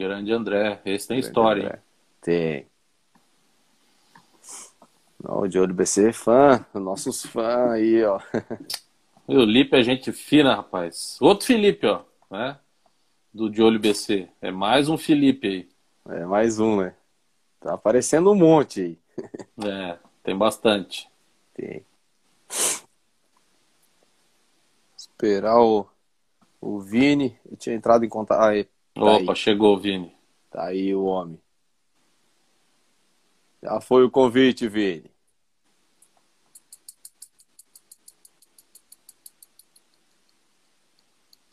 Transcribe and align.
Grande 0.00 0.32
André. 0.32 0.80
Esse 0.82 1.08
tem 1.08 1.18
Grande 1.18 1.28
história, 1.28 1.62
André. 1.64 1.82
Tem. 2.22 2.66
Não, 5.22 5.40
o 5.40 5.46
de 5.46 5.58
olho 5.58 5.74
BC 5.74 6.08
é 6.08 6.12
fã, 6.14 6.64
nossos 6.72 7.22
fãs 7.26 7.72
aí, 7.72 8.02
ó. 8.02 8.18
o 9.28 9.42
Lipe 9.42 9.76
é 9.76 9.82
gente 9.82 10.10
fina, 10.10 10.56
rapaz. 10.56 11.18
Outro 11.20 11.46
Felipe, 11.46 11.86
ó, 11.86 12.02
né? 12.30 12.58
Do 13.32 13.50
de 13.50 13.62
olho 13.62 13.78
BC. 13.78 14.26
É 14.40 14.50
mais 14.50 14.88
um 14.88 14.96
Felipe 14.96 15.46
aí. 15.46 16.16
É 16.16 16.24
mais 16.24 16.58
um, 16.58 16.80
né? 16.80 16.94
Tá 17.60 17.74
aparecendo 17.74 18.32
um 18.32 18.34
monte 18.34 18.80
aí. 18.80 18.98
é, 19.68 19.98
tem 20.22 20.34
bastante. 20.34 21.10
Tem. 21.52 21.84
Esperar 24.96 25.60
o, 25.60 25.86
o 26.58 26.80
Vini. 26.80 27.38
Eu 27.50 27.58
tinha 27.58 27.76
entrado 27.76 28.02
em 28.02 28.08
contato. 28.08 28.42
Aí, 28.42 28.66
tá 29.00 29.12
Opa, 29.16 29.34
aí. 29.34 29.34
chegou 29.34 29.78
Vini. 29.78 30.14
Tá 30.50 30.66
aí 30.66 30.94
o 30.94 31.04
homem. 31.04 31.40
Já 33.62 33.80
foi 33.80 34.04
o 34.04 34.10
convite, 34.10 34.68
Vini. 34.68 35.10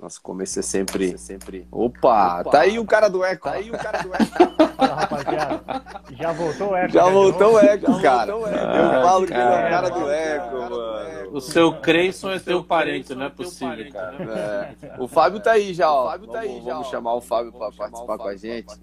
Nosso 0.08 0.22
começo 0.22 0.58
é 0.58 0.62
sempre. 0.62 1.16
É 1.16 1.18
sempre... 1.18 1.68
Opa, 1.70 2.40
Opa, 2.40 2.50
tá 2.50 2.62
aí 2.62 2.80
o 2.80 2.86
cara 2.86 3.10
do 3.10 3.26
eco. 3.26 3.44
Tá 3.44 3.52
aí 3.56 3.70
o 3.70 3.78
cara 3.78 4.02
do 4.02 4.14
eco. 4.14 4.74
Fala, 4.78 4.96
rapaziada. 4.96 5.84
Já 6.12 6.32
voltou 6.32 6.70
o 6.70 6.76
eco. 6.78 6.94
Já 6.94 7.10
voltou 7.10 7.54
o 7.56 7.60
eco, 7.60 8.02
cara. 8.02 8.32
Voltou 8.32 8.50
o 8.50 8.56
eco. 8.56 8.78
Eu 8.78 9.02
falo 9.02 9.28
que 9.28 9.34
ele 9.34 9.42
é 9.42 9.46
o 9.46 9.70
cara 9.70 9.90
do 9.90 10.10
eco, 10.10 10.56
mano. 10.56 11.30
O 11.34 11.42
seu 11.42 11.74
Creyson 11.82 12.32
é 12.32 12.40
teu 12.40 12.64
parente, 12.64 13.14
não 13.14 13.26
é 13.26 13.30
possível, 13.30 13.92
cara. 13.92 14.76
É. 14.82 14.96
O 14.98 15.10
Fábio 15.10 15.42
tá 15.42 15.52
aí 15.52 15.74
já, 15.74 15.92
ó. 15.92 16.06
O 16.06 16.12
Fábio 16.12 16.28
tá 16.30 16.40
aí 16.40 16.62
já. 16.64 16.74
Vamos 16.74 16.88
chamar 16.88 17.14
o 17.14 17.20
Fábio 17.20 17.52
pra 17.52 17.70
participar 17.70 18.18
com 18.18 18.28
a 18.30 18.36
gente. 18.38 18.74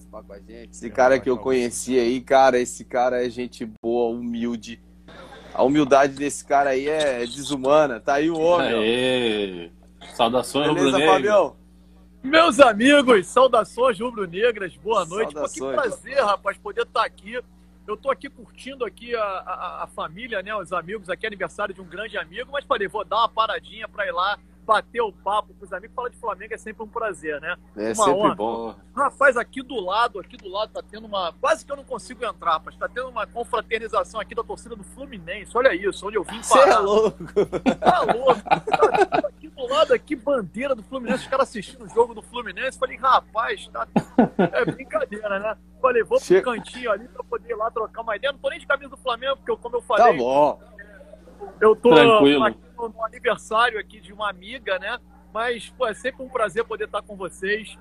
Esse 0.70 0.90
cara 0.90 1.18
que 1.18 1.30
eu 1.30 1.38
conheci 1.38 1.98
aí, 1.98 2.20
cara, 2.20 2.58
esse 2.58 2.84
cara 2.84 3.24
é 3.24 3.30
gente 3.30 3.66
boa, 3.82 4.14
humilde. 4.14 4.78
A 5.54 5.62
humildade 5.62 6.12
desse 6.12 6.44
cara 6.44 6.70
aí 6.70 6.86
é 6.86 7.20
desumana. 7.20 7.98
Tá 7.98 8.14
aí 8.14 8.28
o 8.28 8.38
homem. 8.38 8.74
Aê. 8.74 9.70
Saudações 10.12 10.68
rubro-negras. 10.68 11.10
Fabião? 11.10 11.56
Meus 12.22 12.58
amigos, 12.58 13.26
saudações 13.26 14.00
rubro-negras, 14.00 14.74
boa 14.76 15.04
noite. 15.04 15.34
Pô, 15.34 15.46
que 15.46 15.60
prazer, 15.60 16.24
rapaz, 16.24 16.56
poder 16.56 16.82
estar 16.82 17.00
tá 17.00 17.06
aqui. 17.06 17.38
Eu 17.86 17.94
estou 17.94 18.10
aqui 18.10 18.30
curtindo 18.30 18.82
aqui 18.84 19.14
a, 19.14 19.22
a, 19.22 19.84
a, 19.84 19.86
família, 19.88 20.42
né, 20.42 20.56
os 20.56 20.72
amigos, 20.72 21.10
aqui 21.10 21.26
aniversário 21.26 21.74
de 21.74 21.82
um 21.82 21.84
grande 21.84 22.16
amigo, 22.16 22.50
mas 22.50 22.64
falei, 22.64 22.88
vou 22.88 23.04
dar 23.04 23.18
uma 23.18 23.28
paradinha 23.28 23.86
para 23.86 24.06
ir 24.06 24.12
lá 24.12 24.38
bater 24.64 25.00
o 25.00 25.12
papo 25.12 25.54
com 25.54 25.64
os 25.64 25.72
amigos. 25.72 25.94
Falar 25.94 26.08
de 26.08 26.16
Flamengo 26.16 26.54
é 26.54 26.58
sempre 26.58 26.82
um 26.82 26.88
prazer, 26.88 27.40
né? 27.40 27.56
É 27.76 27.88
uma 27.88 27.94
sempre 27.94 28.12
honra. 28.12 28.34
bom. 28.34 28.74
Rapaz, 28.94 29.36
aqui 29.36 29.62
do 29.62 29.78
lado, 29.80 30.18
aqui 30.18 30.36
do 30.36 30.48
lado, 30.48 30.72
tá 30.72 30.82
tendo 30.82 31.06
uma. 31.06 31.32
Quase 31.40 31.64
que 31.64 31.70
eu 31.70 31.76
não 31.76 31.84
consigo 31.84 32.24
entrar, 32.24 32.60
mas 32.64 32.76
tá 32.76 32.88
tendo 32.88 33.08
uma 33.08 33.26
confraternização 33.26 34.20
aqui 34.20 34.34
da 34.34 34.42
torcida 34.42 34.74
do 34.74 34.82
Fluminense. 34.82 35.56
Olha 35.56 35.74
isso, 35.74 36.06
onde 36.06 36.16
eu 36.16 36.24
vim 36.24 36.40
parar. 36.48 36.64
Você 36.64 36.70
é 36.70 36.78
louco! 36.78 37.18
Tá 37.80 38.00
louco! 38.00 38.42
Tá 38.42 39.28
aqui 39.28 39.48
do 39.48 39.66
lado, 39.68 39.94
aqui, 39.94 40.16
bandeira 40.16 40.74
do 40.74 40.82
Fluminense, 40.82 41.24
os 41.24 41.28
caras 41.28 41.48
assistindo 41.48 41.84
o 41.84 41.88
jogo 41.88 42.14
do 42.14 42.22
Fluminense. 42.22 42.78
Falei, 42.78 42.96
rapaz, 42.96 43.68
tá. 43.68 43.86
É 44.52 44.64
brincadeira, 44.64 45.38
né? 45.38 45.56
Falei, 45.80 46.02
vou 46.02 46.18
pro 46.18 46.42
cantinho 46.42 46.90
ali 46.90 47.06
pra 47.08 47.22
poder 47.24 47.50
ir 47.50 47.56
lá 47.56 47.70
trocar 47.70 48.02
uma 48.02 48.16
ideia. 48.16 48.32
Não 48.32 48.38
tô 48.38 48.48
nem 48.48 48.58
de 48.58 48.66
camisa 48.66 48.90
do 48.90 48.96
Flamengo, 48.96 49.36
porque, 49.36 49.56
como 49.62 49.76
eu 49.76 49.82
falei. 49.82 50.06
Tá 50.06 50.12
bom. 50.12 50.60
Eu 51.60 51.76
tô 51.76 51.90
Tranquilo. 51.90 52.44
aqui 52.44 52.63
no 52.76 53.04
aniversário 53.04 53.78
aqui 53.78 54.00
de 54.00 54.12
uma 54.12 54.28
amiga, 54.28 54.78
né? 54.78 54.98
Mas 55.32 55.68
pô, 55.70 55.86
é 55.86 55.94
sempre 55.94 56.22
um 56.22 56.28
prazer 56.28 56.64
poder 56.64 56.84
estar 56.84 57.02
com 57.02 57.16
vocês. 57.16 57.76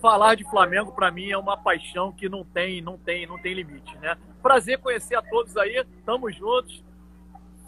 Falar 0.00 0.34
de 0.34 0.44
Flamengo 0.50 0.92
para 0.92 1.10
mim 1.12 1.30
é 1.30 1.38
uma 1.38 1.56
paixão 1.56 2.10
que 2.12 2.28
não 2.28 2.44
tem, 2.44 2.82
não 2.82 2.98
tem, 2.98 3.26
não 3.26 3.38
tem 3.38 3.54
limite, 3.54 3.96
né? 3.98 4.16
Prazer 4.42 4.78
conhecer 4.78 5.14
a 5.14 5.22
todos 5.22 5.56
aí. 5.56 5.84
Tamo 6.04 6.30
juntos. 6.30 6.82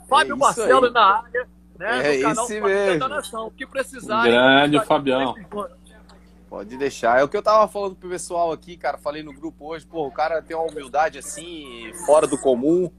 Fábio 0.08 0.34
é 0.34 0.36
Marcelo 0.36 0.86
aí. 0.86 0.92
na 0.92 1.18
área, 1.18 1.48
né? 1.78 2.14
É 2.14 2.16
no 2.16 2.22
canal 2.22 2.48
mesmo. 2.48 2.98
da 2.98 3.08
Nação. 3.08 3.46
O 3.46 3.50
que 3.50 3.66
precisar. 3.66 4.24
Grande 4.24 4.84
Fabião. 4.84 5.34
Pode 6.48 6.76
deixar. 6.76 7.20
É 7.20 7.24
o 7.24 7.28
que 7.28 7.36
eu 7.36 7.42
tava 7.42 7.66
falando 7.66 7.96
pro 7.96 8.08
pessoal 8.08 8.52
aqui, 8.52 8.76
cara. 8.76 8.98
Falei 8.98 9.22
no 9.22 9.32
grupo 9.32 9.66
hoje, 9.66 9.86
pô, 9.86 10.06
o 10.06 10.12
cara 10.12 10.42
tem 10.42 10.56
uma 10.56 10.70
humildade 10.70 11.18
assim, 11.18 11.92
fora 12.06 12.26
do 12.26 12.38
comum. 12.38 12.90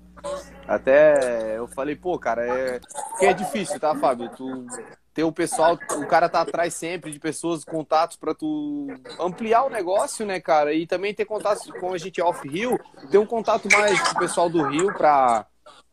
Até 0.67 1.57
eu 1.57 1.67
falei, 1.67 1.95
pô, 1.95 2.17
cara, 2.17 2.45
é. 2.45 2.79
Porque 3.09 3.25
é 3.25 3.33
difícil, 3.33 3.79
tá, 3.79 3.95
Fábio? 3.95 4.29
Tu 4.35 4.67
ter 5.13 5.23
o 5.23 5.31
pessoal, 5.31 5.79
o 5.97 6.05
cara 6.07 6.27
tá 6.27 6.41
atrás 6.41 6.73
sempre 6.73 7.09
de 7.09 7.19
pessoas, 7.19 7.63
contatos 7.63 8.17
para 8.17 8.35
tu 8.35 8.87
ampliar 9.17 9.63
o 9.63 9.69
negócio, 9.69 10.25
né, 10.25 10.41
cara? 10.41 10.73
E 10.73 10.85
também 10.85 11.13
ter 11.13 11.23
contatos 11.23 11.71
com 11.79 11.93
a 11.93 11.97
gente 11.97 12.21
off-Rio, 12.21 12.77
ter 13.09 13.17
um 13.17 13.25
contato 13.25 13.69
mais 13.71 13.97
com 14.01 14.15
o 14.15 14.19
pessoal 14.19 14.49
do 14.49 14.67
Rio 14.67 14.91
pra, 14.91 15.45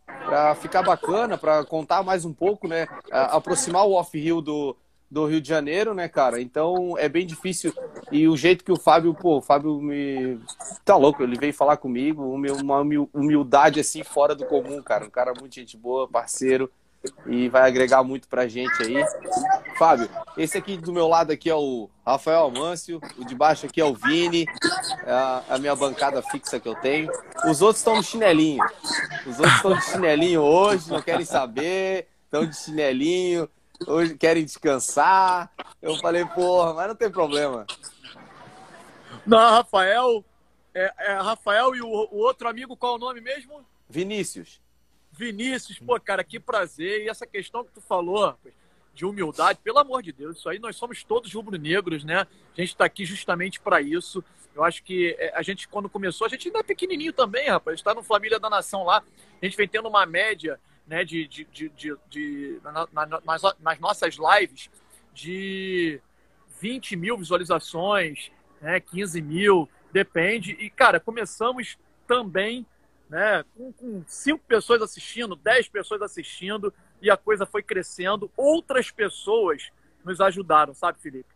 pra 0.04 0.56
ficar 0.56 0.82
bacana, 0.82 1.38
pra 1.38 1.64
contar 1.64 2.02
mais 2.02 2.24
um 2.24 2.32
pouco, 2.32 2.66
né? 2.66 2.88
aproximar 3.12 3.86
o 3.86 3.92
off-Rio 3.92 4.40
do, 4.40 4.76
do 5.12 5.26
Rio 5.26 5.42
de 5.42 5.48
Janeiro, 5.48 5.92
né, 5.92 6.08
cara? 6.08 6.40
Então 6.40 6.96
é 6.96 7.06
bem 7.06 7.26
difícil. 7.26 7.74
E 8.10 8.26
o 8.26 8.34
jeito 8.34 8.64
que 8.64 8.72
o 8.72 8.78
Fábio, 8.78 9.12
pô, 9.12 9.36
o 9.36 9.42
Fábio 9.42 9.78
me. 9.78 10.40
Tá 10.86 10.96
louco, 10.96 11.22
ele 11.22 11.38
veio 11.38 11.52
falar 11.52 11.76
comigo, 11.76 12.24
uma 12.24 12.80
humildade 13.12 13.78
assim 13.78 14.02
fora 14.02 14.34
do 14.34 14.46
comum, 14.46 14.82
cara. 14.82 15.04
Um 15.04 15.10
cara 15.10 15.34
muito 15.38 15.54
gente 15.54 15.76
boa, 15.76 16.08
parceiro. 16.08 16.70
E 17.26 17.48
vai 17.50 17.68
agregar 17.68 18.02
muito 18.02 18.26
pra 18.26 18.48
gente 18.48 18.82
aí. 18.82 19.04
Fábio, 19.76 20.08
esse 20.38 20.56
aqui 20.56 20.78
do 20.78 20.94
meu 20.94 21.06
lado 21.08 21.30
aqui 21.30 21.50
é 21.50 21.54
o 21.54 21.90
Rafael 22.06 22.46
Amâncio, 22.46 22.98
o 23.18 23.24
de 23.24 23.34
baixo 23.34 23.66
aqui 23.66 23.80
é 23.82 23.84
o 23.84 23.92
Vini, 23.92 24.46
é 25.04 25.10
a, 25.10 25.42
a 25.50 25.58
minha 25.58 25.76
bancada 25.76 26.22
fixa 26.22 26.58
que 26.58 26.68
eu 26.68 26.76
tenho. 26.76 27.10
Os 27.44 27.60
outros 27.60 27.80
estão 27.80 27.96
no 27.96 28.02
chinelinho. 28.02 28.64
Os 29.26 29.38
outros 29.38 29.56
estão 29.56 29.74
de 29.74 29.84
chinelinho 29.84 30.40
hoje, 30.40 30.90
não 30.90 31.02
querem 31.02 31.26
saber, 31.26 32.06
estão 32.24 32.46
de 32.46 32.56
chinelinho 32.56 33.46
hoje 33.86 34.16
querem 34.16 34.44
descansar. 34.44 35.50
Eu 35.80 35.96
falei, 35.96 36.24
porra, 36.24 36.74
mas 36.74 36.88
não 36.88 36.94
tem 36.94 37.10
problema. 37.10 37.66
Não, 39.26 39.38
Rafael. 39.38 40.24
É, 40.74 40.92
é 40.98 41.12
Rafael 41.14 41.74
e 41.74 41.82
o, 41.82 41.86
o, 41.86 42.16
outro 42.16 42.48
amigo, 42.48 42.76
qual 42.76 42.94
é 42.94 42.96
o 42.96 43.00
nome 43.00 43.20
mesmo? 43.20 43.64
Vinícius. 43.88 44.60
Vinícius, 45.12 45.78
pô, 45.78 46.00
cara, 46.00 46.24
que 46.24 46.40
prazer. 46.40 47.02
E 47.02 47.08
essa 47.08 47.26
questão 47.26 47.64
que 47.64 47.72
tu 47.72 47.80
falou 47.80 48.34
de 48.94 49.04
humildade, 49.04 49.58
pelo 49.62 49.78
amor 49.78 50.02
de 50.02 50.12
Deus, 50.12 50.38
isso 50.38 50.48
aí 50.48 50.58
nós 50.58 50.76
somos 50.76 51.04
todos 51.04 51.32
rubro-negros, 51.32 52.04
né? 52.04 52.26
A 52.56 52.60
gente 52.60 52.70
está 52.70 52.84
aqui 52.84 53.04
justamente 53.04 53.60
para 53.60 53.80
isso. 53.80 54.24
Eu 54.54 54.64
acho 54.64 54.82
que 54.82 55.16
é, 55.18 55.32
a 55.34 55.42
gente, 55.42 55.68
quando 55.68 55.88
começou, 55.88 56.26
a 56.26 56.30
gente 56.30 56.48
ainda 56.48 56.60
é 56.60 56.62
pequenininho 56.62 57.12
também, 57.12 57.48
rapaz. 57.48 57.78
está 57.78 57.94
no 57.94 58.02
Família 58.02 58.38
da 58.38 58.50
Nação 58.50 58.84
lá. 58.84 59.02
A 59.40 59.44
gente 59.44 59.56
vem 59.56 59.68
tendo 59.68 59.88
uma 59.88 60.06
média 60.06 60.58
né, 60.86 61.04
de, 61.04 61.26
de, 61.26 61.44
de, 61.44 61.68
de, 61.70 61.96
de 62.08 62.60
na, 62.62 62.88
na, 62.92 63.20
nas, 63.24 63.42
nas, 63.60 63.78
nossas 63.78 64.16
lives 64.16 64.70
de 65.14 66.00
20 66.60 66.96
mil 66.96 67.16
visualizações, 67.16 68.30
né, 68.60 68.80
15 68.80 69.20
mil, 69.22 69.68
depende. 69.92 70.52
E, 70.52 70.70
cara, 70.70 70.98
começamos 71.00 71.78
também 72.06 72.66
né, 73.08 73.44
com, 73.56 73.72
com 73.72 74.02
cinco 74.06 74.42
pessoas 74.46 74.80
assistindo, 74.80 75.36
10 75.36 75.68
pessoas 75.68 76.02
assistindo, 76.02 76.72
e 77.00 77.10
a 77.10 77.16
coisa 77.16 77.44
foi 77.44 77.62
crescendo. 77.62 78.30
Outras 78.36 78.90
pessoas 78.90 79.70
nos 80.04 80.20
ajudaram, 80.20 80.74
sabe, 80.74 81.00
Felipe? 81.00 81.28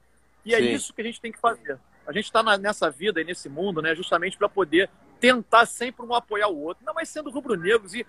E 0.44 0.54
é 0.54 0.58
Sim. 0.58 0.68
é 0.68 0.72
isso 0.72 0.94
que 0.94 1.00
a 1.00 1.04
gente 1.04 1.20
tem 1.20 1.32
que 1.32 1.40
fazer. 1.40 1.78
A 2.06 2.12
gente 2.12 2.24
está 2.24 2.42
nessa 2.56 2.88
vida 2.88 3.20
e 3.20 3.24
nesse 3.24 3.48
mundo, 3.48 3.82
né, 3.82 3.94
justamente 3.94 4.38
para 4.38 4.48
poder 4.48 4.88
tentar 5.20 5.66
sempre 5.66 6.04
um 6.04 6.14
apoiar 6.14 6.48
o 6.48 6.60
outro. 6.60 6.84
Não, 6.84 6.94
mas 6.94 7.08
sendo 7.08 7.30
rubro-negros 7.30 7.94
e 7.94 8.06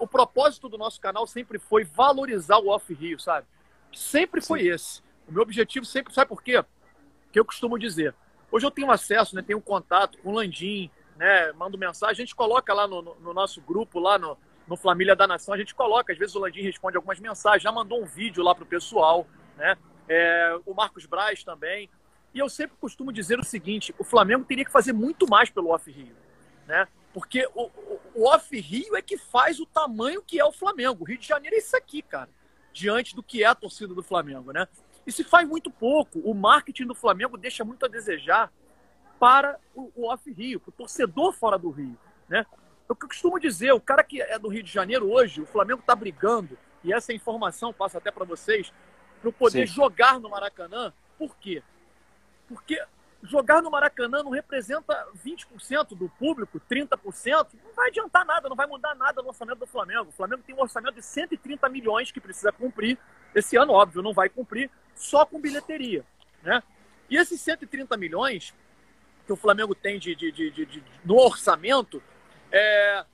o 0.00 0.06
propósito 0.06 0.68
do 0.68 0.78
nosso 0.78 1.00
canal 1.00 1.26
sempre 1.26 1.58
foi 1.58 1.84
valorizar 1.84 2.58
o 2.58 2.68
off-rio, 2.68 3.18
sabe? 3.18 3.46
Sempre 3.92 4.40
foi 4.40 4.60
Sim. 4.60 4.68
esse. 4.68 5.02
O 5.28 5.32
meu 5.32 5.42
objetivo 5.42 5.84
sempre, 5.84 6.12
sabe 6.12 6.28
por 6.28 6.42
quê? 6.42 6.64
Que 7.32 7.38
eu 7.40 7.44
costumo 7.44 7.78
dizer. 7.78 8.14
Hoje 8.50 8.64
eu 8.64 8.70
tenho 8.70 8.90
acesso, 8.90 9.34
né, 9.34 9.42
tenho 9.42 9.60
contato 9.60 10.18
com 10.18 10.30
o 10.30 10.34
Landim, 10.34 10.90
né, 11.16 11.52
mando 11.52 11.76
mensagem, 11.76 12.12
a 12.12 12.24
gente 12.24 12.34
coloca 12.34 12.72
lá 12.72 12.86
no, 12.86 13.02
no 13.02 13.34
nosso 13.34 13.60
grupo, 13.60 13.98
lá 13.98 14.18
no, 14.18 14.38
no 14.68 14.76
Família 14.76 15.16
da 15.16 15.26
Nação, 15.26 15.52
a 15.52 15.58
gente 15.58 15.74
coloca, 15.74 16.12
às 16.12 16.18
vezes 16.18 16.36
o 16.36 16.38
Landim 16.38 16.62
responde 16.62 16.96
algumas 16.96 17.18
mensagens, 17.18 17.62
já 17.62 17.72
mandou 17.72 18.00
um 18.00 18.06
vídeo 18.06 18.44
lá 18.44 18.54
pro 18.54 18.64
pessoal, 18.64 19.26
né? 19.56 19.76
É, 20.08 20.56
o 20.64 20.72
Marcos 20.72 21.04
Braz 21.06 21.42
também. 21.42 21.90
E 22.32 22.38
eu 22.38 22.48
sempre 22.48 22.76
costumo 22.80 23.12
dizer 23.12 23.40
o 23.40 23.44
seguinte: 23.44 23.92
o 23.98 24.04
Flamengo 24.04 24.44
teria 24.44 24.64
que 24.64 24.70
fazer 24.70 24.92
muito 24.92 25.28
mais 25.28 25.50
pelo 25.50 25.70
off-rio 25.70 26.14
né? 26.66 26.86
Porque 27.12 27.48
o, 27.54 27.70
o 28.14 28.28
off-Rio 28.28 28.96
é 28.96 29.02
que 29.02 29.16
faz 29.16 29.58
o 29.58 29.66
tamanho 29.66 30.22
que 30.22 30.38
é 30.38 30.44
o 30.44 30.52
Flamengo. 30.52 31.02
O 31.02 31.06
Rio 31.06 31.18
de 31.18 31.26
Janeiro 31.26 31.56
é 31.56 31.58
isso 31.58 31.76
aqui, 31.76 32.02
cara, 32.02 32.28
diante 32.72 33.14
do 33.14 33.22
que 33.22 33.42
é 33.42 33.46
a 33.46 33.54
torcida 33.54 33.94
do 33.94 34.02
Flamengo, 34.02 34.52
né? 34.52 34.68
E 35.06 35.12
se 35.12 35.24
faz 35.24 35.48
muito 35.48 35.70
pouco. 35.70 36.18
O 36.18 36.34
marketing 36.34 36.86
do 36.86 36.94
Flamengo 36.94 37.38
deixa 37.38 37.64
muito 37.64 37.86
a 37.86 37.88
desejar 37.88 38.52
para 39.18 39.58
o, 39.74 39.90
o 39.94 40.12
off-Rio, 40.12 40.60
para 40.60 40.70
o 40.70 40.72
torcedor 40.72 41.32
fora 41.32 41.56
do 41.56 41.70
Rio, 41.70 41.96
né? 42.28 42.44
É 42.88 42.92
o 42.92 42.94
que 42.94 43.04
eu 43.04 43.08
costumo 43.08 43.40
dizer, 43.40 43.72
o 43.72 43.80
cara 43.80 44.04
que 44.04 44.20
é 44.20 44.38
do 44.38 44.48
Rio 44.48 44.62
de 44.62 44.70
Janeiro 44.70 45.10
hoje, 45.10 45.40
o 45.40 45.46
Flamengo 45.46 45.80
está 45.80 45.94
brigando, 45.94 46.56
e 46.84 46.92
essa 46.92 47.12
informação 47.12 47.72
passa 47.72 47.98
até 47.98 48.12
para 48.12 48.24
vocês, 48.24 48.72
para 49.20 49.32
poder 49.32 49.66
Sim. 49.66 49.74
jogar 49.74 50.20
no 50.20 50.30
Maracanã. 50.30 50.92
Por 51.18 51.36
quê? 51.36 51.62
Porque 52.46 52.80
jogar 53.22 53.62
no 53.62 53.70
Maracanã 53.70 54.22
não 54.22 54.30
representa 54.30 55.06
20% 55.24 55.96
do 55.96 56.08
público, 56.08 56.60
30%, 56.70 57.48
não 57.64 57.72
vai 57.74 57.88
adiantar 57.88 58.24
nada, 58.24 58.48
não 58.48 58.56
vai 58.56 58.66
mudar 58.66 58.94
nada 58.94 59.22
no 59.22 59.28
orçamento 59.28 59.58
do 59.58 59.66
Flamengo. 59.66 60.08
O 60.08 60.12
Flamengo 60.12 60.42
tem 60.46 60.54
um 60.54 60.60
orçamento 60.60 60.94
de 60.94 61.02
130 61.02 61.68
milhões 61.68 62.10
que 62.10 62.20
precisa 62.20 62.52
cumprir. 62.52 62.98
Esse 63.34 63.56
ano, 63.56 63.72
óbvio, 63.72 64.02
não 64.02 64.12
vai 64.12 64.28
cumprir 64.28 64.70
só 64.94 65.24
com 65.24 65.40
bilheteria. 65.40 66.04
Né? 66.42 66.62
E 67.10 67.16
esses 67.16 67.40
130 67.40 67.96
milhões 67.96 68.54
que 69.26 69.32
o 69.32 69.36
Flamengo 69.36 69.74
tem 69.74 69.98
de, 69.98 70.14
de, 70.14 70.30
de, 70.30 70.50
de 70.50 70.84
no 71.04 71.16
orçamento, 71.16 72.02
é, 72.52 73.04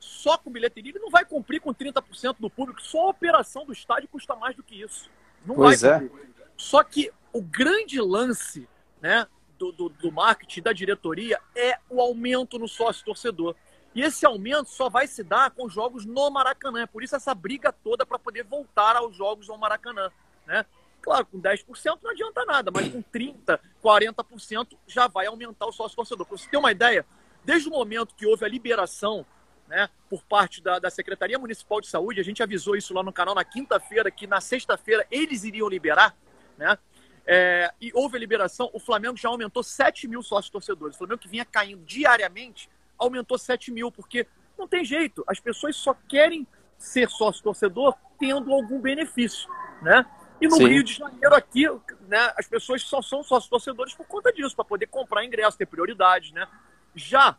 só 0.00 0.38
com 0.38 0.50
bilheteria, 0.50 0.92
ele 0.92 0.98
não 0.98 1.10
vai 1.10 1.24
cumprir 1.24 1.60
com 1.60 1.74
30% 1.74 2.36
do 2.38 2.48
público. 2.48 2.80
Só 2.82 3.06
a 3.06 3.10
operação 3.10 3.66
do 3.66 3.72
estádio 3.72 4.08
custa 4.08 4.34
mais 4.34 4.56
do 4.56 4.62
que 4.62 4.80
isso. 4.80 5.10
Não 5.44 5.54
pois 5.54 5.82
vai 5.82 6.06
é. 6.06 6.10
Só 6.56 6.82
que 6.82 7.12
o 7.32 7.42
grande 7.42 8.00
lance 8.00 8.66
né, 9.04 9.26
do, 9.58 9.70
do, 9.70 9.90
do 9.90 10.10
marketing, 10.10 10.62
da 10.62 10.72
diretoria, 10.72 11.38
é 11.54 11.78
o 11.90 12.00
aumento 12.00 12.58
no 12.58 12.66
sócio-torcedor. 12.66 13.54
E 13.94 14.00
esse 14.00 14.24
aumento 14.24 14.70
só 14.70 14.88
vai 14.88 15.06
se 15.06 15.22
dar 15.22 15.50
com 15.50 15.68
jogos 15.68 16.06
no 16.06 16.30
Maracanã. 16.30 16.86
Por 16.86 17.02
isso 17.02 17.14
essa 17.14 17.34
briga 17.34 17.70
toda 17.70 18.06
para 18.06 18.18
poder 18.18 18.44
voltar 18.44 18.96
aos 18.96 19.14
jogos 19.14 19.48
no 19.48 19.58
Maracanã. 19.58 20.10
Né? 20.46 20.64
Claro, 21.02 21.26
com 21.26 21.38
10% 21.38 21.98
não 22.02 22.12
adianta 22.12 22.46
nada, 22.46 22.70
mas 22.70 22.88
com 22.88 23.02
30%, 23.02 23.60
40% 23.82 24.68
já 24.86 25.06
vai 25.06 25.26
aumentar 25.26 25.66
o 25.66 25.72
sócio-torcedor. 25.72 26.24
Para 26.24 26.38
você 26.38 26.48
ter 26.48 26.56
uma 26.56 26.72
ideia, 26.72 27.04
desde 27.44 27.68
o 27.68 27.72
momento 27.72 28.14
que 28.14 28.26
houve 28.26 28.46
a 28.46 28.48
liberação 28.48 29.26
né, 29.68 29.90
por 30.08 30.24
parte 30.24 30.62
da, 30.62 30.78
da 30.78 30.88
Secretaria 30.88 31.38
Municipal 31.38 31.78
de 31.78 31.88
Saúde, 31.88 32.20
a 32.20 32.24
gente 32.24 32.42
avisou 32.42 32.74
isso 32.74 32.94
lá 32.94 33.02
no 33.02 33.12
canal 33.12 33.34
na 33.34 33.44
quinta-feira, 33.44 34.10
que 34.10 34.26
na 34.26 34.40
sexta-feira 34.40 35.06
eles 35.10 35.44
iriam 35.44 35.68
liberar, 35.68 36.16
né? 36.56 36.78
É, 37.26 37.72
e 37.80 37.90
houve 37.94 38.16
a 38.16 38.20
liberação, 38.20 38.68
o 38.72 38.78
Flamengo 38.78 39.16
já 39.16 39.28
aumentou 39.28 39.62
7 39.62 40.06
mil 40.06 40.22
sócios 40.22 40.50
torcedores. 40.50 40.94
O 40.96 40.98
Flamengo 40.98 41.20
que 41.20 41.28
vinha 41.28 41.44
caindo 41.44 41.84
diariamente 41.84 42.68
aumentou 42.98 43.38
7 43.38 43.70
mil, 43.70 43.90
porque 43.90 44.26
não 44.58 44.68
tem 44.68 44.84
jeito, 44.84 45.24
as 45.26 45.40
pessoas 45.40 45.74
só 45.76 45.94
querem 46.08 46.46
ser 46.78 47.08
sócio 47.08 47.42
torcedor 47.42 47.94
tendo 48.18 48.52
algum 48.52 48.80
benefício, 48.80 49.48
né? 49.82 50.04
E 50.40 50.46
no 50.46 50.56
Sim. 50.56 50.66
Rio 50.66 50.84
de 50.84 50.94
Janeiro 50.94 51.34
aqui, 51.34 51.64
né, 52.06 52.32
as 52.36 52.46
pessoas 52.46 52.82
só 52.82 53.00
são 53.00 53.22
sócios 53.22 53.48
torcedores 53.48 53.94
por 53.94 54.06
conta 54.06 54.32
disso, 54.32 54.54
para 54.54 54.64
poder 54.64 54.86
comprar 54.86 55.24
ingresso, 55.24 55.56
ter 55.56 55.66
prioridade, 55.66 56.34
né? 56.34 56.46
Já 56.94 57.38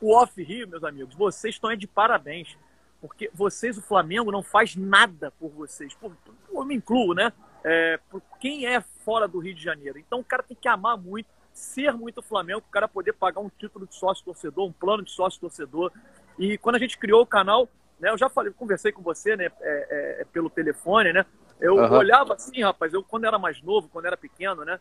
o 0.00 0.14
Off 0.14 0.42
Rio, 0.42 0.68
meus 0.68 0.84
amigos, 0.84 1.14
vocês 1.14 1.54
estão 1.54 1.70
aí 1.70 1.76
de 1.76 1.86
parabéns. 1.86 2.56
Porque 3.00 3.30
vocês, 3.32 3.78
o 3.78 3.82
Flamengo, 3.82 4.30
não 4.30 4.42
faz 4.42 4.76
nada 4.76 5.30
por 5.38 5.50
vocês. 5.50 5.94
Por, 5.94 6.14
eu 6.52 6.64
me 6.64 6.74
incluo, 6.74 7.14
né? 7.14 7.32
É, 7.64 7.98
por 8.08 8.22
quem 8.40 8.66
é 8.66 8.80
fora 9.04 9.28
do 9.28 9.38
Rio 9.38 9.54
de 9.54 9.62
Janeiro. 9.62 9.98
Então 9.98 10.20
o 10.20 10.24
cara 10.24 10.42
tem 10.42 10.56
que 10.56 10.68
amar 10.68 10.96
muito, 10.96 11.28
ser 11.52 11.92
muito 11.92 12.22
Flamengo, 12.22 12.60
o 12.60 12.72
cara 12.72 12.88
poder 12.88 13.12
pagar 13.12 13.40
um 13.40 13.50
título 13.50 13.86
de 13.86 13.94
sócio 13.94 14.24
torcedor, 14.24 14.66
um 14.66 14.72
plano 14.72 15.02
de 15.02 15.10
sócio 15.10 15.40
torcedor. 15.40 15.92
E 16.38 16.56
quando 16.58 16.76
a 16.76 16.78
gente 16.78 16.96
criou 16.96 17.22
o 17.22 17.26
canal, 17.26 17.68
né, 17.98 18.10
eu 18.10 18.18
já 18.18 18.28
falei, 18.28 18.52
conversei 18.52 18.92
com 18.92 19.02
você, 19.02 19.36
né, 19.36 19.50
é, 19.60 20.20
é, 20.20 20.24
pelo 20.32 20.48
telefone, 20.48 21.12
né? 21.12 21.26
Eu 21.60 21.78
Aham. 21.78 21.98
olhava 21.98 22.34
assim, 22.34 22.62
rapaz, 22.62 22.94
eu 22.94 23.02
quando 23.02 23.24
era 23.24 23.38
mais 23.38 23.60
novo, 23.60 23.88
quando 23.88 24.06
era 24.06 24.16
pequeno, 24.16 24.64
né? 24.64 24.80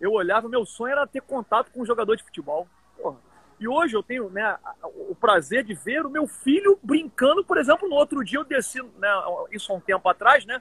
Eu 0.00 0.12
olhava, 0.12 0.48
meu 0.48 0.64
sonho 0.64 0.92
era 0.92 1.06
ter 1.06 1.20
contato 1.20 1.70
com 1.70 1.82
um 1.82 1.86
jogador 1.86 2.16
de 2.16 2.24
futebol. 2.24 2.66
Porra. 2.96 3.18
E 3.60 3.68
hoje 3.68 3.94
eu 3.94 4.02
tenho 4.02 4.28
né, 4.30 4.58
o 4.82 5.14
prazer 5.14 5.62
de 5.62 5.74
ver 5.74 6.04
o 6.04 6.10
meu 6.10 6.26
filho 6.26 6.78
brincando, 6.82 7.44
por 7.44 7.56
exemplo, 7.56 7.88
no 7.88 7.94
outro 7.94 8.24
dia 8.24 8.38
eu 8.38 8.44
desci, 8.44 8.82
né, 8.98 9.08
isso 9.52 9.72
há 9.72 9.76
um 9.76 9.80
tempo 9.80 10.08
atrás, 10.08 10.44
né? 10.44 10.60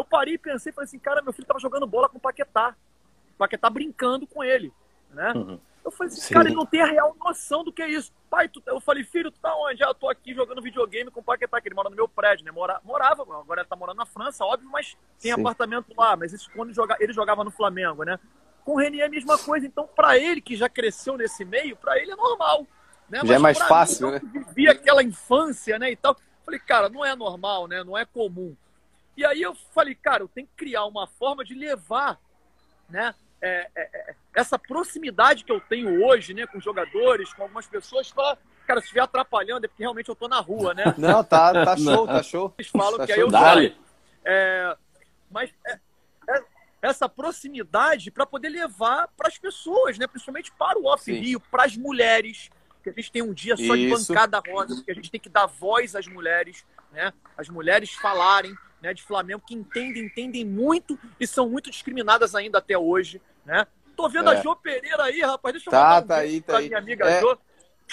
Eu 0.00 0.04
parei 0.04 0.34
e 0.34 0.38
pensei, 0.38 0.72
falei 0.72 0.86
assim, 0.86 0.98
cara, 0.98 1.20
meu 1.20 1.30
filho 1.30 1.46
tava 1.46 1.60
jogando 1.60 1.86
bola 1.86 2.08
com 2.08 2.16
o 2.16 2.20
Paquetá. 2.20 2.74
O 3.34 3.38
Paquetá 3.38 3.68
brincando 3.68 4.26
com 4.26 4.42
ele, 4.42 4.72
né? 5.10 5.32
Uhum. 5.36 5.60
Eu 5.84 5.90
falei 5.90 6.10
assim, 6.10 6.22
Sim. 6.22 6.32
cara, 6.32 6.48
ele 6.48 6.56
não 6.56 6.64
tem 6.64 6.80
a 6.80 6.86
real 6.86 7.14
noção 7.22 7.62
do 7.62 7.70
que 7.70 7.82
é 7.82 7.88
isso. 7.88 8.10
Pai, 8.30 8.48
tu, 8.48 8.62
eu 8.66 8.80
falei, 8.80 9.04
filho, 9.04 9.30
tu 9.30 9.38
tá 9.38 9.54
onde? 9.54 9.84
Ah, 9.84 9.88
eu 9.88 9.94
tô 9.94 10.08
aqui 10.08 10.32
jogando 10.32 10.62
videogame 10.62 11.10
com 11.10 11.20
o 11.20 11.22
Paquetá, 11.22 11.60
que 11.60 11.68
ele 11.68 11.74
mora 11.74 11.90
no 11.90 11.96
meu 11.96 12.08
prédio, 12.08 12.46
né? 12.46 12.50
Mora, 12.50 12.80
morava, 12.82 13.22
agora 13.22 13.60
ele 13.60 13.68
tá 13.68 13.76
morando 13.76 13.98
na 13.98 14.06
França, 14.06 14.42
óbvio, 14.42 14.70
mas 14.70 14.96
tem 15.20 15.34
Sim. 15.34 15.40
apartamento 15.40 15.92
lá. 15.94 16.16
Mas 16.16 16.32
isso 16.32 16.50
quando 16.56 16.72
joga, 16.72 16.96
ele 16.98 17.12
jogava 17.12 17.44
no 17.44 17.50
Flamengo, 17.50 18.02
né? 18.02 18.18
Com 18.64 18.72
o 18.72 18.78
Renier 18.78 19.04
é 19.04 19.06
a 19.06 19.10
mesma 19.10 19.36
coisa. 19.36 19.66
Então, 19.66 19.86
pra 19.86 20.16
ele, 20.16 20.40
que 20.40 20.56
já 20.56 20.68
cresceu 20.68 21.18
nesse 21.18 21.44
meio, 21.44 21.76
pra 21.76 21.98
ele 21.98 22.12
é 22.12 22.16
normal. 22.16 22.66
Né? 23.06 23.20
Já 23.22 23.34
é 23.34 23.38
mais 23.38 23.58
pra 23.58 23.66
fácil, 23.66 24.06
mim, 24.06 24.12
né? 24.14 24.20
Vivia 24.48 24.72
aquela 24.72 25.02
infância, 25.02 25.78
né, 25.78 25.90
e 25.90 25.96
tal. 25.96 26.16
Falei, 26.44 26.60
cara, 26.60 26.88
não 26.88 27.04
é 27.04 27.14
normal, 27.14 27.66
né? 27.66 27.84
Não 27.84 27.98
é 27.98 28.06
comum. 28.06 28.56
E 29.20 29.24
aí 29.26 29.42
eu 29.42 29.54
falei, 29.74 29.94
cara, 29.94 30.22
eu 30.22 30.28
tenho 30.28 30.46
que 30.46 30.54
criar 30.56 30.86
uma 30.86 31.06
forma 31.06 31.44
de 31.44 31.54
levar, 31.54 32.18
né? 32.88 33.14
é, 33.40 33.70
é, 33.74 33.80
é, 33.82 34.14
essa 34.34 34.58
proximidade 34.58 35.44
que 35.44 35.52
eu 35.52 35.60
tenho 35.60 36.04
hoje, 36.04 36.34
né, 36.34 36.46
com 36.46 36.60
jogadores, 36.60 37.32
com 37.32 37.42
algumas 37.42 37.66
pessoas, 37.66 38.10
falar, 38.10 38.38
cara, 38.66 38.80
se 38.80 38.86
estiver 38.86 39.00
atrapalhando 39.00 39.64
é 39.64 39.68
porque 39.68 39.82
realmente 39.82 40.08
eu 40.08 40.14
tô 40.14 40.28
na 40.28 40.40
rua, 40.40 40.74
né? 40.74 40.84
Não, 40.98 41.24
tá, 41.24 41.52
tá 41.52 41.76
show, 41.78 42.06
tá 42.06 42.22
show. 42.22 42.54
Eles 42.58 42.70
falam 42.70 42.98
Tá 42.98 43.06
que 43.06 43.12
aí 43.12 43.20
eu 43.20 43.26
de 43.26 43.32
Dale. 43.32 43.76
é, 44.24 44.76
mas 45.30 45.50
é, 45.66 45.78
é, 46.28 46.42
essa 46.82 47.08
proximidade 47.08 48.10
para 48.10 48.26
poder 48.26 48.50
levar 48.50 49.08
para 49.16 49.28
as 49.28 49.38
pessoas, 49.38 49.98
né? 49.98 50.06
principalmente 50.06 50.52
para 50.52 50.78
o 50.78 50.86
Off 50.86 51.04
Sim. 51.04 51.14
Rio, 51.14 51.40
para 51.40 51.64
as 51.64 51.76
mulheres, 51.76 52.50
que 52.82 52.90
a 52.90 52.92
gente 52.92 53.10
tem 53.10 53.22
um 53.22 53.32
dia 53.32 53.56
só 53.56 53.74
de 53.74 53.88
Isso. 53.88 54.12
bancada 54.12 54.42
rosa, 54.46 54.74
porque 54.76 54.90
a 54.90 54.94
gente 54.94 55.10
tem 55.10 55.20
que 55.20 55.28
dar 55.28 55.46
voz 55.46 55.96
às 55.96 56.06
mulheres, 56.06 56.64
né? 56.92 57.12
as 57.36 57.48
mulheres 57.48 57.92
falarem 57.92 58.54
né, 58.80 58.94
de 58.94 59.02
Flamengo, 59.02 59.42
que 59.46 59.54
entendem, 59.54 60.04
entendem 60.04 60.44
muito 60.44 60.98
e 61.18 61.26
são 61.26 61.48
muito 61.48 61.70
discriminadas 61.70 62.34
ainda 62.34 62.58
até 62.58 62.76
hoje. 62.78 63.20
Né? 63.44 63.66
Tô 63.96 64.08
vendo 64.08 64.30
É. 64.30 64.38
a 64.38 64.42
Jô 64.42 64.56
Pereira 64.56 65.02
aí, 65.04 65.20
rapaz. 65.20 65.52
Deixa 65.54 65.68
eu 65.68 65.72
Tá, 65.72 65.82
mandar 65.82 66.02
um 66.04 66.06
tá 66.08 66.16
aí, 66.16 66.40
tá 66.40 66.58
aí. 66.58 66.68
minha 66.68 66.78
amiga 66.78 67.04
É. 67.08 67.20
Jô. 67.20 67.38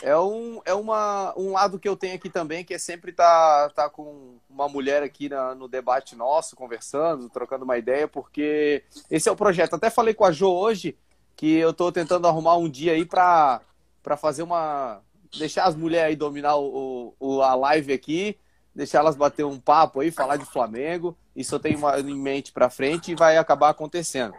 É, 0.04 0.16
um, 0.16 0.62
é 0.64 0.76
uma, 0.76 1.34
um 1.36 1.54
lado 1.54 1.80
que 1.80 1.90
eu 1.90 1.96
tenho 1.98 2.14
aqui 2.14 2.30
também, 2.30 2.64
que 2.64 2.72
é 2.74 2.78
sempre 2.78 3.12
tá, 3.12 3.68
tá 3.74 3.90
com 3.90 4.38
uma 4.48 4.70
mulher 4.70 5.02
aqui 5.02 5.28
na- 5.28 5.56
no 5.56 5.68
debate 5.68 6.16
nosso, 6.16 6.56
conversando, 6.56 7.28
trocando 7.30 7.66
uma 7.66 7.80
ideia, 7.80 8.08
porque 8.08 8.84
esse 9.10 9.28
é 9.28 9.32
o 9.32 9.36
projeto. 9.36 9.74
Até 9.74 9.90
falei 9.90 10.14
com 10.14 10.24
a 10.24 10.32
Jo 10.32 10.52
hoje 10.52 10.96
que 11.36 11.52
eu 11.56 11.74
tô 11.74 11.92
tentando 11.92 12.28
arrumar 12.28 12.58
um 12.58 12.70
dia 12.70 12.92
aí 12.94 13.06
pra, 13.06 13.60
pra 14.04 14.16
fazer 14.16 14.44
uma. 14.44 15.02
deixar 15.38 15.66
as 15.66 15.76
mulheres 15.76 16.10
aí 16.10 16.16
dominar 16.16 16.56
o, 16.58 17.16
o- 17.20 17.42
a 17.42 17.56
live 17.56 17.92
aqui, 17.92 18.38
deixar 18.78 19.00
elas 19.00 19.16
bater 19.16 19.44
um 19.44 19.60
papo 19.60 20.00
aí, 20.02 20.12
falar 20.12 20.38
de 20.38 20.46
Flamengo. 20.46 21.18
Isso 21.36 21.56
eu 21.56 21.60
tenho 21.60 21.80
uma- 21.80 22.00
em 22.00 22.16
mente 22.16 22.52
pra 22.52 22.70
frente 22.70 23.12
e 23.12 23.16
vai 23.16 23.36
acabar 23.36 23.70
acontecendo. 23.70 24.36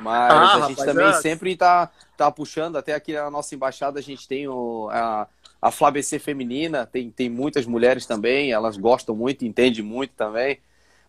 Mas 0.00 0.32
Ah, 0.32 0.54
a 0.64 0.68
gente 0.68 0.78
rapaz, 0.78 0.92
também 0.92 1.08
é. 1.08 1.12
sempre 1.14 1.56
tá, 1.56 1.90
tá 2.16 2.30
puxando, 2.30 2.76
até 2.76 2.94
aqui 2.94 3.12
na 3.12 3.28
nossa 3.30 3.52
embaixada 3.52 3.98
a 3.98 4.02
gente 4.02 4.28
tem 4.28 4.46
o, 4.46 4.88
a, 4.92 5.26
a 5.60 5.70
FlaBC 5.72 6.20
feminina, 6.20 6.86
tem, 6.86 7.10
tem 7.10 7.28
muitas 7.28 7.66
mulheres 7.66 8.06
também, 8.06 8.52
elas 8.52 8.76
gostam 8.76 9.16
muito, 9.16 9.44
entendem 9.44 9.82
muito 9.82 10.12
também. 10.14 10.60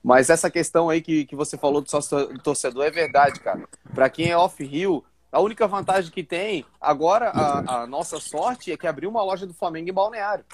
Mas 0.04 0.32
essa 0.32 0.50
questão 0.50 0.90
aí 0.90 1.02
que, 1.02 1.26
que 1.26 1.36
você 1.36 1.58
falou 1.58 1.82
do 1.82 1.90
sócio 1.90 2.36
torcedor 2.40 2.86
é 2.86 2.92
verdade, 2.92 3.40
cara. 3.42 3.62
Pra 3.94 4.10
quem 4.10 4.32
é 4.32 4.38
off-Rio, 4.38 5.04
a 5.36 5.40
única 5.42 5.68
vantagem 5.68 6.10
que 6.10 6.24
tem, 6.24 6.64
agora 6.80 7.30
a, 7.30 7.82
a 7.82 7.88
nossa 7.88 8.22
sorte 8.22 8.72
é 8.72 8.78
que 8.78 8.88
abriu 8.88 9.10
uma 9.10 9.22
loja 9.22 9.46
do 9.46 9.54
Flamengo 9.54 9.90
em 9.90 9.94
Balneário. 9.94 10.46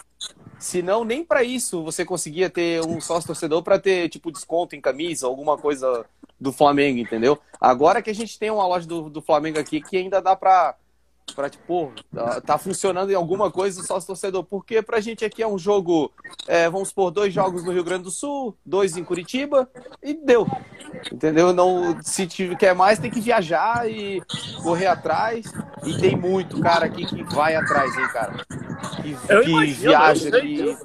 Senão, 0.58 1.06
nem 1.06 1.24
pra 1.24 1.44
isso 1.44 1.84
você 1.84 2.04
conseguia 2.04 2.50
ter 2.50 2.84
um 2.84 3.00
sócio 3.00 3.28
torcedor 3.28 3.62
pra 3.62 3.78
ter, 3.78 4.10
tipo, 4.10 4.32
desconto 4.32 4.76
em 4.76 4.82
camisa, 4.82 5.28
alguma 5.28 5.56
coisa 5.56 6.04
do 6.40 6.52
Flamengo, 6.52 6.98
entendeu? 6.98 7.40
Agora 7.60 8.02
que 8.02 8.10
a 8.10 8.16
gente 8.16 8.40
tem 8.40 8.50
uma 8.50 8.66
loja 8.66 8.88
do, 8.88 9.08
do 9.08 9.22
Flamengo 9.22 9.60
aqui 9.60 9.82
que 9.82 9.98
ainda 9.98 10.20
dá 10.20 10.36
pra, 10.36 10.76
pra 11.34 11.50
tipo, 11.50 11.92
tá, 12.46 12.58
funcionando 12.58 13.12
em 13.12 13.16
alguma 13.16 13.50
coisa 13.52 13.82
o 13.82 13.84
sócio 13.84 14.08
torcedor. 14.08 14.44
Porque 14.44 14.82
pra 14.82 15.00
gente 15.00 15.24
aqui 15.26 15.42
é 15.44 15.48
um 15.48 15.58
jogo, 15.58 16.12
é, 16.48 16.70
vamos 16.70 16.90
supor, 16.90 17.12
dois 17.12 17.34
jogos 17.34 17.64
no 17.64 17.72
Rio 17.72 17.84
Grande 17.84 18.04
do 18.04 18.12
Sul, 18.12 18.56
dois 18.66 18.98
em 18.98 19.04
Curitiba 19.04 19.70
e 20.04 20.14
deu. 20.14 20.48
Entendeu? 21.12 21.54
Não, 21.54 21.98
se 22.04 22.28
tiver- 22.28 22.56
quer 22.56 22.76
mais, 22.76 23.00
tem 23.00 23.10
que 23.12 23.20
viajar 23.22 23.90
e 23.90 24.22
correr 24.64 24.88
atrás. 24.88 25.52
E 25.86 25.98
tem 26.00 26.16
muito 26.16 26.60
cara 26.62 26.86
aqui 26.86 27.06
que 27.06 27.24
vai 27.24 27.56
atrás, 27.56 27.96
hein, 27.98 28.08
cara? 28.14 28.46
Que, 29.02 29.18
Eu 29.30 29.42
que 29.42 29.50
imagino, 29.50 29.90
viaja 29.90 30.30
eu 30.30 30.38
aqui. 30.38 30.78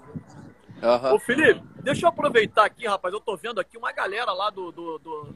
Aham. 0.82 1.12
Ô, 1.14 1.18
Felipe, 1.18 1.62
deixa 1.82 2.06
eu 2.06 2.08
aproveitar 2.10 2.64
aqui, 2.64 2.86
rapaz. 2.86 3.12
Eu 3.12 3.20
tô 3.20 3.36
vendo 3.36 3.60
aqui 3.60 3.76
uma 3.76 3.92
galera 3.92 4.32
lá 4.32 4.50
do. 4.50 4.70
do, 4.72 4.98
do- 4.98 5.34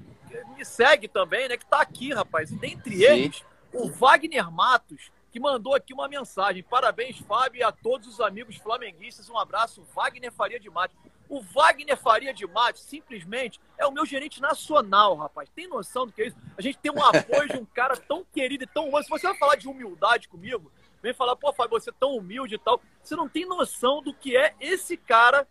me 0.57 0.65
segue 0.65 1.09
também, 1.09 1.49
né? 1.49 1.57
Que 1.57 1.67
tá 1.67 1.81
aqui, 1.81 2.13
rapaz. 2.15 2.51
E 2.53 2.55
dentre 2.57 2.97
Sim. 2.97 3.03
eles, 3.03 3.43
o 3.73 3.89
Wagner 3.89 4.51
Matos, 4.51 5.11
que 5.31 5.39
mandou 5.39 5.75
aqui 5.75 5.93
uma 5.93 6.09
mensagem. 6.09 6.63
Parabéns, 6.63 7.19
Fábio, 7.19 7.61
e 7.61 7.63
a 7.63 7.71
todos 7.71 8.09
os 8.09 8.21
amigos 8.21 8.57
flamenguistas. 8.57 9.29
Um 9.29 9.39
abraço, 9.39 9.83
Wagner 9.95 10.33
Faria 10.33 10.59
de 10.59 10.69
Matos. 10.69 10.97
O 11.29 11.41
Wagner 11.41 11.97
Faria 11.97 12.35
de 12.35 12.47
Matos, 12.47 12.83
simplesmente, 12.83 13.61
é 13.79 13.87
o 13.87 13.93
meu 13.93 14.05
gerente 14.05 14.41
nacional, 14.41 15.17
rapaz. 15.17 15.49
Tem 15.51 15.69
noção 15.69 16.07
do 16.07 16.13
que 16.13 16.23
é 16.23 16.27
isso? 16.27 16.37
A 16.59 16.63
gente 16.63 16.79
tem 16.79 16.91
um 16.91 17.03
apoio 17.03 17.49
de 17.49 17.57
um 17.57 17.65
cara 17.73 17.97
tão 17.97 18.25
querido 18.25 18.65
e 18.65 18.67
tão 18.67 18.89
humano. 18.89 19.05
Se 19.05 19.11
você 19.11 19.29
vai 19.29 19.39
falar 19.39 19.55
de 19.55 19.69
humildade 19.69 20.29
comigo, 20.29 20.73
vem 21.01 21.15
falar, 21.15 21.37
pô, 21.37 21.53
Fábio, 21.53 21.79
você 21.79 21.91
é 21.91 21.95
tão 21.99 22.17
humilde 22.17 22.57
e 22.57 22.59
tal. 22.59 22.81
Você 23.01 23.15
não 23.15 23.29
tem 23.29 23.47
noção 23.47 24.03
do 24.03 24.13
que 24.13 24.37
é 24.37 24.55
esse 24.59 24.97
cara 24.97 25.47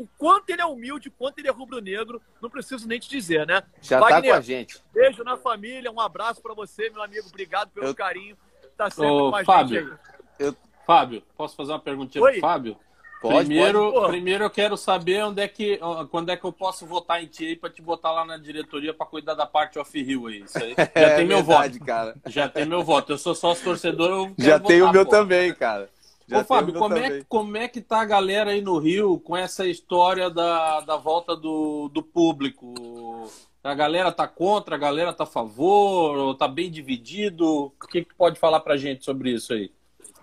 o 0.00 0.08
quanto 0.16 0.48
ele 0.48 0.62
é 0.62 0.64
humilde, 0.64 1.08
o 1.08 1.12
quanto 1.12 1.38
ele 1.38 1.48
é 1.48 1.50
rubro-negro, 1.50 2.22
não 2.40 2.48
preciso 2.48 2.88
nem 2.88 2.98
te 2.98 3.06
dizer, 3.10 3.46
né? 3.46 3.62
Já 3.82 4.00
Wagner, 4.00 4.22
tá 4.22 4.28
com 4.28 4.34
a 4.34 4.40
gente. 4.40 4.80
Beijo 4.94 5.22
na 5.22 5.36
família, 5.36 5.92
um 5.92 6.00
abraço 6.00 6.40
para 6.40 6.54
você, 6.54 6.88
meu 6.88 7.02
amigo. 7.02 7.28
Obrigado 7.28 7.68
pelo 7.68 7.88
eu... 7.88 7.94
carinho. 7.94 8.34
Tá 8.78 8.88
sempre 8.88 9.10
Ô, 9.10 9.30
com 9.30 9.36
a 9.36 9.44
Fábio, 9.44 9.80
gente 9.80 9.92
aí. 9.92 10.46
Eu... 10.46 10.56
Fábio, 10.86 11.22
posso 11.36 11.54
fazer 11.54 11.72
uma 11.72 11.78
perguntinha 11.78 12.24
Oi? 12.24 12.32
pro 12.32 12.40
Fábio? 12.40 12.78
Pode, 13.20 13.44
primeiro, 13.44 13.92
pode, 13.92 14.08
primeiro 14.08 14.44
eu 14.44 14.50
quero 14.50 14.78
saber 14.78 15.22
onde 15.22 15.42
é 15.42 15.46
que, 15.46 15.78
quando 16.10 16.30
é 16.30 16.36
que 16.38 16.44
eu 16.44 16.52
posso 16.52 16.86
votar 16.86 17.22
em 17.22 17.26
ti 17.26 17.48
aí 17.48 17.54
pra 17.54 17.68
te 17.68 17.82
botar 17.82 18.10
lá 18.12 18.24
na 18.24 18.38
diretoria 18.38 18.94
pra 18.94 19.04
cuidar 19.04 19.34
da 19.34 19.44
parte 19.44 19.78
off-rio 19.78 20.28
aí. 20.28 20.40
Isso 20.40 20.56
aí. 20.56 20.74
Já 20.96 21.02
é, 21.02 21.16
tem 21.16 21.26
meu 21.26 21.44
verdade, 21.44 21.78
voto. 21.78 21.86
Cara. 21.86 22.16
Já 22.24 22.48
tem 22.48 22.64
meu 22.64 22.82
voto. 22.82 23.12
Eu 23.12 23.18
sou 23.18 23.34
sócio 23.34 23.62
torcedor. 23.62 24.32
Já 24.38 24.58
tem 24.58 24.80
o 24.80 24.90
meu 24.90 25.04
pô. 25.04 25.10
também, 25.10 25.52
cara. 25.52 25.90
Já 26.30 26.38
Ô, 26.38 26.44
Fábio, 26.44 26.74
como 26.74 26.96
é, 26.96 27.24
como 27.28 27.56
é 27.56 27.66
que 27.66 27.80
tá 27.80 28.00
a 28.00 28.04
galera 28.04 28.52
aí 28.52 28.60
no 28.60 28.78
Rio 28.78 29.18
com 29.18 29.36
essa 29.36 29.66
história 29.66 30.30
da, 30.30 30.80
da 30.80 30.96
volta 30.96 31.34
do, 31.34 31.88
do 31.88 32.04
público? 32.04 33.28
A 33.64 33.74
galera 33.74 34.12
tá 34.12 34.28
contra, 34.28 34.76
a 34.76 34.78
galera 34.78 35.12
tá 35.12 35.24
a 35.24 35.26
favor, 35.26 36.16
ou 36.16 36.32
tá 36.32 36.46
bem 36.46 36.70
dividido? 36.70 37.44
O 37.46 37.70
que, 37.90 38.04
que 38.04 38.14
pode 38.14 38.38
falar 38.38 38.60
pra 38.60 38.76
gente 38.76 39.04
sobre 39.04 39.32
isso 39.32 39.52
aí? 39.52 39.72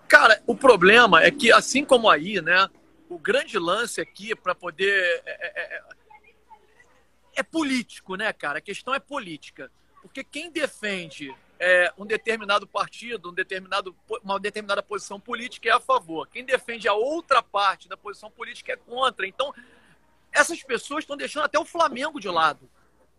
Cara, 0.08 0.42
o 0.46 0.54
problema 0.54 1.22
é 1.22 1.30
que, 1.30 1.52
assim 1.52 1.84
como 1.84 2.08
aí, 2.08 2.40
né, 2.40 2.66
o 3.10 3.18
grande 3.18 3.58
lance 3.58 4.00
aqui 4.00 4.34
para 4.34 4.54
poder. 4.54 5.22
É, 5.26 5.30
é, 5.30 5.76
é, 5.76 5.82
é, 7.36 7.42
político, 7.42 8.16
né, 8.16 8.32
cara? 8.32 8.60
A 8.60 8.62
questão 8.62 8.94
é 8.94 8.98
política. 8.98 9.70
Porque 10.00 10.24
quem 10.24 10.50
defende 10.50 11.34
é, 11.58 11.92
um 11.98 12.06
determinado 12.06 12.66
partido, 12.66 13.30
um 13.30 13.34
determinado, 13.34 13.94
uma 14.22 14.38
determinada 14.38 14.82
posição 14.82 15.18
política 15.18 15.68
é 15.68 15.72
a 15.72 15.80
favor. 15.80 16.28
Quem 16.28 16.44
defende 16.44 16.86
a 16.86 16.94
outra 16.94 17.42
parte 17.42 17.88
da 17.88 17.96
posição 17.96 18.30
política 18.30 18.72
é 18.72 18.76
contra. 18.76 19.26
Então, 19.26 19.52
essas 20.32 20.62
pessoas 20.62 21.02
estão 21.02 21.16
deixando 21.16 21.44
até 21.44 21.58
o 21.58 21.64
Flamengo 21.64 22.20
de 22.20 22.28
lado. 22.28 22.68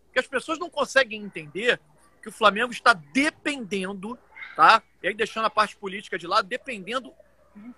Porque 0.06 0.18
as 0.18 0.26
pessoas 0.26 0.58
não 0.58 0.70
conseguem 0.70 1.22
entender 1.22 1.80
que 2.22 2.28
o 2.28 2.32
Flamengo 2.32 2.72
está 2.72 2.94
dependendo, 2.94 4.18
tá? 4.56 4.82
E 5.02 5.08
aí 5.08 5.14
deixando 5.14 5.44
a 5.44 5.50
parte 5.50 5.76
política 5.76 6.18
de 6.18 6.26
lado, 6.26 6.48
dependendo 6.48 7.12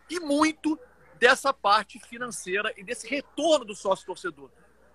e 0.09 0.21
muito 0.21 0.79
dessa 1.19 1.53
parte 1.53 1.99
financeira 2.01 2.73
e 2.77 2.83
desse 2.83 3.09
retorno 3.09 3.65
do 3.65 3.75
sócio 3.75 4.07
torcedor. 4.07 4.51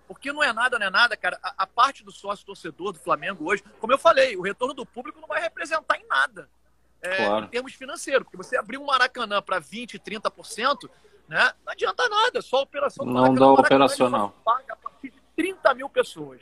Porque 0.08 0.32
não 0.32 0.42
é 0.42 0.52
nada, 0.54 0.78
não 0.78 0.86
é 0.86 0.90
nada, 0.90 1.16
cara. 1.18 1.38
A, 1.42 1.54
a 1.58 1.66
parte 1.66 2.02
do 2.02 2.10
sócio 2.10 2.44
torcedor 2.46 2.92
do 2.92 2.98
Flamengo 2.98 3.44
hoje, 3.48 3.62
como 3.78 3.92
eu 3.92 3.98
falei, 3.98 4.34
o 4.36 4.42
retorno 4.42 4.72
do 4.72 4.86
público 4.86 5.20
não 5.20 5.28
vai 5.28 5.40
representar 5.40 5.98
em 5.98 6.06
nada. 6.06 6.48
É, 7.02 7.26
claro. 7.26 7.44
Em 7.44 7.48
termos 7.48 7.74
financeiros. 7.74 8.24
Porque 8.24 8.36
você 8.38 8.56
abrir 8.56 8.78
um 8.78 8.86
Maracanã 8.86 9.42
para 9.42 9.60
20%, 9.60 10.00
30%, 10.00 10.88
né, 11.28 11.52
não 11.64 11.72
adianta 11.72 12.08
nada. 12.08 12.40
Só 12.40 12.56
a 12.56 12.62
operação 12.62 13.04
do 13.04 13.12
Não 13.12 13.20
Maracanã, 13.20 13.54
dá 13.54 13.60
operacional. 13.60 14.34
Paga 14.42 14.72
a 14.72 14.76
partir 14.76 15.10
de 15.10 15.20
30 15.36 15.74
mil 15.74 15.90
pessoas. 15.90 16.40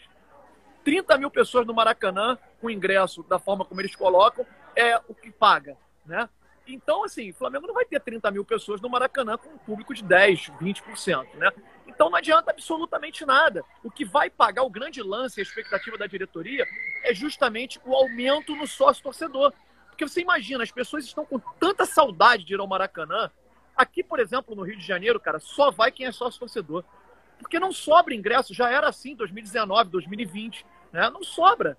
30 0.84 1.18
mil 1.18 1.30
pessoas 1.30 1.66
no 1.66 1.74
Maracanã, 1.74 2.38
com 2.60 2.70
ingresso 2.70 3.24
da 3.24 3.40
forma 3.40 3.64
como 3.64 3.80
eles 3.80 3.96
colocam, 3.96 4.46
é 4.76 4.96
o 5.08 5.14
que 5.14 5.32
paga. 5.32 5.76
Né? 6.04 6.28
Então, 6.66 7.04
assim, 7.04 7.30
o 7.30 7.34
Flamengo 7.34 7.66
não 7.66 7.74
vai 7.74 7.84
ter 7.84 8.00
30 8.00 8.30
mil 8.30 8.44
pessoas 8.44 8.80
no 8.80 8.88
Maracanã 8.88 9.38
com 9.38 9.50
um 9.50 9.58
público 9.58 9.94
de 9.94 10.02
10, 10.02 10.50
20%, 10.60 11.34
né? 11.34 11.50
Então 11.86 12.10
não 12.10 12.18
adianta 12.18 12.50
absolutamente 12.50 13.24
nada. 13.24 13.64
O 13.82 13.90
que 13.90 14.04
vai 14.04 14.28
pagar 14.28 14.64
o 14.64 14.70
grande 14.70 15.02
lance, 15.02 15.40
a 15.40 15.42
expectativa 15.42 15.96
da 15.96 16.06
diretoria, 16.06 16.66
é 17.02 17.14
justamente 17.14 17.80
o 17.84 17.94
aumento 17.94 18.54
no 18.54 18.66
sócio 18.66 19.02
torcedor. 19.02 19.52
Porque 19.88 20.06
você 20.06 20.20
imagina, 20.20 20.62
as 20.62 20.70
pessoas 20.70 21.04
estão 21.04 21.24
com 21.24 21.38
tanta 21.38 21.86
saudade 21.86 22.44
de 22.44 22.52
ir 22.52 22.60
ao 22.60 22.66
Maracanã. 22.66 23.30
Aqui, 23.74 24.02
por 24.02 24.20
exemplo, 24.20 24.54
no 24.54 24.62
Rio 24.62 24.76
de 24.76 24.86
Janeiro, 24.86 25.18
cara, 25.18 25.38
só 25.38 25.70
vai 25.70 25.90
quem 25.90 26.04
é 26.04 26.12
sócio 26.12 26.38
torcedor. 26.40 26.84
Porque 27.38 27.58
não 27.58 27.72
sobra 27.72 28.14
ingresso, 28.14 28.52
já 28.52 28.70
era 28.70 28.88
assim 28.88 29.12
em 29.12 29.16
2019, 29.16 29.90
2020, 29.90 30.66
né? 30.92 31.08
Não 31.08 31.22
sobra. 31.22 31.78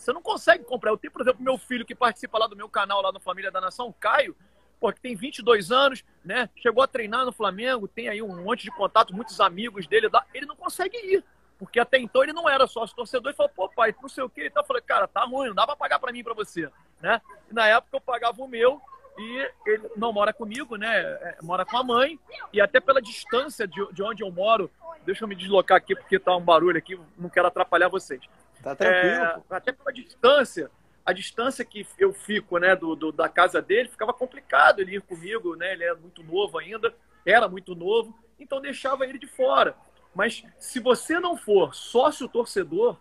Você 0.00 0.12
não 0.14 0.22
consegue 0.22 0.64
comprar. 0.64 0.90
Eu 0.90 0.96
tenho, 0.96 1.12
por 1.12 1.20
exemplo, 1.20 1.42
meu 1.42 1.58
filho 1.58 1.84
que 1.84 1.94
participa 1.94 2.38
lá 2.38 2.46
do 2.46 2.56
meu 2.56 2.68
canal, 2.68 3.02
lá 3.02 3.12
no 3.12 3.20
Família 3.20 3.50
da 3.50 3.60
Nação, 3.60 3.94
Caio, 4.00 4.34
pô, 4.80 4.90
que 4.90 5.00
tem 5.00 5.14
22 5.14 5.70
anos, 5.70 6.02
né? 6.24 6.48
Chegou 6.56 6.82
a 6.82 6.86
treinar 6.86 7.26
no 7.26 7.32
Flamengo, 7.32 7.86
tem 7.86 8.08
aí 8.08 8.22
um 8.22 8.42
monte 8.42 8.62
de 8.62 8.70
contato, 8.70 9.14
muitos 9.14 9.38
amigos 9.40 9.86
dele. 9.86 10.08
Ele 10.32 10.46
não 10.46 10.56
consegue 10.56 10.96
ir. 10.96 11.22
Porque 11.58 11.78
até 11.78 11.98
então 11.98 12.22
ele 12.22 12.32
não 12.32 12.48
era 12.48 12.66
sócio 12.66 12.96
torcedor 12.96 13.30
e 13.30 13.34
falou, 13.36 13.52
pô, 13.54 13.68
pai, 13.68 13.94
não 14.00 14.08
sei 14.08 14.24
o 14.24 14.30
quê. 14.30 14.46
Então 14.46 14.62
eu 14.62 14.66
falei, 14.66 14.80
cara, 14.80 15.06
tá 15.06 15.24
ruim, 15.24 15.48
não 15.48 15.54
dá 15.54 15.66
pra 15.66 15.76
pagar 15.76 15.98
pra 15.98 16.10
mim 16.10 16.24
pra 16.24 16.32
você, 16.32 16.70
né? 17.02 17.20
E 17.50 17.54
na 17.54 17.66
época 17.66 17.94
eu 17.98 18.00
pagava 18.00 18.42
o 18.42 18.48
meu 18.48 18.80
e 19.18 19.50
ele 19.66 19.90
não 19.94 20.10
mora 20.10 20.32
comigo, 20.32 20.76
né? 20.76 20.98
É, 20.98 21.36
mora 21.42 21.66
com 21.66 21.76
a 21.76 21.84
mãe. 21.84 22.18
E 22.50 22.62
até 22.62 22.80
pela 22.80 23.02
distância 23.02 23.68
de, 23.68 23.92
de 23.92 24.02
onde 24.02 24.22
eu 24.22 24.30
moro, 24.32 24.70
deixa 25.04 25.24
eu 25.24 25.28
me 25.28 25.34
deslocar 25.34 25.76
aqui 25.76 25.94
porque 25.94 26.18
tá 26.18 26.34
um 26.34 26.40
barulho 26.40 26.78
aqui, 26.78 26.98
não 27.18 27.28
quero 27.28 27.48
atrapalhar 27.48 27.88
vocês. 27.88 28.22
Tá 28.62 28.74
tranquilo. 28.74 29.14
É, 29.14 29.42
até 29.50 29.72
pela 29.72 29.92
distância, 29.92 30.70
a 31.04 31.12
distância 31.12 31.64
que 31.64 31.86
eu 31.98 32.12
fico, 32.12 32.58
né, 32.58 32.76
do, 32.76 32.94
do, 32.94 33.12
da 33.12 33.28
casa 33.28 33.60
dele, 33.60 33.88
ficava 33.88 34.12
complicado 34.12 34.80
ele 34.80 34.96
ir 34.96 35.02
comigo, 35.02 35.56
né? 35.56 35.72
Ele 35.72 35.84
era 35.84 35.96
muito 35.96 36.22
novo 36.22 36.58
ainda, 36.58 36.94
era 37.24 37.48
muito 37.48 37.74
novo, 37.74 38.14
então 38.38 38.60
deixava 38.60 39.04
ele 39.04 39.18
de 39.18 39.26
fora. 39.26 39.74
Mas 40.14 40.44
se 40.58 40.80
você 40.80 41.18
não 41.18 41.36
for 41.36 41.74
sócio 41.74 42.28
torcedor, 42.28 42.98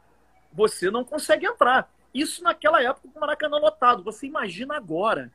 você 0.51 0.89
não 0.89 1.03
consegue 1.03 1.45
entrar. 1.45 1.91
Isso 2.13 2.43
naquela 2.43 2.81
época 2.81 3.07
com 3.11 3.17
o 3.17 3.21
Maracanã 3.21 3.57
lotado. 3.57 4.03
Você 4.03 4.25
imagina 4.25 4.75
agora, 4.75 5.31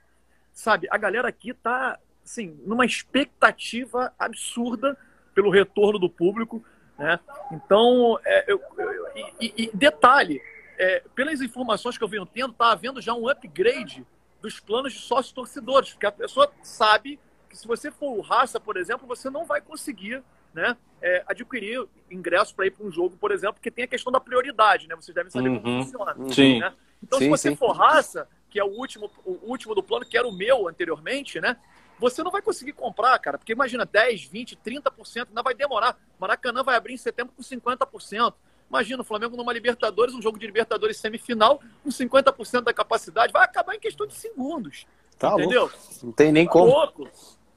sabe? 0.53 0.89
A 0.91 0.99
galera 0.99 1.29
aqui 1.29 1.53
tá, 1.55 1.99
assim, 2.25 2.59
numa 2.65 2.85
expectativa 2.85 4.13
absurda 4.19 4.97
pelo 5.35 5.51
retorno 5.51 5.99
do 5.99 6.09
público. 6.09 6.65
Né? 6.99 7.19
Então, 7.53 8.19
é, 8.25 8.53
eu, 8.53 8.61
eu, 8.79 9.07
e, 9.41 9.53
e, 9.57 9.71
detalhe, 9.75 10.41
é, 10.79 11.03
pelas 11.15 11.41
informações 11.41 11.99
que 11.99 12.05
eu 12.05 12.09
venho 12.09 12.27
tendo, 12.27 12.53
está 12.53 12.73
havendo 12.73 13.01
já 13.01 13.15
um 13.15 13.29
upgrade 13.29 14.07
dos 14.41 14.61
planos 14.61 14.93
de 14.93 15.01
sócios 15.01 15.33
torcedores, 15.33 15.91
porque 15.91 16.07
a 16.07 16.13
pessoa 16.13 16.51
sabe 16.63 17.19
que 17.49 17.57
se 17.57 17.67
você 17.67 17.91
for 17.91 18.17
o 18.17 18.21
raça, 18.21 18.61
por 18.61 18.77
exemplo, 18.77 19.07
você 19.07 19.31
não 19.31 19.45
vai 19.45 19.61
conseguir 19.61 20.23
né, 20.53 20.77
é, 21.03 21.25
adquirir 21.27 21.87
ingresso 22.11 22.55
para 22.55 22.67
ir 22.67 22.71
para 22.71 22.87
um 22.87 22.91
jogo, 22.91 23.17
por 23.17 23.33
exemplo, 23.33 23.55
porque 23.55 23.71
tem 23.71 23.85
a 23.85 23.89
questão 23.89 24.13
da 24.13 24.21
prioridade, 24.21 24.89
né? 24.89 24.95
Vocês 24.95 25.15
devem 25.15 25.31
saber 25.31 25.49
uhum. 25.49 25.61
como 25.61 25.85
funciona. 25.85 26.17
Sim. 26.33 26.61
Né? 26.61 26.73
Então, 27.03 27.19
sim, 27.19 27.25
se 27.25 27.31
você 27.31 27.51
sim. 27.51 27.57
for 27.57 27.73
raça, 27.73 28.29
que 28.49 28.59
é 28.59 28.65
o 28.65 28.69
último, 28.69 29.11
o 29.25 29.51
último 29.51 29.75
do 29.75 29.83
plano, 29.83 30.07
que 30.07 30.17
era 30.17 30.29
o 30.29 30.33
meu 30.33 30.69
anteriormente, 30.69 31.41
né? 31.41 31.57
Você 31.99 32.23
não 32.23 32.31
vai 32.31 32.43
conseguir 32.43 32.73
comprar, 32.73 33.19
cara, 33.19 33.39
porque 33.39 33.53
imagina 33.53 33.85
10, 33.85 34.25
20, 34.25 34.57
30%, 34.57 35.29
ainda 35.29 35.43
vai 35.43 35.55
demorar. 35.55 35.99
Maracanã 36.19 36.63
vai 36.63 36.77
abrir 36.77 36.95
em 36.95 36.99
setembro 36.99 37.33
com 37.37 37.43
50%. 37.43 38.35
Imagina 38.69 39.03
o 39.03 39.05
Flamengo 39.05 39.37
numa 39.37 39.53
Libertadores, 39.53 40.15
um 40.15 40.23
jogo 40.23 40.39
de 40.39 40.47
Libertadores 40.47 40.97
semifinal, 40.97 41.61
com 41.83 41.91
50% 41.91 42.63
da 42.63 42.73
capacidade, 42.73 43.33
vai 43.33 43.45
acabar 43.45 43.75
em 43.75 43.81
questão 43.81 44.07
de 44.07 44.15
segundos. 44.15 44.87
Tá 45.19 45.33
entendeu? 45.35 45.63
Louco. 45.63 45.79
Não 46.03 46.13
tem 46.13 46.33
nem 46.33 46.47
tá 46.47 46.53
como. 46.53 46.67
Louco. 46.67 47.09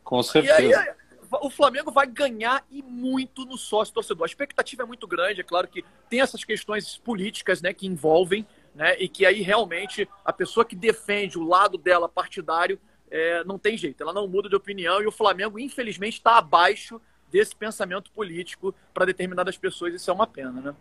Com 0.04 0.22
certeza. 0.22 0.62
E 0.62 0.74
aí, 0.74 0.96
o 1.42 1.50
Flamengo 1.50 1.92
vai 1.92 2.08
ganhar 2.08 2.66
e 2.70 2.82
muito 2.82 3.46
no 3.46 3.58
sócio 3.58 3.94
torcedor. 3.94 4.24
A 4.24 4.28
expectativa 4.28 4.84
é 4.84 4.86
muito 4.86 5.08
grande, 5.08 5.42
é 5.42 5.44
claro 5.44 5.68
que 5.68 5.84
tem 6.10 6.22
essas 6.22 6.44
questões 6.44 6.98
políticas, 6.98 7.62
né, 7.62 7.74
que 7.74 7.88
envolvem, 7.88 8.48
né, 8.74 8.96
e 9.00 9.10
que 9.10 9.26
aí 9.26 9.42
realmente 9.42 10.08
a 10.24 10.32
pessoa 10.32 10.66
que 10.66 10.76
defende 10.76 11.38
o 11.38 11.44
lado 11.44 11.78
dela 11.78 12.08
partidário 12.08 12.80
é, 13.10 13.44
não 13.44 13.58
tem 13.58 13.78
jeito, 13.78 14.02
ela 14.02 14.14
não 14.14 14.28
muda 14.28 14.50
de 14.50 14.56
opinião 14.56 15.02
e 15.02 15.08
o 15.08 15.12
Flamengo, 15.12 15.60
infelizmente, 15.60 16.18
está 16.18 16.38
abaixo 16.38 17.02
desse 17.32 17.56
pensamento 17.56 18.12
político 18.12 18.74
para 18.94 19.06
determinadas 19.06 19.58
pessoas. 19.58 19.94
Isso 19.94 20.10
é 20.10 20.14
uma 20.14 20.28
pena, 20.28 20.52
né? 20.52 20.76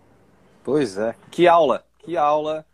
Pois 0.63 0.97
é. 0.97 1.15
Que 1.31 1.47
aula, 1.47 1.85
que 1.99 2.17
aula 2.17 2.65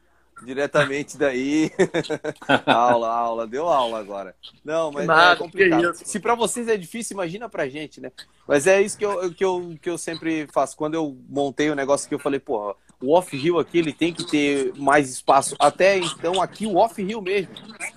diretamente 0.44 1.16
daí. 1.16 1.70
aula, 2.66 3.08
aula, 3.08 3.46
deu 3.46 3.68
aula 3.68 3.98
agora. 3.98 4.34
Não, 4.64 4.90
mas 4.90 5.06
Nada, 5.06 5.34
é 5.34 5.36
complicado. 5.36 5.94
Se 5.94 6.18
para 6.20 6.34
vocês 6.34 6.68
é 6.68 6.76
difícil, 6.76 7.14
imagina 7.14 7.48
pra 7.48 7.68
gente, 7.68 8.00
né? 8.00 8.10
Mas 8.46 8.66
é 8.66 8.80
isso 8.80 8.98
que 8.98 9.04
eu, 9.04 9.32
que 9.32 9.44
eu, 9.44 9.78
que 9.80 9.90
eu 9.90 9.98
sempre 9.98 10.46
faço. 10.52 10.76
Quando 10.76 10.94
eu 10.94 11.16
montei 11.28 11.70
o 11.70 11.74
negócio 11.74 12.08
que 12.08 12.14
eu 12.14 12.18
falei, 12.18 12.40
porra, 12.40 12.74
o 13.02 13.12
off-hill 13.12 13.58
aqui 13.58 13.78
ele 13.78 13.92
tem 13.92 14.12
que 14.12 14.24
ter 14.24 14.72
mais 14.76 15.10
espaço. 15.10 15.56
Até 15.58 15.98
então, 15.98 16.40
aqui 16.40 16.66
o 16.66 16.76
off-hill 16.76 17.20
mesmo. 17.20 17.52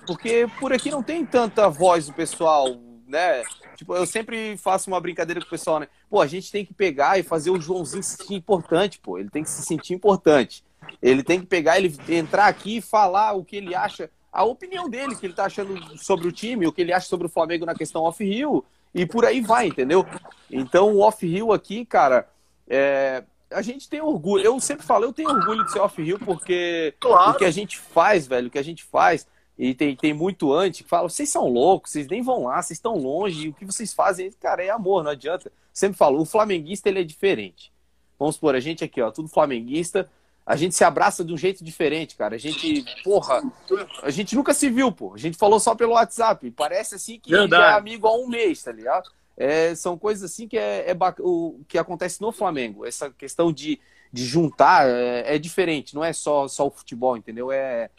Porque 0.06 0.48
por 0.58 0.72
aqui 0.72 0.90
não 0.90 1.02
tem 1.02 1.24
tanta 1.24 1.68
voz 1.68 2.06
do 2.06 2.12
pessoal, 2.12 2.76
né? 3.06 3.42
Tipo, 3.76 3.94
eu 3.94 4.06
sempre 4.06 4.56
faço 4.56 4.90
uma 4.90 5.00
brincadeira 5.00 5.40
com 5.40 5.46
o 5.46 5.50
pessoal, 5.50 5.80
né? 5.80 5.88
Pô, 6.10 6.20
a 6.20 6.26
gente 6.26 6.50
tem 6.50 6.64
que 6.64 6.74
pegar 6.74 7.18
e 7.18 7.22
fazer 7.22 7.50
o 7.50 7.60
Joãozinho 7.60 8.02
se 8.02 8.16
sentir 8.16 8.34
importante, 8.34 8.98
pô. 8.98 9.18
Ele 9.18 9.30
tem 9.30 9.42
que 9.42 9.50
se 9.50 9.62
sentir 9.62 9.94
importante. 9.94 10.64
Ele 11.00 11.22
tem 11.22 11.40
que 11.40 11.46
pegar, 11.46 11.78
ele 11.78 11.94
entrar 12.08 12.46
aqui 12.46 12.78
e 12.78 12.82
falar 12.82 13.32
o 13.32 13.44
que 13.44 13.56
ele 13.56 13.74
acha, 13.74 14.10
a 14.32 14.44
opinião 14.44 14.88
dele, 14.88 15.16
que 15.16 15.26
ele 15.26 15.34
tá 15.34 15.44
achando 15.44 15.76
sobre 15.98 16.28
o 16.28 16.32
time, 16.32 16.66
o 16.66 16.72
que 16.72 16.80
ele 16.80 16.92
acha 16.92 17.08
sobre 17.08 17.26
o 17.26 17.30
Flamengo 17.30 17.66
na 17.66 17.74
questão 17.74 18.02
off-hill, 18.02 18.64
e 18.94 19.04
por 19.04 19.24
aí 19.24 19.40
vai, 19.40 19.68
entendeu? 19.68 20.06
Então, 20.50 20.94
o 20.94 21.00
off-hill 21.00 21.52
aqui, 21.52 21.84
cara, 21.84 22.28
é, 22.68 23.24
a 23.50 23.62
gente 23.62 23.88
tem 23.88 24.00
orgulho. 24.00 24.44
Eu 24.44 24.58
sempre 24.60 24.84
falo, 24.84 25.04
eu 25.04 25.12
tenho 25.12 25.30
orgulho 25.30 25.64
de 25.64 25.72
ser 25.72 25.80
off-hill 25.80 26.18
porque 26.18 26.94
claro. 27.00 27.32
o 27.32 27.34
que 27.34 27.44
a 27.44 27.50
gente 27.50 27.78
faz, 27.78 28.26
velho, 28.26 28.48
o 28.48 28.50
que 28.50 28.58
a 28.58 28.64
gente 28.64 28.84
faz 28.84 29.26
e 29.58 29.74
tem, 29.74 29.96
tem 29.96 30.12
muito 30.12 30.52
antes 30.52 30.82
que 30.82 30.88
fala, 30.88 31.08
vocês 31.08 31.30
são 31.30 31.48
loucos, 31.48 31.92
vocês 31.92 32.06
nem 32.08 32.22
vão 32.22 32.44
lá, 32.44 32.60
vocês 32.60 32.76
estão 32.76 32.96
longe, 32.96 33.48
o 33.48 33.54
que 33.54 33.64
vocês 33.64 33.94
fazem, 33.94 34.30
cara, 34.32 34.62
é 34.62 34.68
amor, 34.68 35.02
não 35.02 35.10
adianta. 35.10 35.50
Sempre 35.72 35.96
falo, 35.96 36.20
o 36.20 36.26
flamenguista 36.26 36.88
ele 36.88 37.00
é 37.00 37.04
diferente. 37.04 37.72
Vamos 38.18 38.34
supor, 38.34 38.54
a 38.54 38.60
gente 38.60 38.84
aqui, 38.84 39.00
ó, 39.00 39.10
tudo 39.10 39.28
flamenguista, 39.28 40.10
a 40.44 40.56
gente 40.56 40.74
se 40.74 40.84
abraça 40.84 41.24
de 41.24 41.32
um 41.32 41.38
jeito 41.38 41.64
diferente, 41.64 42.16
cara. 42.16 42.36
A 42.36 42.38
gente, 42.38 42.84
porra, 43.02 43.42
a 44.02 44.10
gente 44.10 44.36
nunca 44.36 44.54
se 44.54 44.70
viu, 44.70 44.92
pô. 44.92 45.14
A 45.14 45.18
gente 45.18 45.36
falou 45.36 45.58
só 45.58 45.74
pelo 45.74 45.94
WhatsApp. 45.94 46.50
Parece 46.52 46.94
assim 46.94 47.18
que 47.18 47.34
é 47.34 47.72
amigo 47.72 48.06
há 48.06 48.16
um 48.16 48.28
mês, 48.28 48.62
tá 48.62 48.70
ligado? 48.70 49.10
É, 49.36 49.74
são 49.74 49.98
coisas 49.98 50.30
assim 50.30 50.48
que 50.48 50.56
é, 50.56 50.90
é 50.90 50.96
o 51.20 51.60
que 51.68 51.76
acontece 51.76 52.20
no 52.20 52.32
Flamengo. 52.32 52.86
Essa 52.86 53.10
questão 53.10 53.52
de, 53.52 53.78
de 54.12 54.24
juntar 54.24 54.88
é, 54.88 55.34
é, 55.34 55.38
diferente, 55.38 55.94
não 55.94 56.02
é 56.02 56.12
só, 56.12 56.48
só 56.48 56.66
o 56.66 56.70
futebol, 56.70 57.16
entendeu? 57.16 57.52
É, 57.52 57.90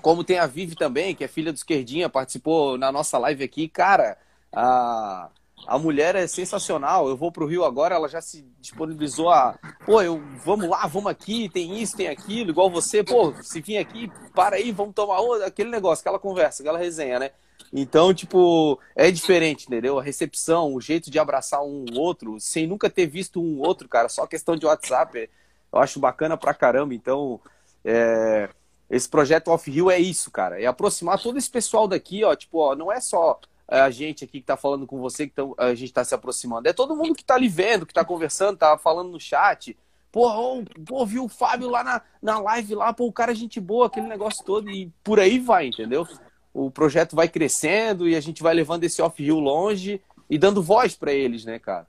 como 0.00 0.24
tem 0.24 0.38
a 0.38 0.46
Vivi 0.46 0.74
também, 0.74 1.14
que 1.14 1.24
é 1.24 1.28
filha 1.28 1.52
do 1.52 1.56
Esquerdinha, 1.56 2.08
participou 2.08 2.78
na 2.78 2.90
nossa 2.90 3.18
live 3.18 3.44
aqui. 3.44 3.68
Cara, 3.68 4.18
a, 4.52 5.30
a 5.66 5.78
mulher 5.78 6.14
é 6.14 6.26
sensacional. 6.26 7.08
Eu 7.08 7.16
vou 7.16 7.32
pro 7.32 7.46
Rio 7.46 7.64
agora, 7.64 7.94
ela 7.94 8.08
já 8.08 8.20
se 8.20 8.46
disponibilizou 8.60 9.30
a. 9.30 9.58
Pô, 9.84 10.00
eu, 10.02 10.22
vamos 10.44 10.68
lá, 10.68 10.86
vamos 10.86 11.10
aqui, 11.10 11.48
tem 11.48 11.80
isso, 11.80 11.96
tem 11.96 12.08
aquilo, 12.08 12.50
igual 12.50 12.70
você. 12.70 13.02
Pô, 13.02 13.34
se 13.42 13.60
vir 13.60 13.78
aqui, 13.78 14.10
para 14.34 14.56
aí, 14.56 14.72
vamos 14.72 14.94
tomar 14.94 15.20
outra. 15.20 15.46
Aquele 15.46 15.70
negócio, 15.70 16.02
aquela 16.02 16.18
conversa, 16.18 16.62
aquela 16.62 16.78
resenha, 16.78 17.18
né? 17.18 17.30
Então, 17.76 18.14
tipo, 18.14 18.78
é 18.94 19.10
diferente, 19.10 19.66
entendeu? 19.66 19.98
A 19.98 20.02
recepção, 20.02 20.72
o 20.72 20.80
jeito 20.80 21.10
de 21.10 21.18
abraçar 21.18 21.60
um 21.62 21.84
outro, 21.94 22.38
sem 22.38 22.66
nunca 22.66 22.88
ter 22.88 23.06
visto 23.06 23.42
um 23.42 23.60
outro, 23.60 23.88
cara, 23.88 24.08
só 24.08 24.26
questão 24.26 24.56
de 24.56 24.64
WhatsApp, 24.64 25.28
eu 25.72 25.78
acho 25.80 25.98
bacana 25.98 26.36
pra 26.36 26.54
caramba. 26.54 26.94
Então, 26.94 27.40
é 27.84 28.48
esse 28.88 29.08
projeto 29.08 29.48
Off 29.48 29.70
Rio 29.70 29.90
é 29.90 29.98
isso, 29.98 30.30
cara. 30.30 30.60
É 30.60 30.66
aproximar 30.66 31.20
todo 31.20 31.38
esse 31.38 31.50
pessoal 31.50 31.88
daqui, 31.88 32.22
ó. 32.22 32.34
Tipo, 32.34 32.58
ó, 32.58 32.76
não 32.76 32.92
é 32.92 33.00
só 33.00 33.40
é, 33.68 33.80
a 33.80 33.90
gente 33.90 34.24
aqui 34.24 34.40
que 34.40 34.46
tá 34.46 34.56
falando 34.56 34.86
com 34.86 35.00
você, 35.00 35.26
que 35.26 35.34
tão, 35.34 35.54
a 35.58 35.74
gente 35.74 35.92
tá 35.92 36.04
se 36.04 36.14
aproximando. 36.14 36.68
É 36.68 36.72
todo 36.72 36.94
mundo 36.94 37.14
que 37.14 37.24
tá 37.24 37.34
ali 37.34 37.48
vendo, 37.48 37.86
que 37.86 37.94
tá 37.94 38.04
conversando, 38.04 38.58
tá 38.58 38.76
falando 38.76 39.10
no 39.10 39.20
chat. 39.20 39.76
Porra, 40.12 40.38
oh, 40.38 40.62
pô, 40.86 41.04
viu 41.04 41.24
o 41.24 41.28
Fábio 41.28 41.68
lá 41.68 41.82
na, 41.82 42.02
na 42.22 42.38
live 42.38 42.76
lá, 42.76 42.92
pô, 42.92 43.06
o 43.06 43.12
cara 43.12 43.32
é 43.32 43.34
gente 43.34 43.58
boa, 43.58 43.86
aquele 43.86 44.06
negócio 44.06 44.44
todo, 44.44 44.70
e 44.70 44.92
por 45.02 45.18
aí 45.18 45.40
vai, 45.40 45.66
entendeu? 45.66 46.06
O 46.54 46.70
projeto 46.70 47.16
vai 47.16 47.28
crescendo 47.28 48.08
e 48.08 48.14
a 48.14 48.20
gente 48.20 48.42
vai 48.42 48.54
levando 48.54 48.84
esse 48.84 49.02
off-rio 49.02 49.40
longe 49.40 50.00
e 50.30 50.38
dando 50.38 50.62
voz 50.62 50.94
para 50.94 51.12
eles, 51.12 51.44
né, 51.44 51.58
cara? 51.58 51.86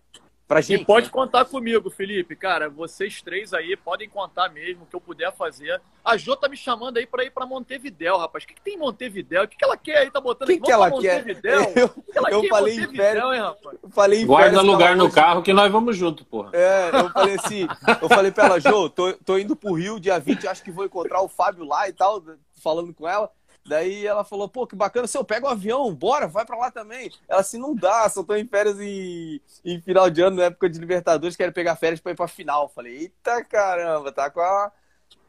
Pra 0.47 0.61
gente, 0.61 0.83
e 0.83 0.85
pode 0.85 1.07
né? 1.07 1.11
contar 1.11 1.43
comigo, 1.45 1.89
Felipe. 1.89 2.35
Cara, 2.35 2.69
vocês 2.69 3.19
três 3.19 3.51
aí 3.51 3.75
podem 3.75 4.07
contar 4.07 4.47
mesmo 4.49 4.83
o 4.83 4.85
que 4.85 4.95
eu 4.95 5.01
puder 5.01 5.33
fazer. 5.35 5.81
A 6.03 6.17
Jô 6.17 6.35
tá 6.35 6.47
me 6.47 6.55
chamando 6.55 6.97
aí 6.97 7.07
pra 7.07 7.23
ir 7.23 7.31
pra 7.31 7.47
Montevidéu, 7.47 8.17
rapaz. 8.17 8.43
O 8.43 8.47
que, 8.47 8.53
que 8.53 8.61
tem 8.61 8.75
em 8.75 8.77
Montevidéu? 8.77 9.43
O 9.43 9.47
que, 9.47 9.57
que 9.57 9.65
ela 9.65 9.75
quer 9.75 9.97
aí? 9.97 10.11
Tá 10.11 10.21
botando 10.21 10.47
que, 10.47 10.59
que 10.59 10.71
ela 10.71 10.91
quer? 10.91 11.25
Eu, 11.75 11.89
que 11.89 12.17
ela 12.17 12.29
eu 12.29 12.41
quer 12.41 12.49
falei 12.49 12.79
em 12.79 12.95
férias, 12.95 13.25
hein, 13.33 13.39
rapaz? 13.39 13.77
Eu 13.81 13.89
falei 13.89 14.21
em 14.21 14.25
Guarda 14.25 14.49
férias, 14.51 14.65
lugar 14.65 14.95
no 14.95 15.11
carro 15.11 15.41
que 15.41 15.51
nós 15.51 15.71
vamos 15.71 15.97
junto, 15.97 16.23
porra. 16.23 16.51
É, 16.53 16.89
eu 16.93 17.09
falei 17.09 17.35
assim, 17.35 17.67
eu 18.01 18.07
falei 18.07 18.31
pra 18.31 18.45
ela, 18.45 18.59
Jô, 18.59 18.87
tô, 18.87 19.13
tô 19.13 19.37
indo 19.39 19.55
pro 19.55 19.73
Rio 19.73 19.99
dia 19.99 20.19
20, 20.19 20.47
acho 20.47 20.63
que 20.63 20.71
vou 20.71 20.85
encontrar 20.85 21.21
o 21.21 21.27
Fábio 21.27 21.65
lá 21.65 21.89
e 21.89 21.93
tal, 21.93 22.23
falando 22.61 22.93
com 22.93 23.07
ela. 23.07 23.31
Daí 23.67 24.05
ela 24.05 24.23
falou, 24.23 24.47
pô, 24.47 24.67
que 24.67 24.75
bacana, 24.75 25.07
se 25.07 25.17
eu 25.17 25.25
pego 25.25 25.47
o 25.47 25.49
avião, 25.49 25.91
bora, 25.93 26.27
vai 26.27 26.45
para 26.45 26.55
lá 26.55 26.69
também. 26.69 27.11
Ela 27.27 27.41
assim, 27.41 27.57
não 27.57 27.73
dá, 27.75 28.07
só 28.07 28.23
tô 28.23 28.35
em 28.35 28.45
férias 28.45 28.79
em, 28.79 29.41
em 29.63 29.81
final 29.81 30.07
de 30.07 30.21
ano, 30.21 30.37
na 30.37 30.43
época 30.43 30.69
de 30.69 30.77
Libertadores, 30.77 31.35
quero 31.35 31.51
pegar 31.51 31.75
férias 31.75 31.99
para 31.99 32.11
ir 32.11 32.15
pra 32.15 32.27
final. 32.27 32.69
Falei, 32.69 32.95
eita 32.95 33.43
caramba, 33.43 34.11
tá 34.11 34.29
com 34.29 34.39
a, 34.39 34.71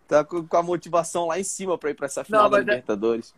tá 0.06 0.22
com 0.22 0.46
a 0.50 0.62
motivação 0.62 1.28
lá 1.28 1.40
em 1.40 1.44
cima 1.44 1.78
para 1.78 1.90
ir 1.90 1.94
para 1.94 2.06
essa 2.06 2.24
final 2.24 2.44
não, 2.44 2.50
da 2.50 2.58
é 2.58 2.60
Libertadores. 2.60 3.34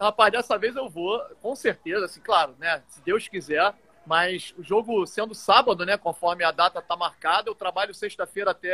É... 0.00 0.04
Rapaz, 0.04 0.30
dessa 0.30 0.56
vez 0.56 0.76
eu 0.76 0.88
vou, 0.88 1.20
com 1.42 1.56
certeza, 1.56 2.04
assim, 2.04 2.20
claro, 2.20 2.54
né, 2.58 2.82
se 2.88 3.00
Deus 3.00 3.26
quiser, 3.26 3.74
mas 4.06 4.54
o 4.56 4.62
jogo 4.62 5.04
sendo 5.06 5.34
sábado, 5.34 5.84
né, 5.84 5.96
conforme 5.96 6.44
a 6.44 6.52
data 6.52 6.80
tá 6.80 6.94
marcada, 6.96 7.50
eu 7.50 7.54
trabalho 7.54 7.92
sexta-feira 7.94 8.52
até 8.52 8.70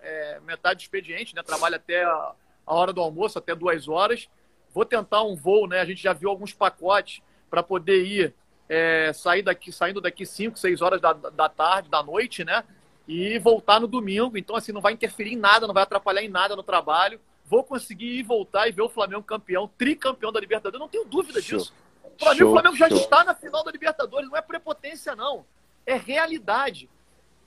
é, 0.00 0.40
metade 0.46 0.78
do 0.78 0.82
expediente, 0.82 1.34
né, 1.34 1.42
trabalho 1.42 1.76
até 1.76 2.04
a 2.04 2.34
hora 2.64 2.92
do 2.92 3.02
almoço, 3.02 3.38
até 3.38 3.54
duas 3.54 3.88
horas, 3.88 4.28
Vou 4.72 4.84
tentar 4.84 5.22
um 5.22 5.34
voo, 5.34 5.66
né? 5.66 5.80
A 5.80 5.84
gente 5.84 6.02
já 6.02 6.12
viu 6.12 6.30
alguns 6.30 6.52
pacotes 6.52 7.22
para 7.50 7.62
poder 7.62 8.04
ir 8.04 8.34
é, 8.68 9.12
sair 9.12 9.42
daqui, 9.42 9.72
saindo 9.72 10.00
daqui 10.00 10.24
5, 10.24 10.56
6 10.56 10.80
horas 10.80 11.00
da, 11.00 11.12
da 11.12 11.48
tarde, 11.48 11.88
da 11.88 12.02
noite, 12.02 12.44
né? 12.44 12.62
E 13.08 13.38
voltar 13.40 13.80
no 13.80 13.88
domingo. 13.88 14.38
Então, 14.38 14.54
assim, 14.54 14.70
não 14.70 14.80
vai 14.80 14.92
interferir 14.92 15.32
em 15.32 15.36
nada, 15.36 15.66
não 15.66 15.74
vai 15.74 15.82
atrapalhar 15.82 16.22
em 16.22 16.28
nada 16.28 16.54
no 16.54 16.62
trabalho. 16.62 17.20
Vou 17.44 17.64
conseguir 17.64 18.20
ir 18.20 18.22
voltar 18.22 18.68
e 18.68 18.72
ver 18.72 18.82
o 18.82 18.88
Flamengo 18.88 19.24
campeão, 19.24 19.68
tricampeão 19.76 20.30
da 20.30 20.38
Libertadores. 20.38 20.78
Não 20.78 20.88
tenho 20.88 21.04
dúvida 21.04 21.42
show. 21.42 21.58
disso. 21.58 21.74
Para 22.16 22.34
mim, 22.34 22.44
o 22.44 22.52
Flamengo 22.52 22.76
já 22.76 22.88
show. 22.88 22.98
está 22.98 23.24
na 23.24 23.34
final 23.34 23.64
da 23.64 23.72
Libertadores. 23.72 24.30
Não 24.30 24.36
é 24.36 24.40
prepotência, 24.40 25.16
não. 25.16 25.44
É 25.84 25.96
realidade. 25.96 26.88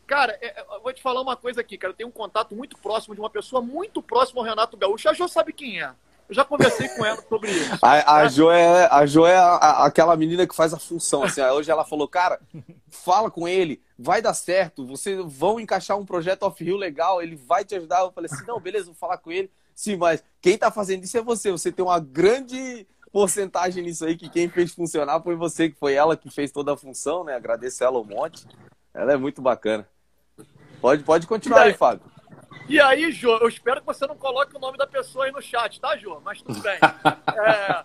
Cara, 0.05 0.37
é, 0.41 0.61
eu 0.61 0.81
vou 0.81 0.91
te 0.91 1.01
falar 1.01 1.21
uma 1.21 1.37
coisa 1.37 1.61
aqui, 1.61 1.77
cara. 1.77 1.93
Eu 1.93 1.95
tenho 1.95 2.09
um 2.09 2.11
contato 2.11 2.53
muito 2.53 2.77
próximo 2.77 3.15
de 3.15 3.21
uma 3.21 3.29
pessoa 3.29 3.61
muito 3.61 4.01
próxima 4.01 4.41
ao 4.41 4.45
Renato 4.45 4.75
Gaúcho. 4.75 5.07
A 5.07 5.13
Jo 5.13 5.29
sabe 5.29 5.53
quem 5.53 5.81
é. 5.81 5.93
Eu 6.33 6.35
já 6.35 6.43
conversei 6.43 6.89
com 6.89 7.05
ela 7.05 7.23
sobre 7.29 7.51
isso. 7.51 7.77
A, 7.79 8.15
a 8.15 8.27
Jo 8.27 8.49
é, 8.49 8.87
a 8.91 9.05
jo 9.05 9.23
é 9.23 9.37
a, 9.37 9.55
a, 9.55 9.85
aquela 9.85 10.17
menina 10.17 10.47
que 10.47 10.55
faz 10.55 10.73
a 10.73 10.79
função. 10.79 11.21
Assim, 11.21 11.41
hoje 11.43 11.69
ela 11.69 11.85
falou, 11.85 12.07
cara, 12.07 12.41
fala 12.89 13.29
com 13.29 13.47
ele, 13.47 13.79
vai 13.97 14.19
dar 14.19 14.33
certo, 14.33 14.83
vocês 14.83 15.19
vão 15.23 15.59
encaixar 15.59 15.95
um 15.95 16.05
projeto 16.05 16.41
off-rio 16.41 16.75
legal, 16.75 17.21
ele 17.21 17.35
vai 17.35 17.63
te 17.63 17.75
ajudar. 17.75 18.01
Eu 18.01 18.11
falei 18.11 18.31
assim, 18.33 18.43
não, 18.47 18.59
beleza, 18.59 18.85
vou 18.85 18.95
falar 18.95 19.19
com 19.19 19.31
ele. 19.31 19.51
Sim, 19.75 19.95
mas 19.95 20.23
quem 20.41 20.57
tá 20.57 20.71
fazendo 20.71 21.03
isso 21.03 21.15
é 21.15 21.21
você. 21.21 21.51
Você 21.51 21.71
tem 21.71 21.85
uma 21.85 21.99
grande 21.99 22.87
porcentagem 23.11 23.83
nisso 23.83 24.03
aí, 24.03 24.17
que 24.17 24.27
quem 24.27 24.49
fez 24.49 24.73
funcionar 24.73 25.21
foi 25.21 25.35
você, 25.35 25.69
que 25.69 25.77
foi 25.77 25.93
ela 25.93 26.17
que 26.17 26.31
fez 26.31 26.51
toda 26.51 26.73
a 26.73 26.77
função, 26.77 27.23
né? 27.23 27.35
Agradeço 27.35 27.83
ela 27.83 27.99
um 27.99 28.03
monte. 28.03 28.47
Ela 28.91 29.13
é 29.13 29.17
muito 29.17 29.39
bacana. 29.39 29.87
Pode, 30.81 31.03
pode 31.03 31.27
continuar 31.27 31.61
aí, 31.61 31.73
Fábio. 31.73 32.12
E 32.67 32.79
aí, 32.79 33.11
Jô, 33.11 33.37
eu 33.37 33.47
espero 33.47 33.81
que 33.81 33.85
você 33.85 34.07
não 34.07 34.15
coloque 34.15 34.55
o 34.55 34.59
nome 34.59 34.77
da 34.77 34.87
pessoa 34.87 35.25
aí 35.25 35.31
no 35.31 35.41
chat, 35.41 35.79
tá, 35.81 35.97
Jô? 35.97 36.21
Mas 36.21 36.41
tudo 36.41 36.59
bem. 36.59 36.79
É, 37.35 37.83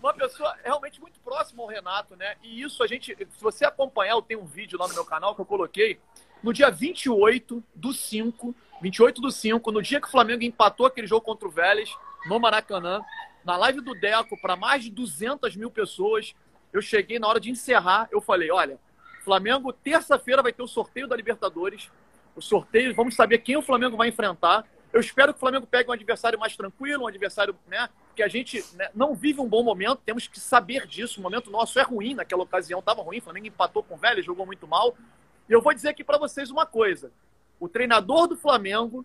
uma 0.00 0.14
pessoa 0.14 0.56
realmente 0.64 1.00
muito 1.00 1.20
próxima 1.20 1.62
ao 1.62 1.68
Renato, 1.68 2.16
né? 2.16 2.36
E 2.42 2.62
isso 2.62 2.82
a 2.82 2.86
gente, 2.86 3.14
se 3.14 3.42
você 3.42 3.64
acompanhar, 3.64 4.12
eu 4.12 4.22
tenho 4.22 4.40
um 4.40 4.46
vídeo 4.46 4.78
lá 4.78 4.88
no 4.88 4.94
meu 4.94 5.04
canal 5.04 5.34
que 5.34 5.40
eu 5.40 5.44
coloquei. 5.44 6.00
No 6.42 6.52
dia 6.52 6.70
28 6.70 7.62
do 7.74 7.92
5, 7.92 8.54
28 8.80 9.20
do 9.20 9.30
5, 9.30 9.70
no 9.70 9.82
dia 9.82 10.00
que 10.00 10.08
o 10.08 10.10
Flamengo 10.10 10.42
empatou 10.42 10.86
aquele 10.86 11.06
jogo 11.06 11.20
contra 11.20 11.46
o 11.46 11.50
Vélez, 11.50 11.94
no 12.26 12.40
Maracanã, 12.40 13.02
na 13.44 13.56
live 13.58 13.82
do 13.82 13.94
Deco, 13.94 14.40
para 14.40 14.56
mais 14.56 14.82
de 14.82 14.90
200 14.90 15.54
mil 15.54 15.70
pessoas, 15.70 16.34
eu 16.72 16.80
cheguei 16.80 17.18
na 17.18 17.28
hora 17.28 17.38
de 17.38 17.50
encerrar, 17.50 18.08
eu 18.10 18.20
falei, 18.20 18.50
olha, 18.50 18.78
Flamengo, 19.24 19.72
terça-feira 19.72 20.42
vai 20.42 20.52
ter 20.52 20.62
o 20.62 20.68
sorteio 20.68 21.06
da 21.06 21.16
Libertadores, 21.16 21.90
o 22.34 22.40
sorteio, 22.40 22.94
vamos 22.94 23.14
saber 23.14 23.38
quem 23.38 23.56
o 23.56 23.62
Flamengo 23.62 23.96
vai 23.96 24.08
enfrentar. 24.08 24.64
Eu 24.92 25.00
espero 25.00 25.32
que 25.32 25.36
o 25.36 25.40
Flamengo 25.40 25.66
pegue 25.66 25.88
um 25.88 25.92
adversário 25.92 26.38
mais 26.38 26.56
tranquilo, 26.56 27.04
um 27.04 27.06
adversário 27.06 27.56
né, 27.68 27.88
que 28.14 28.22
a 28.22 28.28
gente 28.28 28.64
né, 28.74 28.90
não 28.94 29.14
vive 29.14 29.40
um 29.40 29.48
bom 29.48 29.62
momento, 29.62 30.02
temos 30.04 30.26
que 30.26 30.40
saber 30.40 30.86
disso. 30.86 31.20
O 31.20 31.22
momento 31.22 31.50
nosso 31.50 31.78
é 31.78 31.82
ruim, 31.82 32.14
naquela 32.14 32.42
ocasião 32.42 32.80
estava 32.80 33.02
ruim, 33.02 33.18
o 33.18 33.22
Flamengo 33.22 33.46
empatou 33.46 33.82
com 33.82 33.94
o 33.94 33.98
Vélez, 33.98 34.26
jogou 34.26 34.44
muito 34.44 34.66
mal. 34.66 34.96
E 35.48 35.52
eu 35.52 35.60
vou 35.60 35.72
dizer 35.72 35.90
aqui 35.90 36.02
para 36.02 36.18
vocês 36.18 36.50
uma 36.50 36.66
coisa: 36.66 37.12
o 37.60 37.68
treinador 37.68 38.26
do 38.26 38.36
Flamengo, 38.36 39.04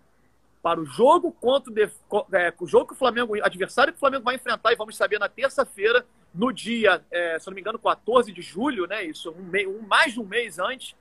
para 0.61 0.79
o 0.79 0.85
jogo 0.85 1.31
contra 1.31 1.71
o, 1.71 2.35
é, 2.35 2.51
o 2.59 2.67
jogo 2.67 2.87
que 2.87 2.93
o 2.93 2.97
Flamengo, 2.97 3.35
adversário 3.43 3.93
que 3.93 3.97
o 3.97 3.99
Flamengo 3.99 4.23
vai 4.23 4.35
enfrentar, 4.35 4.73
e 4.73 4.75
vamos 4.75 4.97
saber 4.97 5.19
na 5.19 5.29
terça-feira, 5.29 6.03
no 6.33 6.51
dia, 6.51 7.03
é, 7.11 7.37
se 7.37 7.45
não 7.45 7.53
me 7.53 7.61
engano, 7.61 7.77
14 7.77 8.31
de 8.31 8.41
julho, 8.41 8.87
né? 8.87 9.03
Isso, 9.03 9.31
um, 9.31 9.69
um 9.69 9.81
mais 9.87 10.13
de 10.13 10.19
um 10.19 10.25
mês 10.25 10.57
antes 10.57 10.95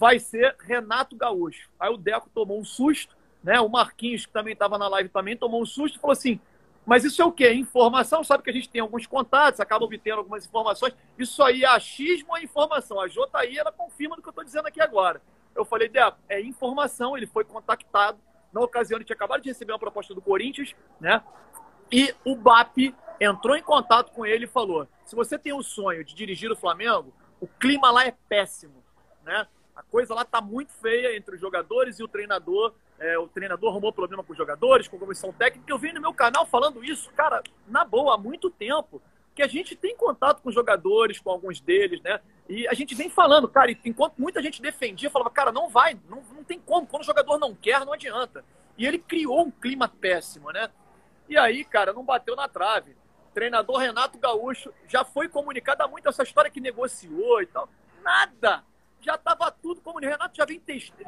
vai 0.00 0.18
ser 0.18 0.56
Renato 0.58 1.14
Gaúcho. 1.14 1.68
Aí 1.78 1.92
o 1.92 1.98
Deco 1.98 2.30
tomou 2.34 2.58
um 2.58 2.64
susto, 2.64 3.14
né? 3.44 3.60
O 3.60 3.68
Marquinhos, 3.68 4.24
que 4.24 4.32
também 4.32 4.54
estava 4.54 4.78
na 4.78 4.88
live, 4.88 5.10
também 5.10 5.36
tomou 5.36 5.60
um 5.60 5.66
susto 5.66 5.98
e 5.98 6.00
falou 6.00 6.12
assim: 6.12 6.40
mas 6.86 7.04
isso 7.04 7.20
é 7.20 7.24
o 7.24 7.30
quê? 7.30 7.52
Informação? 7.52 8.24
Sabe 8.24 8.42
que 8.42 8.48
a 8.48 8.52
gente 8.52 8.70
tem 8.70 8.80
alguns 8.80 9.06
contatos, 9.06 9.60
acaba 9.60 9.84
obtendo 9.84 10.16
algumas 10.16 10.46
informações. 10.46 10.94
Isso 11.18 11.42
aí 11.42 11.64
é 11.64 11.66
achismo 11.66 12.30
ou 12.30 12.38
é 12.38 12.42
informação? 12.42 12.98
A 12.98 13.08
Jô 13.08 13.26
tá 13.26 13.40
aí, 13.40 13.58
ela 13.58 13.70
confirma 13.70 14.16
do 14.16 14.22
que 14.22 14.28
eu 14.28 14.30
estou 14.30 14.42
dizendo 14.42 14.66
aqui 14.66 14.80
agora. 14.80 15.20
Eu 15.54 15.66
falei, 15.66 15.86
Deco, 15.86 16.16
é 16.30 16.40
informação, 16.40 17.14
ele 17.14 17.26
foi 17.26 17.44
contactado. 17.44 18.18
Na 18.50 18.62
ocasião, 18.62 18.96
ele 18.96 19.04
tinha 19.04 19.14
acabado 19.14 19.42
de 19.42 19.50
receber 19.50 19.72
uma 19.72 19.78
proposta 19.78 20.14
do 20.14 20.22
Corinthians, 20.22 20.74
né? 20.98 21.22
E 21.92 22.14
o 22.24 22.34
BAP 22.34 22.94
entrou 23.20 23.54
em 23.54 23.62
contato 23.62 24.12
com 24.12 24.24
ele 24.24 24.46
e 24.46 24.48
falou: 24.48 24.88
se 25.04 25.14
você 25.14 25.38
tem 25.38 25.52
o 25.52 25.62
sonho 25.62 26.02
de 26.02 26.14
dirigir 26.14 26.50
o 26.50 26.56
Flamengo, 26.56 27.12
o 27.38 27.46
clima 27.46 27.90
lá 27.90 28.06
é 28.06 28.14
péssimo, 28.28 28.82
né? 29.22 29.46
A 29.80 29.82
coisa 29.90 30.14
lá 30.14 30.26
tá 30.26 30.42
muito 30.42 30.72
feia 30.74 31.16
entre 31.16 31.36
os 31.36 31.40
jogadores 31.40 31.98
e 31.98 32.04
o 32.04 32.08
treinador. 32.08 32.74
É, 32.98 33.18
o 33.18 33.26
treinador 33.26 33.70
arrumou 33.70 33.90
problema 33.90 34.22
com 34.22 34.32
os 34.32 34.38
jogadores, 34.38 34.86
com 34.86 34.96
a 34.96 35.00
comissão 35.00 35.32
técnica. 35.32 35.72
Eu 35.72 35.78
venho 35.78 35.94
no 35.94 36.02
meu 36.02 36.12
canal 36.12 36.44
falando 36.44 36.84
isso, 36.84 37.10
cara, 37.12 37.42
na 37.66 37.82
boa, 37.82 38.14
há 38.14 38.18
muito 38.18 38.50
tempo. 38.50 39.00
Que 39.34 39.42
a 39.42 39.46
gente 39.46 39.74
tem 39.74 39.96
contato 39.96 40.42
com 40.42 40.50
os 40.50 40.54
jogadores, 40.54 41.18
com 41.18 41.30
alguns 41.30 41.60
deles, 41.60 42.02
né? 42.02 42.20
E 42.46 42.68
a 42.68 42.74
gente 42.74 42.94
vem 42.94 43.08
falando, 43.08 43.48
cara, 43.48 43.70
enquanto 43.84 44.18
muita 44.18 44.42
gente 44.42 44.60
defendia, 44.60 45.08
falava, 45.08 45.30
cara, 45.30 45.50
não 45.50 45.70
vai, 45.70 45.98
não, 46.10 46.22
não 46.34 46.44
tem 46.44 46.60
como. 46.60 46.86
Quando 46.86 47.02
o 47.02 47.06
jogador 47.06 47.38
não 47.38 47.54
quer, 47.54 47.80
não 47.86 47.94
adianta. 47.94 48.44
E 48.76 48.84
ele 48.86 48.98
criou 48.98 49.46
um 49.46 49.50
clima 49.50 49.88
péssimo, 49.88 50.50
né? 50.52 50.68
E 51.26 51.38
aí, 51.38 51.64
cara, 51.64 51.94
não 51.94 52.04
bateu 52.04 52.36
na 52.36 52.48
trave. 52.48 52.94
treinador 53.32 53.78
Renato 53.78 54.18
Gaúcho, 54.18 54.74
já 54.86 55.04
foi 55.04 55.26
comunicado 55.26 55.82
há 55.82 55.88
muito 55.88 56.06
essa 56.06 56.22
história 56.22 56.50
que 56.50 56.60
negociou 56.60 57.40
e 57.40 57.46
tal. 57.46 57.66
Nada! 58.02 58.62
Já 59.00 59.14
estava 59.14 59.50
tudo 59.50 59.80
como 59.80 59.98
o 59.98 60.00
Renato 60.00 60.36
já 60.36 60.44
vem, 60.44 60.60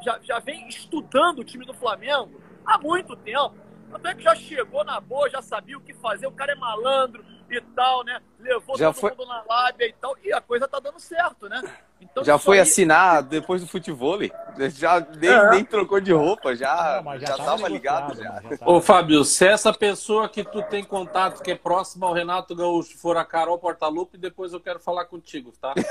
já, 0.03 0.19
já 0.21 0.39
vem 0.39 0.67
estudando 0.67 1.39
o 1.39 1.43
time 1.43 1.65
do 1.65 1.73
Flamengo 1.73 2.41
há 2.65 2.77
muito 2.77 3.15
tempo. 3.15 3.55
Tanto 3.91 4.07
é 4.07 4.15
que 4.15 4.23
já 4.23 4.35
chegou 4.35 4.83
na 4.83 4.99
boa, 4.99 5.29
já 5.29 5.41
sabia 5.41 5.77
o 5.77 5.81
que 5.81 5.93
fazer, 5.93 6.25
o 6.25 6.31
cara 6.31 6.53
é 6.53 6.55
malandro 6.55 7.23
e 7.49 7.61
tal, 7.75 8.03
né? 8.03 8.19
Levou 8.39 8.77
já 8.77 8.87
todo 8.87 8.99
foi... 8.99 9.11
mundo 9.11 9.25
na 9.25 9.43
lábia 9.47 9.87
e 9.87 9.93
tal, 9.93 10.15
e 10.23 10.33
a 10.33 10.41
coisa 10.41 10.67
tá 10.67 10.79
dando 10.79 10.99
certo, 10.99 11.47
né? 11.47 11.61
Então, 12.01 12.23
já 12.23 12.37
foi 12.37 12.57
aí... 12.57 12.63
assinar 12.63 13.23
depois 13.23 13.61
do 13.61 13.67
futebol, 13.67 14.19
já 14.75 14.99
nem, 15.17 15.29
é. 15.29 15.49
nem 15.51 15.65
trocou 15.65 15.99
de 15.99 16.11
roupa, 16.11 16.55
já, 16.55 17.01
Não, 17.03 17.17
já, 17.19 17.27
já 17.27 17.37
tava 17.37 17.67
ligado. 17.69 18.15
Já. 18.15 18.41
já 18.41 18.57
tava... 18.57 18.71
Ô, 18.71 18.81
Fábio, 18.81 19.23
se 19.23 19.47
essa 19.47 19.73
pessoa 19.73 20.27
que 20.27 20.43
tu 20.43 20.61
tem 20.63 20.83
contato, 20.83 21.41
que 21.41 21.51
é 21.51 21.55
próxima 21.55 22.07
ao 22.07 22.13
Renato 22.13 22.55
Gaúcho, 22.55 22.97
for 22.97 23.17
a 23.17 23.25
Carol 23.25 23.57
Portalupe, 23.57 24.17
depois 24.17 24.53
eu 24.53 24.59
quero 24.59 24.79
falar 24.79 25.05
contigo, 25.05 25.53
tá? 25.59 25.73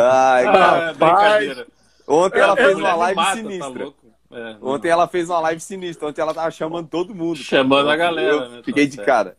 Ai, 0.00 0.46
ah, 0.46 0.92
brincadeira. 0.96 1.66
Ontem 2.06 2.40
ela 2.40 2.56
fez 2.56 2.76
uma 2.76 2.94
live 2.94 3.16
mata, 3.16 3.30
tá 3.30 3.36
sinistra. 3.36 3.90
Tá 3.90 4.07
é, 4.30 4.56
Ontem 4.60 4.88
ela 4.88 5.08
fez 5.08 5.30
uma 5.30 5.40
live 5.40 5.60
sinistra. 5.60 6.08
Ontem 6.08 6.20
ela 6.20 6.34
tava 6.34 6.50
chamando 6.50 6.88
todo 6.88 7.14
mundo. 7.14 7.36
Chamando 7.36 7.86
cara. 7.86 7.94
a 7.94 7.96
galera, 7.96 8.32
eu 8.32 8.48
né? 8.50 8.62
Fiquei 8.62 8.84
tá 8.84 8.90
de 8.90 8.96
certo. 8.96 9.06
cara. 9.06 9.36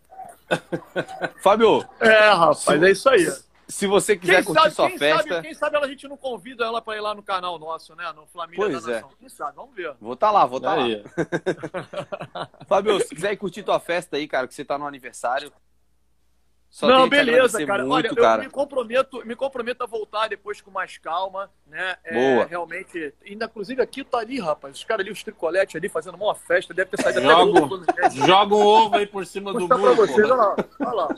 Fábio. 1.44 1.88
É, 2.00 2.30
rapaz, 2.30 2.64
se, 2.64 2.86
é 2.86 2.92
isso 2.92 3.10
aí. 3.10 3.32
Se 3.68 3.86
você 3.86 4.18
quiser 4.18 4.38
quem 4.38 4.46
curtir 4.46 4.62
sabe, 4.62 4.76
sua 4.76 4.90
quem 4.90 4.98
festa. 4.98 5.30
Sabe, 5.30 5.42
quem 5.48 5.54
sabe 5.54 5.78
a 5.78 5.88
gente 5.88 6.08
não 6.08 6.18
convida 6.18 6.66
ela 6.66 6.82
para 6.82 6.98
ir 6.98 7.02
lá 7.02 7.14
no 7.14 7.22
canal 7.22 7.60
nosso, 7.60 7.96
né? 7.96 8.12
No 8.16 8.26
Flamengo 8.26 8.64
pois 8.64 8.84
da 8.84 8.92
é. 8.92 8.96
Nação. 8.96 9.12
Quem 9.20 9.30
sabe? 9.30 9.56
Vamos 9.56 9.76
ver. 9.76 9.94
Vou 10.02 10.14
estar 10.14 10.28
tá 10.28 10.34
lá, 10.34 10.46
vou 10.48 10.58
estar 10.58 10.76
tá 10.76 10.82
lá. 12.36 12.50
Fábio, 12.68 13.00
se 13.00 13.14
quiser 13.14 13.36
curtir 13.36 13.62
tua 13.62 13.80
festa 13.80 14.18
aí, 14.18 14.28
cara, 14.28 14.48
que 14.48 14.56
você 14.56 14.66
tá 14.66 14.76
no 14.76 14.88
aniversário, 14.88 15.54
só 16.70 16.88
não, 16.88 17.10
beleza, 17.10 17.66
cara. 17.66 17.84
Muito, 17.84 17.94
Olha, 17.94 18.16
cara. 18.16 18.44
eu 18.44 18.46
me 18.46 18.52
comprometo, 18.52 19.26
me 19.26 19.36
comprometo 19.36 19.84
a 19.84 19.88
voltar 19.88 20.30
depois 20.30 20.62
com 20.62 20.70
mais 20.70 20.98
calma, 21.00 21.50
né? 21.66 21.96
É, 22.04 22.14
Boa. 22.14 22.46
Realmente, 22.46 23.14
ainda 23.26 23.46
inclusive 23.46 23.82
aqui 23.82 24.04
tá 24.04 24.20
ali, 24.20 24.40
rapaz, 24.40 24.78
os 24.78 24.84
caras 24.84 25.04
ali, 25.04 25.12
os 25.12 25.24
tricoletes 25.24 25.76
ali 25.76 25.90
fazendo 25.90 26.16
uma 26.16 26.36
festa, 26.36 26.74
deve 26.74 26.92
ter 26.92 27.02
saído 27.02 27.22
joga, 27.22 27.86
até 27.88 28.10
Joga 28.12 28.56
um 28.56 28.66
ovo 28.66 28.96
aí 28.98 29.08
por 29.08 29.26
cima 29.26 29.52
do 29.52 29.68
muro. 29.68 29.96
Vocês, 29.96 30.20
olha 30.20 30.36
lá, 30.36 30.56
olha 30.80 30.92
lá. 30.94 31.10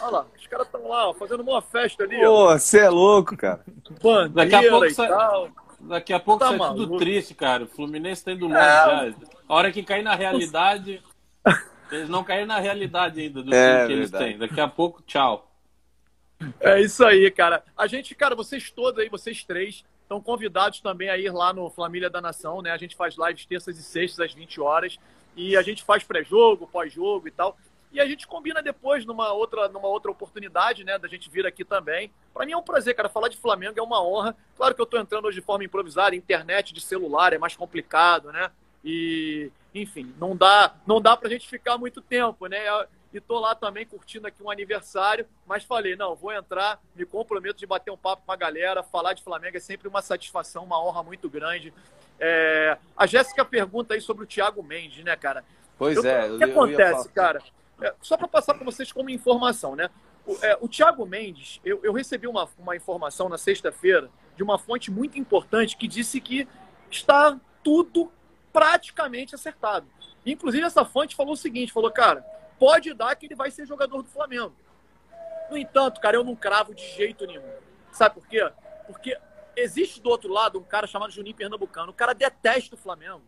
Olha 0.00 0.10
lá, 0.10 0.26
os 0.36 0.46
caras 0.46 0.66
estão 0.66 0.88
lá, 0.88 1.08
ó, 1.08 1.14
fazendo 1.14 1.42
uma 1.42 1.60
festa 1.60 2.04
ali. 2.04 2.20
Pô, 2.20 2.52
você 2.52 2.80
é 2.80 2.88
louco, 2.88 3.36
cara. 3.36 3.64
Bandeira 4.02 4.50
Daqui 4.50 4.54
a 4.54 4.70
pouco 4.70 4.90
sai, 4.90 5.08
Daqui 5.80 6.12
a 6.12 6.20
pouco 6.20 6.40
tá 6.40 6.48
sai 6.48 6.74
tudo 6.74 6.98
triste, 6.98 7.34
cara. 7.34 7.64
O 7.64 7.68
Fluminense 7.68 8.24
tá 8.24 8.32
indo 8.32 8.46
longe 8.46 8.58
é. 8.58 8.62
já. 8.62 9.14
A 9.48 9.54
hora 9.54 9.70
que 9.70 9.82
cair 9.82 10.02
na 10.02 10.14
realidade. 10.14 11.02
Eles 11.94 12.08
não 12.08 12.24
caíram 12.24 12.46
na 12.46 12.58
realidade 12.58 13.20
ainda 13.20 13.42
do 13.42 13.54
é, 13.54 13.86
que 13.86 13.92
eles 13.92 14.10
têm. 14.10 14.38
Daqui 14.38 14.60
a 14.60 14.68
pouco, 14.68 15.02
tchau. 15.02 15.50
É 16.60 16.80
isso 16.80 17.04
aí, 17.04 17.30
cara. 17.30 17.62
A 17.76 17.86
gente, 17.86 18.14
cara, 18.14 18.34
vocês 18.34 18.70
todos 18.70 19.00
aí, 19.00 19.08
vocês 19.08 19.44
três, 19.44 19.84
estão 20.02 20.20
convidados 20.20 20.80
também 20.80 21.08
a 21.08 21.16
ir 21.16 21.32
lá 21.32 21.52
no 21.52 21.70
Família 21.70 22.10
da 22.10 22.20
Nação, 22.20 22.60
né? 22.60 22.70
A 22.70 22.76
gente 22.76 22.96
faz 22.96 23.16
lives 23.16 23.46
terças 23.46 23.78
e 23.78 23.82
sextas 23.82 24.20
às 24.20 24.34
20 24.34 24.60
horas. 24.60 24.98
E 25.36 25.56
a 25.56 25.62
gente 25.62 25.82
faz 25.82 26.04
pré-jogo, 26.04 26.68
pós-jogo 26.70 27.26
e 27.26 27.30
tal. 27.30 27.56
E 27.92 28.00
a 28.00 28.06
gente 28.06 28.26
combina 28.26 28.60
depois 28.60 29.04
numa 29.04 29.32
outra, 29.32 29.68
numa 29.68 29.86
outra 29.86 30.10
oportunidade, 30.10 30.82
né, 30.82 30.98
da 30.98 31.06
gente 31.06 31.30
vir 31.30 31.46
aqui 31.46 31.64
também. 31.64 32.10
Para 32.32 32.44
mim 32.44 32.52
é 32.52 32.56
um 32.56 32.62
prazer, 32.62 32.94
cara. 32.94 33.08
Falar 33.08 33.28
de 33.28 33.36
Flamengo 33.36 33.78
é 33.78 33.82
uma 33.82 34.04
honra. 34.04 34.36
Claro 34.56 34.74
que 34.74 34.80
eu 34.80 34.84
estou 34.84 34.98
entrando 34.98 35.26
hoje 35.26 35.38
de 35.38 35.46
forma 35.46 35.64
improvisada, 35.64 36.16
internet 36.16 36.74
de 36.74 36.80
celular 36.80 37.32
é 37.32 37.38
mais 37.38 37.56
complicado, 37.56 38.32
né? 38.32 38.50
E, 38.84 39.50
enfim, 39.74 40.14
não 40.18 40.36
dá, 40.36 40.74
não 40.86 41.00
dá 41.00 41.16
pra 41.16 41.28
gente 41.28 41.48
ficar 41.48 41.76
muito 41.76 42.00
tempo, 42.00 42.46
né? 42.46 42.60
E 43.12 43.20
tô 43.20 43.38
lá 43.38 43.54
também 43.54 43.84
curtindo 43.86 44.26
aqui 44.26 44.42
um 44.42 44.50
aniversário, 44.50 45.26
mas 45.46 45.64
falei, 45.64 45.96
não, 45.96 46.14
vou 46.14 46.32
entrar, 46.32 46.80
me 46.94 47.04
comprometo 47.04 47.58
de 47.58 47.66
bater 47.66 47.90
um 47.90 47.96
papo 47.96 48.22
com 48.26 48.32
a 48.32 48.36
galera, 48.36 48.82
falar 48.82 49.12
de 49.12 49.22
Flamengo 49.22 49.56
é 49.56 49.60
sempre 49.60 49.86
uma 49.88 50.02
satisfação, 50.02 50.64
uma 50.64 50.82
honra 50.82 51.02
muito 51.02 51.28
grande. 51.28 51.72
É... 52.18 52.76
A 52.96 53.06
Jéssica 53.06 53.44
pergunta 53.44 53.94
aí 53.94 54.00
sobre 54.00 54.24
o 54.24 54.26
Thiago 54.26 54.62
Mendes, 54.62 55.04
né, 55.04 55.14
cara? 55.16 55.44
Pois 55.76 55.96
eu, 55.96 56.04
é. 56.04 56.30
O 56.30 56.38
que 56.38 56.44
acontece, 56.44 57.08
cara? 57.10 57.42
É, 57.80 57.94
só 58.00 58.16
para 58.16 58.28
passar 58.28 58.54
para 58.54 58.64
vocês 58.64 58.92
como 58.92 59.10
informação, 59.10 59.74
né? 59.74 59.90
O, 60.26 60.36
é, 60.42 60.56
o 60.60 60.68
Thiago 60.68 61.04
Mendes, 61.04 61.60
eu, 61.64 61.80
eu 61.82 61.92
recebi 61.92 62.26
uma, 62.26 62.48
uma 62.58 62.76
informação 62.76 63.28
na 63.28 63.36
sexta-feira 63.36 64.08
de 64.36 64.42
uma 64.42 64.58
fonte 64.58 64.90
muito 64.90 65.18
importante 65.18 65.76
que 65.76 65.86
disse 65.86 66.20
que 66.20 66.48
está 66.90 67.38
tudo 67.62 68.10
praticamente 68.54 69.34
acertado. 69.34 69.86
Inclusive, 70.24 70.64
essa 70.64 70.84
fonte 70.84 71.16
falou 71.16 71.34
o 71.34 71.36
seguinte: 71.36 71.72
falou, 71.72 71.90
cara, 71.90 72.22
pode 72.56 72.94
dar 72.94 73.16
que 73.16 73.26
ele 73.26 73.34
vai 73.34 73.50
ser 73.50 73.66
jogador 73.66 74.00
do 74.00 74.08
Flamengo. 74.08 74.54
No 75.50 75.58
entanto, 75.58 76.00
cara, 76.00 76.16
eu 76.16 76.24
não 76.24 76.36
cravo 76.36 76.72
de 76.72 76.86
jeito 76.94 77.26
nenhum. 77.26 77.42
Sabe 77.92 78.14
por 78.14 78.26
quê? 78.26 78.48
Porque 78.86 79.18
existe 79.56 80.00
do 80.00 80.08
outro 80.08 80.32
lado 80.32 80.58
um 80.58 80.62
cara 80.62 80.86
chamado 80.86 81.12
Juninho 81.12 81.36
Pernambucano. 81.36 81.90
O 81.90 81.94
cara 81.94 82.14
detesta 82.14 82.76
o 82.76 82.78
Flamengo. 82.78 83.22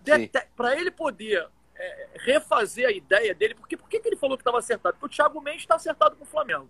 Dete... 0.00 0.48
Para 0.56 0.74
ele 0.74 0.90
poder 0.90 1.46
é, 1.76 2.08
refazer 2.14 2.88
a 2.88 2.92
ideia 2.92 3.34
dele, 3.34 3.54
porque 3.54 3.76
por 3.76 3.88
que 3.88 4.00
ele 4.04 4.16
falou 4.16 4.36
que 4.36 4.42
estava 4.42 4.58
acertado? 4.58 4.96
Porque 4.98 5.06
o 5.06 5.16
Thiago 5.16 5.40
Mendes 5.40 5.62
está 5.62 5.76
acertado 5.76 6.16
com 6.16 6.24
o 6.24 6.26
Flamengo 6.26 6.68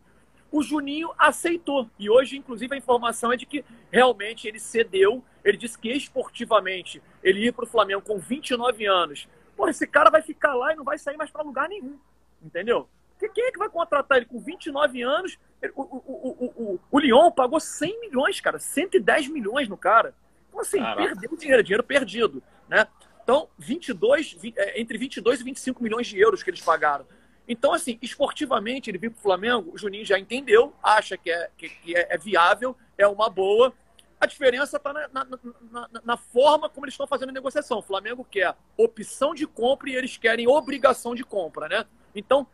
o 0.55 0.62
Juninho 0.62 1.11
aceitou. 1.19 1.90
E 1.99 2.09
hoje, 2.09 2.37
inclusive, 2.37 2.73
a 2.73 2.79
informação 2.79 3.33
é 3.33 3.37
de 3.37 3.45
que 3.45 3.64
realmente 3.90 4.47
ele 4.47 4.61
cedeu. 4.61 5.21
Ele 5.45 5.57
disse 5.57 5.77
que 5.77 5.90
esportivamente 5.90 7.03
ele 7.25 7.40
ia 7.40 7.53
para 7.53 7.64
o 7.64 7.67
Flamengo 7.67 8.03
com 8.03 8.19
29 8.19 8.87
anos. 8.87 9.29
Pô, 9.57 9.69
esse 9.69 9.85
cara 9.85 10.11
vai 10.11 10.23
ficar 10.23 10.55
lá 10.55 10.73
e 10.73 10.77
não 10.77 10.85
vai 10.85 10.97
sair 10.97 11.17
mais 11.17 11.29
para 11.29 11.43
lugar 11.43 11.69
nenhum. 11.69 11.99
Entendeu? 12.40 12.88
Porque 13.19 13.29
quem 13.31 13.49
é 13.49 13.51
que 13.51 13.59
vai 13.59 13.69
contratar 13.69 14.19
ele 14.19 14.27
com 14.27 14.38
29 14.38 15.03
anos? 15.03 15.37
O, 15.75 15.83
o, 15.83 15.97
o, 16.07 16.45
o, 16.57 16.81
o 16.88 16.99
Lyon 17.01 17.33
pagou 17.33 17.59
100 17.59 18.01
milhões, 18.03 18.40
cara. 18.40 18.61
110 18.61 19.27
milhões 19.27 19.69
no 19.69 19.77
cara. 19.77 20.14
Então, 20.49 20.61
assim, 20.61 20.79
Caraca. 20.79 21.03
perdeu 21.03 21.37
dinheiro, 21.37 21.62
dinheiro 21.64 21.83
perdido. 21.83 22.40
Né? 22.69 22.87
Então, 23.25 23.49
22, 23.59 24.38
é, 24.57 24.81
entre 24.81 24.97
22 24.99 25.40
e 25.40 25.43
25 25.43 25.83
milhões 25.83 26.07
de 26.07 26.17
euros 26.21 26.45
que 26.45 26.51
eles 26.51 26.61
pagaram. 26.61 27.05
Então, 27.46 27.72
assim, 27.74 27.98
esportivamente, 28.00 28.90
ele 28.90 28.98
vir 28.98 29.11
para 29.11 29.18
o 29.18 29.22
Flamengo, 29.22 29.72
o 29.74 29.78
Juninho 29.78 30.04
já 30.04 30.18
entendeu, 30.18 30.74
acha 30.83 31.16
que 31.16 31.30
é, 31.30 31.50
que, 31.57 31.68
que 31.68 31.96
é, 31.96 32.14
é 32.14 32.18
viável, 32.18 32.76
é 32.96 33.07
uma 33.07 33.28
boa. 33.28 33.72
A 34.18 34.26
diferença 34.26 34.78
está 34.78 34.92
na, 34.92 35.09
na, 35.12 35.26
na, 35.70 35.88
na, 36.02 36.16
forma 36.16 36.70
como 36.70 36.87
eles 36.87 36.94
estão 36.94 37.07
fazendo 37.07 37.28
a 37.28 37.33
negociação. 37.33 37.78
O 37.78 37.83
Flamengo 37.83 38.24
quer 38.24 38.54
opção 38.76 39.35
de 39.35 39.46
compra 39.46 39.90
e 39.90 39.94
eles 39.94 40.16
querem 40.16 40.48
obrigação 40.48 41.14
de 41.14 41.22
compra, 41.22 41.68
né? 41.68 41.85
Então, 42.14 42.46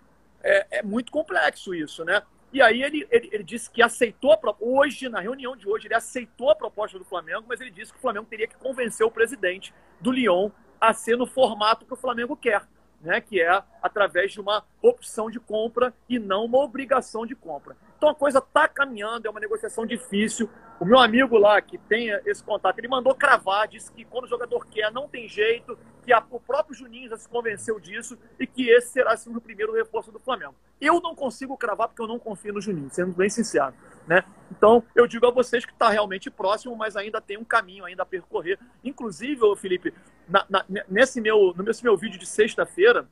é, 0.42 0.78
é 0.78 0.82
muito 0.82 1.12
complexo 1.12 1.72
isso, 1.72 2.04
né? 2.04 2.22
E 2.52 2.60
aí 2.60 2.82
ele, 2.82 3.06
ele, 3.10 3.28
ele 3.30 3.44
disse 3.44 3.70
que 3.70 3.80
aceitou, 3.80 4.32
a, 4.32 4.38
hoje, 4.58 5.08
na 5.08 5.20
reunião 5.20 5.56
de 5.56 5.68
hoje, 5.68 5.86
ele 5.86 5.94
aceitou 5.94 6.50
a 6.50 6.56
proposta 6.56 6.98
do 6.98 7.04
Flamengo, 7.04 7.44
mas 7.48 7.60
ele 7.60 7.70
disse 7.70 7.92
que 7.92 7.98
o 7.98 8.02
Flamengo 8.02 8.26
teria 8.26 8.48
que 8.48 8.56
convencer 8.56 9.06
o 9.06 9.10
presidente 9.10 9.72
do 10.00 10.10
Lyon 10.10 10.50
a 10.80 10.92
ser 10.92 11.16
no 11.16 11.26
formato 11.26 11.86
que 11.86 11.92
o 11.92 11.96
Flamengo 11.96 12.36
quer 12.36 12.66
né, 13.00 13.20
que 13.20 13.40
é 13.40 13.62
através 13.82 14.32
de 14.32 14.40
uma 14.40 14.64
opção 14.82 15.30
de 15.30 15.40
compra 15.40 15.92
e 16.08 16.18
não 16.18 16.44
uma 16.44 16.58
obrigação 16.58 17.26
de 17.26 17.34
compra. 17.34 17.76
Então 18.00 18.08
a 18.08 18.14
coisa 18.14 18.38
está 18.38 18.66
caminhando, 18.66 19.26
é 19.26 19.30
uma 19.30 19.38
negociação 19.38 19.84
difícil. 19.84 20.48
O 20.80 20.86
meu 20.86 20.98
amigo 20.98 21.36
lá, 21.36 21.60
que 21.60 21.76
tem 21.76 22.08
esse 22.24 22.42
contato, 22.42 22.78
ele 22.78 22.88
mandou 22.88 23.14
cravar, 23.14 23.68
disse 23.68 23.92
que 23.92 24.06
quando 24.06 24.24
o 24.24 24.26
jogador 24.26 24.66
quer, 24.68 24.90
não 24.90 25.06
tem 25.06 25.28
jeito, 25.28 25.78
que 26.02 26.10
a, 26.10 26.24
o 26.30 26.40
próprio 26.40 26.74
Juninho 26.74 27.10
já 27.10 27.18
se 27.18 27.28
convenceu 27.28 27.78
disso 27.78 28.16
e 28.38 28.46
que 28.46 28.70
esse 28.70 28.88
será 28.88 29.12
assim, 29.12 29.36
o 29.36 29.38
primeiro 29.38 29.74
reforço 29.74 30.10
do 30.10 30.18
Flamengo. 30.18 30.54
Eu 30.80 30.98
não 31.02 31.14
consigo 31.14 31.58
cravar 31.58 31.88
porque 31.88 32.00
eu 32.00 32.06
não 32.06 32.18
confio 32.18 32.54
no 32.54 32.60
Juninho, 32.62 32.88
sendo 32.90 33.12
bem 33.12 33.28
sincero. 33.28 33.74
Né? 34.06 34.24
Então, 34.50 34.82
eu 34.94 35.06
digo 35.06 35.26
a 35.26 35.30
vocês 35.30 35.66
que 35.66 35.72
está 35.72 35.90
realmente 35.90 36.30
próximo, 36.30 36.74
mas 36.74 36.96
ainda 36.96 37.20
tem 37.20 37.36
um 37.36 37.44
caminho 37.44 37.84
ainda 37.84 38.02
a 38.02 38.06
percorrer. 38.06 38.58
Inclusive, 38.82 39.42
Felipe, 39.56 39.92
na, 40.26 40.46
na, 40.48 40.64
nesse, 40.88 41.20
meu, 41.20 41.54
nesse 41.58 41.84
meu 41.84 41.98
vídeo 41.98 42.18
de 42.18 42.24
sexta-feira, 42.24 43.06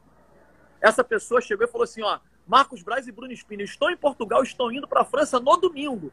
essa 0.81 1.05
pessoa 1.05 1.43
chegou 1.43 1.67
e 1.67 1.71
falou 1.71 1.85
assim: 1.85 2.03
ó, 2.03 2.19
Marcos 2.49 2.83
Braz 2.83 3.07
e 3.07 3.13
Bruno 3.13 3.33
Espino 3.33 3.63
estão 3.63 3.91
em 3.91 3.97
Portugal, 3.97 4.43
estão 4.43 4.73
indo 4.73 4.89
para 4.89 5.03
a 5.03 5.05
França 5.05 5.39
no 5.39 5.57
domingo. 5.59 6.11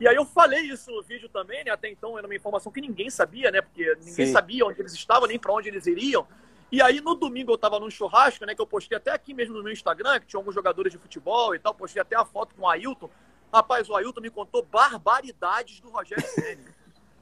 E 0.00 0.08
aí 0.08 0.16
eu 0.16 0.24
falei 0.24 0.62
isso 0.62 0.90
no 0.90 1.02
vídeo 1.02 1.28
também, 1.28 1.64
né? 1.64 1.70
Até 1.70 1.88
então 1.88 2.18
era 2.18 2.26
uma 2.26 2.34
informação 2.34 2.70
que 2.70 2.80
ninguém 2.80 3.08
sabia, 3.08 3.50
né? 3.50 3.62
Porque 3.62 3.84
ninguém 3.96 4.26
Sim. 4.26 4.32
sabia 4.32 4.66
onde 4.66 4.80
eles 4.80 4.92
estavam, 4.92 5.28
nem 5.28 5.38
para 5.38 5.52
onde 5.52 5.68
eles 5.68 5.86
iriam. 5.86 6.26
E 6.70 6.82
aí 6.82 7.00
no 7.00 7.14
domingo 7.14 7.52
eu 7.52 7.54
estava 7.54 7.78
num 7.78 7.90
churrasco, 7.90 8.44
né? 8.44 8.54
Que 8.54 8.60
eu 8.60 8.66
postei 8.66 8.96
até 8.96 9.12
aqui 9.12 9.32
mesmo 9.32 9.56
no 9.56 9.62
meu 9.62 9.72
Instagram, 9.72 10.18
que 10.20 10.26
tinha 10.26 10.38
alguns 10.38 10.54
jogadores 10.54 10.92
de 10.92 10.98
futebol 10.98 11.54
e 11.54 11.58
tal. 11.60 11.74
Postei 11.74 12.02
até 12.02 12.16
a 12.16 12.24
foto 12.24 12.54
com 12.56 12.62
o 12.62 12.68
Ailton. 12.68 13.08
Rapaz, 13.52 13.88
o 13.88 13.96
Ailton 13.96 14.20
me 14.20 14.30
contou 14.30 14.64
barbaridades 14.64 15.80
do 15.80 15.90
Rogério 15.90 16.26
Senna. 16.26 16.74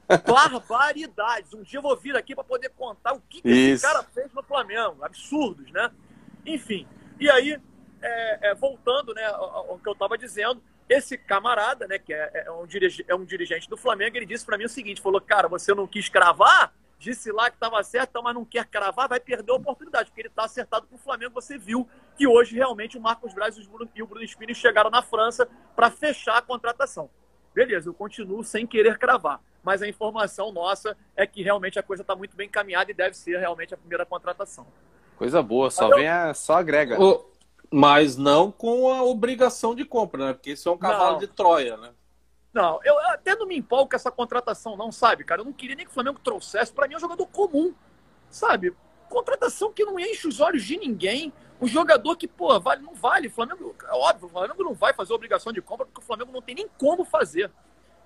barbaridades. 0.25 1.53
Um 1.53 1.61
dia 1.61 1.77
eu 1.77 1.83
vou 1.83 1.95
vir 1.95 2.15
aqui 2.15 2.33
para 2.33 2.43
poder 2.43 2.69
contar 2.69 3.13
o 3.13 3.21
que, 3.21 3.41
que 3.41 3.49
esse 3.49 3.83
cara 3.85 4.03
fez 4.03 4.31
no 4.33 4.41
Flamengo. 4.41 5.03
Absurdos, 5.03 5.71
né? 5.71 5.91
Enfim. 6.45 6.87
E 7.19 7.29
aí, 7.29 7.59
é, 8.01 8.49
é, 8.49 8.55
voltando 8.55 9.13
né, 9.13 9.25
ao, 9.25 9.71
ao, 9.71 9.79
que 9.79 9.87
eu 9.87 9.93
estava 9.93 10.17
dizendo, 10.17 10.61
esse 10.87 11.17
camarada, 11.17 11.87
né, 11.87 11.99
que 11.99 12.13
é, 12.13 12.43
é, 12.45 12.51
um 12.51 12.65
dirigente, 12.65 13.05
é 13.07 13.15
um 13.15 13.25
dirigente 13.25 13.69
do 13.69 13.77
Flamengo, 13.77 14.17
ele 14.17 14.25
disse 14.25 14.45
para 14.45 14.57
mim 14.57 14.65
o 14.65 14.69
seguinte: 14.69 15.01
falou, 15.01 15.21
cara, 15.21 15.47
você 15.47 15.73
não 15.73 15.87
quis 15.87 16.09
cravar? 16.09 16.73
disse 16.99 17.31
lá 17.31 17.49
que 17.49 17.55
estava 17.55 17.81
certo, 17.83 18.21
mas 18.23 18.33
não 18.33 18.43
quer 18.43 18.65
cravar, 18.65 19.07
vai 19.07 19.19
perder 19.19 19.51
a 19.51 19.55
oportunidade, 19.55 20.09
porque 20.09 20.21
ele 20.21 20.29
está 20.29 20.45
acertado 20.45 20.87
com 20.87 20.95
o 20.95 20.99
Flamengo. 20.99 21.33
Você 21.33 21.57
viu 21.57 21.87
que 22.17 22.27
hoje 22.27 22.55
realmente 22.55 22.97
o 22.97 23.01
Marcos 23.01 23.33
Braz 23.33 23.55
e 23.57 24.01
o 24.01 24.07
Bruno 24.07 24.27
Spini 24.27 24.55
chegaram 24.55 24.89
na 24.89 25.01
França 25.01 25.47
para 25.75 25.91
fechar 25.91 26.37
a 26.37 26.41
contratação. 26.41 27.09
Beleza, 27.53 27.89
eu 27.89 27.93
continuo 27.93 28.43
sem 28.43 28.67
querer 28.67 28.97
cravar, 28.97 29.39
mas 29.63 29.81
a 29.81 29.87
informação 29.87 30.51
nossa 30.51 30.95
é 31.15 31.25
que 31.25 31.41
realmente 31.41 31.79
a 31.79 31.83
coisa 31.83 32.01
está 32.01 32.15
muito 32.15 32.35
bem 32.35 32.49
caminhada 32.49 32.91
e 32.91 32.93
deve 32.93 33.15
ser 33.15 33.39
realmente 33.39 33.73
a 33.73 33.77
primeira 33.77 34.05
contratação. 34.05 34.67
Coisa 35.17 35.41
boa, 35.41 35.71
só 35.71 35.89
vem 35.89 36.07
a, 36.07 36.33
só 36.33 36.57
agrega. 36.57 37.01
O, 37.01 37.25
mas 37.71 38.15
não 38.15 38.51
com 38.51 38.91
a 38.91 39.03
obrigação 39.03 39.75
de 39.75 39.83
compra, 39.83 40.27
né? 40.27 40.33
Porque 40.33 40.51
isso 40.51 40.69
é 40.69 40.71
um 40.71 40.77
cavalo 40.77 41.13
não. 41.13 41.19
de 41.19 41.27
Troia, 41.27 41.77
né? 41.77 41.91
Não, 42.53 42.79
eu 42.83 42.97
até 43.09 43.35
não 43.35 43.45
me 43.45 43.57
empolgo 43.57 43.89
com 43.89 43.95
essa 43.95 44.09
contratação, 44.09 44.75
não, 44.75 44.91
sabe, 44.91 45.23
cara? 45.23 45.41
Eu 45.41 45.45
não 45.45 45.53
queria 45.53 45.75
nem 45.75 45.85
que 45.85 45.91
o 45.91 45.93
Flamengo 45.93 46.19
trouxesse. 46.23 46.71
Para 46.71 46.87
mim 46.87 46.95
é 46.95 46.97
um 46.97 47.01
jogador 47.01 47.27
comum, 47.27 47.73
sabe? 48.29 48.75
Contratação 49.09 49.71
que 49.71 49.85
não 49.85 49.99
enche 49.99 50.27
os 50.27 50.39
olhos 50.39 50.63
de 50.63 50.77
ninguém. 50.77 51.31
Um 51.61 51.67
jogador 51.67 52.15
que, 52.15 52.27
pô, 52.27 52.59
vale, 52.59 52.81
não 52.81 52.93
vale. 52.93 53.27
O 53.27 53.31
Flamengo, 53.31 53.75
é 53.83 53.93
óbvio, 53.93 54.27
o 54.27 54.29
Flamengo 54.29 54.63
não 54.63 54.73
vai 54.73 54.93
fazer 54.93 55.13
obrigação 55.13 55.51
de 55.51 55.61
compra 55.61 55.85
porque 55.85 56.01
o 56.01 56.03
Flamengo 56.03 56.31
não 56.31 56.41
tem 56.41 56.55
nem 56.55 56.67
como 56.77 57.03
fazer. 57.03 57.51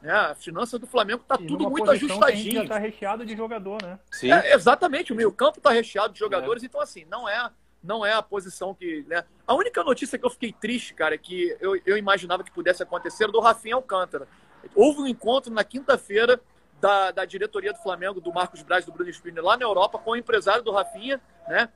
Né? 0.02 0.12
A 0.12 0.36
finança 0.36 0.80
do 0.80 0.88
Flamengo 0.88 1.24
tá 1.28 1.38
tudo 1.38 1.69
muito 1.69 1.89
ajustadinho. 1.89 2.63
já 2.63 2.67
tá 2.67 2.78
recheado 2.78 3.26
de 3.26 3.36
jogador, 3.36 3.82
né? 3.82 4.00
Sim. 4.12 4.32
É, 4.32 4.54
exatamente, 4.54 5.13
o 5.13 5.15
meio-campo 5.15 5.62
tá 5.62 5.69
recheado 5.69 6.13
de 6.13 6.19
jogadores, 6.19 6.63
é. 6.63 6.65
então 6.65 6.82
assim, 6.82 7.06
não 7.06 7.30
é 7.30 7.52
não 7.83 8.05
é 8.05 8.13
a 8.13 8.21
posição 8.21 8.73
que. 8.73 9.05
Né? 9.07 9.23
A 9.45 9.53
única 9.53 9.83
notícia 9.83 10.17
que 10.17 10.25
eu 10.25 10.29
fiquei 10.29 10.53
triste, 10.53 10.93
cara, 10.93 11.15
é 11.15 11.17
que 11.17 11.55
eu, 11.59 11.79
eu 11.85 11.97
imaginava 11.97 12.43
que 12.43 12.51
pudesse 12.51 12.83
acontecer 12.83 13.27
do 13.27 13.39
Rafinha 13.39 13.75
Alcântara. 13.75 14.27
Houve 14.75 15.01
um 15.01 15.07
encontro 15.07 15.51
na 15.51 15.63
quinta-feira 15.63 16.39
da, 16.79 17.11
da 17.11 17.25
diretoria 17.25 17.73
do 17.73 17.79
Flamengo, 17.79 18.21
do 18.21 18.31
Marcos 18.31 18.61
Braz, 18.61 18.85
do 18.85 18.91
Bruno 18.91 19.09
Spinner, 19.09 19.43
lá 19.43 19.57
na 19.57 19.63
Europa, 19.63 19.97
com 19.97 20.11
o 20.11 20.15
empresário 20.15 20.63
do 20.63 20.71
Rafinha, 20.71 21.19
né? 21.47 21.69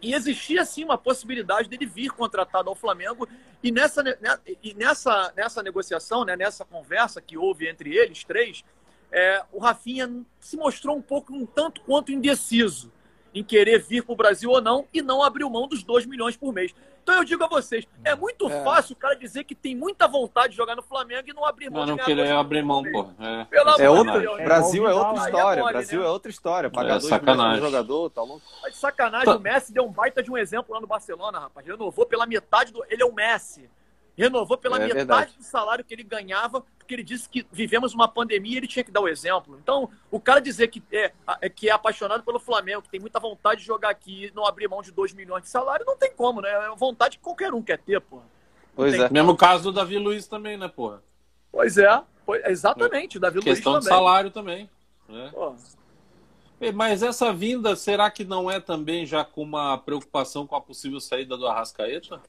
E 0.00 0.14
existia 0.14 0.64
sim 0.64 0.84
uma 0.84 0.96
possibilidade 0.96 1.68
dele 1.68 1.86
vir 1.86 2.10
contratado 2.10 2.68
ao 2.68 2.74
Flamengo. 2.76 3.28
E 3.62 3.72
nessa, 3.72 4.02
né, 4.02 4.16
e 4.62 4.72
nessa, 4.74 5.32
nessa 5.36 5.62
negociação, 5.62 6.24
né, 6.24 6.36
nessa 6.36 6.64
conversa 6.64 7.20
que 7.20 7.36
houve 7.36 7.68
entre 7.68 7.96
eles 7.96 8.22
três, 8.22 8.64
é, 9.10 9.42
o 9.50 9.58
Rafinha 9.58 10.24
se 10.38 10.56
mostrou 10.56 10.96
um 10.96 11.02
pouco, 11.02 11.34
um 11.34 11.44
tanto 11.44 11.80
quanto 11.80 12.12
indeciso 12.12 12.92
em 13.34 13.42
querer 13.42 13.78
vir 13.78 14.02
para 14.02 14.12
o 14.12 14.16
Brasil 14.16 14.50
ou 14.50 14.60
não 14.60 14.86
e 14.92 15.02
não 15.02 15.22
abriu 15.22 15.48
mão 15.50 15.66
dos 15.66 15.82
2 15.82 16.06
milhões 16.06 16.36
por 16.36 16.52
mês. 16.52 16.74
Então 17.02 17.16
eu 17.16 17.24
digo 17.24 17.42
a 17.42 17.48
vocês, 17.48 17.86
é 18.04 18.14
muito 18.14 18.50
é. 18.50 18.62
fácil 18.62 18.92
o 18.92 18.96
cara 18.96 19.14
dizer 19.14 19.44
que 19.44 19.54
tem 19.54 19.74
muita 19.74 20.06
vontade 20.06 20.50
de 20.50 20.56
jogar 20.56 20.76
no 20.76 20.82
Flamengo 20.82 21.24
e 21.26 21.32
não 21.32 21.42
abrir 21.42 21.70
mão. 21.70 21.86
Não, 21.86 21.96
não 21.96 22.04
querer 22.04 22.30
abrir 22.32 22.62
mão, 22.62 22.82
pô. 22.82 23.08
É, 23.18 23.84
é 23.84 23.88
outra, 23.88 24.20
Deus, 24.20 24.36
Brasil 24.36 24.86
é 24.86 24.92
outra 24.92 25.24
história. 25.24 25.60
É 25.60 25.64
Brasil 25.64 26.00
né? 26.00 26.06
é 26.06 26.08
outra 26.10 26.30
história. 26.30 26.70
Pagar 26.70 26.96
é, 26.96 27.00
sacanagem. 27.00 27.62
jogador, 27.62 28.10
tá 28.10 28.22
louco. 28.22 28.42
De 28.68 28.76
sacanagem. 28.76 29.24
Tá. 29.24 29.36
O 29.36 29.40
Messi 29.40 29.72
deu 29.72 29.84
um 29.84 29.90
baita 29.90 30.22
de 30.22 30.30
um 30.30 30.36
exemplo 30.36 30.74
lá 30.74 30.82
no 30.82 30.86
Barcelona, 30.86 31.38
rapaz. 31.38 31.66
Renovou 31.66 32.04
pela 32.04 32.26
metade 32.26 32.74
do. 32.74 32.84
Ele 32.90 33.02
é 33.02 33.06
o 33.06 33.14
Messi. 33.14 33.70
Renovou 34.18 34.58
pela 34.58 34.78
é 34.78 34.80
metade 34.80 34.94
verdade. 34.96 35.34
do 35.38 35.44
salário 35.44 35.84
que 35.84 35.94
ele 35.94 36.02
ganhava, 36.02 36.64
porque 36.76 36.92
ele 36.92 37.04
disse 37.04 37.28
que 37.28 37.46
vivemos 37.52 37.94
uma 37.94 38.08
pandemia 38.08 38.54
e 38.54 38.56
ele 38.56 38.66
tinha 38.66 38.82
que 38.82 38.90
dar 38.90 39.00
o 39.00 39.06
exemplo. 39.06 39.56
Então, 39.62 39.88
o 40.10 40.18
cara 40.18 40.40
dizer 40.40 40.66
que 40.66 40.82
é, 40.90 41.12
é, 41.40 41.48
que 41.48 41.68
é 41.68 41.72
apaixonado 41.72 42.24
pelo 42.24 42.40
Flamengo, 42.40 42.82
que 42.82 42.88
tem 42.88 42.98
muita 42.98 43.20
vontade 43.20 43.60
de 43.60 43.66
jogar 43.68 43.90
aqui 43.90 44.24
e 44.24 44.32
não 44.34 44.44
abrir 44.44 44.66
mão 44.66 44.82
de 44.82 44.90
2 44.90 45.12
milhões 45.12 45.44
de 45.44 45.48
salário, 45.48 45.86
não 45.86 45.96
tem 45.96 46.12
como, 46.12 46.40
né? 46.40 46.50
É 46.50 46.76
vontade 46.76 47.16
que 47.16 47.22
qualquer 47.22 47.54
um 47.54 47.62
quer 47.62 47.78
ter, 47.78 48.00
pô. 48.00 48.20
Pois 48.74 48.92
é. 48.94 49.02
Como. 49.02 49.12
Mesmo 49.12 49.36
caso 49.36 49.62
do 49.62 49.72
Davi 49.72 49.98
Luiz 49.98 50.26
também, 50.26 50.56
né, 50.56 50.66
porra? 50.66 51.00
Pois 51.52 51.78
é, 51.78 52.02
exatamente, 52.46 53.18
o 53.18 53.20
Davi 53.20 53.40
Questão 53.40 53.74
Luiz 53.74 53.84
também. 53.84 53.94
Questão 53.94 53.98
de 54.00 54.04
salário 54.04 54.30
também. 54.32 54.68
Né? 55.08 55.30
Mas 56.74 57.04
essa 57.04 57.32
vinda, 57.32 57.76
será 57.76 58.10
que 58.10 58.24
não 58.24 58.50
é 58.50 58.58
também 58.58 59.06
já 59.06 59.24
com 59.24 59.42
uma 59.42 59.78
preocupação 59.78 60.44
com 60.44 60.56
a 60.56 60.60
possível 60.60 60.98
saída 60.98 61.36
do 61.36 61.46
Arrascaeta? 61.46 62.20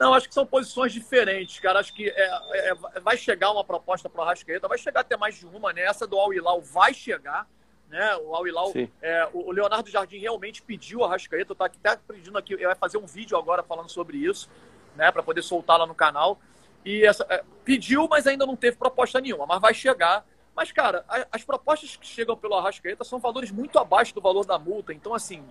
Não, 0.00 0.14
acho 0.14 0.26
que 0.26 0.34
são 0.34 0.46
posições 0.46 0.94
diferentes, 0.94 1.60
cara. 1.60 1.78
Acho 1.78 1.92
que 1.92 2.08
é, 2.08 2.30
é, 2.70 2.74
vai 3.02 3.18
chegar 3.18 3.50
uma 3.50 3.62
proposta 3.62 4.08
para 4.08 4.22
o 4.22 4.24
Arrascaeta, 4.24 4.66
vai 4.66 4.78
chegar 4.78 5.00
até 5.00 5.14
mais 5.14 5.34
de 5.34 5.44
uma, 5.44 5.74
né? 5.74 5.82
Essa 5.82 6.06
do 6.06 6.18
Al 6.18 6.32
Hilal 6.32 6.62
vai 6.62 6.94
chegar, 6.94 7.46
né? 7.86 8.16
O 8.16 8.34
Al 8.34 8.46
Hilal, 8.46 8.72
é, 9.02 9.28
o 9.30 9.52
Leonardo 9.52 9.90
Jardim 9.90 10.16
realmente 10.16 10.62
pediu 10.62 11.00
o 11.00 11.04
Arrascaeta, 11.04 11.54
tá 11.54 11.66
até 11.66 11.98
pedindo 12.08 12.38
aqui, 12.38 12.56
vai 12.56 12.74
fazer 12.74 12.96
um 12.96 13.04
vídeo 13.04 13.36
agora 13.36 13.62
falando 13.62 13.90
sobre 13.90 14.16
isso, 14.16 14.48
né? 14.96 15.12
Para 15.12 15.22
poder 15.22 15.42
soltar 15.42 15.78
lá 15.78 15.86
no 15.86 15.94
canal. 15.94 16.40
E 16.82 17.04
essa, 17.04 17.26
é, 17.28 17.44
pediu, 17.62 18.08
mas 18.08 18.26
ainda 18.26 18.46
não 18.46 18.56
teve 18.56 18.78
proposta 18.78 19.20
nenhuma, 19.20 19.44
mas 19.44 19.60
vai 19.60 19.74
chegar. 19.74 20.24
Mas, 20.56 20.72
cara, 20.72 21.04
as 21.30 21.44
propostas 21.44 21.94
que 21.96 22.06
chegam 22.06 22.38
pelo 22.38 22.54
Arrascaeta 22.54 23.04
são 23.04 23.18
valores 23.18 23.50
muito 23.50 23.78
abaixo 23.78 24.14
do 24.14 24.20
valor 24.22 24.46
da 24.46 24.58
multa. 24.58 24.94
Então, 24.94 25.12
assim. 25.12 25.44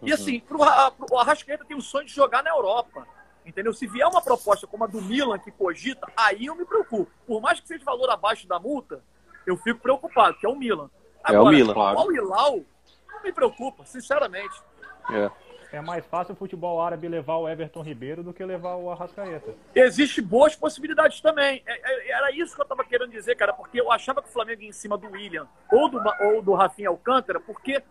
E 0.00 0.10
uhum. 0.10 0.14
assim, 0.14 0.38
pro, 0.38 0.58
pro 0.96 1.18
Arrascaeta 1.18 1.64
tem 1.64 1.76
o 1.76 1.82
sonho 1.82 2.06
de 2.06 2.12
jogar 2.12 2.44
na 2.44 2.50
Europa. 2.50 3.04
Entendeu? 3.48 3.72
Se 3.72 3.86
vier 3.86 4.06
uma 4.06 4.20
proposta 4.20 4.66
como 4.66 4.84
a 4.84 4.86
do 4.86 5.00
Milan 5.00 5.38
que 5.38 5.50
cogita, 5.50 6.06
aí 6.14 6.46
eu 6.46 6.54
me 6.54 6.66
preocupo. 6.66 7.10
Por 7.26 7.40
mais 7.40 7.58
que 7.58 7.66
seja 7.66 7.82
valor 7.82 8.10
abaixo 8.10 8.46
da 8.46 8.60
multa, 8.60 9.02
eu 9.46 9.56
fico 9.56 9.80
preocupado, 9.80 10.36
que 10.36 10.44
é 10.44 10.48
o 10.48 10.54
Milan. 10.54 10.90
Agora, 11.24 11.38
é 11.38 11.48
o 11.48 11.48
Milan, 11.48 11.72
claro. 11.72 11.98
O 11.98 12.12
Hilal 12.12 12.60
não 13.10 13.22
me 13.22 13.32
preocupa, 13.32 13.86
sinceramente. 13.86 14.62
É. 15.10 15.30
É 15.70 15.80
mais 15.82 16.04
fácil 16.06 16.32
o 16.32 16.36
futebol 16.36 16.80
árabe 16.80 17.08
levar 17.08 17.36
o 17.36 17.48
Everton 17.48 17.82
Ribeiro 17.82 18.22
do 18.22 18.32
que 18.32 18.42
levar 18.42 18.76
o 18.76 18.90
Arrascaeta. 18.90 19.54
Existem 19.74 20.24
boas 20.24 20.56
possibilidades 20.56 21.20
também. 21.20 21.62
É, 21.66 21.72
é, 21.72 22.10
era 22.10 22.30
isso 22.32 22.54
que 22.54 22.60
eu 22.60 22.64
estava 22.64 22.84
querendo 22.84 23.10
dizer, 23.10 23.34
cara, 23.34 23.52
porque 23.52 23.78
eu 23.78 23.92
achava 23.92 24.22
que 24.22 24.28
o 24.28 24.32
Flamengo 24.32 24.62
ia 24.62 24.68
em 24.68 24.72
cima 24.72 24.96
do 24.96 25.10
William 25.10 25.46
ou 25.70 25.90
do, 25.90 26.00
ou 26.22 26.40
do 26.40 26.54
Rafinha 26.54 26.88
Alcântara, 26.88 27.38
porque 27.38 27.82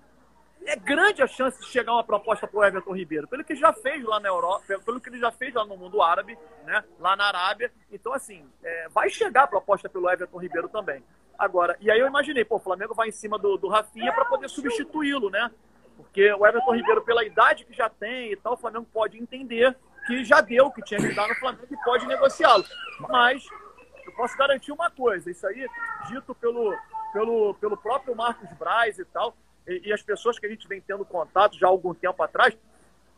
é 0.67 0.75
grande 0.75 1.23
a 1.23 1.27
chance 1.27 1.57
de 1.61 1.67
chegar 1.67 1.93
uma 1.93 2.03
proposta 2.03 2.45
para 2.45 2.59
o 2.59 2.63
Everton 2.63 2.93
Ribeiro, 2.93 3.25
pelo 3.25 3.43
que 3.43 3.55
já 3.55 3.71
fez 3.71 4.03
lá 4.03 4.19
na 4.19 4.27
Europa, 4.27 4.65
pelo 4.85 4.99
que 4.99 5.07
ele 5.07 5.17
já 5.17 5.31
fez 5.31 5.53
lá 5.53 5.65
no 5.65 5.77
mundo 5.77 6.01
árabe, 6.01 6.37
né, 6.65 6.83
lá 6.99 7.15
na 7.15 7.25
Arábia. 7.25 7.71
Então, 7.89 8.13
assim, 8.13 8.45
é, 8.61 8.89
vai 8.89 9.09
chegar 9.09 9.43
a 9.43 9.47
proposta 9.47 9.87
pelo 9.87 10.09
Everton 10.09 10.37
Ribeiro 10.37 10.67
também. 10.67 11.01
Agora, 11.39 11.77
e 11.79 11.89
aí 11.89 11.97
eu 11.97 12.07
imaginei, 12.07 12.43
pô, 12.43 12.57
o 12.57 12.59
Flamengo 12.59 12.93
vai 12.93 13.07
em 13.07 13.13
cima 13.13 13.39
do, 13.39 13.57
do 13.57 13.69
Rafinha 13.69 14.11
para 14.11 14.25
poder 14.25 14.49
substituí-lo, 14.49 15.29
né? 15.29 15.49
Porque 15.95 16.33
o 16.33 16.45
Everton 16.45 16.75
Ribeiro, 16.75 17.01
pela 17.01 17.23
idade 17.23 17.63
que 17.63 17.73
já 17.73 17.89
tem 17.89 18.33
e 18.33 18.35
tal, 18.35 18.53
o 18.53 18.57
Flamengo 18.57 18.87
pode 18.91 19.17
entender 19.17 19.73
que 20.05 20.25
já 20.25 20.41
deu 20.41 20.65
o 20.65 20.71
que 20.71 20.81
tinha 20.81 20.99
que 20.99 21.15
dar 21.15 21.29
no 21.29 21.35
Flamengo 21.35 21.67
e 21.71 21.77
pode 21.77 22.05
negociá-lo. 22.05 22.65
Mas 23.07 23.47
eu 24.05 24.11
posso 24.13 24.37
garantir 24.37 24.73
uma 24.73 24.89
coisa, 24.91 25.31
isso 25.31 25.47
aí, 25.47 25.65
dito 26.09 26.35
pelo, 26.35 26.75
pelo, 27.13 27.53
pelo 27.55 27.77
próprio 27.77 28.15
Marcos 28.15 28.49
Braz 28.57 28.99
e 28.99 29.05
tal, 29.05 29.35
e, 29.67 29.89
e 29.89 29.93
as 29.93 30.01
pessoas 30.01 30.39
que 30.39 30.45
a 30.45 30.49
gente 30.49 30.67
vem 30.67 30.81
tendo 30.81 31.05
contato 31.05 31.57
já 31.57 31.67
há 31.67 31.69
algum 31.69 31.93
tempo 31.93 32.21
atrás, 32.23 32.57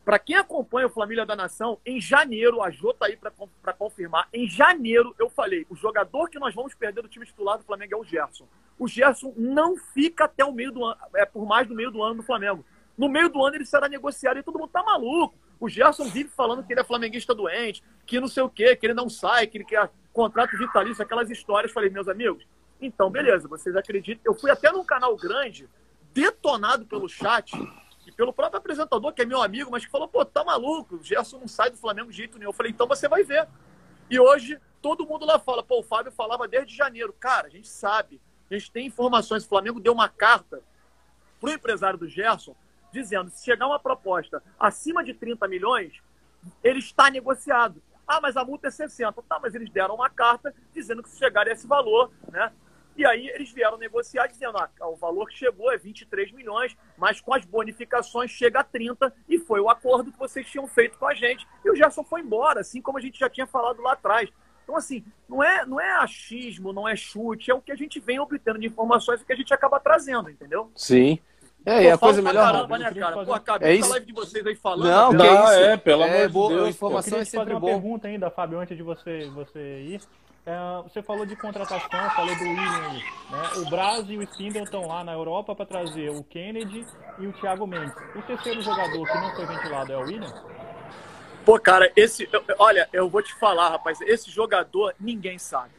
para 0.04 0.18
quem 0.18 0.36
acompanha 0.36 0.88
o 0.88 0.90
Família 0.90 1.26
da 1.26 1.36
Nação, 1.36 1.78
em 1.86 2.02
janeiro, 2.02 2.64
a 2.64 2.72
Jô 2.72 2.94
tá 2.94 3.06
aí 3.06 3.16
para 3.18 3.74
confirmar, 3.74 4.28
em 4.34 4.50
janeiro 4.50 5.14
eu 5.20 5.30
falei, 5.30 5.68
o 5.70 5.76
jogador 5.76 6.30
que 6.30 6.40
nós 6.40 6.56
vamos 6.56 6.74
perder 6.74 7.02
do 7.02 7.08
time 7.08 7.26
titular 7.26 7.58
do 7.58 7.64
Flamengo 7.64 7.94
é 7.94 7.98
o 7.98 8.04
Gerson. 8.04 8.48
O 8.78 8.88
Gerson 8.88 9.34
não 9.38 9.78
fica 9.78 10.26
até 10.26 10.44
o 10.44 10.52
meio 10.52 10.72
do 10.72 10.84
ano, 10.84 10.98
é 11.16 11.26
por 11.26 11.46
mais 11.46 11.68
do 11.68 11.76
meio 11.76 11.92
do 11.92 12.02
ano 12.02 12.16
do 12.16 12.24
Flamengo. 12.24 12.66
No 12.98 13.08
meio 13.08 13.30
do 13.30 13.46
ano 13.46 13.58
ele 13.58 13.66
será 13.66 13.88
negociado 13.88 14.40
e 14.40 14.44
todo 14.44 14.58
mundo 14.58 14.72
tá 14.72 14.82
maluco. 14.82 15.36
O 15.60 15.70
Gerson 15.70 16.06
vive 16.06 16.30
falando 16.30 16.66
que 16.66 16.74
ele 16.74 16.80
é 16.80 16.84
flamenguista 16.84 17.36
doente, 17.36 17.84
que 18.06 18.20
não 18.20 18.28
sei 18.28 18.42
o 18.42 18.50
quê, 18.50 18.76
que 18.76 18.86
ele 18.88 18.94
não 18.94 19.10
sai, 19.10 19.46
que 19.46 19.58
ele 19.58 19.66
quer 19.66 19.92
contrato 20.12 20.58
vitalício, 20.58 21.04
aquelas 21.04 21.30
histórias. 21.30 21.72
Falei, 21.72 21.90
meus 21.90 22.08
amigos, 22.08 22.48
então 22.82 23.12
beleza, 23.12 23.48
vocês 23.48 23.76
acreditam. 23.76 24.22
Eu 24.26 24.34
fui 24.34 24.50
até 24.50 24.72
num 24.72 24.84
canal 24.84 25.16
grande 25.16 25.70
detonado 26.14 26.86
pelo 26.86 27.08
chat 27.08 27.54
e 28.06 28.12
pelo 28.12 28.34
próprio 28.34 28.58
apresentador, 28.58 29.14
que 29.14 29.22
é 29.22 29.26
meu 29.26 29.42
amigo, 29.42 29.72
mas 29.72 29.86
que 29.86 29.92
falou: 29.92 30.08
pô, 30.08 30.26
tá 30.26 30.44
maluco, 30.44 30.96
o 30.96 31.04
Gerson 31.04 31.40
não 31.40 31.48
sai 31.48 31.70
do 31.70 31.78
Flamengo 31.78 32.12
de 32.12 32.18
jeito 32.18 32.38
nenhum. 32.38 32.50
Eu 32.50 32.54
falei: 32.54 32.72
então 32.72 32.88
você 32.88 33.08
vai 33.08 33.24
ver. 33.24 33.48
E 34.10 34.20
hoje 34.20 34.60
todo 34.82 35.06
mundo 35.06 35.26
lá 35.26 35.40
fala: 35.40 35.64
pô, 35.64 35.80
o 35.80 35.84
Fábio 35.84 36.12
falava 36.12 36.48
desde 36.48 36.76
janeiro. 36.76 37.14
Cara, 37.20 37.48
a 37.48 37.50
gente 37.50 37.68
sabe, 37.68 38.20
a 38.50 38.54
gente 38.54 38.72
tem 38.72 38.88
informações. 38.88 39.46
O 39.46 39.50
Flamengo 39.50 39.80
deu 39.80 39.94
uma 39.94 40.10
carta 40.10 40.62
pro 41.40 41.52
empresário 41.52 42.00
do 42.00 42.08
Gerson 42.08 42.56
dizendo: 42.92 43.30
se 43.30 43.46
chegar 43.46 43.68
uma 43.68 43.80
proposta 43.80 44.42
acima 44.60 45.04
de 45.04 45.14
30 45.14 45.48
milhões, 45.48 45.94
ele 46.64 46.80
está 46.80 47.10
negociado. 47.10 47.82
Ah, 48.08 48.20
mas 48.20 48.36
a 48.36 48.44
multa 48.44 48.68
é 48.68 48.72
60. 48.72 49.22
Tá, 49.22 49.40
mas 49.40 49.54
eles 49.54 49.70
deram 49.70 49.96
uma 49.96 50.10
carta 50.10 50.54
dizendo 50.74 51.04
que 51.04 51.10
se 51.10 51.20
chegar 51.20 51.48
a 51.48 51.52
esse 51.52 51.68
valor, 51.68 52.12
né, 52.32 52.52
e 53.00 53.06
aí 53.06 53.30
eles 53.30 53.50
vieram 53.50 53.78
negociar 53.78 54.28
dizendo, 54.28 54.58
ah, 54.58 54.70
o 54.82 54.96
valor 54.98 55.26
que 55.30 55.38
chegou 55.38 55.72
é 55.72 55.78
23 55.78 56.34
milhões, 56.34 56.76
mas 56.98 57.22
com 57.22 57.34
as 57.34 57.46
bonificações 57.46 58.30
chega 58.30 58.60
a 58.60 58.64
30 58.64 59.14
e 59.30 59.40
foi 59.40 59.62
o 59.62 59.70
acordo 59.70 60.12
que 60.12 60.20
vocês 60.20 60.46
tinham 60.46 60.68
feito 60.68 60.98
com 60.98 61.08
a 61.08 61.14
gente. 61.14 61.48
E 61.64 61.70
o 61.70 61.76
Gerson 61.76 62.04
foi 62.04 62.20
embora, 62.20 62.60
assim 62.60 62.82
como 62.82 62.98
a 62.98 63.02
gente 63.02 63.18
já 63.18 63.30
tinha 63.30 63.48
falado 63.48 63.82
lá 63.82 63.94
atrás. 63.94 64.30
Então, 64.66 64.76
assim, 64.76 65.02
não 65.30 65.42
é, 65.42 65.66
não 65.66 65.80
é 65.80 65.92
achismo, 65.94 66.74
não 66.74 66.86
é 66.86 66.94
chute, 66.94 67.50
é 67.50 67.54
o 67.54 67.62
que 67.62 67.72
a 67.72 67.76
gente 67.76 68.02
vem 68.02 68.20
obtendo 68.20 68.60
de 68.60 68.68
informações 68.68 69.22
e 69.22 69.26
que 69.26 69.32
a 69.32 69.36
gente 69.38 69.54
acaba 69.54 69.80
trazendo, 69.80 70.30
entendeu? 70.30 70.70
Sim. 70.76 71.20
É, 71.66 71.84
e 71.84 71.92
a 71.92 71.98
coisa 71.98 72.22
melhor. 72.22 72.52
Caramba, 72.52 72.78
né, 72.78 72.94
cara? 72.94 73.24
Pô, 73.24 73.34
acabei 73.34 73.70
é 73.70 73.76
isso? 73.76 73.90
live 73.92 74.06
de 74.06 74.14
vocês 74.14 74.46
aí 74.46 74.56
falando. 74.56 74.90
Não, 74.90 75.14
não 75.14 75.52
é, 75.52 75.72
é, 75.72 75.78
pelo 75.78 76.04
é, 76.04 76.26
amor 76.26 76.50
de 76.50 76.56
Deus. 76.56 76.68
A 76.68 76.70
informação 76.70 77.20
é 77.20 77.24
sempre 77.24 77.54
boa. 77.54 77.60
uma 77.60 77.80
pergunta 77.80 78.10
ainda, 78.10 78.30
Fábio, 78.30 78.60
antes 78.60 78.76
de 78.76 78.84
você, 78.84 79.30
você 79.30 79.82
ir. 79.84 80.02
É, 80.46 80.82
você 80.84 81.04
falou 81.04 81.26
de 81.26 81.36
contratação, 81.36 82.10
falou 82.12 82.36
do 82.36 82.44
William. 82.44 82.94
Né? 82.94 83.02
O 83.58 83.70
Braz 83.70 84.10
e 84.10 84.18
o 84.18 84.24
Spindle 84.24 84.64
estão 84.64 84.88
lá 84.88 85.04
na 85.04 85.14
Europa 85.14 85.56
para 85.56 85.66
trazer 85.66 86.10
o 86.10 86.24
Kennedy 86.24 86.86
e 87.20 87.28
o 87.28 87.34
Thiago 87.34 87.68
Mendes. 87.68 87.96
O 88.16 88.22
terceiro 88.22 88.62
jogador 88.62 89.08
que 89.08 89.14
não 89.14 89.36
foi 89.36 89.46
ventilado 89.46 89.92
é 89.92 89.98
o 89.98 90.02
William? 90.02 90.34
Pô, 91.46 91.60
cara, 91.60 91.92
esse. 91.96 92.30
Olha, 92.58 92.88
eu 92.94 93.10
vou 93.10 93.22
te 93.22 93.34
falar, 93.36 93.70
rapaz, 93.70 94.00
esse 94.02 94.30
jogador 94.30 94.94
ninguém 95.00 95.38
sabe. 95.38 95.72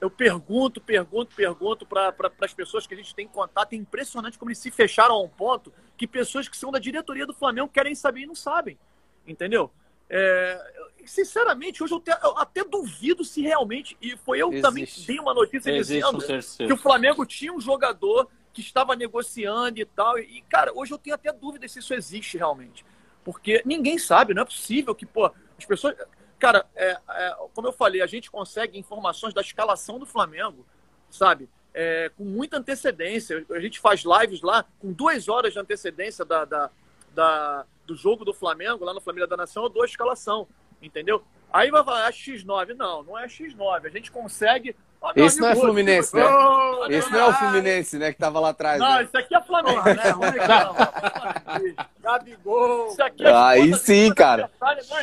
Eu 0.00 0.10
pergunto, 0.10 0.80
pergunto, 0.80 1.34
pergunto 1.34 1.86
para 1.86 2.12
pra, 2.12 2.30
as 2.42 2.52
pessoas 2.52 2.86
que 2.86 2.94
a 2.94 2.96
gente 2.96 3.14
tem 3.14 3.26
contato. 3.26 3.72
É 3.72 3.76
impressionante 3.76 4.38
como 4.38 4.50
eles 4.50 4.58
se 4.58 4.70
fecharam 4.70 5.14
a 5.14 5.22
um 5.22 5.28
ponto 5.28 5.72
que 5.96 6.06
pessoas 6.06 6.48
que 6.48 6.56
são 6.56 6.70
da 6.70 6.78
diretoria 6.78 7.26
do 7.26 7.32
Flamengo 7.32 7.68
querem 7.68 7.94
saber 7.94 8.20
e 8.20 8.26
não 8.26 8.34
sabem. 8.34 8.78
Entendeu? 9.26 9.70
É, 10.08 10.86
sinceramente, 11.04 11.82
hoje 11.82 11.94
eu, 11.94 12.00
te, 12.00 12.10
eu, 12.10 12.36
até 12.38 12.64
duvido 12.64 13.24
se 13.24 13.42
realmente. 13.42 13.96
E 14.00 14.16
foi 14.16 14.40
eu 14.40 14.48
Existe. 14.48 14.62
também 14.62 14.88
dei 15.06 15.18
uma 15.18 15.34
notícia 15.34 15.72
dizendo 15.72 16.18
um 16.18 16.66
que 16.66 16.72
o 16.72 16.76
Flamengo 16.76 17.24
tinha 17.24 17.52
um 17.52 17.60
jogador 17.60 18.28
que 18.52 18.60
estava 18.60 18.96
negociando 18.96 19.78
e 19.78 19.84
tal. 19.84 20.18
E, 20.18 20.42
cara, 20.48 20.72
hoje 20.74 20.92
eu 20.92 20.98
tenho 20.98 21.14
até 21.14 21.32
dúvida 21.32 21.68
se 21.68 21.78
isso 21.78 21.94
existe 21.94 22.38
realmente. 22.38 22.84
Porque 23.24 23.62
ninguém 23.64 23.98
sabe, 23.98 24.32
não 24.32 24.42
é 24.42 24.44
possível 24.44 24.94
que, 24.94 25.04
pô, 25.04 25.26
as 25.58 25.64
pessoas. 25.64 25.96
Cara, 26.38 26.66
é, 26.74 26.96
é, 27.10 27.36
como 27.54 27.68
eu 27.68 27.72
falei, 27.72 28.02
a 28.02 28.06
gente 28.06 28.30
consegue 28.30 28.78
informações 28.78 29.34
da 29.34 29.40
escalação 29.40 29.98
do 29.98 30.06
Flamengo, 30.06 30.66
sabe? 31.10 31.48
É, 31.74 32.10
com 32.16 32.24
muita 32.24 32.58
antecedência. 32.58 33.44
A 33.50 33.60
gente 33.60 33.80
faz 33.80 34.04
lives 34.04 34.42
lá 34.42 34.64
com 34.78 34.92
duas 34.92 35.28
horas 35.28 35.52
de 35.52 35.58
antecedência 35.58 36.24
da, 36.24 36.44
da, 36.44 36.70
da 37.14 37.66
do 37.86 37.94
jogo 37.94 38.24
do 38.24 38.34
Flamengo, 38.34 38.84
lá 38.84 38.92
no 38.92 39.00
Família 39.00 39.26
da 39.26 39.36
Nação, 39.36 39.64
eu 39.64 39.68
dou 39.68 39.82
a 39.82 39.86
escalação, 39.86 40.46
entendeu? 40.82 41.22
Aí 41.52 41.70
vai 41.70 41.84
falar, 41.84 42.08
é 42.08 42.12
X9. 42.12 42.74
Não, 42.74 43.02
não 43.02 43.18
é 43.18 43.26
X9. 43.26 43.86
A 43.86 43.88
gente 43.88 44.10
consegue. 44.10 44.76
Oh, 45.00 45.10
Esse 45.14 45.40
não 45.40 45.48
é 45.48 45.56
Fluminense, 45.56 46.14
né? 46.14 46.24
Oh, 46.26 46.86
Esse 46.88 47.10
não 47.10 47.18
é 47.20 47.24
o 47.28 47.32
Fluminense, 47.32 47.98
né? 47.98 48.12
Que 48.12 48.18
tava 48.18 48.40
lá 48.40 48.50
atrás. 48.50 48.78
Não, 48.78 48.96
né? 48.96 49.04
isso 49.04 49.16
aqui 49.16 49.34
é 49.34 49.40
Flamengo, 49.42 49.82
né? 49.84 49.94
Gabigol. 52.00 52.88
Isso 52.88 53.02
aqui 53.02 53.24
é 53.24 53.32
Aí 53.32 53.74
sim, 53.74 54.12
cara. 54.12 54.50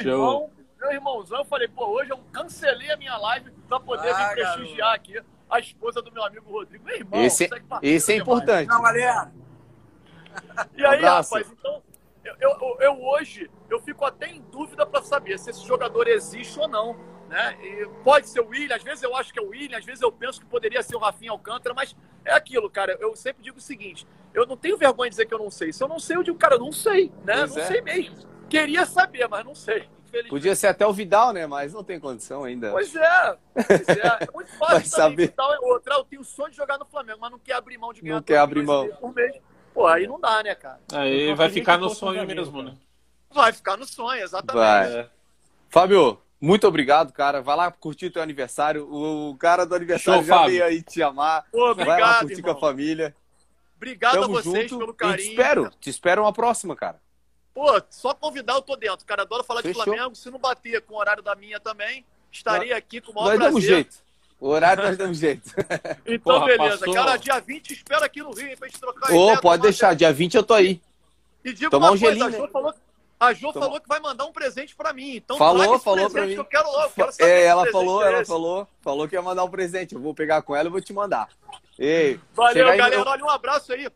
Meu 0.03 0.13
irmão, 0.13 0.49
meu 0.79 0.91
irmãozão, 0.91 1.39
eu 1.39 1.45
falei, 1.45 1.67
pô, 1.67 1.87
hoje 1.87 2.11
eu 2.11 2.19
cancelei 2.31 2.91
a 2.91 2.97
minha 2.97 3.15
live 3.17 3.51
pra 3.67 3.79
poder 3.79 4.09
ah, 4.09 4.27
vir 4.27 4.35
prestigiar 4.35 4.93
aqui 4.93 5.21
a 5.49 5.59
esposa 5.59 6.01
do 6.01 6.11
meu 6.11 6.23
amigo 6.23 6.51
Rodrigo. 6.51 6.83
Meu 6.83 6.95
irmão, 6.97 7.21
esse, 7.21 7.49
esse 7.81 8.13
é 8.13 8.17
importante. 8.17 8.67
Não, 8.67 8.81
galera. 8.81 9.31
E 10.75 10.85
aí, 10.85 11.01
um 11.01 11.07
rapaz, 11.07 11.51
então 11.51 11.81
eu, 12.23 12.35
eu, 12.39 12.77
eu, 12.79 13.03
hoje 13.03 13.49
eu 13.69 13.79
fico 13.81 14.05
até 14.05 14.27
em 14.27 14.41
dúvida 14.41 14.85
para 14.85 15.01
saber 15.01 15.37
se 15.37 15.49
esse 15.49 15.65
jogador 15.65 16.07
existe 16.07 16.59
ou 16.59 16.67
não. 16.67 16.95
Né? 17.29 17.57
E 17.61 17.89
pode 18.03 18.27
ser 18.29 18.41
o 18.41 18.49
William, 18.49 18.75
às 18.75 18.83
vezes 18.83 19.03
eu 19.03 19.15
acho 19.15 19.33
que 19.33 19.39
é 19.39 19.41
o 19.41 19.49
William, 19.49 19.77
às 19.77 19.85
vezes 19.85 20.01
eu 20.01 20.11
penso 20.11 20.39
que 20.39 20.45
poderia 20.45 20.83
ser 20.83 20.95
o 20.95 20.99
Rafinha 20.99 21.31
Alcântara, 21.31 21.73
mas 21.73 21.95
é 22.23 22.33
aquilo, 22.33 22.69
cara. 22.69 22.95
Eu 22.99 23.15
sempre 23.15 23.41
digo 23.43 23.57
o 23.57 23.61
seguinte: 23.61 24.07
eu 24.33 24.45
não 24.45 24.55
tenho 24.55 24.77
vergonha 24.77 25.09
de 25.09 25.15
dizer 25.15 25.25
que 25.25 25.33
eu 25.33 25.39
não 25.39 25.49
sei. 25.49 25.73
Se 25.73 25.83
eu 25.83 25.87
não 25.87 25.99
sei, 25.99 26.17
eu 26.17 26.23
digo, 26.23 26.37
cara, 26.37 26.55
eu 26.55 26.59
não 26.59 26.71
sei, 26.71 27.11
né? 27.23 27.37
Pois 27.37 27.55
não 27.55 27.63
é. 27.63 27.65
sei 27.65 27.81
mesmo. 27.81 28.15
Queria 28.49 28.85
saber, 28.85 29.27
mas 29.27 29.43
não 29.43 29.55
sei. 29.55 29.89
Podia 30.29 30.55
ser 30.55 30.67
até 30.67 30.85
o 30.85 30.93
Vidal, 30.93 31.33
né? 31.33 31.47
Mas 31.47 31.73
não 31.73 31.83
tem 31.83 31.99
condição 31.99 32.43
ainda. 32.43 32.69
Pois 32.69 32.95
é. 32.95 33.37
Pois 33.53 33.89
é. 33.89 34.17
é 34.21 34.31
muito 34.31 34.51
fácil 34.57 34.85
saber. 34.85 35.29
Vidal 35.29 35.53
é 35.53 35.59
outra. 35.59 35.95
Eu 35.95 36.03
tenho 36.03 36.21
o 36.21 36.25
sonho 36.25 36.51
de 36.51 36.57
jogar 36.57 36.77
no 36.77 36.85
Flamengo, 36.85 37.17
mas 37.19 37.31
não 37.31 37.39
quer 37.39 37.53
abrir 37.53 37.79
mão 37.79 37.91
de 37.91 38.01
ganhar 38.01 38.15
não 38.15 38.21
quer 38.21 38.37
abrir 38.37 38.63
mão. 38.63 38.87
por 38.99 39.13
mês. 39.13 39.41
Pô, 39.73 39.87
aí 39.87 40.07
não 40.07 40.19
dá, 40.19 40.43
né, 40.43 40.53
cara? 40.55 40.79
Aí 40.93 41.33
vai 41.33 41.49
ficar 41.49 41.77
no 41.77 41.89
sonho 41.89 42.25
mesmo, 42.27 42.61
né? 42.61 42.75
Vai 43.31 43.51
ficar 43.51 43.75
no 43.77 43.85
sonho, 43.85 44.21
exatamente. 44.23 44.63
Vai. 44.63 44.99
É. 44.99 45.09
Fábio, 45.69 46.21
muito 46.39 46.67
obrigado, 46.67 47.11
cara. 47.11 47.41
Vai 47.41 47.55
lá 47.55 47.71
curtir 47.71 48.11
teu 48.11 48.21
aniversário. 48.21 48.87
O 48.93 49.35
cara 49.37 49.65
do 49.65 49.73
aniversário 49.73 50.19
Show, 50.21 50.27
já 50.27 50.35
Fábio. 50.35 50.51
veio 50.51 50.65
aí 50.65 50.81
te 50.83 51.01
amar. 51.01 51.45
Pô, 51.51 51.71
obrigado, 51.71 51.99
Vai 51.99 52.01
lá 52.01 52.19
curtir 52.19 52.33
irmão. 52.35 52.53
com 52.53 52.57
a 52.57 52.69
família. 52.69 53.15
Obrigado 53.75 54.13
Tamo 54.13 54.37
a 54.37 54.41
vocês 54.41 54.69
junto. 54.69 54.79
pelo 54.79 54.93
carinho. 54.93 55.17
te 55.17 55.29
espero. 55.31 55.71
Te 55.79 55.89
espero 55.89 56.21
uma 56.21 56.31
próxima, 56.31 56.75
cara. 56.75 57.01
Pô, 57.53 57.81
só 57.89 58.13
convidar 58.13 58.53
eu 58.53 58.61
tô 58.61 58.75
dentro. 58.75 59.05
Cara, 59.05 59.23
adoro 59.23 59.43
falar 59.43 59.61
Fechou. 59.61 59.83
de 59.83 59.89
Flamengo. 59.91 60.15
Se 60.15 60.29
não 60.29 60.39
bater 60.39 60.81
com 60.81 60.93
o 60.93 60.97
horário 60.97 61.23
da 61.23 61.35
minha 61.35 61.59
também, 61.59 62.05
estaria 62.31 62.77
aqui 62.77 63.01
com 63.01 63.11
o 63.11 63.15
maior 63.15 63.29
Nós 63.29 63.35
prazer. 63.37 63.51
Damos 63.51 63.63
jeito. 63.63 63.95
O 64.43 64.49
horário 64.49 64.83
nós 64.83 64.97
damos 64.97 65.19
jeito. 65.19 65.49
Então, 66.05 66.33
Porra, 66.33 66.47
beleza. 66.47 66.79
Passou. 66.79 66.93
Cara, 66.93 67.15
dia 67.15 67.39
20 67.39 67.71
espero 67.71 68.03
aqui 68.03 68.21
no 68.21 68.33
Rio 68.33 68.57
pra 68.57 68.67
gente 68.67 68.77
trocar 68.77 69.13
Ô, 69.13 69.27
ideia. 69.27 69.39
pode 69.39 69.63
deixar. 69.63 69.95
Dia 69.95 70.11
20 70.11 70.35
eu 70.35 70.43
tô 70.43 70.53
aí. 70.53 70.81
E 71.45 71.53
digo 71.53 71.71
Tomar 71.71 71.91
um 71.91 71.97
coisa, 71.97 72.07
gelinho, 72.07 72.25
a 72.25 72.29
Jo, 72.29 72.41
né? 72.41 72.49
falou, 72.51 72.73
a 73.17 73.33
jo 73.33 73.53
falou 73.53 73.79
que 73.79 73.87
vai 73.87 74.01
mandar 74.01 74.25
um 74.25 74.33
presente 74.33 74.75
pra 74.75 74.91
mim. 74.91 75.15
Então, 75.15 75.37
falou, 75.37 75.79
falou 75.79 76.09
pra 76.09 76.25
mim. 76.25 76.33
Que 76.33 76.39
eu 76.41 76.45
quero 76.45 76.69
logo. 76.69 76.89
Quero 76.89 77.11
saber 77.13 77.31
é, 77.31 77.45
ela 77.45 77.71
falou, 77.71 78.03
ela 78.03 78.25
falou, 78.25 78.67
falou 78.81 79.07
que 79.07 79.15
ia 79.15 79.21
mandar 79.21 79.45
um 79.45 79.49
presente. 79.49 79.95
Eu 79.95 80.01
vou 80.01 80.13
pegar 80.13 80.41
com 80.41 80.53
ela 80.53 80.67
e 80.67 80.71
vou 80.71 80.81
te 80.81 80.91
mandar. 80.91 81.29
Ei, 81.79 82.19
Valeu, 82.33 82.67
galera. 82.67 82.95
Eu... 82.95 83.01
Olha, 83.07 83.23
um 83.23 83.29
abraço 83.29 83.71
aí. 83.71 83.89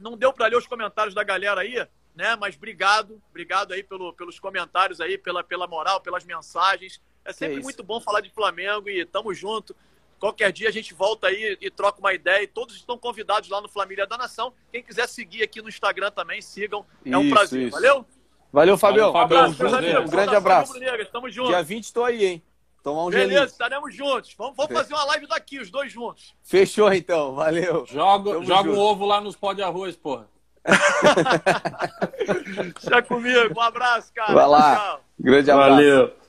Não 0.00 0.16
deu 0.16 0.32
pra 0.32 0.48
ler 0.48 0.56
os 0.56 0.66
comentários 0.66 1.14
da 1.14 1.22
galera 1.22 1.60
aí, 1.60 1.86
né? 2.12 2.34
Mas 2.34 2.56
obrigado, 2.56 3.22
obrigado 3.30 3.72
aí 3.72 3.84
pelo, 3.84 4.12
pelos 4.14 4.40
comentários 4.40 5.00
aí, 5.00 5.16
pela, 5.16 5.44
pela 5.44 5.68
moral, 5.68 6.00
pelas 6.00 6.24
mensagens. 6.24 7.00
É 7.26 7.32
sempre 7.32 7.62
muito 7.62 7.82
bom 7.82 8.00
falar 8.00 8.20
de 8.20 8.30
Flamengo 8.30 8.88
e 8.88 9.04
tamo 9.04 9.34
junto. 9.34 9.74
Qualquer 10.18 10.50
dia 10.50 10.68
a 10.68 10.72
gente 10.72 10.94
volta 10.94 11.26
aí 11.26 11.58
e 11.60 11.70
troca 11.70 11.98
uma 11.98 12.14
ideia. 12.14 12.42
E 12.42 12.46
todos 12.46 12.76
estão 12.76 12.96
convidados 12.96 13.50
lá 13.50 13.60
no 13.60 13.68
Família 13.68 14.06
da 14.06 14.16
Nação. 14.16 14.52
Quem 14.72 14.82
quiser 14.82 15.06
seguir 15.08 15.42
aqui 15.42 15.60
no 15.60 15.68
Instagram 15.68 16.10
também, 16.10 16.40
sigam. 16.40 16.86
É 17.04 17.18
um 17.18 17.22
isso, 17.22 17.34
prazer. 17.34 17.62
Isso. 17.62 17.72
Valeu? 17.72 18.06
Valeu, 18.52 18.78
Fabião. 18.78 19.12
Valeu, 19.12 19.20
um 19.20 19.24
abraço, 19.24 19.62
um, 19.62 20.02
um 20.02 20.08
grande 20.08 20.34
abraço. 20.34 20.72
Tamo 21.12 21.28
junto. 21.28 21.48
Dia 21.48 21.62
20 21.62 21.84
estou 21.84 22.04
aí, 22.04 22.24
hein? 22.24 22.42
Tomar 22.82 23.06
um 23.06 23.10
Beleza, 23.10 23.28
gelinho. 23.28 23.46
estaremos 23.46 23.94
juntos. 23.94 24.34
Vamos, 24.38 24.56
vamos 24.56 24.72
fazer 24.72 24.94
uma 24.94 25.04
live 25.06 25.26
daqui, 25.26 25.58
os 25.58 25.70
dois 25.70 25.92
juntos. 25.92 26.34
Fechou, 26.42 26.90
então. 26.92 27.34
Valeu. 27.34 27.84
Joga, 27.84 28.42
joga 28.44 28.70
um 28.70 28.78
ovo 28.78 29.04
lá 29.04 29.20
nos 29.20 29.34
pó 29.34 29.52
de 29.52 29.60
arroz, 29.60 29.96
porra. 29.96 30.28
Já 32.80 33.02
comigo. 33.02 33.54
Um 33.56 33.60
abraço, 33.60 34.12
cara. 34.14 34.32
Vai 34.32 34.46
lá. 34.46 34.76
Tchau. 34.76 35.00
Grande 35.18 35.50
abraço. 35.50 35.70
Valeu. 35.70 36.25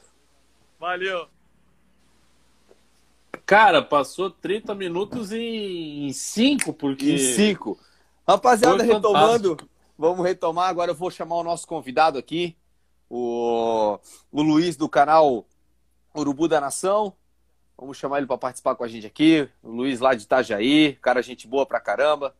Valeu. 0.79 1.27
Cara, 3.45 3.81
passou 3.81 4.29
30 4.29 4.75
minutos 4.75 5.31
em 5.31 6.11
5, 6.11 6.73
porque. 6.73 7.13
Em 7.13 7.17
5. 7.17 7.79
Rapaziada, 8.27 8.77
Foi 8.83 8.93
retomando. 8.93 9.49
Fantástico. 9.51 9.77
Vamos 9.97 10.25
retomar. 10.25 10.69
Agora 10.69 10.91
eu 10.91 10.95
vou 10.95 11.09
chamar 11.09 11.35
o 11.37 11.43
nosso 11.43 11.65
convidado 11.65 12.19
aqui, 12.19 12.55
o, 13.09 13.97
o 14.31 14.41
Luiz 14.41 14.75
do 14.75 14.87
canal 14.87 15.45
Urubu 16.15 16.47
da 16.47 16.61
Nação. 16.61 17.13
Vamos 17.77 17.97
chamar 17.97 18.17
ele 18.17 18.27
para 18.27 18.37
participar 18.37 18.75
com 18.75 18.83
a 18.83 18.87
gente 18.87 19.07
aqui. 19.07 19.47
O 19.63 19.71
Luiz 19.71 19.99
lá 19.99 20.13
de 20.13 20.23
Itajaí, 20.23 20.93
cara, 21.01 21.21
gente 21.23 21.47
boa 21.47 21.65
pra 21.65 21.79
caramba. 21.79 22.35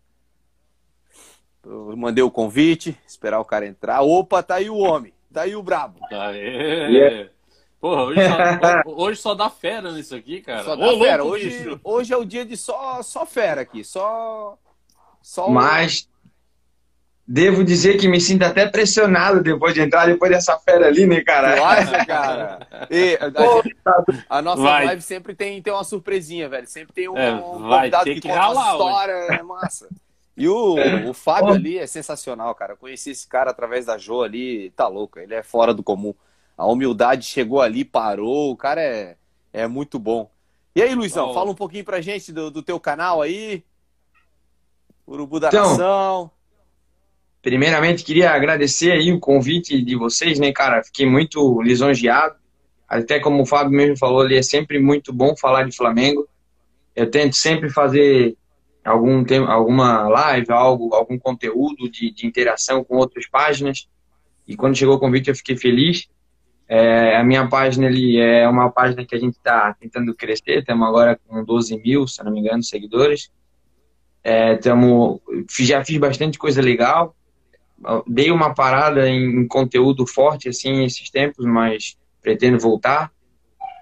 Eu 1.63 1.95
mandei 1.97 2.23
o 2.23 2.31
convite, 2.31 2.97
esperar 3.07 3.39
o 3.39 3.45
cara 3.45 3.65
entrar. 3.65 4.01
Opa, 4.01 4.43
tá 4.43 4.55
aí 4.55 4.69
o 4.69 4.77
homem, 4.77 5.13
tá 5.33 5.41
aí 5.43 5.55
o 5.55 5.63
brabo. 5.63 5.99
Aê. 6.11 6.91
Yeah. 6.91 7.36
Porra, 7.79 8.03
hoje 8.03 8.19
só, 8.21 8.91
hoje 8.91 9.21
só 9.21 9.35
dá 9.35 9.49
fera 9.49 9.91
nisso 9.91 10.15
aqui, 10.15 10.41
cara. 10.41 10.63
Só 10.63 10.75
dá 10.75 10.87
Ô, 10.87 10.99
fera. 10.99 11.23
Hoje, 11.23 11.79
hoje 11.83 12.13
é 12.13 12.17
o 12.17 12.25
dia 12.25 12.43
de 12.43 12.57
só, 12.57 13.01
só 13.03 13.25
fera 13.25 13.61
aqui. 13.61 13.83
Só. 13.83 14.57
só 15.21 15.47
Mas 15.49 16.09
devo 17.27 17.63
dizer 17.63 17.97
que 17.97 18.07
me 18.07 18.19
sinto 18.19 18.43
até 18.43 18.65
pressionado 18.65 19.43
depois 19.43 19.73
de 19.73 19.81
entrar 19.81 20.07
depois 20.07 20.31
dessa 20.31 20.57
fera 20.57 20.87
ali, 20.87 21.05
né, 21.05 21.21
cara? 21.21 21.55
Nossa, 21.57 22.05
cara. 22.05 22.67
E, 22.89 23.19
a, 24.29 24.37
a, 24.37 24.41
nossa 24.41 24.61
vai. 24.61 24.85
live 24.85 25.01
sempre 25.01 25.35
tem, 25.35 25.61
tem 25.61 25.73
uma 25.73 25.83
surpresinha, 25.83 26.47
velho. 26.49 26.65
Sempre 26.65 26.93
tem 26.93 27.07
um, 27.07 27.17
é, 27.17 27.33
um 27.33 27.41
convidado 27.41 28.05
que, 28.05 28.21
que 28.21 28.27
conta 28.27 28.49
uma 28.49 28.71
história. 28.71 29.13
É 29.13 29.43
massa. 29.43 29.87
E 30.35 30.47
o, 30.47 30.75
o 31.09 31.13
Fábio 31.13 31.53
ali 31.53 31.77
é 31.77 31.85
sensacional, 31.87 32.53
cara. 32.55 32.73
Eu 32.73 32.77
conheci 32.77 33.09
esse 33.11 33.27
cara 33.27 33.51
através 33.51 33.85
da 33.85 33.97
Jo 33.97 34.21
ali, 34.21 34.71
tá 34.71 34.87
louco. 34.87 35.19
Ele 35.19 35.33
é 35.33 35.43
fora 35.43 35.73
do 35.73 35.83
comum. 35.83 36.13
A 36.57 36.65
humildade 36.65 37.25
chegou 37.25 37.61
ali, 37.61 37.85
parou. 37.85 38.51
O 38.51 38.57
cara 38.57 38.81
é, 38.81 39.15
é 39.53 39.67
muito 39.67 39.99
bom. 39.99 40.31
E 40.75 40.81
aí, 40.81 40.95
Luizão, 40.95 41.29
oh. 41.29 41.33
fala 41.33 41.51
um 41.51 41.55
pouquinho 41.55 41.85
pra 41.85 42.01
gente 42.01 42.31
do, 42.31 42.49
do 42.49 42.63
teu 42.63 42.79
canal 42.79 43.21
aí. 43.21 43.63
Urubu 45.07 45.39
da 45.39 45.47
então, 45.47 45.69
Nação. 45.69 46.31
Primeiramente, 47.41 48.03
queria 48.03 48.31
agradecer 48.31 48.91
aí 48.91 49.13
o 49.13 49.19
convite 49.19 49.81
de 49.81 49.95
vocês, 49.95 50.39
né, 50.39 50.51
cara? 50.51 50.83
Fiquei 50.83 51.05
muito 51.05 51.61
lisonjeado. 51.61 52.35
Até 52.87 53.19
como 53.19 53.41
o 53.41 53.45
Fábio 53.45 53.71
mesmo 53.71 53.97
falou 53.97 54.21
ali, 54.21 54.35
é 54.35 54.41
sempre 54.41 54.79
muito 54.79 55.13
bom 55.13 55.35
falar 55.35 55.63
de 55.63 55.75
Flamengo. 55.75 56.27
Eu 56.95 57.09
tento 57.09 57.35
sempre 57.35 57.69
fazer 57.69 58.35
algum 58.83 59.23
alguma 59.47 60.07
live, 60.07 60.51
algo, 60.51 60.93
algum 60.93 61.17
conteúdo 61.19 61.89
de, 61.89 62.11
de 62.11 62.25
interação 62.25 62.83
com 62.83 62.97
outras 62.97 63.27
páginas. 63.27 63.87
E 64.47 64.55
quando 64.55 64.77
chegou 64.77 64.95
o 64.95 64.99
convite, 64.99 65.29
eu 65.29 65.35
fiquei 65.35 65.55
feliz. 65.57 66.07
É, 66.69 67.15
a 67.15 67.23
minha 67.23 67.47
página 67.47 67.87
ali 67.87 68.17
é 68.17 68.47
uma 68.47 68.69
página 68.69 69.05
que 69.05 69.15
a 69.15 69.19
gente 69.19 69.37
está 69.37 69.73
tentando 69.73 70.13
crescer, 70.13 70.59
estamos 70.59 70.87
agora 70.87 71.17
com 71.25 71.43
12 71.43 71.77
mil, 71.81 72.07
se 72.07 72.21
não 72.23 72.31
me 72.31 72.41
engano, 72.41 72.61
seguidores. 72.61 73.31
É, 74.23 74.55
tamo, 74.57 75.21
já 75.59 75.83
fiz 75.85 75.97
bastante 75.97 76.37
coisa 76.37 76.61
legal. 76.61 77.15
Dei 78.05 78.31
uma 78.31 78.53
parada 78.53 79.07
em, 79.07 79.41
em 79.41 79.47
conteúdo 79.47 80.05
forte 80.05 80.49
assim 80.49 80.83
esses 80.83 81.09
tempos, 81.09 81.45
mas 81.45 81.97
pretendo 82.21 82.59
voltar. 82.59 83.11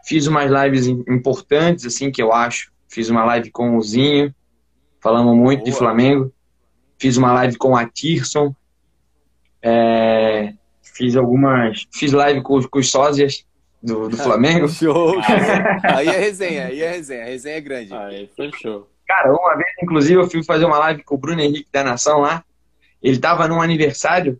Fiz 0.05 0.27
umas 0.27 0.51
lives 0.51 0.85
importantes, 0.85 1.85
assim, 1.85 2.11
que 2.11 2.21
eu 2.21 2.31
acho. 2.31 2.71
Fiz 2.87 3.09
uma 3.09 3.25
live 3.25 3.49
com 3.49 3.75
o 3.75 3.81
Zinho, 3.81 4.33
falamos 5.01 5.35
muito 5.35 5.61
Boa. 5.61 5.71
de 5.71 5.75
Flamengo. 5.75 6.31
Fiz 6.99 7.17
uma 7.17 7.33
live 7.33 7.57
com 7.57 7.75
a 7.75 7.89
Tirson. 7.89 8.55
É, 9.63 10.53
fiz 10.95 11.15
algumas. 11.15 11.85
Fiz 11.93 12.11
live 12.11 12.41
com, 12.41 12.61
com 12.63 12.79
os 12.79 12.89
sósias 12.89 13.45
do, 13.81 14.09
do 14.09 14.17
Flamengo. 14.17 14.67
show, 14.67 15.15
aí 15.83 16.07
é 16.07 16.17
resenha, 16.17 16.65
aí 16.65 16.81
é 16.81 16.91
resenha. 16.91 17.23
A 17.23 17.27
resenha 17.27 17.57
é 17.57 17.61
grande. 17.61 17.93
Aí 17.93 18.29
fechou. 18.35 18.89
Cara, 19.07 19.31
uma 19.31 19.55
vez, 19.55 19.69
inclusive, 19.83 20.19
eu 20.19 20.29
fui 20.29 20.43
fazer 20.43 20.65
uma 20.65 20.79
live 20.79 21.03
com 21.03 21.15
o 21.15 21.17
Bruno 21.17 21.41
Henrique 21.41 21.67
da 21.71 21.83
Nação 21.83 22.21
lá. 22.21 22.43
Ele 23.03 23.19
tava 23.19 23.47
num 23.47 23.61
aniversário 23.61 24.39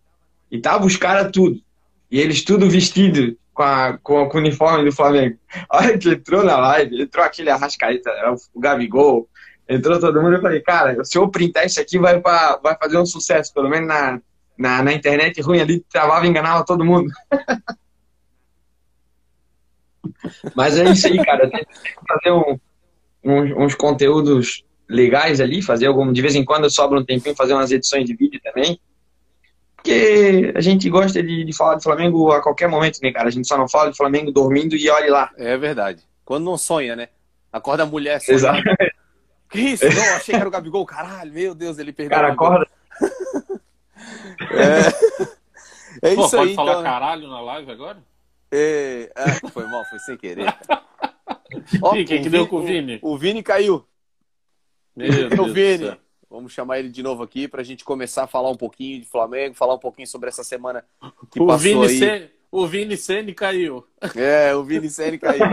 e 0.50 0.60
tava 0.60 0.86
os 0.86 0.98
caras 0.98 1.30
tudo. 1.32 1.62
E 2.10 2.20
eles 2.20 2.44
tudo 2.44 2.70
vestido 2.70 3.38
com, 3.54 3.62
a, 3.62 3.98
com, 4.02 4.28
com, 4.28 4.38
o 4.38 4.42
uniforme 4.42 4.84
do 4.84 4.96
Flamengo. 4.96 5.38
Olha 5.70 5.98
que 5.98 6.10
entrou 6.10 6.44
na 6.44 6.58
live, 6.58 7.02
entrou 7.02 7.24
aquele 7.24 7.52
Arrascaeta, 7.52 8.10
o 8.54 8.60
Gabigol, 8.60 9.30
entrou 9.70 10.00
todo 10.00 10.20
mundo. 10.20 10.36
Eu 10.36 10.42
falei, 10.42 10.62
cara, 10.62 11.04
se 11.04 11.16
eu 11.16 11.30
printar 11.30 11.66
isso 11.68 11.80
aqui, 11.80 12.00
vai, 12.00 12.20
pra, 12.20 12.58
vai 12.58 12.76
fazer 12.76 12.98
um 12.98 13.06
sucesso, 13.06 13.54
pelo 13.54 13.70
menos 13.70 13.88
na, 13.88 14.20
na, 14.58 14.82
na 14.82 14.94
internet 14.94 15.42
ruim 15.42 15.60
ali, 15.60 15.80
travava 15.92 16.26
e 16.26 16.30
enganava 16.30 16.66
todo 16.66 16.86
mundo. 16.86 17.12
Mas 20.56 20.78
é 20.78 20.84
isso 20.90 21.08
aí, 21.08 21.24
cara. 21.24 21.50
Tem 21.50 21.66
que 21.66 21.74
fazer 22.08 22.32
um, 22.32 22.60
uns, 23.24 23.52
uns, 23.58 23.76
conteúdos 23.76 24.64
legais 24.90 25.42
ali, 25.42 25.62
fazer 25.62 25.88
algum. 25.88 26.12
De 26.12 26.22
vez 26.22 26.36
em 26.36 26.46
quando 26.46 26.70
sobra 26.70 27.00
um 27.00 27.06
tempinho, 27.06 27.36
fazer 27.36 27.54
umas 27.54 27.72
edições 27.72 28.06
de 28.06 28.16
vídeo 28.16 28.40
também. 28.44 28.80
Porque 29.76 30.52
a 30.56 30.62
gente 30.62 30.90
gosta 30.90 31.22
de, 31.22 31.44
de 31.44 31.56
falar 31.56 31.76
de 31.76 31.84
Flamengo 31.84 32.32
a 32.32 32.42
qualquer 32.42 32.68
momento, 32.68 33.00
né, 33.04 33.12
cara? 33.12 33.28
A 33.28 33.32
gente 33.32 33.48
só 33.48 33.58
não 33.58 33.68
fala 33.68 33.92
de 33.92 33.98
Flamengo 33.98 34.32
dormindo 34.32 34.76
e 34.76 34.90
olhe 34.90 35.10
lá. 35.10 35.30
É 35.38 35.58
verdade. 35.58 36.02
Quando 36.24 36.46
não 36.46 36.58
sonha, 36.58 36.96
né? 36.96 37.10
Acorda 37.52 37.84
a 37.84 37.86
mulher 37.86 38.20
sonhando. 38.20 38.40
Exato. 38.40 38.64
Que 39.50 39.60
isso? 39.60 39.86
Não, 39.86 40.16
achei 40.16 40.34
que 40.34 40.40
era 40.42 40.48
o 40.48 40.52
Gabigol. 40.52 40.86
Caralho, 40.86 41.32
meu 41.32 41.54
Deus, 41.54 41.78
ele 41.78 41.94
perdeu. 41.94 42.18
Cara, 42.18 42.34
acorda. 42.34 42.68
é, 46.02 46.10
é 46.10 46.14
isso 46.14 46.22
Pô, 46.22 46.30
pode 46.30 46.50
aí. 46.50 46.56
Pode 46.56 46.56
falar 46.56 46.72
então, 46.72 46.84
né? 46.84 46.90
caralho 46.90 47.28
na 47.28 47.42
live 47.42 47.72
agora? 47.72 47.98
É, 48.52 49.12
é, 49.16 49.50
foi 49.50 49.66
mal, 49.68 49.84
foi 49.86 50.00
sem 50.00 50.18
querer. 50.18 50.46
Ó, 51.82 51.92
quem 51.92 52.06
que 52.06 52.30
deu 52.30 52.48
com 52.48 52.58
o 52.58 52.64
Vini? 52.64 53.00
O, 53.02 53.14
o 53.14 53.18
Vini 53.18 53.42
caiu. 53.42 53.86
Meu 54.96 55.12
Deus 55.30 55.40
o 55.40 55.54
Vini. 55.54 55.98
Vamos 56.30 56.52
chamar 56.52 56.80
ele 56.80 56.90
de 56.90 57.02
novo 57.02 57.24
aqui 57.24 57.48
para 57.48 57.62
a 57.62 57.64
gente 57.64 57.84
começar 57.84 58.24
a 58.24 58.28
falar 58.28 58.50
um 58.50 58.58
pouquinho 58.58 59.00
de 59.00 59.06
Flamengo, 59.06 59.56
falar 59.56 59.76
um 59.76 59.80
pouquinho 59.80 60.08
sobre 60.08 60.28
essa 60.28 60.44
semana 60.44 60.84
que 61.32 61.42
o 61.42 61.48
passou 61.48 61.60
Vini 61.60 61.86
aí. 61.86 62.00
C... 62.00 62.32
O 62.52 62.66
Vini 62.68 62.96
Sene 62.96 63.34
caiu. 63.34 63.86
É, 64.16 64.56
o 64.56 64.64
Vini 64.64 64.90
Sene 64.90 65.18
caiu. 65.18 65.44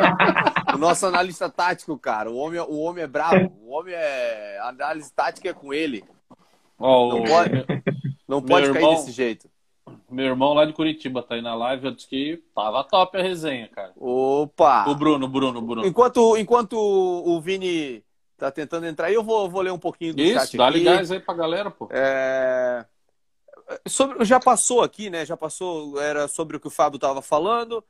o 0.72 0.78
nosso 0.78 1.05
analista 1.07 1.51
tático, 1.51 1.99
cara. 1.99 2.30
O 2.30 2.36
homem, 2.36 2.61
o 2.61 2.78
homem 2.78 3.03
é 3.03 3.09
bravo. 3.09 3.53
O 3.61 3.70
homem 3.70 3.93
é. 3.93 4.59
A 4.61 4.68
análise 4.68 5.12
tática 5.12 5.49
é 5.49 5.53
com 5.53 5.74
ele. 5.74 6.05
Oh, 6.78 7.14
não 7.14 7.24
pode, 7.24 7.64
não 8.32 8.42
pode 8.42 8.66
cair 8.72 8.76
irmão, 8.76 8.94
desse 8.94 9.12
jeito. 9.12 9.50
Meu 10.10 10.26
irmão 10.26 10.54
lá 10.54 10.64
de 10.64 10.72
Curitiba 10.72 11.22
tá 11.22 11.34
aí 11.34 11.42
na 11.42 11.54
live, 11.54 11.86
eu 11.86 11.92
disse 11.92 12.08
que 12.08 12.42
tava 12.54 12.82
top 12.84 13.18
a 13.18 13.22
resenha, 13.22 13.68
cara. 13.68 13.92
Opa! 13.96 14.88
O 14.88 14.94
Bruno, 14.94 15.28
Bruno, 15.28 15.60
Bruno. 15.60 15.86
Enquanto, 15.86 16.36
enquanto 16.38 16.74
o 16.78 17.40
Vini 17.40 18.02
tá 18.38 18.50
tentando 18.50 18.86
entrar 18.86 19.08
aí, 19.08 19.14
eu 19.14 19.22
vou, 19.22 19.50
vou 19.50 19.60
ler 19.60 19.72
um 19.72 19.78
pouquinho 19.78 20.14
do 20.14 20.22
Isso, 20.22 20.46
chat 20.46 20.56
dá 20.56 20.68
aqui. 20.68 20.82
gás 20.82 21.10
aí 21.10 21.20
pra 21.20 21.34
galera, 21.34 21.70
pô. 21.70 21.88
É... 21.90 22.86
Sobre, 23.86 24.24
já 24.24 24.40
passou 24.40 24.82
aqui, 24.82 25.10
né? 25.10 25.26
Já 25.26 25.36
passou, 25.36 26.00
era 26.00 26.26
sobre 26.26 26.56
o 26.56 26.60
que 26.60 26.66
o 26.66 26.70
Fábio 26.70 26.98
tava 26.98 27.20
falando. 27.20 27.84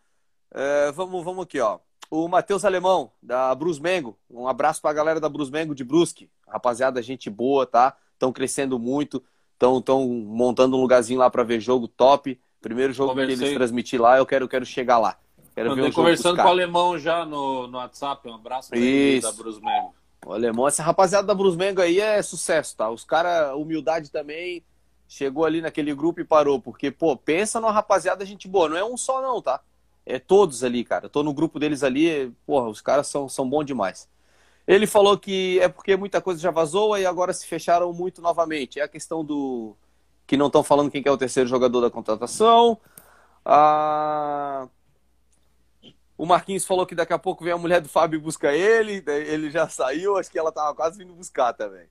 É, 0.53 0.93
vamos, 0.93 1.25
vamos 1.25 1.45
aqui, 1.45 1.61
ó. 1.61 1.79
O 2.11 2.29
Matheus 2.29 2.65
Alemão, 2.65 3.11
da 3.23 3.55
Brusmengo. 3.55 4.19
Um 4.31 4.47
abraço 4.47 4.83
pra 4.83 4.93
galera 4.93 5.19
da 5.19 5.29
Brusmengo 5.29 5.75
de 5.75 5.83
Brusque. 5.83 6.29
Rapaziada, 6.47 7.03
gente 7.03 7.31
boa, 7.31 7.65
tá? 7.65 7.97
Estão 8.13 8.33
crescendo 8.33 8.79
muito 8.79 9.23
estão 9.63 9.81
tão 9.81 10.09
montando 10.09 10.77
um 10.77 10.81
lugarzinho 10.81 11.21
lá 11.21 11.31
para 11.31 11.45
ver 11.45 11.61
jogo 11.61 11.87
top. 11.87 12.39
Primeiro 12.61 12.93
jogo 12.93 13.11
Conversei. 13.11 13.37
que 13.37 13.45
eles 13.45 13.55
transmitir 13.55 14.01
lá, 14.01 14.19
eu 14.19 14.27
quero, 14.27 14.49
quero 14.49 14.67
chegar 14.67 14.99
lá. 14.99 15.17
Quero 15.55 15.73
Andei 15.73 15.85
ver 15.85 15.91
um 15.91 15.93
conversando 15.93 16.37
com 16.37 16.49
o 16.49 16.51
alemão 16.51 16.99
já 16.99 17.25
no, 17.25 17.67
no 17.69 17.79
WhatsApp. 17.79 18.29
Um 18.29 18.35
abraço 18.35 18.71
pra 18.71 18.79
ele 18.79 19.21
da 19.21 19.33
Brusmengo. 19.33 19.95
O 20.25 20.33
alemão, 20.33 20.69
essa 20.69 20.83
rapaziada 20.83 21.27
da 21.27 21.35
Brusmengo 21.35 21.81
aí 21.81 22.01
é 22.01 22.23
sucesso, 22.23 22.77
tá? 22.77 22.89
Os 22.89 23.05
caras, 23.05 23.55
humildade 23.55 24.11
também, 24.11 24.63
chegou 25.09 25.45
ali 25.45 25.61
naquele 25.61 25.95
grupo 25.95 26.21
e 26.21 26.25
parou. 26.25 26.61
Porque, 26.61 26.91
pô, 26.91 27.17
pensa 27.17 27.61
numa 27.61 27.73
rapaziada 27.73 28.25
gente 28.25 28.49
boa. 28.49 28.69
Não 28.69 28.77
é 28.77 28.85
um 28.85 28.97
só, 28.97 29.21
não, 29.21 29.43
tá? 29.43 29.61
É 30.07 30.19
todos 30.19 30.65
ali, 30.65 30.85
cara. 30.85 31.09
tô 31.09 31.23
no 31.23 31.35
grupo 31.35 31.59
deles 31.59 31.83
ali, 31.83 32.33
porra, 32.47 32.69
os 32.69 32.81
caras 32.81 33.09
são, 33.09 33.29
são 33.29 33.49
bons 33.49 33.65
demais. 33.65 34.09
Ele 34.67 34.87
falou 34.87 35.19
que 35.19 35.59
é 35.61 35.69
porque 35.69 35.97
muita 35.97 36.21
coisa 36.21 36.41
já 36.41 36.51
vazou 36.51 36.97
e 36.97 37.05
agora 37.05 37.33
se 37.33 37.47
fecharam 37.47 37.93
muito 37.93 38.23
novamente. 38.23 38.79
É 38.79 38.83
a 38.83 38.89
questão 38.89 39.25
do. 39.25 39.77
que 40.27 40.37
não 40.37 40.47
estão 40.47 40.63
falando 40.63 40.91
quem 40.91 41.03
é 41.05 41.11
o 41.11 41.17
terceiro 41.17 41.49
jogador 41.49 41.81
da 41.81 41.91
contratação. 41.91 42.79
Ah... 43.45 44.69
O 46.17 46.27
Marquinhos 46.27 46.65
falou 46.65 46.87
que 46.87 46.95
daqui 46.95 47.13
a 47.13 47.19
pouco 47.19 47.43
vem 47.43 47.53
a 47.53 47.59
mulher 47.59 47.81
do 47.81 47.89
Fábio 47.89 48.21
buscar 48.21 48.55
ele. 48.55 49.03
Ele 49.07 49.51
já 49.51 49.69
saiu, 49.69 50.17
acho 50.17 50.31
que 50.31 50.39
ela 50.39 50.51
estava 50.51 50.75
quase 50.75 50.99
vindo 50.99 51.13
buscar 51.15 51.53
também. 51.53 51.89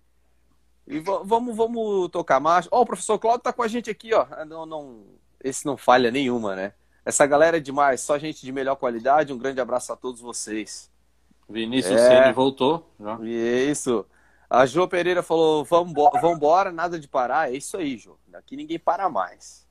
E 0.88 1.00
vamos, 1.00 1.56
vamos 1.56 2.10
tocar 2.10 2.40
mais. 2.40 2.68
Ó, 2.72 2.80
oh, 2.80 2.82
o 2.82 2.86
professor 2.86 3.20
Claudio 3.20 3.44
tá 3.44 3.54
com 3.54 3.64
a 3.64 3.68
gente 3.68 3.90
aqui, 3.90 4.14
ó. 4.14 4.26
Ah, 4.32 4.46
não, 4.46 4.66
não, 4.66 5.04
esse 5.44 5.66
não 5.66 5.78
falha 5.78 6.12
nenhuma, 6.12 6.56
né? 6.56 6.74
Essa 7.06 7.26
galera 7.26 7.58
é 7.58 7.60
demais, 7.60 8.02
só 8.02 8.18
gente 8.18 8.42
de 8.42 8.52
melhor 8.52 8.76
qualidade. 8.76 9.34
Um 9.34 9.38
grande 9.38 9.60
abraço 9.60 9.92
a 9.92 9.96
todos 9.96 10.22
vocês. 10.22 10.91
Vinícius 11.50 12.00
é... 12.00 12.24
Ceni 12.24 12.34
voltou. 12.34 12.90
Já. 13.00 13.20
Isso. 13.22 14.06
A 14.50 14.66
Jô 14.66 14.88
Pereira 14.88 15.24
falou: 15.24 15.64
vamos 15.64 15.94
embora, 16.24 16.72
nada 16.72 17.00
de 17.00 17.08
parar. 17.08 17.52
É 17.52 17.56
isso 17.56 17.78
aí, 17.78 17.98
Jô. 17.98 18.18
Daqui 18.28 18.56
ninguém 18.56 18.80
para 18.80 19.10
mais. 19.10 19.66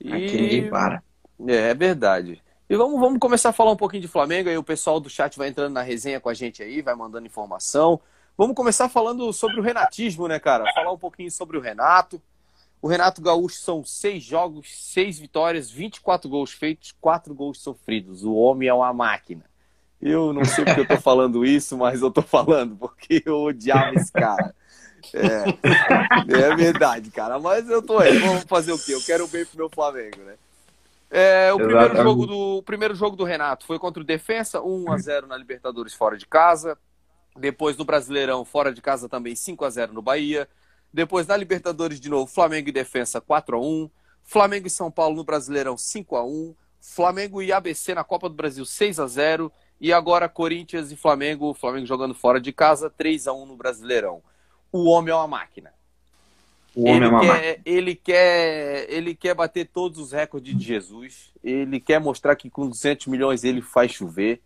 E... 0.00 0.12
Aqui 0.12 0.40
ninguém 0.40 0.70
para. 0.70 1.02
É, 1.46 1.70
é 1.70 1.74
verdade. 1.74 2.42
E 2.68 2.76
vamos, 2.76 3.00
vamos 3.00 3.18
começar 3.18 3.48
a 3.48 3.52
falar 3.52 3.72
um 3.72 3.76
pouquinho 3.76 4.02
de 4.02 4.08
Flamengo. 4.08 4.50
Aí 4.50 4.58
o 4.58 4.62
pessoal 4.62 5.00
do 5.00 5.08
chat 5.08 5.38
vai 5.38 5.48
entrando 5.48 5.72
na 5.72 5.80
resenha 5.80 6.20
com 6.20 6.28
a 6.28 6.34
gente 6.34 6.62
aí, 6.62 6.82
vai 6.82 6.94
mandando 6.94 7.26
informação. 7.26 7.98
Vamos 8.36 8.54
começar 8.54 8.88
falando 8.88 9.32
sobre 9.32 9.58
o 9.58 9.62
renatismo, 9.62 10.28
né, 10.28 10.38
cara? 10.38 10.70
Falar 10.74 10.92
um 10.92 10.98
pouquinho 10.98 11.30
sobre 11.30 11.56
o 11.56 11.60
Renato. 11.60 12.22
O 12.80 12.86
Renato 12.86 13.20
Gaúcho 13.20 13.56
são 13.56 13.82
seis 13.84 14.22
jogos, 14.22 14.68
seis 14.92 15.18
vitórias, 15.18 15.70
24 15.70 16.28
gols 16.28 16.52
feitos, 16.52 16.94
quatro 17.00 17.34
gols 17.34 17.60
sofridos. 17.60 18.22
O 18.22 18.34
homem 18.34 18.68
é 18.68 18.74
uma 18.74 18.92
máquina. 18.92 19.47
Eu 20.00 20.32
não 20.32 20.44
sei 20.44 20.64
porque 20.64 20.80
eu 20.80 20.88
tô 20.88 20.96
falando 21.00 21.44
isso, 21.44 21.76
mas 21.76 22.00
eu 22.00 22.10
tô 22.10 22.22
falando 22.22 22.76
porque 22.76 23.22
eu 23.26 23.42
odiava 23.42 23.94
esse 23.94 24.12
cara. 24.12 24.54
É, 25.12 26.50
é 26.50 26.56
verdade, 26.56 27.10
cara. 27.10 27.38
Mas 27.38 27.68
eu 27.68 27.82
tô 27.82 27.98
aí. 27.98 28.18
Vamos 28.18 28.44
fazer 28.44 28.72
o 28.72 28.78
quê? 28.78 28.94
Eu 28.94 29.02
quero 29.02 29.26
bem 29.28 29.44
pro 29.44 29.58
meu 29.58 29.68
Flamengo, 29.68 30.18
né? 30.24 30.34
É, 31.10 31.52
o 31.52 31.56
primeiro 31.56 31.96
jogo, 31.96 32.26
do, 32.26 32.38
o 32.58 32.62
primeiro 32.62 32.94
jogo 32.94 33.16
do 33.16 33.24
Renato 33.24 33.64
foi 33.64 33.78
contra 33.78 34.02
o 34.02 34.06
Defensa, 34.06 34.60
1 34.60 34.92
a 34.92 34.98
0 34.98 35.26
na 35.26 35.36
Libertadores 35.36 35.94
fora 35.94 36.16
de 36.18 36.26
casa. 36.26 36.76
Depois 37.36 37.76
no 37.76 37.84
Brasileirão, 37.84 38.44
fora 38.44 38.72
de 38.72 38.82
casa 38.82 39.08
também 39.08 39.34
5 39.34 39.64
a 39.64 39.70
0 39.70 39.92
no 39.92 40.02
Bahia. 40.02 40.48
Depois 40.92 41.26
na 41.26 41.36
Libertadores 41.36 42.00
de 42.00 42.10
novo, 42.10 42.30
Flamengo 42.30 42.68
e 42.68 42.72
Defensa 42.72 43.20
4 43.20 43.56
a 43.56 43.60
1. 43.60 43.90
Flamengo 44.22 44.66
e 44.66 44.70
São 44.70 44.90
Paulo 44.90 45.16
no 45.16 45.24
Brasileirão 45.24 45.76
5 45.78 46.16
a 46.16 46.24
1. 46.24 46.54
Flamengo 46.80 47.42
e 47.42 47.52
ABC 47.52 47.94
na 47.94 48.04
Copa 48.04 48.28
do 48.28 48.34
Brasil 48.34 48.64
6 48.64 49.00
a 49.00 49.06
0 49.06 49.52
e 49.80 49.92
agora 49.92 50.28
Corinthians 50.28 50.90
e 50.90 50.96
Flamengo, 50.96 51.54
Flamengo 51.54 51.86
jogando 51.86 52.14
fora 52.14 52.40
de 52.40 52.52
casa, 52.52 52.90
3 52.90 53.28
a 53.28 53.32
1 53.32 53.46
no 53.46 53.56
Brasileirão. 53.56 54.22
O 54.72 54.88
homem 54.90 55.12
é 55.12 55.16
uma 55.16 55.26
máquina. 55.26 55.72
O 56.74 56.82
homem 56.82 56.96
ele 56.96 57.04
é 57.04 57.08
uma 57.08 57.20
quer, 57.20 57.26
máquina. 57.26 57.62
Ele 57.64 57.94
quer, 57.94 58.86
ele 58.90 59.14
quer 59.14 59.34
bater 59.34 59.66
todos 59.66 59.98
os 59.98 60.12
recordes 60.12 60.56
de 60.56 60.64
Jesus. 60.64 61.32
Ele 61.42 61.80
quer 61.80 62.00
mostrar 62.00 62.34
que 62.36 62.50
com 62.50 62.68
200 62.68 63.06
milhões 63.06 63.44
ele 63.44 63.62
faz 63.62 63.92
chover. 63.92 64.42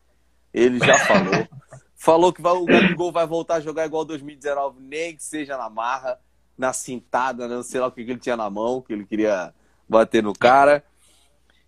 Ele 0.53 0.79
já 0.79 0.99
falou. 0.99 1.49
falou 1.97 2.33
que 2.33 2.43
vai, 2.43 2.53
o 2.53 2.65
Gabigol 2.65 3.13
vai 3.13 3.27
voltar 3.27 3.55
a 3.55 3.61
jogar 3.61 3.87
igual 3.87 4.05
2019, 4.05 4.81
nem 4.81 5.15
que 5.15 5.23
seja 5.23 5.57
na 5.57 5.71
marra, 5.71 6.19
na 6.59 6.73
cintada, 6.73 7.47
não 7.47 7.63
sei 7.63 7.81
lá 7.81 7.87
o 7.87 7.93
que 7.93 8.01
ele 8.01 8.19
tinha 8.19 8.37
na 8.37 8.51
mão, 8.51 8.83
que 8.83 8.93
ele 8.93 9.07
queria 9.07 9.55
bater 9.89 10.23
no 10.23 10.33
cara. 10.33 10.85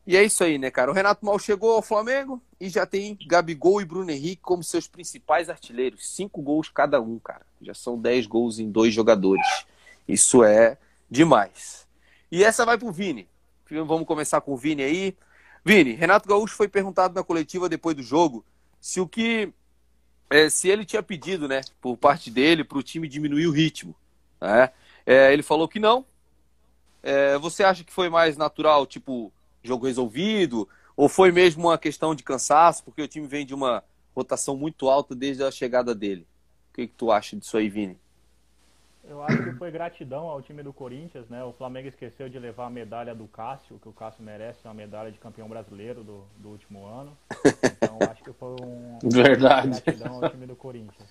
E 0.07 0.17
é 0.17 0.23
isso 0.23 0.45
aí, 0.45 0.59
né, 0.59 0.71
cara? 0.71 0.91
O 0.91 0.95
Renato 0.95 1.25
Mal 1.25 1.39
chegou 1.39 1.73
ao 1.73 1.83
Flamengo 1.83 2.43
e 2.61 2.69
já 2.69 2.85
tem 2.85 3.19
Gabigol 3.27 3.81
e 3.81 3.85
Bruno 3.87 4.11
Henrique 4.11 4.43
como 4.43 4.63
seus 4.63 4.87
principais 4.87 5.49
artilheiros. 5.49 6.15
Cinco 6.15 6.43
gols 6.43 6.69
cada 6.69 7.01
um, 7.01 7.19
cara. 7.19 7.47
Já 7.63 7.73
são 7.73 7.99
dez 7.99 8.27
gols 8.27 8.59
em 8.59 8.71
dois 8.71 8.93
jogadores. 8.93 9.65
Isso 10.07 10.45
é 10.45 10.77
demais. 11.11 11.87
E 12.31 12.45
essa 12.45 12.67
vai 12.67 12.77
pro 12.77 12.93
Vini. 12.93 13.29
Vamos 13.71 14.07
começar 14.07 14.41
com 14.43 14.53
o 14.53 14.57
Vini 14.57 14.83
aí. 14.83 15.17
Vini, 15.65 15.93
Renato 15.93 16.29
Gaúcho 16.29 16.55
foi 16.55 16.69
perguntado 16.69 17.15
na 17.15 17.25
coletiva 17.25 17.69
depois 17.69 17.97
do 17.97 18.03
jogo 18.03 18.45
se 18.79 19.01
o 19.01 19.09
que. 19.09 19.51
É, 20.29 20.51
se 20.51 20.69
ele 20.69 20.85
tinha 20.85 21.03
pedido, 21.03 21.49
né, 21.49 21.63
por 21.81 21.97
parte 21.97 22.31
dele, 22.31 22.65
para 22.65 22.77
o 22.77 22.83
time 22.83 23.09
diminuir 23.09 23.47
o 23.47 23.53
ritmo. 23.53 23.95
Né? 24.41 24.71
É, 25.07 25.33
ele 25.33 25.43
falou 25.43 25.67
que 25.67 25.79
não. 25.79 26.05
É, 27.03 27.39
você 27.39 27.65
acha 27.65 27.85
que 27.85 27.93
foi 27.93 28.11
mais 28.11 28.37
natural, 28.37 28.87
tipo, 28.87 29.33
jogo 29.65 29.87
resolvido, 29.87 30.69
Ou 30.97 31.09
foi 31.09 31.33
mesmo 31.33 31.65
uma 31.69 31.79
questão 31.79 32.15
de 32.15 32.23
cansaço, 32.23 32.85
porque 32.85 33.03
o 33.03 33.09
time 33.09 33.27
vem 33.27 33.45
de 33.47 33.55
uma 33.55 33.83
rotação 34.15 34.57
muito 34.57 34.89
alta 34.89 35.15
desde 35.15 35.43
a 35.43 35.51
chegada 35.51 35.95
dele? 35.95 36.27
O 36.71 36.75
que, 36.75 36.87
que 36.89 36.95
tu 36.95 37.11
acha 37.11 37.37
disso 37.37 37.57
aí, 37.57 37.69
Vini? 37.69 37.99
Eu 39.03 39.23
acho 39.23 39.43
que 39.43 39.53
foi 39.53 39.71
gratidão 39.71 40.29
ao 40.29 40.41
time 40.41 40.63
do 40.63 40.73
Corinthians, 40.73 41.29
né? 41.29 41.45
O 41.45 41.53
Flamengo 41.53 41.89
esqueceu 41.89 42.29
de 42.29 42.39
levar 42.39 42.67
a 42.67 42.71
medalha 42.71 43.15
do 43.15 43.29
Cássio, 43.29 43.79
que 43.79 43.89
o 43.89 43.93
Cássio 43.93 44.23
merece, 44.25 44.67
uma 44.67 44.73
medalha 44.75 45.13
de 45.13 45.19
campeão 45.19 45.49
brasileiro 45.49 46.03
do, 46.03 46.25
do 46.39 46.49
último 46.51 46.87
ano. 46.87 47.17
Então 47.63 48.03
acho 48.05 48.23
que 48.25 48.33
foi 48.33 48.49
um 48.55 48.99
Verdade. 49.05 49.83
gratidão 49.83 50.15
ao 50.15 50.31
time 50.31 50.47
do 50.47 50.57
Corinthians. 50.57 51.09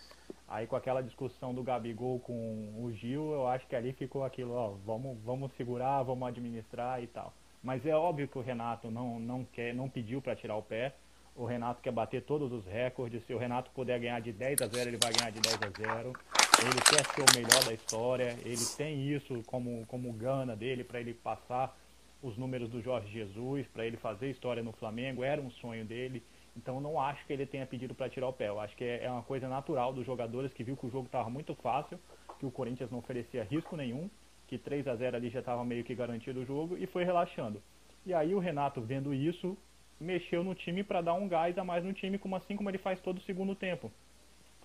Aí 0.48 0.66
com 0.68 0.76
aquela 0.76 1.02
discussão 1.02 1.54
do 1.54 1.64
Gabigol 1.64 2.20
com 2.20 2.74
o 2.84 2.92
Gil, 2.92 3.32
eu 3.32 3.48
acho 3.48 3.68
que 3.68 3.76
ali 3.76 3.94
ficou 3.94 4.24
aquilo, 4.24 4.54
ó, 4.54 4.70
vamos, 4.86 5.18
vamos 5.24 5.52
segurar, 5.54 6.02
vamos 6.04 6.28
administrar 6.28 7.02
e 7.04 7.08
tal. 7.08 7.34
Mas 7.64 7.86
é 7.86 7.96
óbvio 7.96 8.28
que 8.28 8.38
o 8.38 8.42
Renato 8.42 8.92
não, 8.92 9.20
não 9.20 9.46
quer, 9.46 9.74
não 9.74 9.90
pediu 9.90 10.22
para 10.22 10.36
tirar 10.36 10.58
o 10.58 10.62
pé. 10.62 10.94
O 11.36 11.46
Renato 11.46 11.82
quer 11.82 11.92
bater 11.92 12.22
todos 12.22 12.52
os 12.52 12.66
recordes. 12.66 13.26
Se 13.26 13.34
o 13.34 13.38
Renato 13.38 13.72
puder 13.72 14.00
ganhar 14.00 14.20
de 14.20 14.34
10 14.34 14.62
a 14.62 14.68
0, 14.68 14.90
ele 14.90 15.00
vai 15.02 15.14
ganhar 15.14 15.32
de 15.32 15.40
10 15.40 15.56
a 15.56 15.70
0. 15.70 16.14
Ele 16.62 16.82
quer 16.82 17.06
ser 17.06 17.22
o 17.22 17.36
melhor 17.36 17.64
da 17.64 17.74
história. 17.74 18.38
Ele 18.44 18.66
tem 18.78 19.10
isso 19.10 19.42
como, 19.48 19.86
como 19.88 20.12
gana 20.12 20.56
dele 20.56 20.84
para 20.84 21.00
ele 21.00 21.14
passar 21.14 21.76
os 22.22 22.38
números 22.38 22.70
do 22.70 22.82
Jorge 22.82 23.12
Jesus, 23.12 23.66
para 23.68 23.86
ele 23.86 23.98
fazer 23.98 24.30
história 24.30 24.62
no 24.62 24.74
Flamengo. 24.74 25.24
Era 25.24 25.42
um 25.42 25.50
sonho 25.50 25.86
dele. 25.86 26.22
Então 26.56 26.80
não 26.82 27.00
acho 27.00 27.26
que 27.26 27.34
ele 27.34 27.46
tenha 27.46 27.66
pedido 27.66 27.96
para 27.96 28.10
tirar 28.10 28.28
o 28.28 28.34
pé. 28.34 28.50
Eu 28.50 28.60
acho 28.60 28.76
que 28.76 28.84
é, 28.84 29.06
é 29.06 29.10
uma 29.10 29.24
coisa 29.24 29.48
natural 29.48 29.94
dos 29.94 30.06
jogadores 30.06 30.54
que 30.54 30.64
viu 30.64 30.76
que 30.76 30.86
o 30.86 30.92
jogo 30.92 31.06
estava 31.06 31.30
muito 31.30 31.56
fácil, 31.56 31.98
que 32.40 32.46
o 32.46 32.52
Corinthians 32.52 32.92
não 32.92 33.00
oferecia 33.00 33.44
risco 33.44 33.76
nenhum, 33.76 34.10
que 34.54 34.58
3 34.60 34.88
a 34.88 34.96
0 34.96 35.18
ali 35.18 35.30
já 35.30 35.40
estava 35.40 35.66
meio 35.66 35.84
que 35.84 35.96
garantido 35.96 36.42
o 36.42 36.46
jogo 36.46 36.78
e 36.78 36.86
foi 36.86 37.04
relaxando. 37.04 37.62
E 38.06 38.14
aí 38.14 38.36
o 38.36 38.40
Renato 38.40 38.82
vendo 38.82 39.14
isso, 39.14 39.58
mexeu 40.00 40.44
no 40.44 40.54
time 40.54 40.84
para 40.84 41.02
dar 41.02 41.16
um 41.16 41.28
gás 41.28 41.58
a 41.58 41.64
mais 41.64 41.84
no 41.84 41.92
time, 41.92 42.20
como 42.20 42.36
assim 42.36 42.56
como 42.56 42.70
ele 42.70 42.78
faz 42.78 43.00
todo 43.02 43.18
o 43.18 43.22
segundo 43.22 43.56
tempo. 43.56 43.92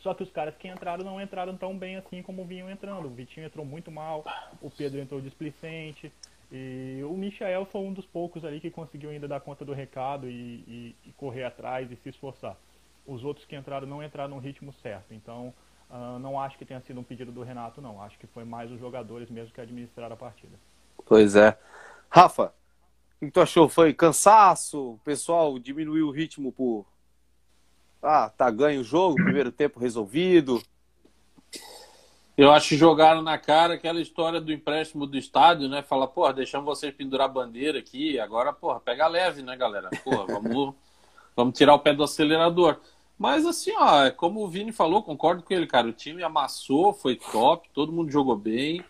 Só 0.01 0.13
que 0.13 0.23
os 0.23 0.31
caras 0.31 0.55
que 0.57 0.69
entraram 0.69 1.05
não 1.05 1.21
entraram 1.21 1.57
tão 1.57 1.77
bem 1.77 1.97
assim 1.97 2.23
como 2.23 2.45
vinham 2.45 2.71
entrando. 2.71 3.07
O 3.07 3.11
Vitinho 3.11 3.47
entrou 3.47 3.65
muito 3.65 3.91
mal, 3.91 4.25
o 4.61 4.71
Pedro 4.71 5.01
entrou 5.01 5.21
displicente. 5.21 6.13
E 6.53 7.03
o 7.05 7.15
Michael 7.15 7.65
foi 7.67 7.81
um 7.81 7.93
dos 7.93 8.07
poucos 8.07 8.45
ali 8.45 8.61
que 8.61 8.71
conseguiu 8.71 9.11
ainda 9.11 9.27
dar 9.27 9.41
conta 9.41 9.65
do 9.65 9.73
recado 9.73 10.29
e, 10.29 10.35
e, 10.35 10.97
e 11.07 11.13
correr 11.13 11.45
atrás 11.45 11.91
e 11.91 11.97
se 11.97 12.11
esforçar. 12.11 12.57
Os 13.07 13.25
outros 13.25 13.47
que 13.47 13.57
entraram 13.57 13.87
não 13.87 14.03
entraram 14.03 14.35
no 14.35 14.39
ritmo 14.41 14.73
certo. 14.75 15.15
Então, 15.15 15.53
uh, 15.91 16.19
não 16.19 16.41
acho 16.41 16.59
que 16.59 16.65
tenha 16.65 16.81
sido 16.81 17.01
um 17.01 17.05
pedido 17.05 17.33
do 17.33 17.43
Renato, 17.43 17.81
não. 17.81 18.03
Acho 18.03 18.19
que 18.19 18.27
foi 18.27 18.45
mais 18.45 18.71
os 18.71 18.79
jogadores 18.79 19.31
mesmo 19.31 19.53
que 19.53 19.61
administraram 19.61 20.15
a 20.15 20.17
partida. 20.17 20.59
Pois 21.07 21.37
é. 21.37 21.59
Rafa, 22.11 22.53
o 23.21 23.27
que 23.27 23.31
tu 23.31 23.41
achou? 23.41 23.69
Foi 23.69 23.93
cansaço? 23.93 24.93
O 24.93 25.01
pessoal 25.05 25.59
diminuiu 25.59 26.09
o 26.09 26.13
ritmo 26.13 26.53
por. 26.53 26.87
Ah, 28.03 28.31
tá 28.31 28.49
ganho 28.51 28.81
o 28.81 28.85
jogo, 28.85 29.17
primeiro 29.17 29.51
tempo 29.51 29.81
resolvido. 29.81 30.63
Eu 32.37 32.53
acho 32.53 32.69
que 32.69 32.77
jogaram 32.77 33.21
na 33.21 33.37
cara 33.37 33.75
aquela 33.75 34.01
história 34.01 34.41
do 34.41 34.53
empréstimo 34.53 35.09
do 35.09 35.19
estádio, 35.19 35.69
né? 35.69 35.83
Fala, 35.83 36.07
porra, 36.07 36.33
deixamos 36.33 36.67
vocês 36.67 36.95
pendurar 36.95 37.29
bandeira 37.29 37.81
aqui, 37.81 38.21
agora, 38.21 38.53
porra, 38.53 38.79
pega 38.79 39.09
leve, 39.09 39.43
né, 39.43 39.57
galera? 39.57 39.91
Porra, 40.05 40.25
vamos, 40.25 40.75
vamos 41.35 41.59
tirar 41.59 41.75
o 41.75 41.81
pé 41.81 41.93
do 41.93 42.05
acelerador. 42.05 42.79
Mas 43.19 43.45
assim, 43.45 43.73
ó, 43.77 44.05
é 44.05 44.11
como 44.11 44.45
o 44.45 44.49
Vini 44.49 44.73
falou, 44.73 45.03
concordo 45.03 45.43
com 45.43 45.53
ele, 45.53 45.67
cara. 45.67 45.89
O 45.89 45.93
time 45.93 46.23
amassou, 46.23 46.93
foi 46.93 47.17
top, 47.17 47.69
todo 47.75 47.93
mundo 47.93 48.11
jogou 48.11 48.37
bem. 48.37 48.85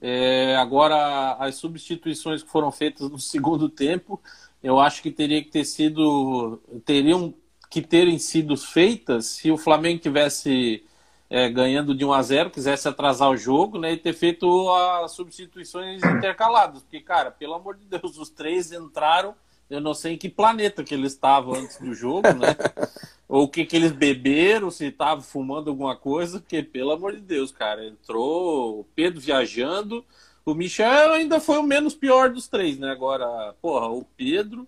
É, 0.00 0.56
agora, 0.56 1.34
as 1.34 1.56
substituições 1.56 2.42
que 2.42 2.50
foram 2.50 2.72
feitas 2.72 3.10
no 3.10 3.18
segundo 3.20 3.68
tempo, 3.68 4.20
eu 4.62 4.80
acho 4.80 5.02
que 5.02 5.10
teria 5.10 5.42
que 5.42 5.50
ter 5.50 5.64
sido. 5.64 6.60
teriam 6.84 7.34
que 7.70 7.82
terem 7.82 8.18
sido 8.18 8.56
feitas 8.56 9.26
se 9.26 9.50
o 9.50 9.58
Flamengo 9.58 10.00
tivesse 10.00 10.84
é, 11.28 11.48
ganhando 11.48 11.94
de 11.94 12.04
1 12.04 12.12
a 12.12 12.22
0 12.22 12.50
quisesse 12.50 12.88
atrasar 12.88 13.30
o 13.30 13.36
jogo, 13.36 13.78
né, 13.78 13.92
e 13.92 13.96
ter 13.96 14.12
feito 14.12 14.70
as 14.70 15.12
substituições 15.12 16.02
intercaladas, 16.04 16.82
porque 16.82 17.00
cara, 17.00 17.30
pelo 17.30 17.54
amor 17.54 17.76
de 17.76 17.84
Deus, 17.86 18.16
os 18.18 18.30
três 18.30 18.72
entraram, 18.72 19.34
eu 19.68 19.80
não 19.80 19.94
sei 19.94 20.14
em 20.14 20.18
que 20.18 20.28
planeta 20.28 20.84
que 20.84 20.94
eles 20.94 21.12
estavam 21.12 21.54
antes 21.54 21.78
do 21.78 21.94
jogo, 21.94 22.32
né? 22.34 22.56
ou 23.28 23.44
o 23.44 23.48
que, 23.48 23.64
que 23.64 23.76
eles 23.76 23.92
beberam, 23.92 24.70
se 24.70 24.86
estavam 24.86 25.22
fumando 25.22 25.70
alguma 25.70 25.96
coisa, 25.96 26.38
porque, 26.38 26.62
pelo 26.62 26.92
amor 26.92 27.14
de 27.14 27.20
Deus, 27.20 27.50
cara, 27.50 27.84
entrou 27.84 28.80
o 28.80 28.84
Pedro 28.94 29.20
viajando, 29.20 30.04
o 30.44 30.54
Michel 30.54 31.12
ainda 31.12 31.40
foi 31.40 31.58
o 31.58 31.62
menos 31.62 31.94
pior 31.94 32.30
dos 32.30 32.46
três, 32.46 32.78
né? 32.78 32.90
Agora, 32.90 33.52
porra, 33.60 33.88
o 33.88 34.04
Pedro. 34.16 34.66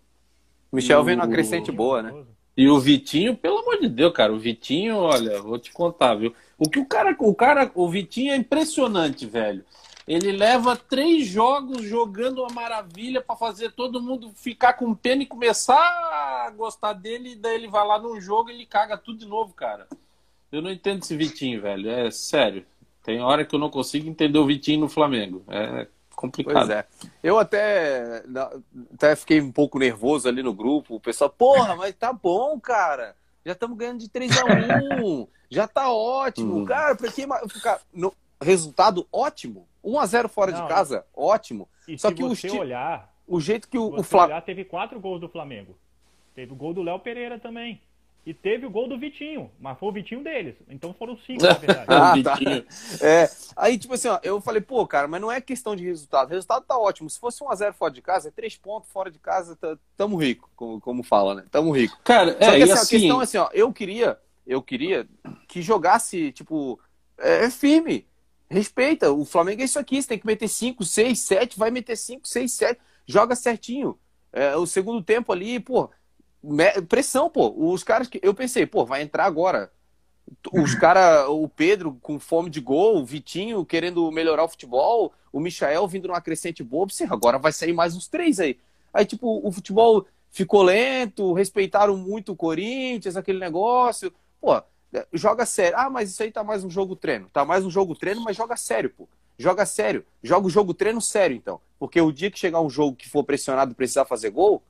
O 0.72 0.76
Michel 0.76 1.04
vem 1.04 1.14
numa 1.14 1.28
crescente 1.28 1.70
boa, 1.70 2.02
né? 2.02 2.24
E 2.56 2.68
o 2.68 2.80
Vitinho, 2.80 3.36
pelo 3.36 3.58
amor 3.58 3.78
de 3.78 3.88
Deus, 3.88 4.12
cara, 4.12 4.32
o 4.32 4.38
Vitinho, 4.38 4.96
olha, 4.96 5.40
vou 5.40 5.60
te 5.60 5.70
contar, 5.70 6.16
viu? 6.16 6.34
O 6.58 6.68
que 6.68 6.80
o 6.80 6.84
cara, 6.84 7.14
o 7.20 7.32
cara, 7.32 7.70
o 7.72 7.88
Vitinho 7.88 8.32
é 8.32 8.36
impressionante, 8.36 9.24
velho. 9.24 9.64
Ele 10.08 10.32
leva 10.32 10.74
três 10.74 11.26
jogos 11.26 11.82
jogando 11.82 12.38
uma 12.38 12.50
maravilha 12.50 13.20
para 13.20 13.36
fazer 13.36 13.72
todo 13.72 14.00
mundo 14.00 14.32
ficar 14.34 14.72
com 14.72 14.94
pena 14.94 15.22
e 15.22 15.26
começar 15.26 15.76
a 15.76 16.50
gostar 16.56 16.94
dele. 16.94 17.32
E 17.32 17.36
daí 17.36 17.56
ele 17.56 17.68
vai 17.68 17.86
lá 17.86 17.98
num 17.98 18.18
jogo 18.18 18.48
e 18.48 18.54
ele 18.54 18.64
caga 18.64 18.96
tudo 18.96 19.18
de 19.18 19.26
novo, 19.26 19.52
cara. 19.52 19.86
Eu 20.50 20.62
não 20.62 20.70
entendo 20.70 21.02
esse 21.02 21.14
Vitinho, 21.14 21.60
velho. 21.60 21.90
É 21.90 22.10
sério. 22.10 22.64
Tem 23.02 23.20
hora 23.20 23.44
que 23.44 23.54
eu 23.54 23.58
não 23.58 23.68
consigo 23.68 24.08
entender 24.08 24.38
o 24.38 24.46
Vitinho 24.46 24.80
no 24.80 24.88
Flamengo. 24.88 25.44
É 25.46 25.86
complicado. 26.16 26.54
Pois 26.54 26.70
é. 26.70 26.86
Eu 27.22 27.38
até, 27.38 28.24
até 28.94 29.14
fiquei 29.14 29.42
um 29.42 29.52
pouco 29.52 29.78
nervoso 29.78 30.26
ali 30.26 30.42
no 30.42 30.54
grupo. 30.54 30.96
O 30.96 31.00
pessoal, 31.00 31.28
porra, 31.28 31.76
mas 31.76 31.94
tá 31.94 32.14
bom, 32.14 32.58
cara. 32.58 33.14
Já 33.44 33.52
estamos 33.52 33.76
ganhando 33.76 34.00
de 34.00 34.08
3 34.08 34.38
a 34.38 34.44
1 35.04 35.28
Já 35.50 35.68
tá 35.68 35.92
ótimo. 35.92 36.56
Uhum. 36.56 36.64
Cara, 36.64 36.94
pra 36.96 37.12
que 37.12 37.26
ficar. 37.50 37.78
No... 37.92 38.12
Resultado 38.40 39.06
ótimo. 39.12 39.67
1 39.82 39.98
a 39.98 40.06
0 40.06 40.28
fora 40.28 40.52
Não, 40.52 40.62
de 40.62 40.68
casa, 40.68 41.04
ótimo. 41.14 41.68
Só 41.96 42.12
que 42.12 42.22
você 42.22 42.50
o 42.50 42.60
olhar, 42.60 43.12
o 43.26 43.40
jeito 43.40 43.68
que 43.68 43.78
o, 43.78 43.98
o 43.98 44.02
Flamengo 44.02 44.40
teve 44.42 44.64
quatro 44.64 44.98
gols 45.00 45.20
do 45.20 45.28
Flamengo. 45.28 45.76
Teve 46.34 46.52
o 46.52 46.56
gol 46.56 46.72
do 46.72 46.82
Léo 46.82 46.98
Pereira 46.98 47.38
também. 47.38 47.80
E 48.28 48.34
teve 48.34 48.66
o 48.66 48.70
gol 48.70 48.86
do 48.86 48.98
Vitinho, 48.98 49.50
mas 49.58 49.78
foi 49.78 49.88
o 49.88 49.92
Vitinho 49.92 50.22
deles. 50.22 50.54
Então 50.68 50.92
foram 50.92 51.16
cinco, 51.26 51.42
na 51.42 51.54
verdade. 51.56 51.86
ah, 51.88 52.22
tá. 52.22 52.38
é, 53.00 53.30
aí, 53.56 53.78
tipo 53.78 53.94
assim, 53.94 54.08
ó, 54.08 54.20
eu 54.22 54.38
falei, 54.38 54.60
pô, 54.60 54.86
cara, 54.86 55.08
mas 55.08 55.18
não 55.18 55.32
é 55.32 55.40
questão 55.40 55.74
de 55.74 55.82
resultado. 55.82 56.28
O 56.28 56.32
resultado 56.32 56.62
tá 56.66 56.76
ótimo. 56.76 57.08
Se 57.08 57.18
fosse 57.18 57.42
1x0 57.42 57.72
fora 57.72 57.90
de 57.90 58.02
casa, 58.02 58.28
é 58.28 58.30
três 58.30 58.54
pontos 58.54 58.90
fora 58.90 59.10
de 59.10 59.18
casa, 59.18 59.56
tá, 59.56 59.78
tamo 59.96 60.16
rico, 60.16 60.50
como, 60.54 60.78
como 60.78 61.02
fala, 61.02 61.36
né? 61.36 61.44
Tamo 61.50 61.70
rico. 61.70 61.98
Cara, 62.04 62.32
Só 62.32 62.52
é, 62.52 62.56
que 62.56 62.62
assim, 62.64 62.72
assim, 62.72 62.96
a 62.96 63.00
questão 63.00 63.20
é 63.20 63.24
assim, 63.24 63.38
ó, 63.38 63.48
eu 63.54 63.72
queria, 63.72 64.18
eu 64.46 64.60
queria 64.60 65.08
que 65.46 65.62
jogasse, 65.62 66.30
tipo, 66.32 66.78
é, 67.16 67.46
é 67.46 67.50
firme. 67.50 68.06
Respeita, 68.50 69.12
o 69.12 69.24
Flamengo 69.24 69.60
é 69.60 69.64
isso 69.64 69.78
aqui, 69.78 70.00
você 70.00 70.08
tem 70.08 70.18
que 70.18 70.26
meter 70.26 70.48
5, 70.48 70.84
6, 70.84 71.18
7, 71.18 71.58
vai 71.58 71.70
meter 71.70 71.96
5, 71.96 72.26
6, 72.26 72.52
7, 72.52 72.80
joga 73.06 73.36
certinho. 73.36 73.98
É, 74.32 74.56
o 74.56 74.66
segundo 74.66 75.02
tempo 75.02 75.32
ali, 75.32 75.60
pô, 75.60 75.90
pressão, 76.88 77.28
pô. 77.28 77.52
Os 77.56 77.82
caras 77.82 78.08
que. 78.08 78.20
Eu 78.22 78.34
pensei, 78.34 78.66
pô, 78.66 78.84
vai 78.84 79.02
entrar 79.02 79.24
agora. 79.24 79.70
Os 80.52 80.74
caras, 80.76 81.28
o 81.28 81.48
Pedro 81.48 81.98
com 82.00 82.18
fome 82.18 82.50
de 82.50 82.60
gol, 82.60 82.98
o 82.98 83.04
Vitinho 83.04 83.64
querendo 83.64 84.10
melhorar 84.10 84.44
o 84.44 84.48
futebol, 84.48 85.12
o 85.32 85.40
Michael 85.40 85.86
vindo 85.88 86.08
numa 86.08 86.20
crescente 86.20 86.62
boa, 86.62 86.86
agora 87.10 87.38
vai 87.38 87.52
sair 87.52 87.72
mais 87.72 87.96
uns 87.96 88.08
três 88.08 88.40
aí. 88.40 88.58
Aí, 88.92 89.04
tipo, 89.04 89.46
o 89.46 89.52
futebol 89.52 90.06
ficou 90.30 90.62
lento, 90.62 91.32
respeitaram 91.32 91.96
muito 91.96 92.32
o 92.32 92.36
Corinthians, 92.36 93.16
aquele 93.16 93.38
negócio. 93.38 94.12
Pô, 94.40 94.62
joga 95.12 95.44
sério. 95.46 95.78
Ah, 95.78 95.90
mas 95.90 96.10
isso 96.10 96.22
aí 96.22 96.30
tá 96.30 96.42
mais 96.42 96.64
um 96.64 96.70
jogo 96.70 96.96
treino. 96.96 97.28
Tá 97.32 97.44
mais 97.44 97.64
um 97.64 97.70
jogo 97.70 97.94
treino, 97.94 98.22
mas 98.22 98.36
joga 98.36 98.56
sério, 98.56 98.90
pô. 98.90 99.08
Joga 99.38 99.64
sério. 99.64 100.04
Joga 100.22 100.46
o 100.46 100.50
jogo 100.50 100.74
treino 100.74 101.00
sério, 101.00 101.36
então. 101.36 101.60
Porque 101.78 102.00
o 102.00 102.12
dia 102.12 102.30
que 102.30 102.38
chegar 102.38 102.60
um 102.60 102.70
jogo 102.70 102.96
que 102.96 103.08
for 103.08 103.22
pressionado 103.22 103.72
e 103.72 103.74
precisar 103.74 104.04
fazer 104.04 104.30
gol, 104.30 104.62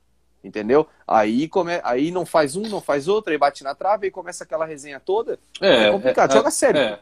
entendeu? 0.43 0.87
Aí, 1.07 1.47
come... 1.47 1.79
aí 1.83 2.11
não 2.11 2.25
faz 2.25 2.55
um, 2.55 2.63
não 2.63 2.79
faz 2.79 3.07
outro, 3.07 3.31
aí 3.31 3.37
bate 3.37 3.63
na 3.63 3.73
trave 3.73 4.07
e 4.07 4.11
começa 4.11 4.43
aquela 4.43 4.65
resenha 4.65 4.99
toda. 4.99 5.39
É, 5.59 5.87
é 5.87 5.91
complicado. 5.91 6.31
É, 6.31 6.35
joga 6.35 6.51
sério. 6.51 6.79
É. 6.79 6.99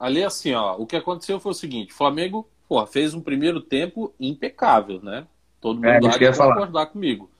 Ali, 0.00 0.24
assim, 0.24 0.54
ó, 0.54 0.76
o 0.76 0.86
que 0.86 0.96
aconteceu 0.96 1.38
foi 1.38 1.52
o 1.52 1.54
seguinte: 1.54 1.92
o 1.92 1.96
Flamengo 1.96 2.48
pô, 2.68 2.84
fez 2.86 3.12
um 3.12 3.20
primeiro 3.20 3.60
tempo 3.60 4.14
impecável, 4.18 5.00
né? 5.02 5.26
Todo 5.60 5.76
mundo 5.76 5.86
é, 5.86 6.00
vai 6.00 6.48
concordar 6.48 6.86
comigo. 6.86 7.30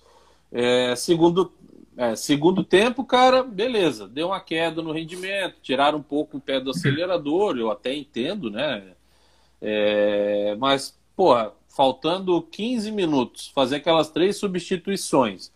É, 0.52 0.94
segundo, 0.94 1.50
é, 1.96 2.16
segundo 2.16 2.64
tempo, 2.64 3.04
cara, 3.04 3.42
beleza, 3.42 4.08
deu 4.08 4.28
uma 4.28 4.40
queda 4.40 4.80
no 4.80 4.92
rendimento, 4.92 5.56
tiraram 5.62 5.98
um 5.98 6.02
pouco 6.02 6.38
o 6.38 6.40
pé 6.40 6.58
do 6.58 6.70
acelerador, 6.70 7.58
eu 7.58 7.70
até 7.70 7.94
entendo, 7.94 8.50
né? 8.50 8.94
É, 9.60 10.56
mas, 10.58 10.98
porra, 11.14 11.52
faltando 11.68 12.40
15 12.42 12.90
minutos, 12.90 13.48
fazer 13.54 13.76
aquelas 13.76 14.10
três 14.10 14.36
substituições, 14.36 15.52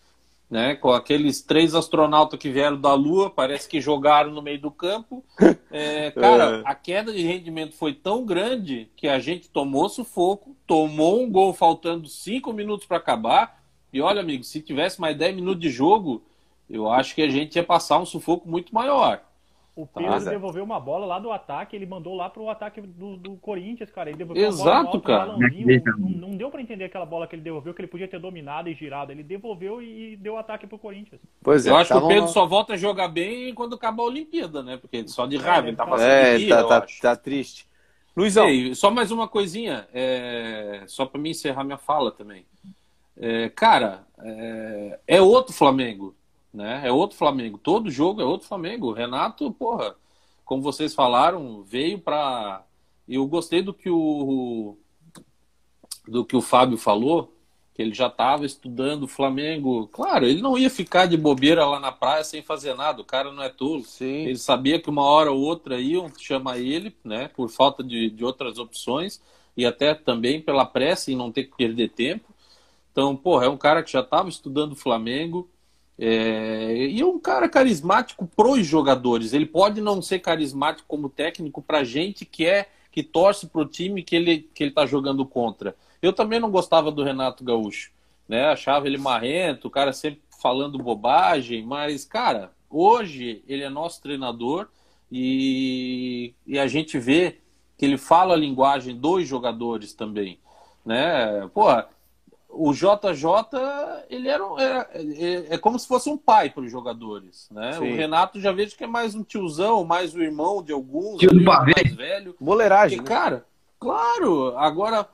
né? 0.48 0.74
Com 0.76 0.92
aqueles 0.92 1.40
três 1.40 1.74
astronautas 1.74 2.38
que 2.38 2.50
vieram 2.50 2.80
da 2.80 2.94
Lua, 2.94 3.30
parece 3.30 3.68
que 3.68 3.80
jogaram 3.80 4.30
no 4.30 4.42
meio 4.42 4.60
do 4.60 4.70
campo. 4.70 5.24
É, 5.70 6.10
cara, 6.12 6.58
é. 6.60 6.62
a 6.64 6.74
queda 6.74 7.12
de 7.12 7.22
rendimento 7.22 7.74
foi 7.74 7.94
tão 7.94 8.24
grande 8.24 8.88
que 8.94 9.08
a 9.08 9.18
gente 9.18 9.48
tomou 9.48 9.88
sufoco, 9.88 10.54
tomou 10.66 11.22
um 11.22 11.30
gol 11.30 11.52
faltando 11.52 12.08
cinco 12.08 12.52
minutos 12.52 12.86
para 12.86 12.98
acabar 12.98 13.60
E 13.92 14.00
olha, 14.00 14.20
amigo, 14.20 14.44
se 14.44 14.60
tivesse 14.60 15.00
mais 15.00 15.16
10 15.16 15.34
minutos 15.34 15.60
de 15.60 15.70
jogo, 15.70 16.22
eu 16.68 16.90
acho 16.90 17.14
que 17.14 17.22
a 17.22 17.28
gente 17.28 17.56
ia 17.56 17.64
passar 17.64 17.98
um 17.98 18.06
sufoco 18.06 18.48
muito 18.48 18.74
maior. 18.74 19.20
O 19.76 19.86
Pedro 19.86 20.24
tá. 20.24 20.30
devolveu 20.30 20.64
uma 20.64 20.80
bola 20.80 21.04
lá 21.04 21.18
do 21.18 21.30
ataque, 21.30 21.76
ele 21.76 21.84
mandou 21.84 22.14
lá 22.14 22.30
pro 22.30 22.48
ataque 22.48 22.80
do, 22.80 23.14
do 23.18 23.36
Corinthians, 23.36 23.90
cara. 23.90 24.08
Ele 24.08 24.16
devolveu 24.16 24.48
Exato, 24.48 24.98
cara. 25.02 25.36
Não, 25.36 26.08
não, 26.08 26.30
deu 26.30 26.50
para 26.50 26.62
entender 26.62 26.84
aquela 26.84 27.04
bola 27.04 27.26
que 27.26 27.36
ele 27.36 27.42
devolveu, 27.42 27.74
que 27.74 27.82
ele 27.82 27.86
podia 27.86 28.08
ter 28.08 28.18
dominado 28.18 28.70
e 28.70 28.74
girado. 28.74 29.12
Ele 29.12 29.22
devolveu 29.22 29.82
e 29.82 30.16
deu 30.16 30.38
ataque 30.38 30.66
pro 30.66 30.78
Corinthians. 30.78 31.20
Pois 31.42 31.66
é. 31.66 31.70
Eu 31.70 31.76
acho 31.76 31.92
que 31.92 31.98
o 31.98 32.08
Pedro 32.08 32.26
só 32.28 32.46
volta 32.46 32.72
a 32.72 32.76
jogar 32.78 33.08
bem 33.08 33.52
quando 33.52 33.74
acabar 33.74 34.02
a 34.02 34.06
Olimpíada, 34.06 34.62
né? 34.62 34.78
Porque 34.78 35.06
só 35.08 35.26
de 35.26 35.36
raiva 35.36 35.66
é, 35.66 35.68
ele 35.68 35.76
tá 35.76 35.86
passando 35.86 36.08
É, 36.08 36.38
dia, 36.38 36.56
tá, 36.56 36.80
tá, 36.80 36.86
tá, 37.02 37.16
triste. 37.16 37.68
Luizão. 38.16 38.48
Ei, 38.48 38.74
só 38.74 38.90
mais 38.90 39.10
uma 39.10 39.28
coisinha, 39.28 39.86
é... 39.92 40.84
só 40.86 41.04
para 41.04 41.20
mim 41.20 41.30
encerrar 41.30 41.64
minha 41.64 41.76
fala 41.76 42.10
também. 42.10 42.46
É, 43.14 43.50
cara, 43.50 44.06
é... 44.20 44.98
é 45.06 45.20
outro 45.20 45.52
Flamengo 45.52 46.14
né? 46.56 46.82
É 46.84 46.90
outro 46.90 47.18
Flamengo. 47.18 47.58
Todo 47.58 47.90
jogo 47.90 48.20
é 48.20 48.24
outro 48.24 48.48
Flamengo. 48.48 48.92
Renato, 48.92 49.52
porra, 49.52 49.94
como 50.44 50.62
vocês 50.62 50.94
falaram, 50.94 51.62
veio 51.62 51.98
para. 51.98 52.64
Eu 53.06 53.26
gostei 53.26 53.62
do 53.62 53.74
que 53.74 53.90
o 53.90 54.76
do 56.08 56.24
que 56.24 56.36
o 56.36 56.40
Fábio 56.40 56.78
falou, 56.78 57.34
que 57.74 57.82
ele 57.82 57.92
já 57.92 58.06
estava 58.06 58.46
estudando 58.46 59.02
o 59.02 59.08
Flamengo. 59.08 59.88
Claro, 59.88 60.24
ele 60.24 60.40
não 60.40 60.56
ia 60.56 60.70
ficar 60.70 61.06
de 61.06 61.16
bobeira 61.16 61.66
lá 61.66 61.78
na 61.78 61.92
praia 61.92 62.24
sem 62.24 62.42
fazer 62.42 62.74
nada. 62.74 63.02
O 63.02 63.04
cara 63.04 63.30
não 63.32 63.42
é 63.42 63.48
tolo. 63.48 63.82
Sim. 63.82 64.24
Ele 64.26 64.38
sabia 64.38 64.80
que 64.80 64.88
uma 64.88 65.02
hora 65.02 65.30
ou 65.30 65.40
outra 65.40 65.78
iam 65.78 66.10
chamar 66.16 66.58
ele, 66.58 66.96
né? 67.04 67.28
Por 67.28 67.50
falta 67.50 67.82
de, 67.84 68.08
de 68.08 68.24
outras 68.24 68.58
opções 68.58 69.20
e 69.56 69.66
até 69.66 69.94
também 69.94 70.40
pela 70.40 70.64
pressa 70.64 71.10
e 71.10 71.16
não 71.16 71.30
ter 71.30 71.44
que 71.44 71.56
perder 71.56 71.90
tempo. 71.90 72.32
Então, 72.92 73.14
porra, 73.14 73.46
é 73.46 73.48
um 73.48 73.58
cara 73.58 73.82
que 73.82 73.92
já 73.92 74.00
estava 74.00 74.28
estudando 74.28 74.72
o 74.72 74.76
Flamengo 74.76 75.50
é, 75.98 76.74
e 76.74 77.00
é 77.00 77.06
um 77.06 77.18
cara 77.18 77.48
carismático 77.48 78.26
pros 78.26 78.66
jogadores. 78.66 79.32
Ele 79.32 79.46
pode 79.46 79.80
não 79.80 80.02
ser 80.02 80.18
carismático 80.18 80.86
como 80.86 81.08
técnico 81.08 81.62
para 81.62 81.84
gente 81.84 82.24
que 82.24 82.46
é 82.46 82.68
que 82.92 83.02
torce 83.02 83.46
pro 83.46 83.66
time 83.66 84.02
que 84.02 84.16
ele 84.16 84.48
que 84.54 84.64
ele 84.64 84.70
tá 84.70 84.86
jogando 84.86 85.24
contra. 85.24 85.76
Eu 86.00 86.12
também 86.12 86.40
não 86.40 86.50
gostava 86.50 86.90
do 86.90 87.02
Renato 87.02 87.44
Gaúcho, 87.44 87.90
né? 88.28 88.46
Achava 88.46 88.86
ele 88.86 88.98
marrento, 88.98 89.68
o 89.68 89.70
cara 89.70 89.92
sempre 89.92 90.20
falando 90.40 90.78
bobagem, 90.78 91.64
mas 91.64 92.04
cara, 92.04 92.52
hoje 92.70 93.42
ele 93.48 93.62
é 93.62 93.68
nosso 93.68 94.02
treinador 94.02 94.68
e, 95.10 96.34
e 96.46 96.58
a 96.58 96.66
gente 96.66 96.98
vê 96.98 97.38
que 97.76 97.84
ele 97.84 97.98
fala 97.98 98.34
a 98.34 98.38
linguagem 98.38 98.96
dos 98.96 99.26
jogadores 99.26 99.94
também, 99.94 100.38
né? 100.84 101.48
Porra, 101.52 101.88
o 102.58 102.72
JJ, 102.72 103.26
ele 104.08 104.28
era, 104.28 104.44
era 104.58 104.90
é, 104.94 105.54
é, 105.54 105.58
como 105.58 105.78
se 105.78 105.86
fosse 105.86 106.08
um 106.08 106.16
pai 106.16 106.50
para 106.50 106.62
os 106.62 106.70
jogadores, 106.72 107.48
né? 107.50 107.74
Sim. 107.74 107.92
O 107.92 107.96
Renato 107.96 108.40
já 108.40 108.52
vejo 108.52 108.76
que 108.76 108.84
é 108.84 108.86
mais 108.86 109.14
um 109.14 109.22
tiozão, 109.22 109.84
mais 109.84 110.14
o 110.14 110.22
irmão 110.22 110.62
de 110.62 110.72
alguns, 110.72 111.18
Tio 111.18 111.30
ali, 111.30 111.44
mais 111.44 111.94
velho. 111.94 112.34
Boleiragem. 112.40 112.98
Porque, 112.98 113.12
né? 113.12 113.18
cara, 113.18 113.46
claro, 113.78 114.56
agora 114.56 115.06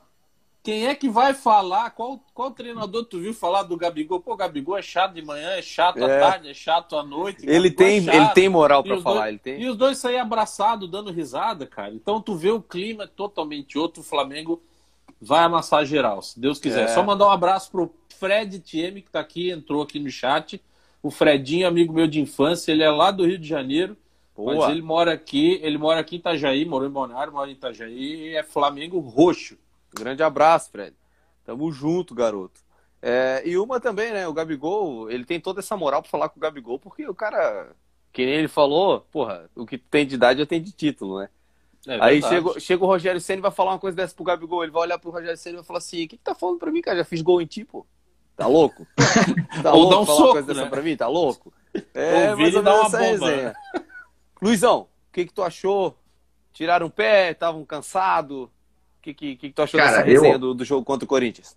quem 0.63 0.87
é 0.87 0.95
que 0.95 1.09
vai 1.09 1.33
falar? 1.33 1.91
Qual, 1.91 2.23
qual 2.33 2.49
treinador 2.49 3.03
tu 3.03 3.19
viu 3.19 3.33
falar 3.33 3.63
do 3.63 3.75
Gabigol? 3.75 4.21
Pô, 4.21 4.33
Gabigol 4.37 4.77
é 4.77 4.81
chato 4.81 5.13
de 5.13 5.21
manhã, 5.21 5.49
é 5.49 5.61
chato 5.61 5.97
é. 5.99 6.05
à 6.05 6.19
tarde, 6.21 6.49
é 6.49 6.53
chato 6.53 6.95
à 6.95 7.03
noite. 7.03 7.45
Ele 7.45 7.69
tem, 7.69 8.09
é 8.09 8.15
ele 8.15 8.29
tem 8.29 8.47
moral 8.47 8.81
para 8.81 9.01
falar, 9.01 9.15
dois, 9.15 9.27
ele 9.27 9.39
tem. 9.39 9.61
E 9.61 9.67
os 9.67 9.75
dois 9.75 9.97
saem 9.97 10.19
abraçados, 10.19 10.89
dando 10.89 11.11
risada, 11.11 11.67
cara. 11.67 11.93
Então 11.93 12.21
tu 12.21 12.35
vê 12.35 12.49
o 12.49 12.61
clima 12.61 13.05
totalmente 13.05 13.77
outro. 13.77 13.99
O 13.99 14.05
Flamengo 14.05 14.61
vai 15.23 15.43
amassar 15.43 15.85
geral, 15.85 16.21
se 16.21 16.39
Deus 16.39 16.59
quiser. 16.59 16.83
É. 16.83 16.87
Só 16.87 17.03
mandar 17.03 17.27
um 17.27 17.31
abraço 17.31 17.71
pro 17.71 17.93
Fred 18.19 18.59
TM, 18.59 19.01
que 19.01 19.09
tá 19.09 19.19
aqui, 19.19 19.49
entrou 19.49 19.81
aqui 19.81 19.99
no 19.99 20.09
chat. 20.09 20.61
O 21.01 21.09
Fredinho, 21.09 21.67
amigo 21.67 21.93
meu 21.93 22.07
de 22.07 22.21
infância, 22.21 22.71
ele 22.71 22.83
é 22.83 22.89
lá 22.89 23.11
do 23.11 23.25
Rio 23.25 23.37
de 23.37 23.47
Janeiro. 23.47 23.97
Boa. 24.35 24.55
Mas 24.55 24.71
ele 24.71 24.81
mora 24.81 25.13
aqui, 25.13 25.59
ele 25.61 25.77
mora 25.77 25.99
aqui 25.99 26.15
em 26.15 26.19
Itajaí, 26.19 26.65
morou 26.65 26.87
em 26.87 26.91
Balneário, 26.91 27.31
mora 27.31 27.49
em 27.49 27.53
Itajaí 27.53 28.31
e 28.31 28.35
é 28.35 28.43
Flamengo 28.43 28.99
roxo. 28.99 29.57
Grande 29.93 30.23
abraço, 30.23 30.71
Fred. 30.71 30.95
Tamo 31.45 31.71
junto, 31.71 32.15
garoto. 32.15 32.61
É, 33.01 33.43
e 33.45 33.57
uma 33.57 33.79
também, 33.79 34.11
né? 34.11 34.27
O 34.27 34.33
Gabigol, 34.33 35.11
ele 35.11 35.25
tem 35.25 35.39
toda 35.39 35.59
essa 35.59 35.75
moral 35.75 36.01
pra 36.01 36.09
falar 36.09 36.29
com 36.29 36.39
o 36.39 36.41
Gabigol, 36.41 36.79
porque 36.79 37.05
o 37.07 37.13
cara, 37.13 37.75
que 38.13 38.25
nem 38.25 38.35
ele 38.35 38.47
falou, 38.47 39.01
porra, 39.11 39.49
o 39.55 39.65
que 39.65 39.77
tem 39.77 40.07
de 40.07 40.15
idade 40.15 40.39
já 40.39 40.45
tem 40.45 40.61
de 40.61 40.71
título, 40.71 41.19
né? 41.19 41.29
É 41.87 41.97
aí 42.01 42.21
chega, 42.21 42.59
chega 42.59 42.83
o 42.83 42.87
Rogério 42.87 43.19
Senna 43.19 43.39
e 43.39 43.41
vai 43.41 43.51
falar 43.51 43.71
uma 43.71 43.79
coisa 43.79 43.95
dessa 43.95 44.15
pro 44.15 44.23
Gabigol. 44.23 44.63
Ele 44.63 44.71
vai 44.71 44.83
olhar 44.83 44.97
pro 44.97 45.11
Rogério 45.11 45.37
Senna 45.37 45.55
e 45.55 45.57
vai 45.57 45.65
falar 45.65 45.79
assim: 45.79 46.05
o 46.05 46.07
que, 46.07 46.17
que 46.17 46.23
tá 46.23 46.33
falando 46.33 46.59
pra 46.59 46.71
mim, 46.71 46.81
cara? 46.81 46.97
Já 46.97 47.03
fiz 47.03 47.21
gol 47.21 47.41
em 47.41 47.45
ti, 47.45 47.65
pô. 47.65 47.85
Tá 48.35 48.47
louco? 48.47 48.87
Tá 49.61 49.71
Ou 49.71 49.83
louco 49.83 49.95
dá 49.95 50.01
um 50.01 50.05
soco, 50.05 50.21
uma 50.21 50.31
coisa 50.31 50.47
né? 50.47 50.53
dessa 50.55 50.69
pra 50.69 50.81
mim? 50.81 50.97
Tá 50.97 51.07
louco? 51.07 51.53
É, 51.93 52.31
Ouvir 52.31 52.51
mas 52.53 52.63
dá 52.63 52.75
uma 52.81 52.89
bomba. 52.89 52.99
Resenha. 52.99 53.53
Luizão, 54.41 54.81
o 54.81 54.87
que, 55.13 55.25
que 55.25 55.33
tu 55.33 55.43
achou? 55.43 55.95
Tiraram 56.51 56.87
o 56.87 56.89
pé? 56.89 57.31
Estavam 57.31 57.63
cansados? 57.63 58.45
O 58.45 58.49
que, 59.01 59.13
que, 59.13 59.35
que, 59.35 59.51
tu 59.51 59.61
achou 59.61 59.79
cara, 59.79 59.91
dessa 59.91 60.03
resenha 60.03 60.33
eu... 60.33 60.39
do, 60.39 60.53
do 60.55 60.65
jogo 60.65 60.83
contra 60.83 61.05
o 61.05 61.07
Corinthians? 61.07 61.55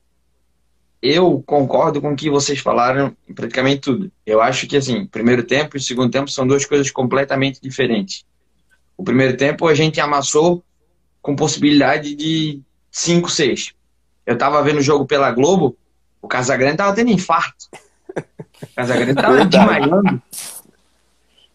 eu 1.03 1.43
concordo 1.47 2.01
com 2.01 2.13
o 2.13 2.17
que 2.17 2.31
vocês 2.31 2.59
falaram 2.59 3.17
em 3.29 3.35
praticamente 3.35 3.83
tudo. 3.83 4.11
Eu 4.25 4.41
acho 4.41 4.67
que, 4.67 4.77
assim, 4.77 5.07
primeiro 5.07 5.45
tempo 5.45 5.77
e 5.77 5.81
segundo 5.81 6.11
tempo 6.11 6.31
são 6.31 6.47
duas 6.47 6.65
coisas 6.65 6.91
completamente 6.91 7.61
diferentes. 7.61 8.25
O 8.97 9.05
primeiro 9.05 9.37
tempo 9.37 9.67
a 9.69 9.75
gente 9.75 10.01
amassou 10.01 10.65
com 11.21 11.37
possibilidade 11.37 12.15
de 12.15 12.61
5, 12.91 13.29
6. 13.29 13.75
Eu 14.25 14.39
tava 14.39 14.63
vendo 14.63 14.79
o 14.79 14.83
jogo 14.83 15.07
pela 15.07 15.31
Globo, 15.31 15.77
o 16.23 16.29
Casagrande 16.29 16.79
tava 16.79 16.95
tendo 16.95 17.11
infarto. 17.11 17.67
O 18.63 18.75
Casagrande 18.75 19.15
tava 19.15 19.45
desmaiando. 19.45 20.23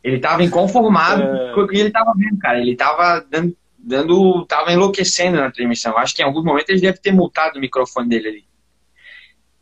Ele 0.04 0.20
tava 0.20 0.44
inconformado 0.44 1.24
é... 1.24 1.54
com 1.54 1.62
o 1.62 1.68
que 1.68 1.78
ele 1.78 1.92
tava 1.92 2.14
vendo, 2.16 2.38
cara. 2.38 2.60
Ele 2.60 2.76
tava 2.76 3.26
dando, 3.30 3.56
dando, 3.78 4.46
tava 4.46 4.72
enlouquecendo 4.72 5.38
na 5.38 5.52
transmissão. 5.52 5.98
Acho 5.98 6.16
que 6.16 6.22
em 6.22 6.26
algum 6.26 6.44
momento 6.44 6.70
ele 6.70 6.82
deve 6.82 7.00
ter 7.00 7.12
multado 7.12 7.58
o 7.58 7.62
microfone 7.62 8.08
dele 8.08 8.28
ali. 8.28 8.46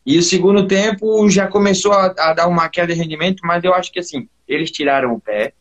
E 0.05 0.17
o 0.17 0.23
segundo 0.23 0.67
tempo 0.67 1.29
já 1.29 1.47
começou 1.47 1.91
a, 1.91 2.13
a, 2.17 2.33
dar 2.33 2.47
uma 2.47 2.69
queda 2.69 2.93
de 2.93 2.99
rendimento, 2.99 3.41
mas 3.43 3.63
eu 3.63 3.73
acho 3.73 3.91
que 3.91 3.99
assim, 3.99 4.27
eles 4.47 4.71
tiraram 4.71 5.13
o 5.13 5.19
pé, 5.19 5.53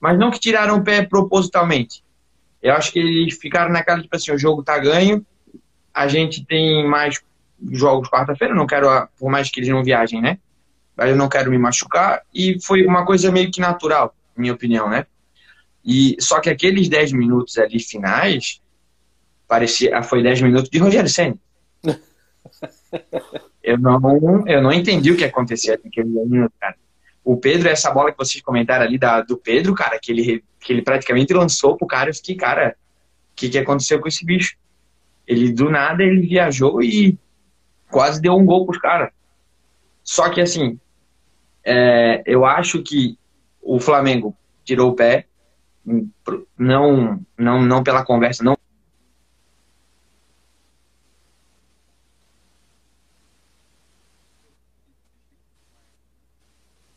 mas 0.00 0.18
não 0.18 0.30
que 0.30 0.38
tiraram 0.38 0.76
o 0.76 0.84
pé 0.84 1.02
propositalmente. 1.04 2.04
Eu 2.62 2.74
acho 2.74 2.92
que 2.92 2.98
eles 2.98 3.38
ficaram 3.38 3.72
naquela, 3.72 4.00
tipo 4.00 4.14
assim, 4.14 4.32
o 4.32 4.38
jogo 4.38 4.62
tá 4.62 4.78
ganho, 4.78 5.24
a 5.92 6.08
gente 6.08 6.44
tem 6.44 6.86
mais 6.86 7.20
jogos 7.70 8.08
quarta-feira, 8.08 8.54
não 8.54 8.66
quero, 8.66 8.88
por 9.18 9.30
mais 9.30 9.50
que 9.50 9.60
eles 9.60 9.70
não 9.70 9.84
viajem, 9.84 10.20
né? 10.20 10.38
Mas 10.96 11.10
eu 11.10 11.16
não 11.16 11.28
quero 11.28 11.50
me 11.50 11.58
machucar, 11.58 12.22
e 12.34 12.60
foi 12.62 12.86
uma 12.86 13.04
coisa 13.04 13.30
meio 13.30 13.50
que 13.50 13.60
natural, 13.60 14.14
minha 14.36 14.52
opinião, 14.52 14.88
né? 14.88 15.06
E, 15.84 16.16
só 16.18 16.40
que 16.40 16.50
aqueles 16.50 16.88
10 16.88 17.12
minutos 17.12 17.56
ali 17.58 17.78
finais, 17.78 18.60
parecia, 19.46 20.02
foi 20.02 20.22
10 20.22 20.42
minutos 20.42 20.68
de 20.68 20.78
Rogério 20.78 21.08
Senna. 21.08 21.36
eu 23.62 23.78
não, 23.78 24.46
eu 24.46 24.62
não 24.62 24.72
entendi 24.72 25.12
o 25.12 25.16
que 25.16 25.24
acontecia 25.24 25.78
naquele 25.82 26.08
minuto, 26.08 26.52
cara 26.58 26.76
o 27.26 27.36
Pedro, 27.36 27.68
essa 27.68 27.90
bola 27.90 28.12
que 28.12 28.18
vocês 28.18 28.40
comentaram 28.40 28.84
ali 28.84 28.96
da, 28.96 29.20
do 29.20 29.36
Pedro, 29.36 29.74
cara, 29.74 29.98
que 30.00 30.12
ele, 30.12 30.44
que 30.60 30.72
ele 30.72 30.80
praticamente 30.80 31.34
lançou 31.34 31.76
pro 31.76 31.84
cara, 31.84 32.08
eu 32.08 32.14
fiquei, 32.14 32.36
cara, 32.36 32.76
o 33.32 33.34
que, 33.34 33.48
que 33.48 33.58
aconteceu 33.58 34.00
com 34.00 34.06
esse 34.06 34.24
bicho? 34.24 34.56
Ele, 35.26 35.52
do 35.52 35.68
nada, 35.68 36.04
ele 36.04 36.20
viajou 36.24 36.80
e 36.80 37.18
quase 37.90 38.22
deu 38.22 38.34
um 38.34 38.46
gol 38.46 38.64
pros 38.64 38.78
caras. 38.78 39.10
Só 40.04 40.30
que, 40.30 40.40
assim, 40.40 40.78
é, 41.64 42.22
eu 42.24 42.46
acho 42.46 42.80
que 42.80 43.18
o 43.60 43.80
Flamengo 43.80 44.32
tirou 44.64 44.92
o 44.92 44.94
pé, 44.94 45.26
não, 46.56 47.20
não, 47.36 47.60
não 47.60 47.82
pela 47.82 48.04
conversa, 48.04 48.44
não 48.44 48.56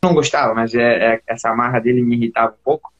não 0.04 0.14
gostava, 0.14 0.54
mas 0.54 0.74
é, 0.74 1.16
é, 1.16 1.22
essa 1.28 1.54
marra 1.56 1.80
dele 1.80 2.02
me 2.02 2.16
irritava 2.16 2.54
um 2.54 2.64
pouco. 2.64 2.92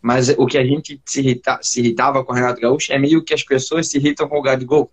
Mas 0.00 0.28
o 0.30 0.46
que 0.46 0.56
a 0.56 0.64
gente 0.64 1.00
se, 1.04 1.20
irrita, 1.20 1.58
se 1.60 1.80
irritava 1.80 2.24
com 2.24 2.32
o 2.32 2.34
Renato 2.34 2.60
Gaúcho 2.60 2.92
é 2.92 2.98
meio 2.98 3.22
que 3.22 3.34
as 3.34 3.42
pessoas 3.42 3.88
se 3.88 3.98
irritam 3.98 4.28
com 4.28 4.38
o 4.38 4.42
Gabigol. 4.42 4.90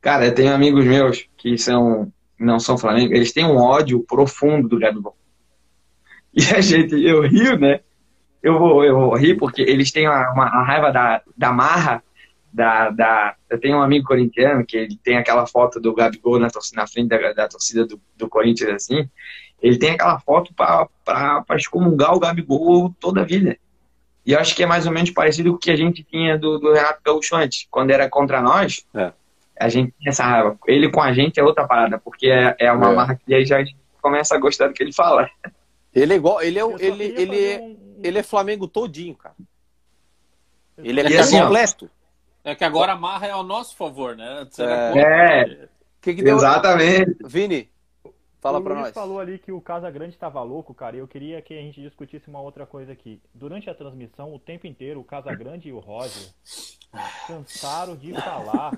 Cara, 0.00 0.26
eu 0.26 0.34
tenho 0.34 0.52
amigos 0.52 0.84
meus 0.84 1.28
que 1.36 1.56
são 1.58 2.12
não 2.38 2.58
são 2.58 2.76
Flamengo, 2.76 3.14
eles 3.14 3.32
têm 3.32 3.44
um 3.44 3.56
ódio 3.56 4.04
profundo 4.04 4.68
do 4.68 4.78
Gabigol. 4.78 5.16
E 6.34 6.42
a 6.54 6.60
gente, 6.60 6.94
eu 7.00 7.22
rio, 7.22 7.58
né? 7.58 7.80
Eu 8.42 8.58
vou, 8.58 8.84
eu 8.84 8.96
vou 8.96 9.16
rir 9.16 9.36
porque 9.36 9.62
eles 9.62 9.92
têm 9.92 10.08
uma, 10.08 10.32
uma 10.32 10.44
a 10.46 10.64
raiva 10.64 10.90
da, 10.90 11.22
da 11.36 11.52
marra 11.52 12.02
da, 12.52 12.90
da. 12.90 13.36
Eu 13.50 13.58
tenho 13.58 13.78
um 13.78 13.82
amigo 13.82 14.06
corintiano 14.06 14.64
que 14.64 14.76
ele 14.76 14.96
tem 15.02 15.16
aquela 15.16 15.46
foto 15.46 15.80
do 15.80 15.94
Gabigol 15.94 16.38
na, 16.38 16.48
torcida, 16.48 16.80
na 16.80 16.86
frente 16.86 17.08
da, 17.08 17.32
da 17.32 17.48
torcida 17.48 17.84
do, 17.86 18.00
do 18.16 18.28
Corinthians, 18.28 18.70
assim. 18.70 19.08
Ele 19.62 19.78
tem 19.78 19.92
aquela 19.92 20.18
foto 20.18 20.52
para 20.54 21.44
excomungar 21.56 22.14
o 22.14 22.20
Gabigol 22.20 22.94
toda 23.00 23.22
a 23.22 23.24
vida. 23.24 23.56
E 24.26 24.32
eu 24.32 24.38
acho 24.38 24.54
que 24.54 24.62
é 24.62 24.66
mais 24.66 24.86
ou 24.86 24.92
menos 24.92 25.10
parecido 25.10 25.50
com 25.50 25.56
o 25.56 25.58
que 25.58 25.70
a 25.70 25.76
gente 25.76 26.02
tinha 26.02 26.38
do, 26.38 26.58
do 26.58 26.72
Renato 26.72 27.00
Gaúcho 27.04 27.36
antes. 27.36 27.66
Quando 27.70 27.90
era 27.90 28.08
contra 28.08 28.40
nós, 28.40 28.86
é. 28.94 29.12
a 29.58 29.68
gente 29.68 29.92
tem 29.98 30.08
essa 30.08 30.24
raiva. 30.24 30.58
Ele 30.66 30.90
com 30.90 31.02
a 31.02 31.12
gente 31.12 31.38
é 31.38 31.42
outra 31.42 31.66
parada, 31.66 31.98
porque 31.98 32.28
é, 32.28 32.56
é 32.58 32.72
uma 32.72 32.92
é. 32.92 32.94
marca 32.94 33.20
que 33.24 33.34
aí 33.34 33.44
já 33.44 33.62
começa 34.00 34.34
a 34.34 34.38
gostar 34.38 34.68
do 34.68 34.74
que 34.74 34.82
ele 34.82 34.92
fala. 34.92 35.28
Ele 35.94 36.12
é 36.12 36.16
igual, 36.16 36.42
ele 36.42 36.58
é, 36.58 36.62
ele, 36.78 37.04
ele, 37.04 37.44
é, 37.44 37.60
um... 37.60 38.00
ele 38.02 38.18
é 38.18 38.22
Flamengo 38.22 38.66
todinho, 38.66 39.14
cara. 39.14 39.34
Ele 40.78 41.00
é, 41.00 41.18
assim, 41.18 41.40
completo. 41.40 41.90
É 42.42 42.54
que 42.54 42.64
agora 42.64 42.92
a 42.92 42.96
marra 42.96 43.26
é 43.26 43.30
ao 43.30 43.42
nosso 43.42 43.76
favor, 43.76 44.16
né? 44.16 44.46
É. 44.58 45.00
é. 45.00 45.68
Que 46.00 46.14
que 46.14 46.22
deu... 46.22 46.36
Exatamente. 46.36 47.16
Vini, 47.24 47.70
Fala 48.44 48.60
para 48.60 48.74
nós. 48.74 48.92
falou 48.92 49.18
ali 49.18 49.38
que 49.38 49.50
o 49.50 49.58
Casa 49.58 49.90
Grande 49.90 50.12
estava 50.12 50.42
louco, 50.42 50.74
cara, 50.74 50.94
e 50.94 50.98
eu 50.98 51.08
queria 51.08 51.40
que 51.40 51.54
a 51.54 51.62
gente 51.62 51.80
discutisse 51.80 52.28
uma 52.28 52.42
outra 52.42 52.66
coisa 52.66 52.92
aqui. 52.92 53.18
Durante 53.32 53.70
a 53.70 53.74
transmissão, 53.74 54.34
o 54.34 54.38
tempo 54.38 54.66
inteiro, 54.66 55.00
o 55.00 55.04
Casa 55.04 55.34
Grande 55.34 55.70
e 55.70 55.72
o 55.72 55.78
Roger 55.78 56.28
cansaram 57.26 57.96
de 57.96 58.12
falar 58.12 58.72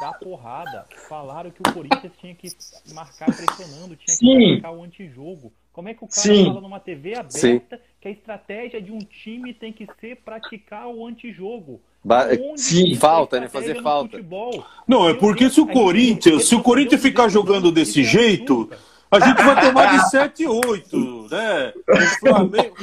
da 0.00 0.12
porrada. 0.14 0.86
Falaram 1.08 1.52
que 1.52 1.60
o 1.60 1.72
Corinthians 1.72 2.12
tinha 2.18 2.34
que 2.34 2.48
marcar 2.92 3.26
pressionando, 3.26 3.94
tinha 3.94 4.18
que 4.18 4.26
Sim. 4.26 4.52
marcar 4.54 4.72
o 4.72 4.82
antijogo. 4.82 5.52
Como 5.72 5.88
é 5.88 5.94
que 5.94 6.04
o 6.04 6.08
cara 6.08 6.20
Sim. 6.20 6.46
fala 6.46 6.60
numa 6.60 6.80
TV 6.80 7.14
aberta 7.14 7.38
Sim. 7.38 7.60
que 8.00 8.08
a 8.08 8.10
estratégia 8.10 8.82
de 8.82 8.90
um 8.90 8.98
time 8.98 9.54
tem 9.54 9.72
que 9.72 9.86
ser 10.00 10.16
praticar 10.16 10.88
o 10.88 11.06
antijogo? 11.06 11.80
Ba 12.02 12.28
Sim, 12.56 12.94
falta, 12.96 13.38
né? 13.38 13.48
Fazer 13.48 13.80
falta. 13.82 14.16
Futebol? 14.16 14.64
Não, 14.88 15.08
é 15.08 15.14
porque 15.14 15.48
se 15.48 15.60
o 15.60 15.66
Corinthians, 15.66 16.48
se 16.48 16.54
o 16.54 16.62
Corinthians 16.62 17.00
ficar 17.00 17.28
jogando 17.28 17.70
desse 17.70 18.02
jeito, 18.02 18.70
a 19.10 19.20
gente 19.20 19.42
vai 19.42 19.60
tomar 19.60 19.86
de 19.96 20.10
7 20.10 20.42
e 20.42 20.46
8, 20.46 21.28
né? 21.30 21.72
O 21.88 22.18
Flamengo. 22.20 22.76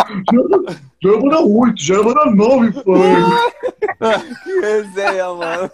Já 1.01 1.11
vai 1.11 1.29
dar 1.29 1.41
8, 1.41 1.81
já 1.81 2.01
vai 2.01 2.13
dar 2.13 2.35
9, 2.35 2.71
Flamengo. 2.83 3.31
que 4.43 4.59
resenha, 4.59 5.33
mano. 5.33 5.71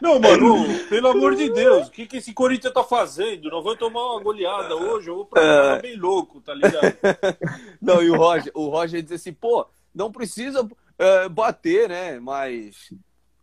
Não, 0.00 0.18
mano, 0.18 0.88
pelo 0.88 1.08
amor 1.08 1.34
de 1.36 1.50
Deus, 1.50 1.88
o 1.88 1.90
que, 1.90 2.06
que 2.06 2.16
esse 2.16 2.32
Corinthians 2.32 2.72
tá 2.72 2.82
fazendo? 2.82 3.50
Não 3.50 3.62
vou 3.62 3.76
tomar 3.76 4.12
uma 4.12 4.22
goleada 4.22 4.74
hoje, 4.74 5.08
eu 5.08 5.16
vou 5.16 5.26
pra 5.26 5.40
cá 5.40 5.76
é. 5.76 5.82
bem 5.82 5.96
louco, 5.96 6.40
tá 6.40 6.54
ligado? 6.54 6.96
Não, 7.80 8.02
e 8.02 8.10
o 8.10 8.16
Roger, 8.16 8.52
o 8.54 8.68
Roger 8.68 9.02
diz 9.02 9.12
assim, 9.12 9.32
pô, 9.32 9.66
não 9.94 10.10
precisa 10.10 10.66
é, 10.98 11.28
bater, 11.28 11.88
né? 11.88 12.18
Mas 12.18 12.92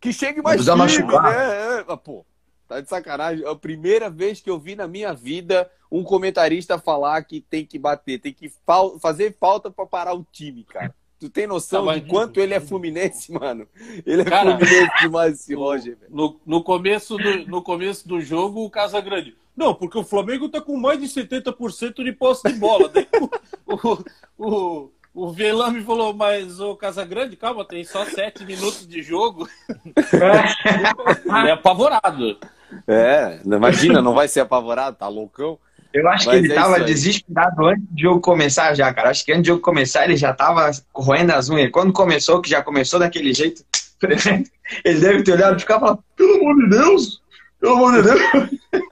que 0.00 0.12
chegue 0.12 0.42
mais 0.42 0.64
time, 0.64 1.06
né? 1.06 1.84
É, 1.88 1.96
pô, 1.96 2.24
tá 2.66 2.80
de 2.80 2.88
sacanagem. 2.88 3.44
É 3.44 3.48
a 3.48 3.54
primeira 3.54 4.10
vez 4.10 4.40
que 4.40 4.50
eu 4.50 4.58
vi 4.58 4.74
na 4.74 4.88
minha 4.88 5.12
vida 5.12 5.70
um 5.90 6.02
comentarista 6.02 6.78
falar 6.78 7.22
que 7.24 7.40
tem 7.40 7.66
que 7.66 7.78
bater, 7.78 8.18
tem 8.18 8.32
que 8.32 8.48
fa 8.48 8.98
fazer 9.00 9.36
falta 9.38 9.70
para 9.70 9.86
parar 9.86 10.14
o 10.14 10.26
time, 10.32 10.64
cara. 10.64 10.94
Tu 11.20 11.28
tem 11.28 11.46
noção 11.46 11.84
tá, 11.84 11.94
de 11.94 12.00
quanto 12.08 12.40
ele 12.40 12.54
é 12.54 12.60
fluminense, 12.60 13.30
mano? 13.30 13.68
Ele 14.06 14.22
é 14.22 14.24
cara, 14.24 14.56
fluminense 14.56 14.92
demais, 15.02 15.34
esse 15.34 15.52
Roger. 15.54 15.98
No, 16.08 16.40
no, 16.46 16.64
começo 16.64 17.18
do, 17.18 17.46
no 17.46 17.62
começo 17.62 18.08
do 18.08 18.20
jogo, 18.22 18.64
o 18.64 18.70
Casa 18.70 19.00
Grande. 19.00 19.36
Não, 19.54 19.74
porque 19.74 19.98
o 19.98 20.04
Flamengo 20.04 20.48
tá 20.48 20.62
com 20.62 20.76
mais 20.78 20.98
de 20.98 21.06
70% 21.06 22.02
de 22.02 22.12
posse 22.12 22.50
de 22.50 22.54
bola. 22.58 22.88
Daí, 22.88 23.06
o, 23.66 23.76
o, 23.76 24.04
o 24.38 24.90
o 25.12 25.32
Velame 25.32 25.82
falou, 25.82 26.14
mas 26.14 26.60
o 26.60 26.76
Casagrande, 26.76 27.36
calma, 27.36 27.64
tem 27.64 27.82
só 27.82 28.04
sete 28.04 28.44
minutos 28.44 28.86
de 28.86 29.02
jogo. 29.02 29.48
Ele 29.96 31.48
é 31.48 31.50
apavorado. 31.50 32.38
É, 32.86 33.40
imagina, 33.44 34.00
não 34.00 34.14
vai 34.14 34.28
ser 34.28 34.40
apavorado, 34.40 34.96
tá 34.96 35.08
loucão. 35.08 35.58
Eu 35.92 36.08
acho 36.08 36.26
mas 36.26 36.38
que 36.38 36.44
ele 36.44 36.52
é 36.52 36.54
tava 36.54 36.80
desesperado 36.80 37.66
antes 37.66 37.84
do 37.90 38.00
jogo 38.00 38.20
começar 38.20 38.74
já, 38.74 38.92
cara. 38.94 39.10
Acho 39.10 39.24
que 39.24 39.32
antes 39.32 39.42
do 39.42 39.46
jogo 39.48 39.60
começar 39.60 40.04
ele 40.04 40.16
já 40.16 40.32
tava 40.32 40.70
roendo 40.94 41.32
as 41.32 41.50
unhas. 41.50 41.70
Quando 41.70 41.92
começou, 41.92 42.40
que 42.40 42.48
já 42.48 42.62
começou 42.62 43.00
daquele 43.00 43.34
jeito, 43.34 43.64
ele 44.84 45.00
deve 45.00 45.22
ter 45.22 45.32
olhado 45.32 45.56
e 45.56 45.60
ficar 45.60 45.80
falando, 45.80 46.02
pelo 46.16 46.36
amor 46.36 46.56
de 46.56 46.70
Deus, 46.70 47.22
pelo 47.60 47.74
amor 47.74 47.92
de 47.94 48.02
Deus. 48.02 48.50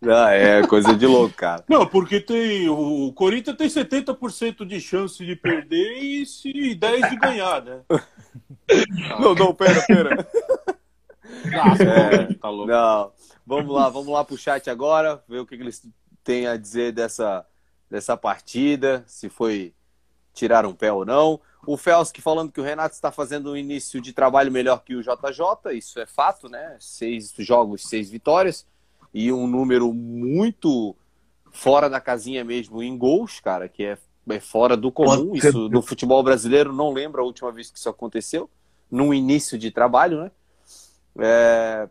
Não, 0.00 0.28
é 0.28 0.66
coisa 0.66 0.94
de 0.94 1.06
louco, 1.06 1.34
cara. 1.34 1.62
Não, 1.68 1.86
porque 1.86 2.20
tem. 2.20 2.70
O 2.70 3.12
Corinthians 3.12 3.54
tem 3.54 3.68
70% 3.68 4.64
de 4.64 4.80
chance 4.80 5.22
de 5.22 5.36
perder 5.36 5.98
e 5.98 6.24
se 6.24 6.74
10 6.74 7.10
de 7.10 7.16
ganhar, 7.16 7.62
né? 7.62 7.80
Não, 9.20 9.34
não, 9.34 9.52
pera, 9.52 9.82
pera. 9.82 10.26
Nossa, 11.52 11.82
é, 11.82 12.34
tá 12.34 12.48
louco. 12.48 12.70
Não. 12.70 13.12
Vamos 13.44 13.74
lá, 13.74 13.88
vamos 13.88 14.08
lá 14.08 14.24
pro 14.24 14.38
chat 14.38 14.70
agora, 14.70 15.22
ver 15.28 15.40
o 15.40 15.46
que, 15.46 15.56
que 15.56 15.62
eles 15.62 15.82
têm 16.22 16.46
a 16.46 16.56
dizer 16.56 16.92
dessa, 16.92 17.46
dessa 17.90 18.16
partida, 18.16 19.04
se 19.06 19.28
foi 19.28 19.74
tirar 20.32 20.64
um 20.66 20.74
pé 20.74 20.92
ou 20.92 21.04
não. 21.04 21.40
O 21.66 21.76
Felsk 21.76 22.20
falando 22.20 22.52
que 22.52 22.60
o 22.60 22.64
Renato 22.64 22.94
está 22.94 23.12
fazendo 23.12 23.52
um 23.52 23.56
início 23.56 24.00
de 24.00 24.12
trabalho 24.12 24.50
melhor 24.50 24.82
que 24.82 24.94
o 24.94 25.02
JJ, 25.02 25.76
isso 25.76 26.00
é 26.00 26.06
fato, 26.06 26.48
né? 26.48 26.76
Seis 26.80 27.34
jogos, 27.38 27.82
seis 27.82 28.08
vitórias 28.08 28.66
e 29.12 29.32
um 29.32 29.46
número 29.46 29.92
muito 29.92 30.96
fora 31.50 31.90
da 31.90 32.00
casinha 32.00 32.44
mesmo 32.44 32.82
em 32.82 32.96
gols, 32.96 33.40
cara, 33.40 33.68
que 33.68 33.84
é, 33.84 33.98
é 34.28 34.40
fora 34.40 34.76
do 34.76 34.90
comum. 34.92 35.34
Isso 35.34 35.68
no 35.68 35.82
futebol 35.82 36.22
brasileiro 36.22 36.72
não 36.72 36.92
lembro 36.92 37.20
a 37.20 37.24
última 37.24 37.50
vez 37.50 37.70
que 37.70 37.78
isso 37.78 37.88
aconteceu, 37.88 38.48
num 38.90 39.12
início 39.12 39.58
de 39.58 39.70
trabalho, 39.70 40.22
né? 40.22 40.30
É... 41.18 41.88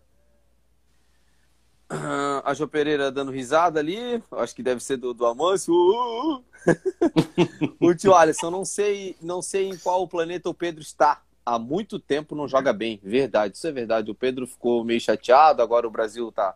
A 2.43 2.53
Jo 2.53 2.67
Pereira 2.67 3.11
dando 3.11 3.31
risada 3.31 3.79
ali, 3.79 4.21
acho 4.33 4.55
que 4.55 4.61
deve 4.61 4.83
ser 4.83 4.97
do, 4.97 5.13
do 5.13 5.25
Amâncio. 5.25 5.73
Uh, 5.73 6.35
uh, 6.37 7.87
o 7.87 7.95
tio 7.95 8.13
Alisson, 8.13 8.51
não 8.51 8.63
sei, 8.63 9.15
não 9.21 9.41
sei 9.41 9.69
em 9.69 9.77
qual 9.77 10.07
planeta 10.07 10.49
o 10.49 10.53
Pedro 10.53 10.81
está. 10.81 11.21
Há 11.45 11.57
muito 11.57 11.99
tempo 11.99 12.35
não 12.35 12.47
joga 12.47 12.71
bem, 12.71 12.99
verdade, 13.03 13.57
isso 13.57 13.65
é 13.65 13.71
verdade. 13.71 14.11
O 14.11 14.15
Pedro 14.15 14.45
ficou 14.45 14.83
meio 14.83 15.01
chateado, 15.01 15.63
agora 15.63 15.87
o 15.87 15.91
Brasil 15.91 16.31
tá 16.31 16.53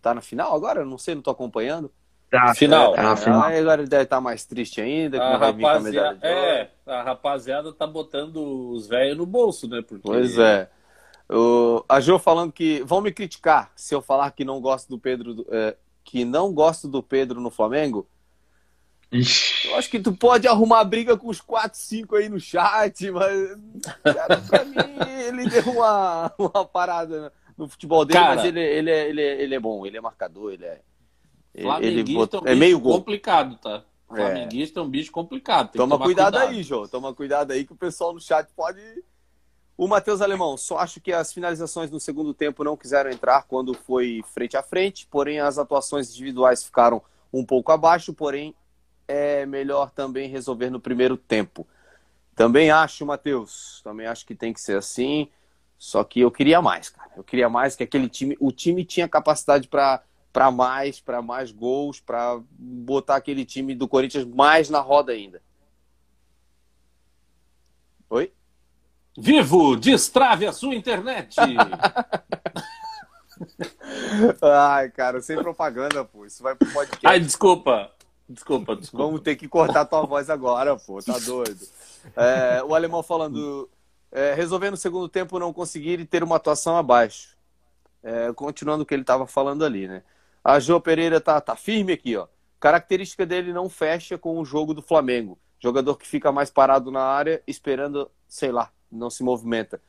Tá 0.00 0.14
na 0.14 0.20
final 0.20 0.54
agora? 0.54 0.84
Não 0.84 0.98
sei, 0.98 1.14
não 1.14 1.22
tô 1.22 1.30
acompanhando. 1.30 1.90
Tá, 2.30 2.54
final. 2.54 2.94
Tá 2.94 3.02
na 3.02 3.16
final. 3.16 3.42
Aí 3.42 3.58
agora 3.58 3.82
ele 3.82 3.90
deve 3.90 4.04
estar 4.04 4.16
tá 4.16 4.20
mais 4.20 4.44
triste 4.44 4.80
ainda, 4.80 5.18
que 5.18 5.24
a 5.24 5.32
não 5.32 5.38
vai 5.38 5.52
vir 5.52 5.62
com 5.62 5.68
a 5.68 5.80
medalha 5.80 6.16
de 6.16 6.26
É, 6.26 6.70
a 6.86 7.02
rapaziada 7.02 7.72
tá 7.72 7.86
botando 7.86 8.36
os 8.72 8.86
velhos 8.86 9.16
no 9.16 9.26
bolso, 9.26 9.68
né? 9.68 9.82
Porque... 9.86 10.02
Pois 10.02 10.38
é. 10.38 10.70
O, 11.32 11.84
a 11.88 12.00
Jo 12.00 12.18
falando 12.18 12.52
que 12.52 12.82
vão 12.84 13.00
me 13.00 13.12
criticar 13.12 13.70
se 13.76 13.94
eu 13.94 14.02
falar 14.02 14.30
que 14.32 14.44
não 14.44 14.60
gosto 14.60 14.88
do 14.88 14.98
Pedro, 14.98 15.46
é, 15.48 15.76
que 16.02 16.24
não 16.24 16.52
gosto 16.52 16.88
do 16.88 17.02
Pedro 17.02 17.40
no 17.40 17.50
Flamengo. 17.50 18.08
Ixi. 19.12 19.68
Eu 19.68 19.76
acho 19.76 19.90
que 19.90 20.00
tu 20.00 20.12
pode 20.12 20.46
arrumar 20.48 20.82
briga 20.84 21.16
com 21.16 21.28
os 21.28 21.40
4, 21.40 21.78
5 21.78 22.16
aí 22.16 22.28
no 22.28 22.40
chat, 22.40 23.10
mas 23.10 23.56
cara, 24.02 24.40
pra 24.40 24.64
mim 24.66 25.10
ele 25.28 25.48
deu 25.48 25.72
uma, 25.72 26.32
uma 26.38 26.64
parada. 26.64 27.32
No 27.56 27.68
futebol 27.68 28.06
dele, 28.06 28.18
Cara, 28.18 28.36
mas 28.36 28.44
ele, 28.46 28.58
ele, 28.58 28.90
é, 28.90 29.08
ele, 29.10 29.20
é, 29.20 29.42
ele 29.42 29.54
é 29.54 29.60
bom, 29.60 29.84
ele 29.84 29.98
é 29.98 30.00
marcador, 30.00 30.54
ele 30.54 30.64
é. 30.64 30.80
Ele, 31.54 32.14
bota, 32.14 32.38
é, 32.38 32.40
um 32.40 32.46
é 32.46 32.54
meio 32.54 32.80
complicado, 32.80 33.56
tá? 33.56 33.84
É. 34.12 34.16
Flamenguista 34.16 34.80
é. 34.80 34.82
é 34.82 34.84
um 34.84 34.88
bicho 34.88 35.12
complicado. 35.12 35.72
Toma 35.72 35.98
cuidado, 35.98 36.32
cuidado, 36.32 36.50
aí, 36.50 36.62
João. 36.62 36.88
Toma 36.88 37.14
cuidado 37.14 37.50
aí 37.52 37.66
que 37.66 37.72
o 37.72 37.76
pessoal 37.76 38.14
no 38.14 38.20
chat 38.20 38.48
pode. 38.56 38.80
O 39.80 39.88
Matheus 39.88 40.20
Alemão, 40.20 40.58
só 40.58 40.76
acho 40.76 41.00
que 41.00 41.10
as 41.10 41.32
finalizações 41.32 41.90
no 41.90 41.98
segundo 41.98 42.34
tempo 42.34 42.62
não 42.62 42.76
quiseram 42.76 43.10
entrar 43.10 43.44
quando 43.44 43.72
foi 43.72 44.22
frente 44.26 44.54
a 44.54 44.62
frente, 44.62 45.08
porém 45.10 45.40
as 45.40 45.56
atuações 45.56 46.10
individuais 46.10 46.62
ficaram 46.62 47.00
um 47.32 47.42
pouco 47.42 47.72
abaixo, 47.72 48.12
porém 48.12 48.54
é 49.08 49.46
melhor 49.46 49.90
também 49.90 50.28
resolver 50.28 50.68
no 50.68 50.78
primeiro 50.78 51.16
tempo. 51.16 51.66
Também 52.36 52.70
acho, 52.70 53.06
Matheus, 53.06 53.80
também 53.82 54.06
acho 54.06 54.26
que 54.26 54.34
tem 54.34 54.52
que 54.52 54.60
ser 54.60 54.76
assim. 54.76 55.30
Só 55.78 56.04
que 56.04 56.20
eu 56.20 56.30
queria 56.30 56.60
mais, 56.60 56.90
cara. 56.90 57.12
Eu 57.16 57.24
queria 57.24 57.48
mais 57.48 57.74
que 57.74 57.82
aquele 57.82 58.06
time, 58.10 58.36
o 58.38 58.52
time 58.52 58.84
tinha 58.84 59.08
capacidade 59.08 59.66
para 59.66 60.02
para 60.30 60.50
mais, 60.50 61.00
para 61.00 61.22
mais 61.22 61.50
gols, 61.52 62.00
para 62.00 62.38
botar 62.50 63.16
aquele 63.16 63.46
time 63.46 63.74
do 63.74 63.88
Corinthians 63.88 64.26
mais 64.26 64.68
na 64.68 64.80
roda 64.80 65.12
ainda. 65.12 65.40
Oi? 68.10 68.30
Vivo, 69.18 69.76
destrave 69.76 70.46
a 70.46 70.52
sua 70.52 70.74
internet. 70.74 71.36
Ai, 74.42 74.90
cara, 74.90 75.20
sem 75.20 75.36
propaganda, 75.36 76.04
pô. 76.04 76.24
Isso 76.24 76.42
vai 76.42 76.54
pro 76.54 76.70
podcast. 76.70 77.06
Ai, 77.06 77.20
desculpa. 77.20 77.90
Desculpa, 78.28 78.76
desculpa. 78.76 79.04
Vamos 79.04 79.20
ter 79.22 79.34
que 79.36 79.48
cortar 79.48 79.84
tua 79.84 80.06
voz 80.06 80.30
agora, 80.30 80.76
pô. 80.76 81.02
Tá 81.02 81.18
doido. 81.18 81.66
É, 82.16 82.62
o 82.62 82.74
alemão 82.74 83.02
falando 83.02 83.68
é, 84.12 84.34
resolver 84.34 84.70
no 84.70 84.76
segundo 84.76 85.08
tempo 85.08 85.38
não 85.38 85.52
conseguir 85.52 85.98
e 86.00 86.06
ter 86.06 86.22
uma 86.22 86.36
atuação 86.36 86.76
abaixo. 86.76 87.36
É, 88.02 88.32
continuando 88.32 88.84
o 88.84 88.86
que 88.86 88.94
ele 88.94 89.02
estava 89.02 89.26
falando 89.26 89.64
ali, 89.64 89.88
né? 89.88 90.02
A 90.42 90.58
João 90.58 90.80
Pereira 90.80 91.20
tá, 91.20 91.40
tá 91.40 91.56
firme 91.56 91.92
aqui, 91.92 92.16
ó. 92.16 92.26
Característica 92.58 93.26
dele 93.26 93.52
não 93.52 93.68
fecha 93.68 94.16
com 94.16 94.38
o 94.38 94.44
jogo 94.44 94.72
do 94.72 94.82
Flamengo. 94.82 95.38
Jogador 95.58 95.96
que 95.96 96.06
fica 96.06 96.32
mais 96.32 96.50
parado 96.50 96.90
na 96.90 97.02
área, 97.02 97.42
esperando, 97.46 98.10
sei 98.26 98.50
lá, 98.50 98.70
não 98.90 99.10
se 99.10 99.22
movimenta. 99.22 99.80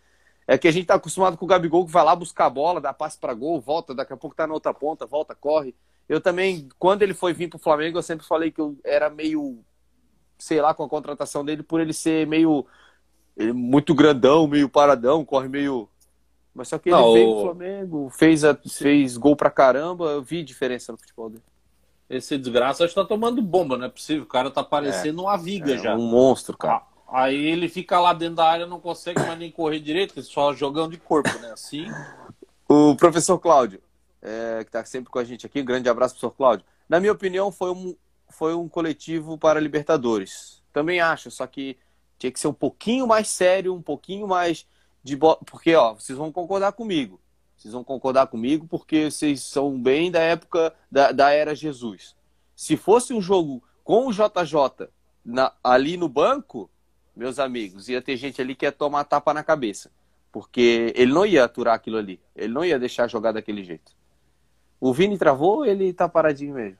É 0.47 0.57
que 0.57 0.67
a 0.67 0.71
gente 0.71 0.87
tá 0.87 0.95
acostumado 0.95 1.37
com 1.37 1.45
o 1.45 1.47
Gabigol 1.47 1.85
que 1.85 1.91
vai 1.91 2.03
lá 2.03 2.15
buscar 2.15 2.47
a 2.47 2.49
bola, 2.49 2.81
dá 2.81 2.93
passe 2.93 3.17
para 3.17 3.33
gol, 3.33 3.61
volta, 3.61 3.93
daqui 3.93 4.13
a 4.13 4.17
pouco 4.17 4.35
tá 4.35 4.45
na 4.45 4.53
outra 4.53 4.73
ponta, 4.73 5.05
volta, 5.05 5.35
corre. 5.35 5.75
Eu 6.09 6.19
também, 6.19 6.67
quando 6.77 7.03
ele 7.03 7.13
foi 7.13 7.33
vir 7.33 7.49
pro 7.49 7.59
Flamengo, 7.59 7.97
eu 7.97 8.03
sempre 8.03 8.25
falei 8.25 8.51
que 8.51 8.59
eu 8.59 8.77
era 8.83 9.09
meio, 9.09 9.59
sei 10.37 10.61
lá, 10.61 10.73
com 10.73 10.83
a 10.83 10.89
contratação 10.89 11.45
dele, 11.45 11.63
por 11.63 11.79
ele 11.79 11.93
ser 11.93 12.27
meio 12.27 12.65
ele 13.37 13.51
é 13.51 13.53
muito 13.53 13.95
grandão, 13.95 14.47
meio 14.47 14.69
paradão, 14.69 15.23
corre 15.23 15.47
meio 15.47 15.87
Mas 16.53 16.67
só 16.67 16.77
que 16.77 16.89
ele 16.89 16.97
não, 16.97 17.13
veio 17.13 17.29
o... 17.29 17.41
Flamengo, 17.41 18.09
fez, 18.09 18.43
a, 18.43 18.55
fez 18.55 19.17
gol 19.17 19.35
pra 19.35 19.49
caramba, 19.49 20.05
eu 20.11 20.21
vi 20.21 20.43
diferença 20.43 20.91
no 20.91 20.97
futebol 20.97 21.29
dele. 21.29 21.43
Esse 22.09 22.37
desgraça 22.37 22.83
está 22.83 23.05
tomando 23.05 23.41
bomba, 23.41 23.77
não 23.77 23.85
é 23.85 23.89
possível. 23.89 24.23
O 24.23 24.27
cara 24.27 24.51
tá 24.51 24.61
parecendo 24.61 25.21
é, 25.21 25.23
uma 25.23 25.37
viga 25.37 25.75
é, 25.75 25.77
já. 25.77 25.95
Um 25.95 26.09
monstro, 26.09 26.57
cara. 26.57 26.83
Aí 27.11 27.45
ele 27.45 27.67
fica 27.67 27.99
lá 27.99 28.13
dentro 28.13 28.35
da 28.35 28.45
área, 28.49 28.65
não 28.65 28.79
consegue 28.79 29.19
mais 29.19 29.37
nem 29.37 29.51
correr 29.51 29.79
direito, 29.79 30.21
só 30.23 30.53
jogando 30.53 30.91
de 30.91 30.97
corpo, 30.97 31.29
né? 31.39 31.51
Assim. 31.51 31.85
O 32.69 32.95
professor 32.95 33.37
Cláudio, 33.37 33.81
é, 34.21 34.63
que 34.63 34.69
está 34.69 34.85
sempre 34.85 35.11
com 35.11 35.19
a 35.19 35.23
gente 35.25 35.45
aqui, 35.45 35.61
um 35.61 35.65
grande 35.65 35.89
abraço, 35.89 36.13
professor 36.13 36.31
Cláudio. 36.31 36.65
Na 36.87 37.01
minha 37.01 37.11
opinião, 37.11 37.51
foi 37.51 37.71
um, 37.71 37.95
foi 38.29 38.55
um 38.55 38.69
coletivo 38.69 39.37
para 39.37 39.59
Libertadores. 39.59 40.63
Também 40.71 41.01
acho, 41.01 41.29
só 41.29 41.45
que 41.45 41.77
tinha 42.17 42.31
que 42.31 42.39
ser 42.39 42.47
um 42.47 42.53
pouquinho 42.53 43.05
mais 43.05 43.27
sério, 43.27 43.75
um 43.75 43.81
pouquinho 43.81 44.25
mais 44.25 44.65
de. 45.03 45.17
Bo... 45.17 45.35
Porque, 45.45 45.75
ó, 45.75 45.95
vocês 45.95 46.17
vão 46.17 46.31
concordar 46.31 46.71
comigo. 46.71 47.19
Vocês 47.57 47.73
vão 47.73 47.83
concordar 47.83 48.27
comigo 48.27 48.65
porque 48.69 49.11
vocês 49.11 49.43
são 49.43 49.77
bem 49.77 50.09
da 50.09 50.21
época 50.21 50.73
da, 50.89 51.11
da 51.11 51.31
era 51.31 51.53
Jesus. 51.53 52.15
Se 52.55 52.77
fosse 52.77 53.13
um 53.13 53.21
jogo 53.21 53.61
com 53.83 54.07
o 54.07 54.13
JJ 54.13 54.87
na, 55.25 55.51
ali 55.63 55.97
no 55.97 56.07
banco, 56.07 56.69
meus 57.15 57.39
amigos, 57.39 57.89
ia 57.89 58.01
ter 58.01 58.15
gente 58.17 58.41
ali 58.41 58.55
que 58.55 58.65
ia 58.65 58.71
tomar 58.71 59.03
tapa 59.03 59.33
na 59.33 59.43
cabeça. 59.43 59.91
Porque 60.31 60.93
ele 60.95 61.11
não 61.11 61.25
ia 61.25 61.43
aturar 61.43 61.75
aquilo 61.75 61.97
ali. 61.97 62.19
Ele 62.35 62.53
não 62.53 62.63
ia 62.63 62.79
deixar 62.79 63.07
jogar 63.07 63.33
daquele 63.33 63.63
jeito. 63.63 63.91
O 64.79 64.93
Vini 64.93 65.17
travou 65.17 65.57
ou 65.57 65.65
ele 65.65 65.93
tá 65.93 66.07
paradinho 66.07 66.55
mesmo? 66.55 66.79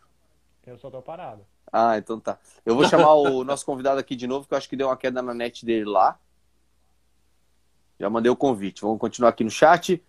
Eu 0.66 0.78
só 0.78 0.90
tô 0.90 1.02
parado. 1.02 1.46
Ah, 1.72 1.98
então 1.98 2.20
tá. 2.20 2.38
Eu 2.66 2.76
vou 2.76 2.88
chamar 2.88 3.14
o 3.14 3.44
nosso 3.46 3.66
convidado 3.66 4.00
aqui 4.00 4.16
de 4.16 4.28
novo, 4.28 4.48
que 4.48 4.54
eu 4.54 4.58
acho 4.58 4.70
que 4.70 4.76
deu 4.76 4.88
uma 4.88 4.98
queda 4.98 5.22
na 5.22 5.34
net 5.34 5.66
dele 5.66 5.86
lá. 5.86 6.18
Já 8.00 8.10
mandei 8.10 8.32
o 8.32 8.36
convite. 8.36 8.82
Vamos 8.82 9.00
continuar 9.00 9.30
aqui 9.30 9.44
no 9.44 9.52
chat. 9.52 10.04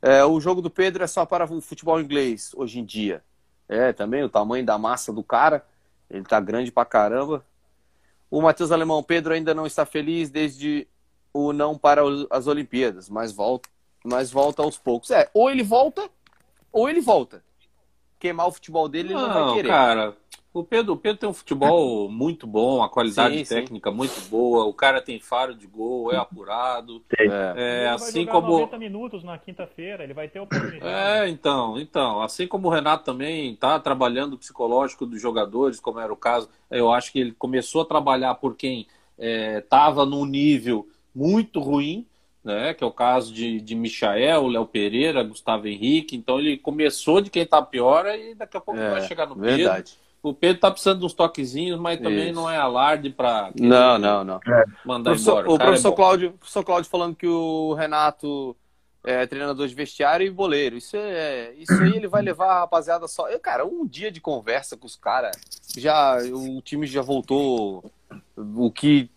É, 0.00 0.24
o 0.24 0.40
jogo 0.40 0.62
do 0.62 0.70
Pedro 0.70 1.04
é 1.04 1.06
só 1.06 1.26
para 1.26 1.44
o 1.44 1.60
futebol 1.60 2.00
inglês 2.00 2.52
hoje 2.54 2.78
em 2.78 2.84
dia. 2.84 3.22
É, 3.68 3.92
também 3.92 4.22
o 4.22 4.28
tamanho 4.28 4.64
da 4.64 4.78
massa 4.78 5.12
do 5.12 5.22
cara. 5.22 5.64
Ele 6.08 6.24
tá 6.24 6.40
grande 6.40 6.72
pra 6.72 6.84
caramba. 6.84 7.44
O 8.34 8.42
Matheus 8.42 8.72
Alemão, 8.72 9.00
Pedro 9.00 9.32
ainda 9.32 9.54
não 9.54 9.64
está 9.64 9.86
feliz 9.86 10.28
desde 10.28 10.88
o 11.32 11.52
não 11.52 11.78
para 11.78 12.02
as 12.32 12.48
Olimpíadas, 12.48 13.08
mas 13.08 13.30
volta, 13.30 13.68
mas 14.04 14.32
volta 14.32 14.60
aos 14.60 14.76
poucos. 14.76 15.12
É, 15.12 15.30
ou 15.32 15.48
ele 15.48 15.62
volta, 15.62 16.10
ou 16.72 16.90
ele 16.90 17.00
volta. 17.00 17.44
Queimar 18.24 18.48
o 18.48 18.52
futebol 18.52 18.88
dele, 18.88 19.12
não, 19.12 19.20
ele 19.20 19.28
não 19.28 19.44
vai 19.44 19.54
querer. 19.56 19.68
Cara, 19.68 20.16
o 20.54 20.64
Pedro, 20.64 20.94
o 20.94 20.96
Pedro 20.96 21.18
tem 21.18 21.28
um 21.28 21.34
futebol 21.34 22.08
muito 22.08 22.46
bom, 22.46 22.82
a 22.82 22.88
qualidade 22.88 23.44
sim, 23.44 23.54
técnica 23.54 23.90
sim. 23.90 23.96
muito 23.98 24.18
boa. 24.30 24.64
O 24.64 24.72
cara 24.72 25.02
tem 25.02 25.20
faro 25.20 25.54
de 25.54 25.66
gol, 25.66 26.10
é 26.10 26.16
apurado. 26.16 27.04
É, 27.18 27.84
é 27.84 27.88
assim 27.88 28.24
como 28.24 28.48
90 28.48 28.78
minutos 28.78 29.22
na 29.22 29.36
quinta-feira, 29.36 30.02
ele 30.02 30.14
vai 30.14 30.26
ter 30.26 30.40
oportunidade. 30.40 30.86
É, 30.86 31.28
então, 31.28 31.78
então, 31.78 32.22
assim 32.22 32.46
como 32.46 32.68
o 32.68 32.70
Renato 32.70 33.04
também 33.04 33.52
está 33.52 33.78
trabalhando 33.78 34.32
o 34.32 34.38
psicológico 34.38 35.04
dos 35.04 35.20
jogadores, 35.20 35.78
como 35.78 36.00
era 36.00 36.10
o 36.10 36.16
caso, 36.16 36.48
eu 36.70 36.90
acho 36.90 37.12
que 37.12 37.18
ele 37.18 37.32
começou 37.32 37.82
a 37.82 37.86
trabalhar 37.86 38.36
por 38.36 38.56
quem 38.56 38.86
estava 39.18 40.04
é, 40.04 40.06
num 40.06 40.24
nível 40.24 40.88
muito 41.14 41.60
ruim, 41.60 42.06
né? 42.44 42.74
Que 42.74 42.84
é 42.84 42.86
o 42.86 42.92
caso 42.92 43.32
de, 43.32 43.60
de 43.60 43.74
Michael, 43.74 44.46
Léo 44.46 44.66
Pereira, 44.66 45.24
Gustavo 45.24 45.66
Henrique. 45.66 46.14
Então 46.14 46.38
ele 46.38 46.58
começou 46.58 47.20
de 47.20 47.30
quem 47.30 47.42
está 47.42 47.62
pior 47.62 48.06
e 48.06 48.34
daqui 48.34 48.56
a 48.56 48.60
pouco 48.60 48.78
é, 48.78 48.90
vai 48.90 49.00
chegar 49.02 49.26
no 49.26 49.34
verdade. 49.34 49.92
Pedro. 49.92 50.04
O 50.22 50.32
Pedro 50.32 50.60
tá 50.60 50.70
precisando 50.70 51.00
de 51.00 51.04
uns 51.04 51.12
toquezinhos, 51.12 51.78
mas 51.78 52.00
também 52.00 52.30
Isso. 52.30 52.34
não 52.34 52.50
é 52.50 52.56
alarde 52.56 53.10
para 53.10 53.50
Não, 53.60 53.98
não, 53.98 54.24
não. 54.24 54.40
É. 54.46 54.64
Mandar 54.84 55.10
professor, 55.10 55.44
embora. 55.44 55.50
O, 55.50 55.54
o 55.54 55.58
professor, 55.58 55.92
é 55.92 55.96
Cláudio, 55.96 56.32
professor 56.32 56.64
Cláudio 56.64 56.90
falando 56.90 57.14
que 57.14 57.26
o 57.26 57.74
Renato 57.74 58.56
é 59.04 59.26
treinador 59.26 59.68
de 59.68 59.74
vestiário 59.74 60.26
e 60.26 60.30
boleiro. 60.30 60.78
Isso, 60.78 60.96
é, 60.96 61.52
isso 61.58 61.74
aí 61.74 61.96
ele 61.96 62.08
vai 62.08 62.22
levar 62.22 62.46
a 62.46 62.60
rapaziada 62.60 63.06
só. 63.06 63.28
Eu, 63.28 63.38
cara, 63.38 63.66
um 63.66 63.86
dia 63.86 64.10
de 64.10 64.18
conversa 64.18 64.78
com 64.78 64.86
os 64.86 64.96
caras, 64.96 65.36
já 65.76 66.16
o 66.32 66.62
time 66.62 66.86
já 66.86 67.02
voltou. 67.02 67.84
O 68.34 68.70
que 68.70 69.10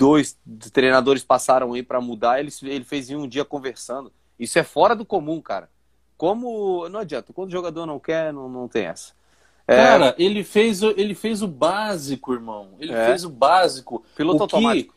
dois 0.00 0.38
treinadores 0.72 1.22
passaram 1.22 1.74
aí 1.74 1.82
para 1.82 2.00
mudar, 2.00 2.40
ele, 2.40 2.50
ele 2.62 2.84
fez 2.84 3.10
em 3.10 3.16
um 3.16 3.28
dia 3.28 3.44
conversando. 3.44 4.10
Isso 4.38 4.58
é 4.58 4.62
fora 4.62 4.96
do 4.96 5.04
comum, 5.04 5.42
cara. 5.42 5.68
Como. 6.16 6.88
Não 6.88 7.00
adianta, 7.00 7.34
quando 7.34 7.48
o 7.48 7.52
jogador 7.52 7.84
não 7.84 8.00
quer, 8.00 8.32
não, 8.32 8.48
não 8.48 8.66
tem 8.66 8.86
essa. 8.86 9.12
É... 9.66 9.76
Cara, 9.76 10.14
ele 10.18 10.42
fez, 10.42 10.82
ele 10.82 11.14
fez 11.14 11.42
o 11.42 11.46
básico, 11.46 12.32
irmão. 12.32 12.70
Ele 12.80 12.92
é. 12.92 13.06
fez 13.06 13.24
o 13.24 13.28
básico. 13.28 14.02
Piloto 14.16 14.38
o 14.38 14.42
automático. 14.42 14.94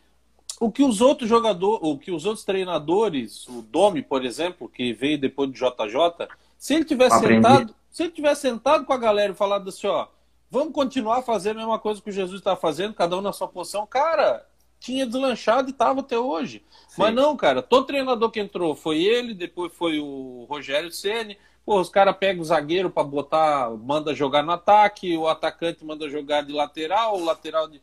Que, 0.48 0.56
o 0.66 0.72
que 0.72 0.84
os 0.84 1.02
outros 1.02 1.28
jogadores, 1.28 1.80
o 1.82 1.98
que 1.98 2.12
os 2.12 2.26
outros 2.26 2.46
treinadores, 2.46 3.46
o 3.50 3.62
Domi, 3.62 4.02
por 4.02 4.24
exemplo, 4.24 4.70
que 4.70 4.94
veio 4.94 5.20
depois 5.20 5.50
do 5.50 5.56
JJ, 5.56 6.30
se 6.58 6.76
ele 6.76 6.86
tivesse 6.86 7.20
sentado, 7.20 7.76
se 7.92 8.04
ele 8.04 8.12
tivesse 8.12 8.42
sentado 8.42 8.86
com 8.86 8.94
a 8.94 8.98
galera 8.98 9.34
e 9.34 9.36
falado 9.36 9.68
assim, 9.68 9.88
ó, 9.88 10.08
vamos 10.50 10.74
continuar 10.74 11.20
a 11.20 11.24
fazer 11.24 11.50
a 11.50 11.56
mesma 11.56 11.78
coisa 11.78 12.02
que 12.02 12.10
o 12.10 12.14
Jesus 12.14 12.40
está 12.40 12.56
fazendo, 12.56 12.94
cada 12.94 13.18
um 13.18 13.22
na 13.22 13.34
sua 13.34 13.50
posição, 13.50 13.86
cara, 13.86 14.46
tinha 14.84 15.06
deslanchado 15.06 15.70
e 15.70 15.74
tava 15.74 16.02
até 16.02 16.20
hoje. 16.20 16.62
Sim. 16.90 17.02
Mas 17.02 17.16
não, 17.16 17.38
cara, 17.38 17.62
todo 17.62 17.86
treinador 17.86 18.30
que 18.30 18.40
entrou 18.40 18.76
foi 18.76 19.02
ele, 19.02 19.34
depois 19.34 19.72
foi 19.74 20.00
o 20.00 20.46
Rogério 20.50 20.92
Ceni, 20.92 21.38
Pô, 21.66 21.80
os 21.80 21.90
caras 21.90 22.18
pegam 22.18 22.42
o 22.42 22.46
zagueiro 22.46 22.90
para 22.90 23.06
botar, 23.06 23.70
manda 23.70 24.14
jogar 24.14 24.44
no 24.44 24.52
ataque, 24.52 25.16
o 25.16 25.30
atacante 25.30 25.86
manda 25.86 26.10
jogar 26.10 26.42
de 26.42 26.52
lateral, 26.52 27.18
o 27.18 27.24
lateral 27.24 27.70
de. 27.70 27.82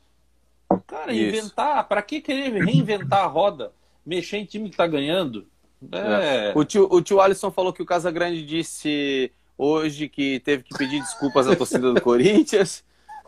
Cara, 0.87 1.13
Isso. 1.13 1.37
inventar, 1.39 1.89
para 1.89 2.03
que 2.03 2.21
querer 2.21 2.53
reinventar 2.53 3.25
a 3.25 3.27
roda? 3.27 3.73
Mexer 4.05 4.37
em 4.37 4.45
time 4.45 4.69
que 4.69 4.77
tá 4.77 4.87
ganhando? 4.87 5.47
É... 5.91 6.51
é. 6.51 6.53
O, 6.55 6.63
tio, 6.63 6.87
o 6.91 7.01
tio 7.01 7.21
Alisson 7.21 7.51
falou 7.51 7.73
que 7.73 7.83
o 7.83 7.87
Casagrande 7.87 8.45
disse 8.45 9.33
hoje 9.57 10.09
que 10.09 10.41
teve 10.41 10.63
que 10.63 10.77
pedir 10.77 11.01
desculpas 11.01 11.49
à 11.49 11.57
torcida 11.57 11.93
do 11.93 12.01
Corinthians. 12.03 12.85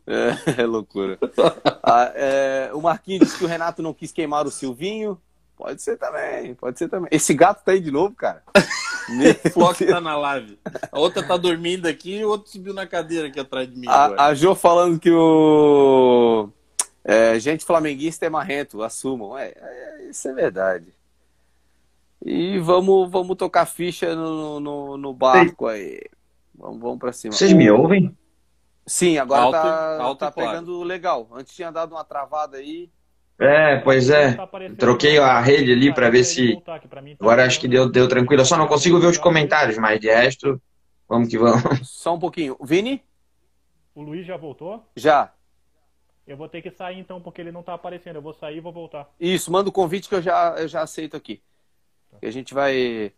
É, 0.06 0.62
é 0.62 0.66
loucura. 0.66 1.18
Ah, 1.82 2.12
é, 2.14 2.70
o 2.72 2.80
Marquinhos 2.80 3.20
disse 3.26 3.38
que 3.38 3.44
o 3.44 3.48
Renato 3.48 3.82
não 3.82 3.94
quis 3.94 4.12
queimar 4.12 4.46
o 4.46 4.50
Silvinho. 4.50 5.20
Pode 5.56 5.80
ser 5.80 5.96
também, 5.96 6.54
pode 6.54 6.78
ser 6.78 6.88
também. 6.88 7.08
Esse 7.12 7.32
gato 7.34 7.64
tá 7.64 7.72
aí 7.72 7.80
de 7.80 7.90
novo, 7.90 8.14
cara. 8.16 8.42
o 9.46 9.50
Flock 9.50 9.84
tá 9.86 10.00
na 10.00 10.16
live. 10.16 10.58
A 10.90 10.98
outra 10.98 11.22
tá 11.22 11.36
dormindo 11.36 11.86
aqui 11.86 12.16
e 12.16 12.24
o 12.24 12.30
outro 12.30 12.50
subiu 12.50 12.74
na 12.74 12.86
cadeira 12.86 13.28
aqui 13.28 13.38
atrás 13.38 13.68
de 13.70 13.78
mim. 13.78 13.86
A, 13.88 14.26
a 14.26 14.34
Jo 14.34 14.54
falando 14.54 14.98
que 14.98 15.10
o. 15.10 16.48
É, 17.04 17.38
gente 17.38 17.64
flamenguista 17.64 18.26
é 18.26 18.30
marrento, 18.30 18.82
assumam. 18.82 19.38
É, 19.38 19.52
é, 19.56 20.08
isso 20.10 20.26
é 20.28 20.32
verdade. 20.32 20.86
E 22.24 22.58
vamos, 22.58 23.10
vamos 23.10 23.36
tocar 23.36 23.66
ficha 23.66 24.14
no, 24.14 24.58
no, 24.58 24.96
no 24.96 25.12
barco 25.12 25.66
aí. 25.66 26.00
Vamos, 26.54 26.80
vamos 26.80 26.98
pra 26.98 27.12
cima. 27.12 27.32
Vocês 27.32 27.52
me 27.52 27.70
ouvem? 27.70 28.16
Sim, 28.86 29.18
agora 29.18 29.42
alto, 29.42 29.52
tá, 29.52 30.02
alto 30.02 30.18
tá 30.18 30.30
pegando 30.30 30.72
claro. 30.72 30.82
legal. 30.82 31.28
Antes 31.32 31.54
tinha 31.54 31.70
dado 31.70 31.92
uma 31.92 32.04
travada 32.04 32.56
aí. 32.56 32.90
É, 33.38 33.78
pois 33.78 34.10
é. 34.10 34.36
Troquei 34.78 35.18
a 35.18 35.40
rede 35.40 35.72
ali 35.72 35.92
para 35.92 36.10
ver 36.10 36.24
se. 36.24 36.60
Agora 37.18 37.44
acho 37.44 37.60
que 37.60 37.68
deu, 37.68 37.90
deu 37.90 38.08
tranquilo. 38.08 38.42
Eu 38.42 38.46
só 38.46 38.56
não 38.56 38.66
consigo 38.66 39.00
ver 39.00 39.06
os 39.06 39.18
comentários, 39.18 39.78
mas 39.78 40.00
de 40.00 40.08
resto, 40.08 40.60
vamos 41.08 41.28
que 41.28 41.38
vamos. 41.38 41.88
Só 41.88 42.14
um 42.14 42.18
pouquinho. 42.18 42.56
Vini? 42.62 43.02
O 43.94 44.02
Luiz 44.02 44.26
já 44.26 44.36
voltou? 44.36 44.84
Já. 44.96 45.32
Eu 46.26 46.36
vou 46.36 46.48
ter 46.48 46.62
que 46.62 46.70
sair 46.70 46.98
então, 46.98 47.20
porque 47.20 47.40
ele 47.40 47.50
não 47.50 47.62
tá 47.62 47.74
aparecendo. 47.74 48.16
Eu 48.16 48.22
vou 48.22 48.32
sair 48.32 48.58
e 48.58 48.60
vou 48.60 48.72
voltar. 48.72 49.08
Isso, 49.18 49.50
manda 49.50 49.68
o 49.68 49.72
convite 49.72 50.08
que 50.08 50.14
eu 50.14 50.22
já, 50.22 50.54
eu 50.58 50.68
já 50.68 50.82
aceito 50.82 51.16
aqui. 51.16 51.42
E 52.20 52.26
a 52.26 52.30
gente 52.30 52.54
vai 52.54 53.12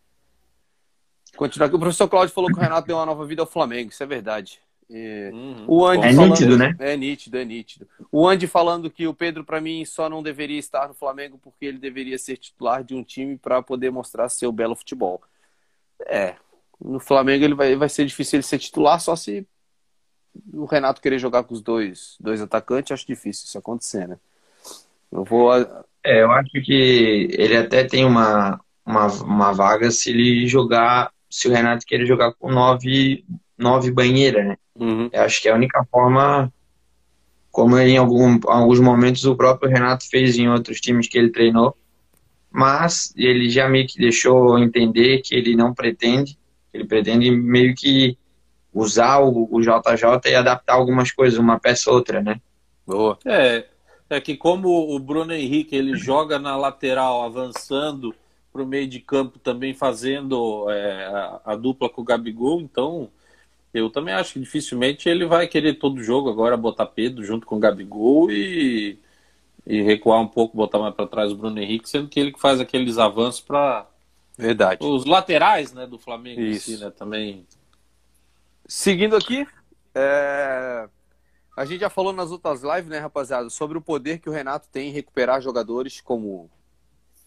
continuar 1.36 1.66
aqui. 1.66 1.76
O 1.76 1.80
professor 1.80 2.08
Cláudio 2.08 2.34
falou 2.34 2.50
que 2.50 2.58
o 2.58 2.62
Renato 2.62 2.86
deu 2.86 2.96
uma 2.96 3.06
nova 3.06 3.26
vida 3.26 3.42
ao 3.42 3.46
Flamengo. 3.46 3.90
Isso 3.90 4.02
é 4.02 4.06
verdade. 4.06 4.63
Uhum. 4.88 5.64
O 5.66 5.86
Andy 5.86 6.06
é 6.06 6.12
falando... 6.12 6.30
nítido, 6.30 6.58
né? 6.58 6.76
É 6.78 6.96
nítido, 6.96 7.38
é 7.38 7.44
nítido. 7.44 7.88
O 8.12 8.28
Andy 8.28 8.46
falando 8.46 8.90
que 8.90 9.06
o 9.06 9.14
Pedro, 9.14 9.44
para 9.44 9.60
mim, 9.60 9.84
só 9.84 10.08
não 10.08 10.22
deveria 10.22 10.58
estar 10.58 10.88
no 10.88 10.94
Flamengo 10.94 11.38
porque 11.42 11.64
ele 11.66 11.78
deveria 11.78 12.18
ser 12.18 12.36
titular 12.36 12.84
de 12.84 12.94
um 12.94 13.02
time 13.02 13.36
para 13.36 13.62
poder 13.62 13.90
mostrar 13.90 14.28
seu 14.28 14.52
belo 14.52 14.74
futebol. 14.74 15.22
É, 16.06 16.34
no 16.82 17.00
Flamengo 17.00 17.44
ele 17.44 17.54
vai, 17.54 17.74
vai 17.76 17.88
ser 17.88 18.04
difícil 18.04 18.36
ele 18.36 18.42
ser 18.42 18.58
titular 18.58 19.00
só 19.00 19.16
se 19.16 19.46
o 20.52 20.64
Renato 20.64 21.00
querer 21.00 21.18
jogar 21.18 21.44
com 21.44 21.54
os 21.54 21.62
dois, 21.62 22.16
dois 22.20 22.40
atacantes. 22.40 22.92
Acho 22.92 23.06
difícil 23.06 23.46
isso 23.46 23.58
acontecer, 23.58 24.06
né? 24.06 24.18
Eu 25.10 25.24
vou. 25.24 25.52
É, 26.02 26.22
eu 26.22 26.30
acho 26.32 26.50
que 26.50 27.28
ele 27.32 27.56
até 27.56 27.84
tem 27.84 28.04
uma, 28.04 28.60
uma, 28.84 29.06
uma 29.06 29.52
vaga 29.52 29.90
se 29.90 30.10
ele 30.10 30.46
jogar, 30.46 31.12
se 31.30 31.48
o 31.48 31.52
Renato 31.52 31.86
querer 31.86 32.04
jogar 32.04 32.34
com 32.34 32.50
nove, 32.50 33.24
nove 33.56 33.90
banheiras, 33.90 34.46
né? 34.46 34.56
Uhum. 34.78 35.08
Eu 35.12 35.22
acho 35.22 35.40
que 35.40 35.48
é 35.48 35.52
a 35.52 35.54
única 35.54 35.84
forma, 35.90 36.52
como 37.50 37.78
em 37.78 37.96
algum, 37.96 38.38
alguns 38.46 38.80
momentos 38.80 39.24
o 39.24 39.36
próprio 39.36 39.70
Renato 39.70 40.08
fez 40.08 40.36
em 40.36 40.48
outros 40.48 40.80
times 40.80 41.08
que 41.08 41.18
ele 41.18 41.30
treinou, 41.30 41.76
mas 42.50 43.12
ele 43.16 43.48
já 43.48 43.68
meio 43.68 43.86
que 43.86 43.98
deixou 43.98 44.58
entender 44.58 45.20
que 45.22 45.34
ele 45.34 45.56
não 45.56 45.74
pretende, 45.74 46.38
ele 46.72 46.84
pretende 46.84 47.30
meio 47.30 47.74
que 47.74 48.16
usar 48.72 49.20
o, 49.20 49.48
o 49.50 49.60
JJ 49.60 50.30
e 50.30 50.34
adaptar 50.34 50.74
algumas 50.74 51.12
coisas, 51.12 51.38
uma 51.38 51.60
peça 51.60 51.90
ou 51.90 51.96
outra, 51.96 52.20
né? 52.20 52.40
Boa. 52.86 53.18
É, 53.24 53.64
é 54.10 54.20
que 54.20 54.36
como 54.36 54.94
o 54.94 54.98
Bruno 54.98 55.32
Henrique 55.32 55.76
ele 55.76 55.96
joga 55.96 56.38
na 56.38 56.56
lateral 56.56 57.22
avançando 57.22 58.14
o 58.52 58.64
meio 58.64 58.86
de 58.86 59.00
campo 59.00 59.38
também 59.38 59.74
fazendo 59.74 60.70
é, 60.70 61.06
a, 61.06 61.40
a, 61.44 61.56
dupla 61.56 61.88
com 61.88 62.02
o 62.02 62.04
Gabigol, 62.04 62.60
então 62.60 63.10
eu 63.74 63.90
também 63.90 64.14
acho 64.14 64.34
que 64.34 64.40
dificilmente 64.40 65.08
ele 65.08 65.26
vai 65.26 65.46
querer 65.46 65.74
todo 65.74 66.02
jogo 66.02 66.30
agora 66.30 66.56
botar 66.56 66.86
Pedro 66.86 67.24
junto 67.24 67.46
com 67.46 67.56
o 67.56 67.60
Gabigol 67.60 68.30
e, 68.30 68.98
e 69.66 69.82
recuar 69.82 70.20
um 70.20 70.28
pouco, 70.28 70.56
botar 70.56 70.78
mais 70.78 70.94
para 70.94 71.06
trás 71.06 71.32
o 71.32 71.36
Bruno 71.36 71.58
Henrique, 71.60 71.88
sendo 71.88 72.08
que 72.08 72.18
ele 72.18 72.32
que 72.32 72.40
faz 72.40 72.60
aqueles 72.60 72.98
avanços 72.98 73.40
para 73.40 73.86
Verdade. 74.36 74.84
Os 74.84 75.04
laterais, 75.04 75.72
né, 75.72 75.86
do 75.86 75.98
Flamengo 75.98 76.40
Isso. 76.40 76.76
Si, 76.76 76.84
né, 76.84 76.90
também. 76.90 77.46
Seguindo 78.66 79.14
aqui, 79.16 79.46
é... 79.94 80.88
a 81.56 81.64
gente 81.64 81.80
já 81.80 81.90
falou 81.90 82.12
nas 82.12 82.30
outras 82.30 82.62
lives, 82.62 82.88
né, 82.88 82.98
rapaziada, 82.98 83.48
sobre 83.48 83.78
o 83.78 83.82
poder 83.82 84.18
que 84.18 84.28
o 84.28 84.32
Renato 84.32 84.68
tem 84.68 84.88
em 84.88 84.92
recuperar 84.92 85.40
jogadores 85.40 86.00
como 86.00 86.50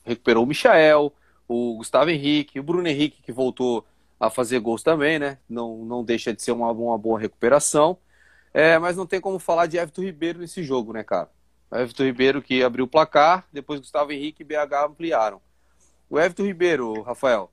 recuperou 0.03 0.43
o 0.43 0.47
Michael, 0.47 1.13
o 1.47 1.75
Gustavo 1.77 2.09
Henrique, 2.09 2.59
o 2.59 2.63
Bruno 2.63 2.87
Henrique 2.87 3.21
que 3.21 3.31
voltou 3.31 3.85
a 4.19 4.29
fazer 4.29 4.59
gols 4.59 4.83
também, 4.83 5.19
né? 5.19 5.37
Não, 5.49 5.85
não 5.85 6.03
deixa 6.03 6.33
de 6.33 6.41
ser 6.41 6.51
uma, 6.51 6.71
uma 6.71 6.97
boa 6.97 7.19
recuperação. 7.19 7.97
É, 8.53 8.79
mas 8.79 8.97
não 8.97 9.05
tem 9.05 9.21
como 9.21 9.37
falar 9.37 9.67
de 9.67 9.77
Everton 9.77 10.01
Ribeiro 10.01 10.39
nesse 10.39 10.63
jogo, 10.63 10.93
né, 10.93 11.03
cara? 11.03 11.29
Everton 11.71 12.03
Ribeiro 12.03 12.41
que 12.41 12.63
abriu 12.63 12.85
o 12.85 12.87
placar, 12.87 13.45
depois 13.51 13.79
Gustavo 13.79 14.11
Henrique 14.11 14.41
e 14.41 14.45
BH 14.45 14.85
ampliaram. 14.87 15.41
O 16.09 16.17
Everton 16.17 16.43
Ribeiro, 16.43 17.01
Rafael, 17.01 17.51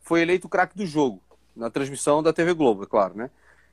foi 0.00 0.20
eleito 0.20 0.46
o 0.46 0.50
craque 0.50 0.76
do 0.76 0.86
jogo, 0.86 1.22
na 1.56 1.70
transmissão 1.70 2.22
da 2.22 2.32
TV 2.32 2.52
Globo, 2.52 2.84
é 2.84 2.86
claro, 2.86 3.16
né? 3.16 3.30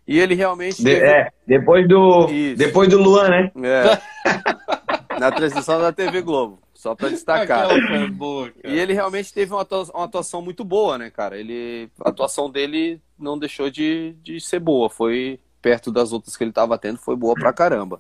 E 0.07 0.17
ele 0.19 0.33
realmente. 0.33 0.77
De, 0.77 0.83
teve... 0.83 1.05
É, 1.05 1.31
depois 1.45 1.87
do. 1.87 2.27
Isso. 2.29 2.57
Depois 2.57 2.89
do 2.89 2.97
Luan, 2.97 3.29
né? 3.29 3.51
É. 3.63 4.01
na 5.19 5.31
transmissão 5.31 5.79
da 5.79 5.91
TV 5.91 6.21
Globo. 6.21 6.59
Só 6.73 6.95
para 6.95 7.09
destacar. 7.09 7.67
Boa, 8.11 8.51
e 8.63 8.77
ele 8.77 8.93
realmente 8.93 9.33
teve 9.33 9.53
uma 9.53 9.61
atuação, 9.61 9.95
uma 9.95 10.05
atuação, 10.05 10.41
muito 10.41 10.63
boa, 10.63 10.97
né, 10.97 11.09
cara? 11.09 11.37
Ele, 11.37 11.89
a 12.03 12.09
atuação 12.09 12.49
dele 12.49 13.01
não 13.17 13.37
deixou 13.37 13.69
de, 13.69 14.15
de 14.23 14.39
ser 14.41 14.59
boa. 14.59 14.89
Foi 14.89 15.39
perto 15.61 15.91
das 15.91 16.11
outras 16.11 16.35
que 16.35 16.43
ele 16.43 16.51
estava 16.51 16.77
tendo, 16.77 16.97
foi 16.97 17.15
boa 17.15 17.35
pra 17.35 17.53
caramba. 17.53 17.99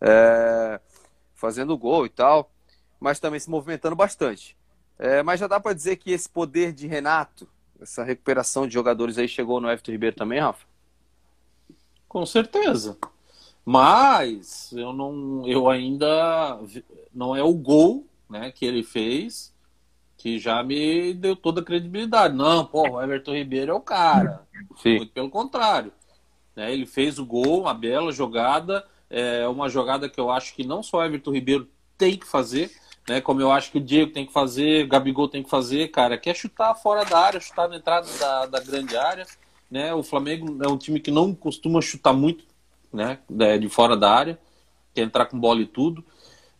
É, 0.00 0.80
fazendo 1.34 1.76
gol 1.78 2.04
e 2.04 2.10
tal, 2.10 2.50
mas 3.00 3.18
também 3.18 3.40
se 3.40 3.48
movimentando 3.48 3.96
bastante. 3.96 4.56
É, 4.98 5.22
mas 5.22 5.40
já 5.40 5.46
dá 5.46 5.58
para 5.58 5.72
dizer 5.72 5.96
que 5.96 6.12
esse 6.12 6.28
poder 6.28 6.72
de 6.74 6.86
Renato, 6.86 7.48
essa 7.80 8.04
recuperação 8.04 8.66
de 8.66 8.74
jogadores 8.74 9.16
aí 9.16 9.26
chegou 9.26 9.60
no 9.60 9.68
Everton 9.70 9.92
Ribeiro 9.92 10.16
também, 10.16 10.40
Rafa? 10.40 10.66
Com 12.06 12.26
certeza. 12.26 12.98
Mas 13.64 14.72
eu 14.72 14.92
não, 14.92 15.46
eu 15.46 15.68
ainda 15.68 16.58
não 17.14 17.36
é 17.36 17.42
o 17.42 17.54
gol, 17.54 18.06
né, 18.28 18.50
que 18.50 18.64
ele 18.64 18.82
fez 18.82 19.52
que 20.16 20.38
já 20.38 20.62
me 20.62 21.14
deu 21.14 21.34
toda 21.34 21.62
a 21.62 21.64
credibilidade. 21.64 22.34
Não, 22.34 22.64
pô, 22.64 22.90
o 22.90 23.02
Everton 23.02 23.32
Ribeiro 23.32 23.72
é 23.72 23.74
o 23.74 23.80
cara. 23.80 24.42
Sim. 24.76 24.98
Muito 24.98 25.12
pelo 25.12 25.30
contrário. 25.30 25.92
Né, 26.54 26.72
ele 26.72 26.84
fez 26.84 27.18
o 27.18 27.24
gol, 27.24 27.62
uma 27.62 27.72
bela 27.72 28.12
jogada, 28.12 28.86
é 29.08 29.48
uma 29.48 29.68
jogada 29.68 30.08
que 30.08 30.20
eu 30.20 30.30
acho 30.30 30.54
que 30.54 30.62
não 30.62 30.82
só 30.82 30.98
o 30.98 31.04
Everton 31.04 31.32
Ribeiro 31.32 31.68
tem 31.96 32.16
que 32.16 32.26
fazer, 32.26 32.70
né? 33.08 33.20
Como 33.20 33.40
eu 33.40 33.50
acho 33.50 33.72
que 33.72 33.78
o 33.78 33.80
Diego 33.80 34.12
tem 34.12 34.26
que 34.26 34.32
fazer, 34.32 34.84
o 34.84 34.88
Gabigol 34.88 35.28
tem 35.28 35.42
que 35.42 35.50
fazer, 35.50 35.88
cara, 35.88 36.16
que 36.16 36.30
é 36.30 36.34
chutar 36.34 36.74
fora 36.74 37.04
da 37.04 37.18
área, 37.18 37.40
chutar 37.40 37.68
na 37.68 37.76
entrada 37.76 38.06
da, 38.18 38.46
da 38.46 38.60
grande 38.60 38.96
área, 38.96 39.26
né? 39.70 39.92
O 39.94 40.02
Flamengo 40.02 40.62
é 40.62 40.68
um 40.68 40.78
time 40.78 41.00
que 41.00 41.10
não 41.10 41.34
costuma 41.34 41.80
chutar 41.80 42.12
muito, 42.12 42.44
né? 42.92 43.18
De 43.58 43.68
fora 43.68 43.96
da 43.96 44.10
área, 44.10 44.38
quer 44.94 45.02
entrar 45.02 45.26
com 45.26 45.38
bola 45.38 45.60
e 45.60 45.66
tudo. 45.66 46.04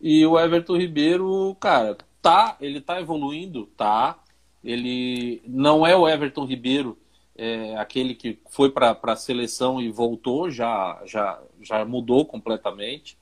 E 0.01 0.25
o 0.25 0.39
Everton 0.39 0.77
Ribeiro, 0.77 1.57
cara, 1.61 1.97
tá, 2.23 2.57
ele 2.61 2.81
tá 2.81 3.01
evoluindo, 3.01 3.67
tá. 3.77 4.19
Ele 4.63 5.43
não 5.47 5.87
é 5.87 5.97
o 5.97 6.09
Everton 6.09 6.45
Ribeiro, 6.45 6.99
é, 7.37 7.77
aquele 7.77 8.15
que 8.15 8.39
foi 8.51 8.71
para 8.71 8.99
a 9.03 9.17
seleção 9.17 9.81
e 9.81 9.91
voltou, 9.91 10.51
já, 10.51 11.01
já, 11.07 11.41
já 11.63 11.85
mudou 11.85 12.25
completamente. 12.27 13.17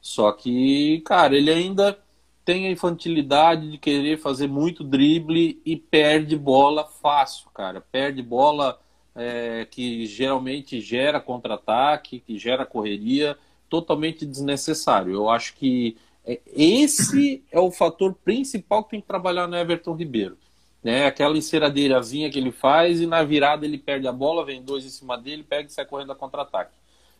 Só 0.00 0.30
que, 0.32 1.00
cara, 1.00 1.36
ele 1.36 1.50
ainda 1.50 1.98
tem 2.44 2.66
a 2.66 2.70
infantilidade 2.70 3.70
de 3.70 3.78
querer 3.78 4.18
fazer 4.18 4.46
muito 4.46 4.84
drible 4.84 5.60
e 5.64 5.76
perde 5.76 6.36
bola 6.36 6.84
fácil, 6.84 7.48
cara. 7.54 7.80
Perde 7.80 8.22
bola 8.22 8.78
é, 9.14 9.66
que 9.70 10.06
geralmente 10.06 10.80
gera 10.80 11.20
contra-ataque, 11.20 12.20
que 12.20 12.38
gera 12.38 12.66
correria, 12.66 13.36
totalmente 13.68 14.26
desnecessário. 14.26 15.12
Eu 15.12 15.28
acho 15.28 15.54
que 15.54 15.96
é, 16.24 16.40
esse 16.46 17.44
é 17.52 17.60
o 17.60 17.70
fator 17.70 18.14
principal 18.14 18.84
que 18.84 18.90
tem 18.90 19.00
que 19.00 19.06
trabalhar 19.06 19.46
no 19.46 19.56
Everton 19.56 19.94
Ribeiro. 19.94 20.36
Né? 20.82 21.06
Aquela 21.06 21.36
enceradeirazinha 21.36 22.30
que 22.30 22.38
ele 22.38 22.52
faz 22.52 23.00
e 23.00 23.06
na 23.06 23.22
virada 23.22 23.64
ele 23.64 23.78
perde 23.78 24.06
a 24.06 24.12
bola, 24.12 24.44
vem 24.44 24.62
dois 24.62 24.84
em 24.84 24.90
cima 24.90 25.16
dele, 25.16 25.42
pega 25.42 25.68
e 25.68 25.72
sai 25.72 25.84
correndo 25.84 26.12
a 26.12 26.16
contra-ataque. 26.16 26.72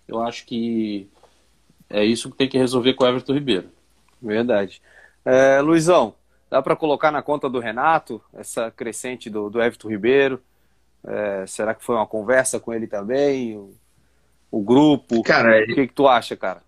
Eu 0.06 0.22
acho 0.22 0.44
que 0.44 1.08
é 1.88 2.04
isso 2.04 2.30
que 2.30 2.36
tem 2.36 2.48
que 2.48 2.58
resolver 2.58 2.94
com 2.94 3.04
o 3.04 3.06
Everton 3.06 3.32
Ribeiro. 3.32 3.68
Verdade. 4.20 4.82
É, 5.24 5.60
Luizão, 5.60 6.14
dá 6.50 6.60
para 6.60 6.76
colocar 6.76 7.10
na 7.10 7.22
conta 7.22 7.48
do 7.48 7.58
Renato 7.58 8.22
essa 8.34 8.70
crescente 8.70 9.30
do, 9.30 9.48
do 9.48 9.62
Everton 9.62 9.88
Ribeiro? 9.88 10.42
É, 11.06 11.46
será 11.46 11.74
que 11.74 11.84
foi 11.84 11.96
uma 11.96 12.06
conversa 12.06 12.58
com 12.58 12.72
ele 12.72 12.86
também? 12.86 13.56
O, 13.56 13.74
o 14.50 14.62
grupo? 14.62 15.22
Cara, 15.22 15.62
o 15.62 15.66
que, 15.66 15.86
que 15.86 15.94
tu 15.94 16.08
acha, 16.08 16.36
cara? 16.36 16.62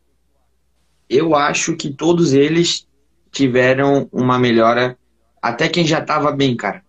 Eu 1.08 1.34
acho 1.34 1.76
que 1.76 1.90
todos 1.90 2.32
eles 2.32 2.86
tiveram 3.30 4.08
uma 4.12 4.38
melhora. 4.38 4.98
Até 5.40 5.68
quem 5.68 5.86
já 5.86 6.00
estava 6.00 6.32
bem, 6.32 6.56
cara. 6.56 6.84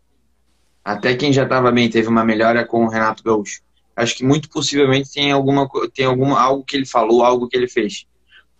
Até 0.83 1.15
quem 1.15 1.31
já 1.31 1.43
estava 1.43 1.71
bem 1.71 1.89
teve 1.89 2.07
uma 2.07 2.23
melhora 2.23 2.65
com 2.65 2.85
o 2.85 2.89
Renato 2.89 3.23
Gaúcho. 3.23 3.61
Acho 3.95 4.15
que 4.15 4.23
muito 4.23 4.49
possivelmente 4.49 5.11
tem 5.11 5.31
alguma 5.31 5.67
tem 5.93 6.05
alguma 6.05 6.39
algo 6.39 6.63
que 6.63 6.75
ele 6.75 6.85
falou, 6.85 7.23
algo 7.23 7.47
que 7.47 7.57
ele 7.57 7.67
fez. 7.67 8.05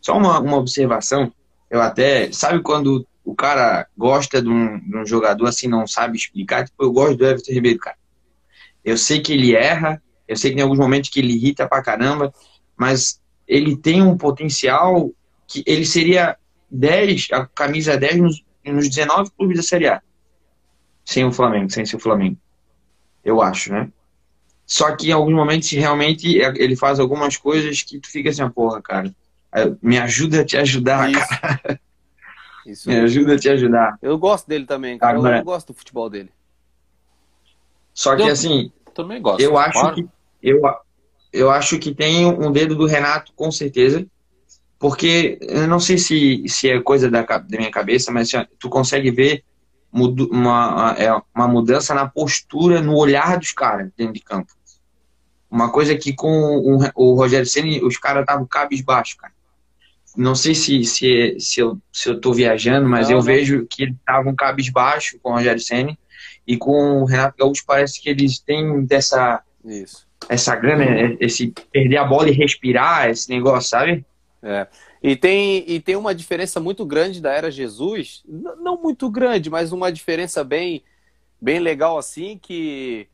Só 0.01 0.17
uma, 0.17 0.39
uma 0.39 0.57
observação 0.57 1.31
eu 1.69 1.81
até. 1.81 2.31
Sabe 2.31 2.61
quando 2.61 3.05
o 3.23 3.35
cara 3.35 3.87
gosta 3.97 4.41
de 4.41 4.49
um, 4.49 4.79
de 4.79 4.97
um 4.97 5.05
jogador 5.05 5.47
assim, 5.47 5.67
não 5.67 5.85
sabe 5.85 6.17
explicar? 6.17 6.65
Tipo, 6.65 6.83
eu 6.83 6.91
gosto 6.91 7.17
do 7.17 7.25
Everton 7.25 7.51
Ribeiro, 7.51 7.79
cara. 7.79 7.97
Eu 8.87 8.97
sei 8.97 9.19
que 9.19 9.33
ele 9.33 9.55
erra, 9.55 10.01
eu 10.27 10.35
sei 10.37 10.51
que 10.51 10.55
tem 10.55 10.63
alguns 10.63 10.79
momentos 10.79 11.09
que 11.09 11.19
ele 11.19 11.33
irrita 11.33 11.67
pra 11.67 11.83
caramba, 11.83 12.33
mas 12.75 13.21
ele 13.47 13.75
tem 13.75 14.01
um 14.01 14.17
potencial 14.17 15.11
que 15.45 15.63
ele 15.65 15.85
seria 15.85 16.37
10, 16.71 17.27
a 17.31 17.45
camisa 17.45 17.97
10 17.97 18.17
nos, 18.17 18.43
nos 18.65 18.89
19 18.89 19.31
clubes 19.31 19.57
da 19.57 19.63
Série 19.63 19.87
A. 19.87 20.01
Sem 21.05 21.25
o 21.25 21.31
Flamengo, 21.31 21.69
sem 21.69 21.85
ser 21.85 21.95
o 21.95 21.99
Flamengo. 21.99 22.37
Eu 23.23 23.41
acho, 23.41 23.71
né? 23.71 23.89
Só 24.65 24.95
que 24.95 25.09
em 25.09 25.13
alguns 25.13 25.33
momentos 25.33 25.69
realmente 25.71 26.37
ele 26.37 26.75
faz 26.75 26.99
algumas 26.99 27.37
coisas 27.37 27.81
que 27.81 27.99
tu 27.99 28.09
fica 28.09 28.29
assim, 28.29 28.49
porra, 28.49 28.81
cara 28.81 29.13
me 29.81 29.97
ajuda 29.97 30.41
a 30.41 30.45
te 30.45 30.57
ajudar, 30.57 31.09
Isso. 31.09 31.27
cara. 31.27 31.79
Isso. 32.65 32.89
Me 32.89 32.97
ajuda 32.97 33.35
a 33.35 33.39
te 33.39 33.49
ajudar. 33.49 33.97
Eu 34.01 34.17
gosto 34.17 34.47
dele 34.47 34.65
também, 34.65 34.97
cara. 34.97 35.17
Agora, 35.17 35.37
eu, 35.37 35.43
gosto 35.43 35.67
do 35.67 35.73
futebol 35.73 36.09
dele. 36.09 36.29
Só 37.93 38.15
que 38.15 38.23
assim, 38.23 38.71
também 38.97 39.21
gosto. 39.21 39.39
Eu 39.39 39.57
acho 39.57 39.79
claro. 39.79 39.95
que 39.95 40.07
eu, 40.41 40.61
eu 41.31 41.51
acho 41.51 41.79
que 41.79 41.93
tem 41.93 42.25
um 42.25 42.51
dedo 42.51 42.75
do 42.75 42.85
Renato 42.85 43.31
com 43.35 43.51
certeza, 43.51 44.05
porque 44.79 45.37
eu 45.41 45.67
não 45.67 45.79
sei 45.79 45.97
se, 45.97 46.43
se 46.47 46.69
é 46.69 46.81
coisa 46.81 47.09
da, 47.09 47.21
da 47.21 47.57
minha 47.57 47.71
cabeça, 47.71 48.11
mas 48.11 48.31
tu 48.59 48.69
consegue 48.69 49.11
ver 49.11 49.43
uma, 49.91 50.95
é, 50.97 51.11
uma 51.33 51.47
mudança 51.47 51.93
na 51.93 52.07
postura, 52.07 52.81
no 52.81 52.95
olhar 52.95 53.37
dos 53.37 53.51
caras 53.51 53.89
dentro 53.95 54.13
de 54.13 54.21
campo. 54.21 54.51
Uma 55.49 55.71
coisa 55.71 55.95
que 55.95 56.13
com 56.13 56.27
o, 56.27 56.79
o 56.95 57.15
Rogério 57.15 57.45
Senna, 57.45 57.85
os 57.85 57.97
caras 57.97 58.21
estavam 58.21 58.45
cabisbaixo, 58.45 59.15
cara 59.17 59.33
não 60.17 60.33
sei 60.33 60.55
se, 60.55 60.83
se, 60.83 61.37
se, 61.39 61.59
eu, 61.59 61.77
se 61.93 62.09
eu 62.09 62.19
tô 62.19 62.33
viajando, 62.33 62.89
mas 62.89 63.07
não, 63.07 63.17
eu 63.17 63.17
não. 63.19 63.23
vejo 63.23 63.67
que 63.69 63.83
eles 63.83 63.95
estavam 63.95 64.33
cabisbaixo 64.33 65.19
com 65.21 65.29
o 65.29 65.33
Rogério 65.35 65.61
Senna 65.61 65.95
e 66.47 66.57
com 66.57 67.01
o 67.01 67.05
Renato 67.05 67.37
Gaúcho 67.37 67.63
parece 67.67 68.01
que 68.01 68.09
eles 68.09 68.39
têm 68.39 68.85
dessa 68.85 69.43
Isso. 69.65 70.07
essa 70.29 70.55
grana, 70.55 71.17
esse 71.19 71.53
perder 71.71 71.97
a 71.97 72.05
bola 72.05 72.29
e 72.29 72.33
respirar, 72.33 73.09
esse 73.09 73.29
negócio, 73.29 73.69
sabe? 73.69 74.05
É. 74.41 74.65
E 75.03 75.15
tem, 75.15 75.63
e 75.69 75.79
tem 75.79 75.95
uma 75.95 76.15
diferença 76.15 76.59
muito 76.59 76.85
grande 76.85 77.21
da 77.21 77.31
era 77.31 77.51
Jesus, 77.51 78.23
não 78.25 78.81
muito 78.81 79.09
grande, 79.09 79.49
mas 79.49 79.71
uma 79.71 79.91
diferença 79.91 80.43
bem, 80.43 80.83
bem 81.39 81.59
legal 81.59 81.97
assim, 81.97 82.39
que 82.41 83.07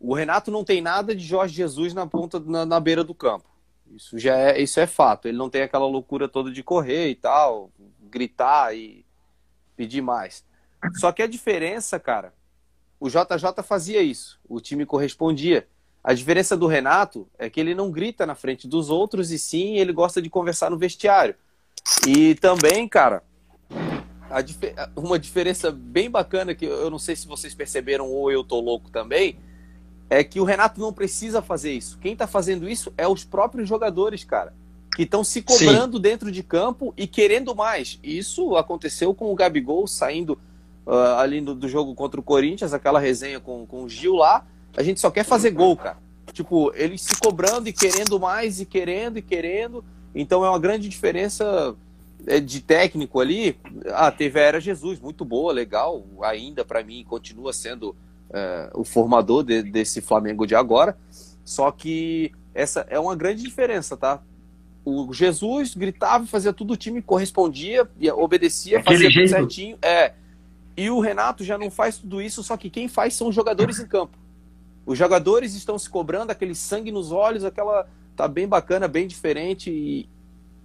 o 0.00 0.14
Renato 0.14 0.50
não 0.50 0.64
tem 0.64 0.80
nada 0.80 1.14
de 1.14 1.22
Jorge 1.22 1.54
Jesus 1.54 1.92
na 1.92 2.06
ponta 2.06 2.40
na, 2.40 2.64
na 2.64 2.80
beira 2.80 3.04
do 3.04 3.14
campo. 3.14 3.48
Isso 3.94 4.18
já 4.18 4.36
é, 4.36 4.60
isso 4.60 4.80
é 4.80 4.86
fato. 4.86 5.28
Ele 5.28 5.36
não 5.36 5.50
tem 5.50 5.62
aquela 5.62 5.86
loucura 5.86 6.28
toda 6.28 6.50
de 6.50 6.62
correr 6.62 7.10
e 7.10 7.14
tal, 7.14 7.70
gritar 8.00 8.74
e 8.74 9.04
pedir 9.76 10.00
mais. 10.00 10.44
Só 10.94 11.12
que 11.12 11.22
a 11.22 11.26
diferença, 11.26 11.98
cara, 12.00 12.32
o 13.00 13.08
JJ 13.08 13.62
fazia 13.64 14.02
isso, 14.02 14.38
o 14.46 14.60
time 14.60 14.84
correspondia. 14.84 15.66
A 16.04 16.12
diferença 16.12 16.56
do 16.56 16.66
Renato 16.66 17.26
é 17.38 17.48
que 17.48 17.58
ele 17.58 17.74
não 17.74 17.90
grita 17.90 18.26
na 18.26 18.34
frente 18.34 18.68
dos 18.68 18.90
outros 18.90 19.30
e 19.30 19.38
sim 19.38 19.78
ele 19.78 19.92
gosta 19.92 20.20
de 20.20 20.28
conversar 20.28 20.70
no 20.70 20.78
vestiário. 20.78 21.34
E 22.06 22.34
também, 22.36 22.86
cara, 22.86 23.22
uma 24.94 25.18
diferença 25.18 25.70
bem 25.72 26.10
bacana 26.10 26.54
que 26.54 26.66
eu 26.66 26.90
não 26.90 26.98
sei 26.98 27.16
se 27.16 27.26
vocês 27.26 27.54
perceberam 27.54 28.08
ou 28.08 28.30
eu 28.30 28.44
tô 28.44 28.60
louco 28.60 28.90
também, 28.90 29.38
é 30.08 30.22
que 30.22 30.40
o 30.40 30.44
Renato 30.44 30.80
não 30.80 30.92
precisa 30.92 31.40
fazer 31.40 31.72
isso. 31.72 31.98
Quem 31.98 32.14
tá 32.14 32.26
fazendo 32.26 32.68
isso 32.68 32.92
é 32.98 33.08
os 33.08 33.24
próprios 33.24 33.68
jogadores, 33.68 34.24
cara, 34.24 34.54
que 34.94 35.02
estão 35.02 35.24
se 35.24 35.40
cobrando 35.40 35.96
Sim. 35.96 36.02
dentro 36.02 36.30
de 36.30 36.42
campo 36.42 36.92
e 36.96 37.06
querendo 37.06 37.54
mais. 37.54 37.98
Isso 38.02 38.56
aconteceu 38.56 39.14
com 39.14 39.32
o 39.32 39.34
Gabigol 39.34 39.86
saindo 39.86 40.38
uh, 40.86 41.18
ali 41.18 41.40
do, 41.40 41.54
do, 41.54 41.68
jogo 41.68 41.94
contra 41.94 42.18
o 42.18 42.22
Corinthians, 42.22 42.72
aquela 42.72 42.98
resenha 42.98 43.40
com, 43.40 43.66
com 43.66 43.84
o 43.84 43.88
Gil 43.88 44.14
lá. 44.14 44.46
A 44.76 44.82
gente 44.82 45.00
só 45.00 45.10
quer 45.10 45.24
fazer 45.24 45.50
gol, 45.50 45.76
cara. 45.76 45.98
Tipo, 46.32 46.72
eles 46.74 47.02
se 47.02 47.16
cobrando 47.16 47.68
e 47.68 47.72
querendo 47.72 48.18
mais, 48.20 48.60
e 48.60 48.66
querendo 48.66 49.18
e 49.18 49.22
querendo. 49.22 49.84
Então 50.14 50.44
é 50.44 50.48
uma 50.48 50.58
grande 50.58 50.88
diferença 50.88 51.74
é, 52.26 52.40
de 52.40 52.60
técnico 52.60 53.20
ali. 53.20 53.56
Ah, 53.86 54.10
teve 54.10 54.38
a 54.38 54.42
Era 54.42 54.60
Jesus, 54.60 55.00
muito 55.00 55.24
boa, 55.24 55.52
legal, 55.52 56.04
ainda 56.22 56.64
para 56.64 56.82
mim 56.82 57.04
continua 57.08 57.52
sendo 57.52 57.96
é, 58.30 58.70
o 58.74 58.84
formador 58.84 59.42
de, 59.42 59.62
desse 59.62 60.00
Flamengo 60.00 60.46
de 60.46 60.54
agora. 60.54 60.96
Só 61.44 61.70
que 61.70 62.32
essa 62.54 62.86
é 62.88 62.98
uma 62.98 63.16
grande 63.16 63.42
diferença, 63.42 63.96
tá? 63.96 64.20
O 64.84 65.12
Jesus 65.12 65.74
gritava, 65.74 66.26
fazia 66.26 66.52
tudo, 66.52 66.72
o 66.72 66.76
time 66.76 67.02
correspondia, 67.02 67.88
obedecia, 68.14 68.78
Aquele 68.78 68.96
fazia 68.96 69.10
jeito. 69.10 69.28
tudo 69.28 69.38
certinho. 69.38 69.78
É. 69.82 70.14
E 70.80 70.88
o 70.88 70.98
Renato 70.98 71.44
já 71.44 71.58
não 71.58 71.70
faz 71.70 71.98
tudo 71.98 72.22
isso, 72.22 72.42
só 72.42 72.56
que 72.56 72.70
quem 72.70 72.88
faz 72.88 73.12
são 73.12 73.28
os 73.28 73.34
jogadores 73.34 73.78
em 73.78 73.86
campo. 73.86 74.16
Os 74.86 74.96
jogadores 74.96 75.54
estão 75.54 75.78
se 75.78 75.90
cobrando, 75.90 76.30
aquele 76.30 76.54
sangue 76.54 76.90
nos 76.90 77.12
olhos, 77.12 77.44
aquela. 77.44 77.86
Tá 78.16 78.26
bem 78.26 78.48
bacana, 78.48 78.88
bem 78.88 79.06
diferente. 79.06 79.70
E 79.70 80.08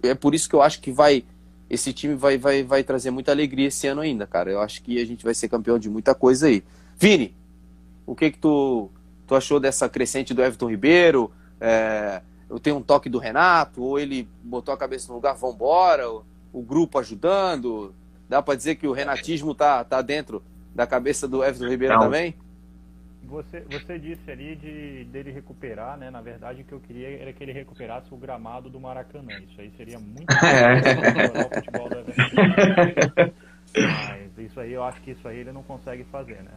é 0.02 0.14
por 0.14 0.34
isso 0.34 0.48
que 0.48 0.54
eu 0.54 0.62
acho 0.62 0.80
que 0.80 0.90
vai. 0.90 1.22
Esse 1.68 1.92
time 1.92 2.14
vai, 2.14 2.38
vai, 2.38 2.62
vai 2.62 2.82
trazer 2.82 3.10
muita 3.10 3.30
alegria 3.30 3.68
esse 3.68 3.86
ano 3.88 4.00
ainda, 4.00 4.26
cara. 4.26 4.50
Eu 4.50 4.62
acho 4.62 4.82
que 4.82 4.98
a 4.98 5.04
gente 5.04 5.22
vai 5.22 5.34
ser 5.34 5.50
campeão 5.50 5.78
de 5.78 5.90
muita 5.90 6.14
coisa 6.14 6.46
aí. 6.46 6.64
Vini, 6.96 7.36
o 8.06 8.14
que 8.14 8.30
que 8.30 8.38
tu, 8.38 8.88
tu 9.26 9.34
achou 9.34 9.60
dessa 9.60 9.86
crescente 9.86 10.32
do 10.32 10.40
Everton 10.42 10.70
Ribeiro? 10.70 11.30
É, 11.60 12.22
eu 12.48 12.58
tenho 12.58 12.76
um 12.76 12.82
toque 12.82 13.10
do 13.10 13.18
Renato, 13.18 13.82
ou 13.82 13.98
ele 13.98 14.26
botou 14.42 14.72
a 14.72 14.78
cabeça 14.78 15.08
no 15.08 15.16
lugar, 15.16 15.34
vambora, 15.34 16.10
o, 16.10 16.24
o 16.54 16.62
grupo 16.62 16.98
ajudando. 16.98 17.94
Dá 18.28 18.42
para 18.42 18.56
dizer 18.56 18.76
que 18.76 18.86
o 18.86 18.92
renatismo 18.92 19.54
tá, 19.54 19.84
tá 19.84 20.02
dentro 20.02 20.42
da 20.74 20.86
cabeça 20.86 21.26
do 21.26 21.44
Everton 21.44 21.68
Ribeiro 21.68 21.94
Não. 21.94 22.02
também? 22.02 22.34
Você, 23.24 23.60
você 23.68 23.98
disse 23.98 24.30
ali 24.30 24.54
de 24.54 25.04
dele 25.06 25.32
recuperar, 25.32 25.98
né? 25.98 26.10
Na 26.10 26.20
verdade, 26.20 26.62
o 26.62 26.64
que 26.64 26.72
eu 26.72 26.80
queria 26.80 27.20
era 27.20 27.32
que 27.32 27.42
ele 27.42 27.52
recuperasse 27.52 28.12
o 28.12 28.16
gramado 28.16 28.70
do 28.70 28.78
Maracanã. 28.78 29.32
Isso 29.40 29.60
aí 29.60 29.72
seria 29.76 29.98
muito 29.98 30.30
o 30.30 31.54
futebol 31.54 31.88
do 31.88 31.98
Everton. 31.98 33.32
Mas 33.74 34.38
isso 34.38 34.60
aí, 34.60 34.72
eu 34.72 34.84
acho 34.84 35.00
que 35.00 35.10
isso 35.10 35.26
aí 35.26 35.38
ele 35.38 35.50
não 35.50 35.64
consegue 35.64 36.04
fazer, 36.04 36.42
né? 36.42 36.52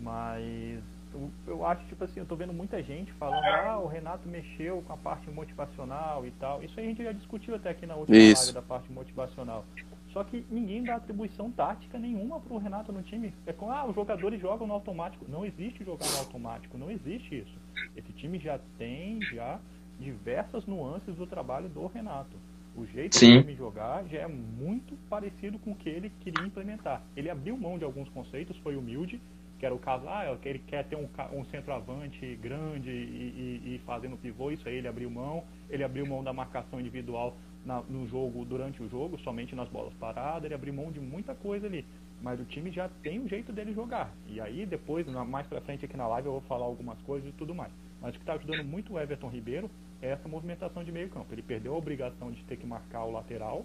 Mas 0.00 0.80
eu, 1.12 1.30
eu 1.46 1.66
acho, 1.66 1.84
tipo 1.86 2.02
assim, 2.04 2.20
eu 2.20 2.26
tô 2.26 2.36
vendo 2.36 2.52
muita 2.52 2.82
gente 2.82 3.12
falando, 3.12 3.44
ah, 3.44 3.78
o 3.78 3.86
Renato 3.86 4.28
mexeu 4.28 4.82
com 4.86 4.92
a 4.92 4.96
parte 4.96 5.30
motivacional 5.30 6.24
e 6.26 6.30
tal. 6.32 6.62
Isso 6.62 6.78
aí 6.78 6.86
a 6.86 6.88
gente 6.88 7.04
já 7.04 7.12
discutiu 7.12 7.54
até 7.54 7.70
aqui 7.70 7.86
na 7.86 7.96
última 7.96 8.16
Isso. 8.16 8.42
live 8.42 8.54
da 8.54 8.62
parte 8.62 8.90
motivacional. 8.90 9.64
Só 10.12 10.24
que 10.24 10.44
ninguém 10.50 10.82
dá 10.82 10.96
atribuição 10.96 11.50
tática 11.50 11.98
nenhuma 11.98 12.40
pro 12.40 12.58
Renato 12.58 12.92
no 12.92 13.02
time. 13.02 13.32
É 13.46 13.52
com, 13.52 13.70
ah, 13.70 13.86
os 13.86 13.94
jogadores 13.94 14.40
jogam 14.40 14.66
no 14.66 14.74
automático. 14.74 15.24
Não 15.28 15.44
existe 15.44 15.84
jogar 15.84 16.06
no 16.06 16.18
automático, 16.18 16.76
não 16.76 16.90
existe 16.90 17.38
isso. 17.38 17.58
Esse 17.96 18.12
time 18.12 18.38
já 18.38 18.58
tem 18.76 19.20
já 19.32 19.60
diversas 20.00 20.66
nuances 20.66 21.14
do 21.14 21.26
trabalho 21.26 21.68
do 21.68 21.86
Renato. 21.86 22.36
O 22.74 22.86
jeito 22.86 23.16
Sim. 23.16 23.36
do 23.36 23.40
time 23.42 23.54
jogar 23.56 24.04
já 24.06 24.18
é 24.18 24.28
muito 24.28 24.96
parecido 25.08 25.58
com 25.58 25.72
o 25.72 25.76
que 25.76 25.88
ele 25.88 26.10
queria 26.20 26.44
implementar. 26.44 27.02
Ele 27.16 27.30
abriu 27.30 27.56
mão 27.56 27.78
de 27.78 27.84
alguns 27.84 28.08
conceitos, 28.08 28.56
foi 28.58 28.76
humilde, 28.76 29.20
que 29.58 29.66
era 29.66 29.74
o 29.74 29.78
caso, 29.78 30.08
ah, 30.08 30.24
ele 30.44 30.58
quer 30.60 30.84
ter 30.86 30.96
um, 30.96 31.06
um 31.32 31.44
centroavante 31.44 32.34
grande 32.36 32.90
e, 32.90 33.62
e, 33.62 33.74
e 33.74 33.78
fazendo 33.84 34.16
pivô, 34.16 34.50
isso 34.50 34.66
aí 34.66 34.76
ele 34.76 34.88
abriu 34.88 35.10
mão. 35.10 35.44
Ele 35.68 35.84
abriu 35.84 36.06
mão 36.06 36.24
da 36.24 36.32
marcação 36.32 36.80
individual 36.80 37.36
na, 37.64 37.82
no 37.82 38.06
jogo, 38.06 38.44
durante 38.44 38.82
o 38.82 38.88
jogo, 38.88 39.18
somente 39.18 39.54
nas 39.54 39.68
bolas 39.68 39.92
paradas, 39.94 40.44
ele 40.44 40.54
abriu 40.54 40.72
mão 40.72 40.90
de 40.90 41.00
muita 41.00 41.34
coisa 41.34 41.66
ali. 41.66 41.84
Mas 42.22 42.38
o 42.40 42.44
time 42.44 42.70
já 42.70 42.88
tem 43.02 43.18
o 43.18 43.28
jeito 43.28 43.52
dele 43.52 43.72
jogar. 43.72 44.12
E 44.26 44.40
aí 44.40 44.66
depois, 44.66 45.06
mais 45.06 45.46
pra 45.46 45.60
frente 45.60 45.84
aqui 45.84 45.96
na 45.96 46.06
live, 46.06 46.26
eu 46.26 46.32
vou 46.32 46.40
falar 46.42 46.66
algumas 46.66 47.00
coisas 47.02 47.28
e 47.28 47.32
tudo 47.32 47.54
mais. 47.54 47.72
Mas 48.00 48.14
o 48.14 48.18
que 48.18 48.22
está 48.22 48.34
ajudando 48.34 48.64
muito 48.64 48.92
o 48.92 49.00
Everton 49.00 49.28
Ribeiro 49.28 49.70
é 50.02 50.10
essa 50.10 50.28
movimentação 50.28 50.84
de 50.84 50.92
meio 50.92 51.08
campo. 51.08 51.32
Ele 51.32 51.42
perdeu 51.42 51.74
a 51.74 51.78
obrigação 51.78 52.30
de 52.30 52.42
ter 52.44 52.56
que 52.56 52.66
marcar 52.66 53.04
o 53.04 53.10
lateral, 53.10 53.64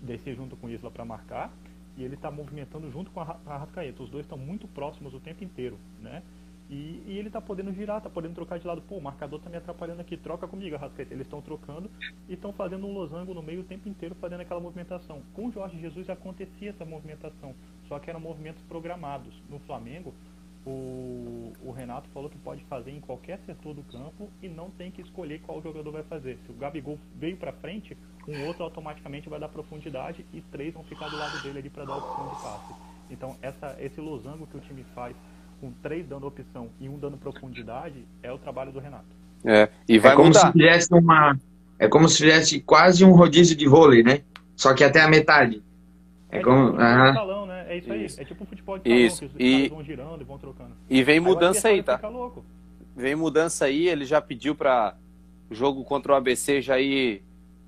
descer 0.00 0.34
junto 0.34 0.56
com 0.56 0.66
o 0.66 0.70
Isla 0.70 0.90
para 0.90 1.04
marcar, 1.04 1.52
e 1.96 2.02
ele 2.02 2.14
está 2.14 2.30
movimentando 2.30 2.90
junto 2.90 3.10
com 3.10 3.20
a 3.20 3.38
Arrascaeta. 3.46 4.02
Os 4.02 4.10
dois 4.10 4.24
estão 4.24 4.38
muito 4.38 4.66
próximos 4.68 5.12
o 5.14 5.20
tempo 5.20 5.44
inteiro, 5.44 5.78
né? 6.00 6.22
E, 6.72 7.02
e 7.06 7.18
ele 7.18 7.28
está 7.28 7.38
podendo 7.38 7.70
girar, 7.74 7.98
está 7.98 8.08
podendo 8.08 8.34
trocar 8.34 8.58
de 8.58 8.66
lado. 8.66 8.80
Pô, 8.80 8.96
o 8.96 9.02
marcador 9.02 9.38
está 9.38 9.50
me 9.50 9.58
atrapalhando 9.58 10.00
aqui, 10.00 10.16
troca 10.16 10.48
comigo, 10.48 10.74
Arrascaeta. 10.74 11.12
Eles 11.12 11.26
estão 11.26 11.42
trocando 11.42 11.90
e 12.26 12.32
estão 12.32 12.50
fazendo 12.50 12.86
um 12.86 12.94
losango 12.94 13.34
no 13.34 13.42
meio 13.42 13.60
o 13.60 13.64
tempo 13.64 13.90
inteiro, 13.90 14.14
fazendo 14.14 14.40
aquela 14.40 14.58
movimentação. 14.58 15.20
Com 15.34 15.48
o 15.48 15.52
Jorge 15.52 15.78
Jesus 15.78 16.08
acontecia 16.08 16.70
essa 16.70 16.82
movimentação, 16.82 17.54
só 17.88 17.98
que 17.98 18.08
eram 18.08 18.20
movimentos 18.20 18.62
programados. 18.62 19.34
No 19.50 19.58
Flamengo, 19.58 20.14
o, 20.64 21.52
o, 21.62 21.72
Renato 21.72 22.08
falou 22.08 22.30
que 22.30 22.38
pode 22.38 22.64
fazer 22.64 22.90
em 22.90 23.00
qualquer 23.00 23.38
setor 23.40 23.74
do 23.74 23.82
campo 23.82 24.30
e 24.42 24.48
não 24.48 24.70
tem 24.70 24.90
que 24.90 25.02
escolher 25.02 25.42
qual 25.42 25.60
jogador 25.60 25.90
vai 25.90 26.04
fazer. 26.04 26.38
Se 26.46 26.52
o 26.52 26.54
Gabigol 26.54 26.98
veio 27.16 27.36
para 27.36 27.52
frente, 27.52 27.94
um 28.26 28.46
outro 28.46 28.64
automaticamente 28.64 29.28
vai 29.28 29.38
dar 29.38 29.48
profundidade 29.48 30.24
e 30.32 30.40
três 30.40 30.72
vão 30.72 30.84
ficar 30.84 31.10
do 31.10 31.18
lado 31.18 31.42
dele 31.42 31.58
ali 31.58 31.68
para 31.68 31.84
dar 31.84 31.98
opção 31.98 32.28
de 32.28 32.42
passe. 32.42 32.74
Então 33.10 33.36
essa, 33.42 33.76
esse 33.78 34.00
losango 34.00 34.46
que 34.46 34.56
o 34.56 34.60
time 34.60 34.84
faz 34.94 35.14
com 35.62 35.70
três 35.80 36.04
dando 36.04 36.26
opção 36.26 36.70
e 36.80 36.88
um 36.88 36.98
dando 36.98 37.16
profundidade 37.16 38.04
é 38.20 38.32
o 38.32 38.36
trabalho 38.36 38.72
do 38.72 38.80
Renato. 38.80 39.06
É, 39.44 39.68
e 39.88 39.96
vai 39.96 40.12
é 40.12 40.16
como 40.16 40.28
mudar. 40.28 40.40
se 40.40 40.52
fizesse 40.52 40.92
uma 40.92 41.38
é 41.78 41.86
como 41.86 42.08
se 42.08 42.18
fizesse 42.18 42.60
quase 42.60 43.04
um 43.04 43.12
rodízio 43.12 43.56
de 43.56 43.68
vôlei, 43.68 44.02
né? 44.02 44.22
Só 44.56 44.74
que 44.74 44.82
até 44.82 45.00
a 45.00 45.08
metade. 45.08 45.62
É, 46.30 46.38
é 46.38 46.42
como, 46.42 46.72
tipo, 46.72 46.78
salão, 46.78 47.46
né? 47.46 47.64
É 47.68 47.78
isso 47.78 47.92
aí. 47.92 48.04
Isso. 48.04 48.20
É 48.20 48.24
tipo 48.24 48.42
um 48.42 48.46
futebol 48.46 48.78
de 48.78 48.84
salão, 48.84 49.06
isso. 49.06 49.18
que 49.20 49.24
os 49.26 49.32
e... 49.38 49.68
vão 49.68 49.84
girando 49.84 50.20
e 50.20 50.24
vão 50.24 50.38
trocando. 50.38 50.70
E 50.90 51.02
vem 51.04 51.20
mudança 51.20 51.68
aí, 51.68 51.80
tá? 51.80 52.00
Vem 52.96 53.14
mudança 53.14 53.66
aí, 53.66 53.88
ele 53.88 54.04
já 54.04 54.20
pediu 54.20 54.54
para 54.54 54.96
jogo 55.50 55.84
contra 55.84 56.12
o 56.12 56.16
ABC 56.16 56.60
já 56.60 56.80
ir 56.80 57.22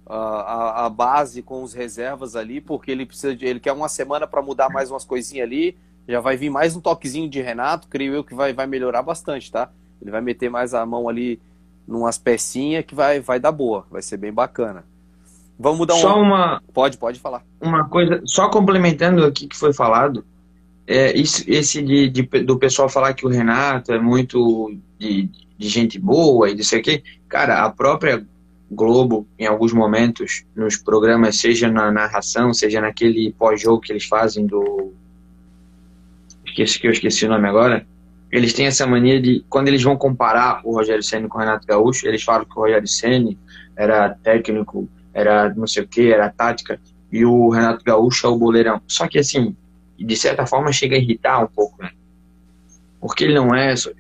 a, 0.07 0.17
a, 0.17 0.87
a, 0.87 0.89
base 0.91 1.43
com 1.43 1.63
os 1.63 1.73
reservas 1.73 2.37
ali, 2.37 2.61
porque 2.61 2.91
ele 2.91 3.07
precisa 3.07 3.35
de, 3.35 3.47
ele 3.47 3.61
quer 3.61 3.73
uma 3.73 3.89
semana 3.89 4.27
para 4.27 4.43
mudar 4.43 4.69
mais 4.69 4.91
umas 4.91 5.05
coisinhas 5.05 5.47
ali. 5.47 5.77
Já 6.09 6.21
vai 6.21 6.37
vir 6.37 6.51
mais 6.51 6.77
um 6.77 6.81
toquezinho 6.81 7.29
de 7.29 7.41
Renato, 7.41 7.89
creio 7.89 8.15
eu 8.15 8.25
que 8.25 8.35
vai, 8.35 8.53
vai 8.53 8.67
melhorar 8.67 9.03
bastante, 9.03 9.51
tá? 9.51 9.71
Ele 10.01 10.11
vai 10.11 10.21
meter 10.21 10.51
mais 10.51 10.75
a 10.75 10.85
mão 10.85 11.09
ali 11.09 11.41
numas 11.87 12.19
pecinhas 12.19 12.85
que 12.85 12.95
vai, 12.95 13.21
vai 13.21 13.41
dar 13.41 13.53
boa, 13.53 13.87
vai 13.91 14.03
ser 14.03 14.17
bem 14.17 14.33
bacana. 14.33 14.85
Vamos 15.59 15.79
mudar 15.79 15.95
um. 15.95 15.99
Só 15.99 16.21
uma. 16.21 16.63
Pode, 16.73 16.99
pode 16.99 17.21
falar. 17.21 17.43
Uma 17.61 17.89
coisa, 17.89 18.21
só 18.25 18.49
complementando 18.49 19.25
aqui 19.25 19.47
que 19.47 19.57
foi 19.57 19.73
falado, 19.73 20.25
é, 20.87 21.17
isso, 21.17 21.45
esse 21.47 21.81
de, 21.81 22.09
de, 22.11 22.23
do 22.43 22.59
pessoal 22.59 22.89
falar 22.89 23.15
que 23.15 23.27
o 23.27 23.31
Renato 23.31 23.93
é 23.93 23.99
muito 23.99 24.77
de, 24.99 25.31
de 25.57 25.69
gente 25.69 25.99
boa 25.99 26.51
e 26.51 26.55
não 26.55 26.65
sei 26.65 26.81
o 26.81 26.83
quê. 26.83 27.03
Cara, 27.29 27.65
a 27.65 27.71
própria 27.71 28.27
Globo, 28.71 29.27
em 29.39 29.47
alguns 29.47 29.73
momentos, 29.73 30.45
nos 30.55 30.77
programas, 30.77 31.37
seja 31.37 31.71
na 31.71 31.91
narração, 31.93 32.53
seja 32.53 32.81
naquele 32.81 33.33
pós-jogo 33.33 33.81
que 33.81 33.93
eles 33.93 34.05
fazem 34.05 34.47
do. 34.47 34.93
Que 36.55 36.63
eu 36.87 36.93
esqueci 36.93 37.27
o 37.27 37.29
nome 37.29 37.49
agora. 37.49 37.87
Eles 38.31 38.53
têm 38.53 38.67
essa 38.67 38.87
mania 38.87 39.21
de, 39.21 39.45
quando 39.49 39.69
eles 39.69 39.83
vão 39.83 39.97
comparar 39.97 40.61
o 40.65 40.75
Rogério 40.75 41.03
Senna 41.03 41.29
com 41.29 41.39
o 41.39 41.41
Renato 41.41 41.67
Gaúcho, 41.67 42.07
eles 42.07 42.23
falam 42.23 42.45
que 42.45 42.59
o 42.59 42.63
Rogério 42.63 42.89
Senna 42.89 43.31
era 43.77 44.11
técnico 44.11 44.89
era 45.15 45.55
não 45.55 45.67
sei 45.67 45.85
o 45.85 45.89
que, 45.89 46.13
era 46.13 46.29
tática, 46.29 46.79
e 47.11 47.25
o 47.25 47.49
Renato 47.49 47.85
Gaúcho 47.85 48.27
é 48.27 48.31
o 48.31 48.37
boleirão. 48.37 48.83
Só 48.89 49.07
que 49.07 49.21
assim, 49.21 49.57
de 49.97 50.17
certa 50.17 50.45
forma 50.45 50.73
chega 50.73 50.97
a 50.97 50.99
irritar 50.99 51.43
um 51.43 51.47
pouco, 51.47 51.81
né? 51.81 51.93
Porque 53.01 53.23
ele 53.23 53.35
não 53.35 53.55
é. 53.55 53.77
Só, 53.77 53.91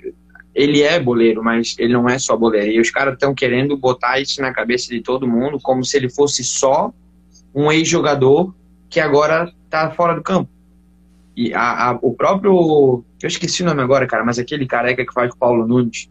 ele 0.52 0.82
é 0.82 0.98
boleiro, 0.98 1.42
mas 1.42 1.76
ele 1.78 1.92
não 1.92 2.08
é 2.08 2.18
só 2.18 2.36
boleiro. 2.36 2.72
E 2.72 2.80
os 2.80 2.90
caras 2.90 3.14
estão 3.14 3.34
querendo 3.34 3.76
botar 3.76 4.18
isso 4.20 4.42
na 4.42 4.52
cabeça 4.52 4.88
de 4.88 5.00
todo 5.00 5.28
mundo 5.28 5.58
como 5.62 5.84
se 5.84 5.96
ele 5.96 6.10
fosse 6.10 6.42
só 6.42 6.92
um 7.54 7.70
ex-jogador 7.70 8.52
que 8.90 8.98
agora 8.98 9.52
tá 9.70 9.90
fora 9.92 10.14
do 10.14 10.22
campo. 10.22 10.50
E 11.36 11.52
a, 11.52 11.90
a, 11.90 11.98
o 12.00 12.14
próprio. 12.14 13.04
Eu 13.20 13.28
esqueci 13.28 13.62
o 13.62 13.66
nome 13.66 13.82
agora, 13.82 14.06
cara, 14.06 14.24
mas 14.24 14.38
aquele 14.38 14.66
careca 14.66 15.04
que 15.04 15.12
faz 15.12 15.32
o 15.32 15.36
Paulo 15.36 15.66
Nunes. 15.66 16.08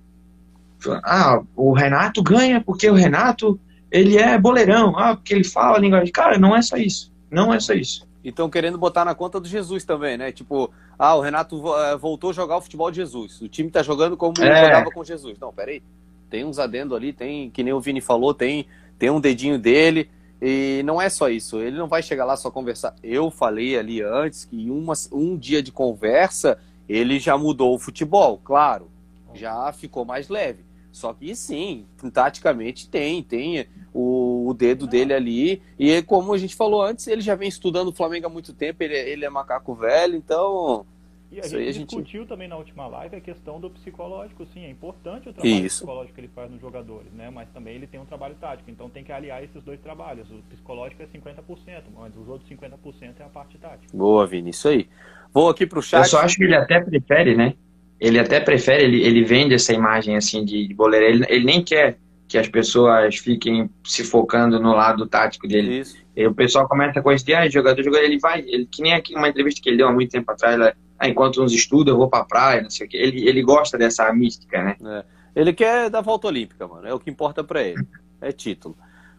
Ah, 1.03 1.41
o 1.55 1.71
Renato 1.71 2.21
ganha 2.21 2.59
porque 2.59 2.89
o 2.89 2.93
Renato 2.93 3.57
ele 3.89 4.17
é 4.17 4.37
boleirão, 4.37 4.97
ah, 4.97 5.15
porque 5.15 5.33
ele 5.33 5.43
fala 5.43 5.77
a 5.77 5.79
linguagem. 5.79 6.11
Cara, 6.11 6.37
não 6.37 6.55
é 6.55 6.61
só 6.61 6.75
isso. 6.75 7.11
Não 7.31 7.53
é 7.53 7.59
só 7.59 7.73
isso. 7.73 8.07
E 8.23 8.29
estão 8.29 8.49
querendo 8.49 8.77
botar 8.77 9.05
na 9.05 9.13
conta 9.13 9.39
do 9.39 9.47
Jesus 9.47 9.85
também, 9.85 10.17
né? 10.17 10.31
Tipo, 10.31 10.71
ah, 10.97 11.15
o 11.15 11.21
Renato 11.21 11.61
eh, 11.75 11.97
voltou 11.97 12.31
a 12.31 12.33
jogar 12.33 12.57
o 12.57 12.61
futebol 12.61 12.89
de 12.89 12.97
Jesus. 12.97 13.41
O 13.41 13.47
time 13.47 13.69
tá 13.69 13.83
jogando 13.83 14.17
como 14.17 14.33
é. 14.41 14.65
jogava 14.65 14.91
com 14.91 15.03
Jesus. 15.03 15.37
Não, 15.39 15.53
peraí. 15.53 15.83
Tem 16.29 16.43
uns 16.43 16.57
adendo 16.57 16.95
ali, 16.95 17.13
tem, 17.13 17.49
que 17.49 17.61
nem 17.61 17.73
o 17.73 17.79
Vini 17.79 18.01
falou, 18.01 18.33
tem, 18.33 18.65
tem 18.97 19.09
um 19.09 19.21
dedinho 19.21 19.59
dele. 19.59 20.09
E 20.45 20.83
não 20.83 21.01
é 21.01 21.07
só 21.07 21.29
isso, 21.29 21.61
ele 21.61 21.77
não 21.77 21.87
vai 21.87 22.03
chegar 22.03 22.25
lá 22.25 22.35
só 22.35 22.51
conversar. 22.51 22.93
Eu 23.01 23.31
falei 23.31 23.77
ali 23.77 24.01
antes 24.01 24.43
que 24.43 24.69
uma, 24.69 24.91
um 25.09 25.37
dia 25.37 25.63
de 25.63 25.71
conversa 25.71 26.59
ele 26.89 27.17
já 27.17 27.37
mudou 27.37 27.73
o 27.73 27.79
futebol, 27.79 28.41
claro, 28.43 28.91
já 29.33 29.71
ficou 29.71 30.03
mais 30.03 30.27
leve. 30.27 30.65
Só 30.91 31.13
que 31.13 31.33
sim, 31.33 31.85
taticamente 32.11 32.89
tem, 32.89 33.23
tem 33.23 33.67
o, 33.93 34.49
o 34.49 34.53
dedo 34.53 34.85
dele 34.85 35.13
ali. 35.13 35.61
E 35.79 36.01
como 36.01 36.33
a 36.33 36.37
gente 36.37 36.57
falou 36.57 36.83
antes, 36.83 37.07
ele 37.07 37.21
já 37.21 37.35
vem 37.35 37.47
estudando 37.47 37.87
o 37.87 37.93
Flamengo 37.93 38.27
há 38.27 38.29
muito 38.29 38.51
tempo, 38.51 38.83
ele, 38.83 38.95
ele 38.95 39.23
é 39.23 39.29
macaco 39.29 39.73
velho, 39.73 40.17
então 40.17 40.85
e 41.33 41.39
a 41.39 41.47
gente, 41.47 41.67
a 41.67 41.71
gente 41.71 41.87
discutiu 41.87 42.25
também 42.25 42.47
na 42.47 42.55
última 42.55 42.85
live 42.85 43.15
a 43.15 43.21
questão 43.21 43.59
do 43.59 43.69
psicológico, 43.69 44.45
sim, 44.53 44.65
é 44.65 44.69
importante 44.69 45.29
o 45.29 45.33
trabalho 45.33 45.65
Isso. 45.65 45.77
psicológico 45.77 46.13
que 46.13 46.21
ele 46.21 46.29
faz 46.33 46.51
nos 46.51 46.61
jogadores, 46.61 47.11
né? 47.11 47.29
Mas 47.29 47.49
também 47.49 47.75
ele 47.75 47.87
tem 47.87 47.99
um 47.99 48.05
trabalho 48.05 48.35
tático, 48.35 48.69
então 48.69 48.89
tem 48.89 49.03
que 49.03 49.11
aliar 49.11 49.43
esses 49.43 49.63
dois 49.63 49.79
trabalhos. 49.79 50.29
O 50.29 50.43
psicológico 50.49 51.01
é 51.01 51.07
50%, 51.07 51.83
mas 51.95 52.15
os 52.15 52.27
outros 52.27 52.49
50% 52.49 53.19
é 53.19 53.23
a 53.23 53.29
parte 53.29 53.57
tática. 53.57 53.97
Boa, 53.97 54.27
Vini, 54.27 54.51
isso 54.51 54.67
aí. 54.67 54.87
Vou 55.33 55.49
aqui 55.49 55.65
pro 55.65 55.81
chat. 55.81 56.03
Eu 56.03 56.09
só 56.09 56.19
acho 56.21 56.37
que 56.37 56.43
ele 56.43 56.55
até 56.55 56.79
prefere, 56.79 57.35
né? 57.35 57.55
Ele 57.99 58.19
até 58.19 58.39
prefere, 58.39 58.83
ele, 58.83 59.03
ele 59.03 59.23
vende 59.23 59.55
essa 59.55 59.73
imagem 59.73 60.15
assim 60.15 60.45
de, 60.45 60.67
de 60.67 60.73
boleiro. 60.73 61.05
Ele, 61.05 61.25
ele 61.29 61.45
nem 61.45 61.63
quer 61.63 61.97
que 62.27 62.37
as 62.37 62.47
pessoas 62.47 63.17
fiquem 63.17 63.69
se 63.83 64.03
focando 64.03 64.59
no 64.59 64.73
lado 64.73 65.07
tático 65.07 65.47
dele. 65.47 65.79
Isso. 65.79 65.97
E 66.15 66.25
o 66.25 66.33
pessoal 66.33 66.67
começa 66.67 67.01
com 67.01 67.11
isso 67.11 67.25
de, 67.25 67.33
ah, 67.33 67.49
jogador, 67.49 67.83
jogador, 67.83 68.03
ele 68.03 68.19
vai, 68.19 68.39
ele, 68.41 68.67
que 68.71 68.81
nem 68.81 68.93
aqui 68.93 69.15
uma 69.15 69.27
entrevista 69.27 69.61
que 69.61 69.69
ele 69.69 69.77
deu 69.77 69.87
há 69.87 69.91
muito 69.91 70.11
tempo 70.11 70.31
atrás, 70.31 70.55
ela, 70.55 70.75
ah, 70.97 71.07
enquanto 71.07 71.43
uns 71.43 71.51
estudam, 71.51 71.93
eu 71.93 71.97
vou 71.97 72.09
pra 72.09 72.23
praia, 72.23 72.61
não 72.61 72.69
sei 72.69 72.87
o 72.87 72.89
quê. 72.89 72.97
Ele, 72.97 73.27
ele 73.27 73.41
gosta 73.41 73.77
dessa 73.77 74.11
mística, 74.13 74.63
né? 74.63 74.77
É. 74.83 75.05
Ele 75.35 75.51
quer 75.51 75.89
dar 75.89 76.01
volta 76.01 76.27
olímpica, 76.27 76.67
mano. 76.67 76.87
É 76.87 76.93
o 76.93 76.99
que 76.99 77.09
importa 77.09 77.43
para 77.43 77.61
ele. 77.63 77.85
É 78.21 78.31
título. 78.31 78.75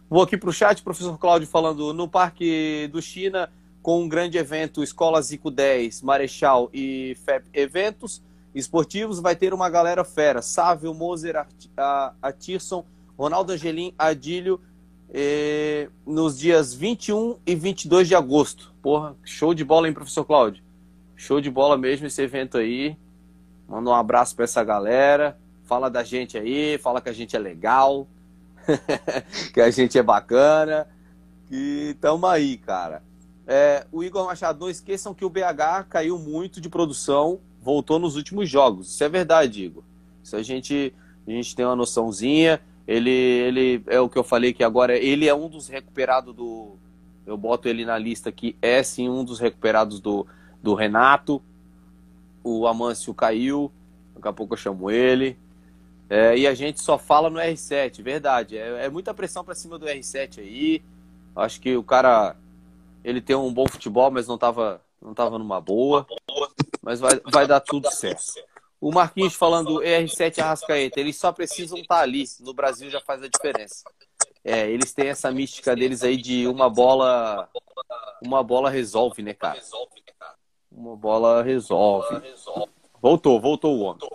Vou 0.09 0.21
aqui 0.21 0.37
pro 0.37 0.53
chat, 0.53 0.81
professor 0.81 1.17
Cláudio 1.17 1.47
falando 1.47 1.93
no 1.93 2.07
Parque 2.07 2.87
do 2.91 3.01
China, 3.01 3.49
com 3.81 4.01
um 4.01 4.09
grande 4.09 4.37
evento, 4.37 4.83
Escola 4.83 5.21
Zico 5.21 5.51
10, 5.51 6.01
Marechal 6.01 6.69
e 6.73 7.15
FEP 7.23 7.49
Eventos 7.53 8.21
Esportivos, 8.55 9.19
vai 9.19 9.35
ter 9.35 9.53
uma 9.53 9.69
galera 9.69 10.03
fera. 10.05 10.41
Sávio, 10.41 10.93
Moser, 10.93 11.45
Atirson, 12.21 12.85
Ronaldo 13.17 13.51
Angelim, 13.51 13.93
Adílio, 13.97 14.61
eh, 15.13 15.89
nos 16.05 16.39
dias 16.39 16.73
21 16.73 17.37
e 17.45 17.53
22 17.53 18.07
de 18.07 18.15
agosto. 18.15 18.73
Porra, 18.81 19.15
show 19.23 19.53
de 19.53 19.63
bola, 19.63 19.87
hein, 19.87 19.93
professor 19.93 20.23
Cláudio? 20.23 20.63
Show 21.15 21.39
de 21.39 21.49
bola 21.49 21.77
mesmo 21.77 22.07
esse 22.07 22.21
evento 22.21 22.57
aí. 22.57 22.97
Manda 23.67 23.89
um 23.89 23.93
abraço 23.93 24.35
para 24.35 24.43
essa 24.43 24.63
galera. 24.63 25.37
Fala 25.63 25.89
da 25.89 26.03
gente 26.03 26.37
aí, 26.37 26.77
fala 26.77 27.01
que 27.01 27.09
a 27.09 27.13
gente 27.13 27.35
é 27.35 27.39
legal, 27.39 28.07
que 29.53 29.59
a 29.59 29.71
gente 29.71 29.97
é 29.97 30.03
bacana. 30.03 30.87
E 31.49 31.95
tamo 31.99 32.27
aí, 32.27 32.57
cara. 32.57 33.01
É, 33.47 33.85
o 33.91 34.03
Igor 34.03 34.25
Machado, 34.25 34.59
não 34.59 34.69
esqueçam 34.69 35.13
que 35.13 35.25
o 35.25 35.29
BH 35.29 35.87
caiu 35.89 36.17
muito 36.17 36.59
de 36.59 36.69
produção, 36.69 37.39
voltou 37.61 37.99
nos 37.99 38.15
últimos 38.15 38.49
jogos. 38.49 38.89
Isso 38.89 39.03
é 39.03 39.09
verdade, 39.09 39.63
Igor. 39.63 39.83
Isso 40.23 40.35
a 40.35 40.43
gente, 40.43 40.93
a 41.27 41.31
gente 41.31 41.55
tem 41.55 41.65
uma 41.65 41.75
noçãozinha. 41.75 42.59
Ele, 42.87 43.09
ele 43.09 43.83
é 43.87 43.99
o 43.99 44.09
que 44.09 44.17
eu 44.17 44.23
falei 44.23 44.53
que 44.53 44.63
agora 44.63 44.95
ele 44.95 45.27
é 45.27 45.33
um 45.33 45.49
dos 45.49 45.67
recuperados 45.67 46.35
do. 46.35 46.75
Eu 47.25 47.35
boto 47.37 47.67
ele 47.67 47.85
na 47.85 47.97
lista 47.97 48.29
aqui, 48.29 48.55
é 48.61 48.83
sim 48.83 49.09
um 49.09 49.23
dos 49.23 49.39
recuperados 49.39 49.99
do, 49.99 50.27
do 50.65 50.73
Renato. 50.73 51.41
O 52.43 52.67
Amâncio 52.67 53.13
caiu, 53.13 53.71
daqui 54.15 54.27
a 54.27 54.33
pouco 54.33 54.55
eu 54.55 54.57
chamo 54.57 54.89
ele. 54.89 55.37
É, 56.09 56.37
e 56.37 56.45
a 56.47 56.53
gente 56.53 56.81
só 56.81 56.97
fala 56.97 57.29
no 57.29 57.39
R7, 57.39 58.01
verdade. 58.01 58.57
É, 58.57 58.85
é 58.85 58.89
muita 58.89 59.13
pressão 59.13 59.43
para 59.43 59.55
cima 59.55 59.77
do 59.77 59.85
R7 59.85 60.39
aí. 60.39 60.83
Acho 61.35 61.61
que 61.61 61.75
o 61.77 61.83
cara 61.83 62.35
ele 63.03 63.21
tem 63.21 63.35
um 63.35 63.53
bom 63.53 63.67
futebol, 63.67 64.09
mas 64.09 64.27
não 64.27 64.35
estava 64.35 64.81
não 65.01 65.13
tava 65.13 65.37
numa 65.37 65.61
boa. 65.61 66.07
Mas 66.81 66.99
vai, 66.99 67.21
vai 67.31 67.47
dar 67.47 67.59
tudo 67.59 67.89
certo. 67.91 68.33
O 68.81 68.91
Marquinhos 68.91 69.35
falando 69.35 69.79
R7 69.81 70.39
Arrascaeta, 70.39 70.99
eles 70.99 71.15
só 71.15 71.31
precisam 71.31 71.77
estar 71.77 71.97
tá 71.97 72.01
ali. 72.01 72.25
No 72.39 72.53
Brasil 72.53 72.89
já 72.89 72.99
faz 73.01 73.21
a 73.21 73.27
diferença. 73.27 73.83
É, 74.43 74.69
eles 74.69 74.93
têm 74.93 75.09
essa 75.09 75.31
mística 75.31 75.75
deles 75.75 76.03
aí 76.03 76.17
de 76.17 76.47
uma 76.47 76.69
bola. 76.69 77.49
Uma 78.21 78.43
bola 78.43 78.69
resolve, 78.69 79.21
né, 79.21 79.33
cara? 79.33 79.59
Uma 80.75 80.95
bola 80.97 81.41
resolve. 81.41 82.21
Voltou, 83.01 83.39
voltou 83.39 83.77
o 83.77 83.81
homem. 83.81 84.09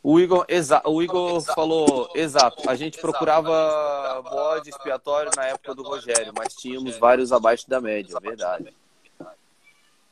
O 0.00 0.20
Igor, 0.20 0.44
exa 0.48 0.82
o 0.84 1.02
Igor 1.02 1.40
falou, 1.40 2.10
exato, 2.14 2.68
a 2.68 2.74
gente 2.74 3.00
procurava 3.00 4.22
bode 4.22 4.68
expiatório 4.68 5.32
na 5.34 5.46
época 5.46 5.74
do 5.74 5.82
Rogério, 5.82 6.32
mas 6.36 6.54
tínhamos 6.54 6.98
vários 6.98 7.32
abaixo 7.32 7.68
da 7.68 7.80
média, 7.80 8.20
verdade. 8.20 8.72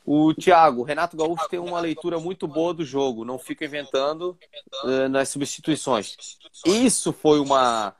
O 0.05 0.33
Thiago, 0.33 0.83
Renato 0.83 1.15
Gaúcho 1.15 1.47
tem 1.47 1.59
uma 1.59 1.79
leitura 1.79 2.19
muito 2.19 2.45
boa 2.47 2.73
do 2.73 2.83
jogo, 2.83 3.23
não 3.23 3.39
fica 3.39 3.63
inventando 3.63 4.37
uh, 4.83 5.07
nas 5.07 5.29
substituições. 5.29 6.17
Isso 6.65 7.13
foi 7.13 7.39
uma, 7.39 7.95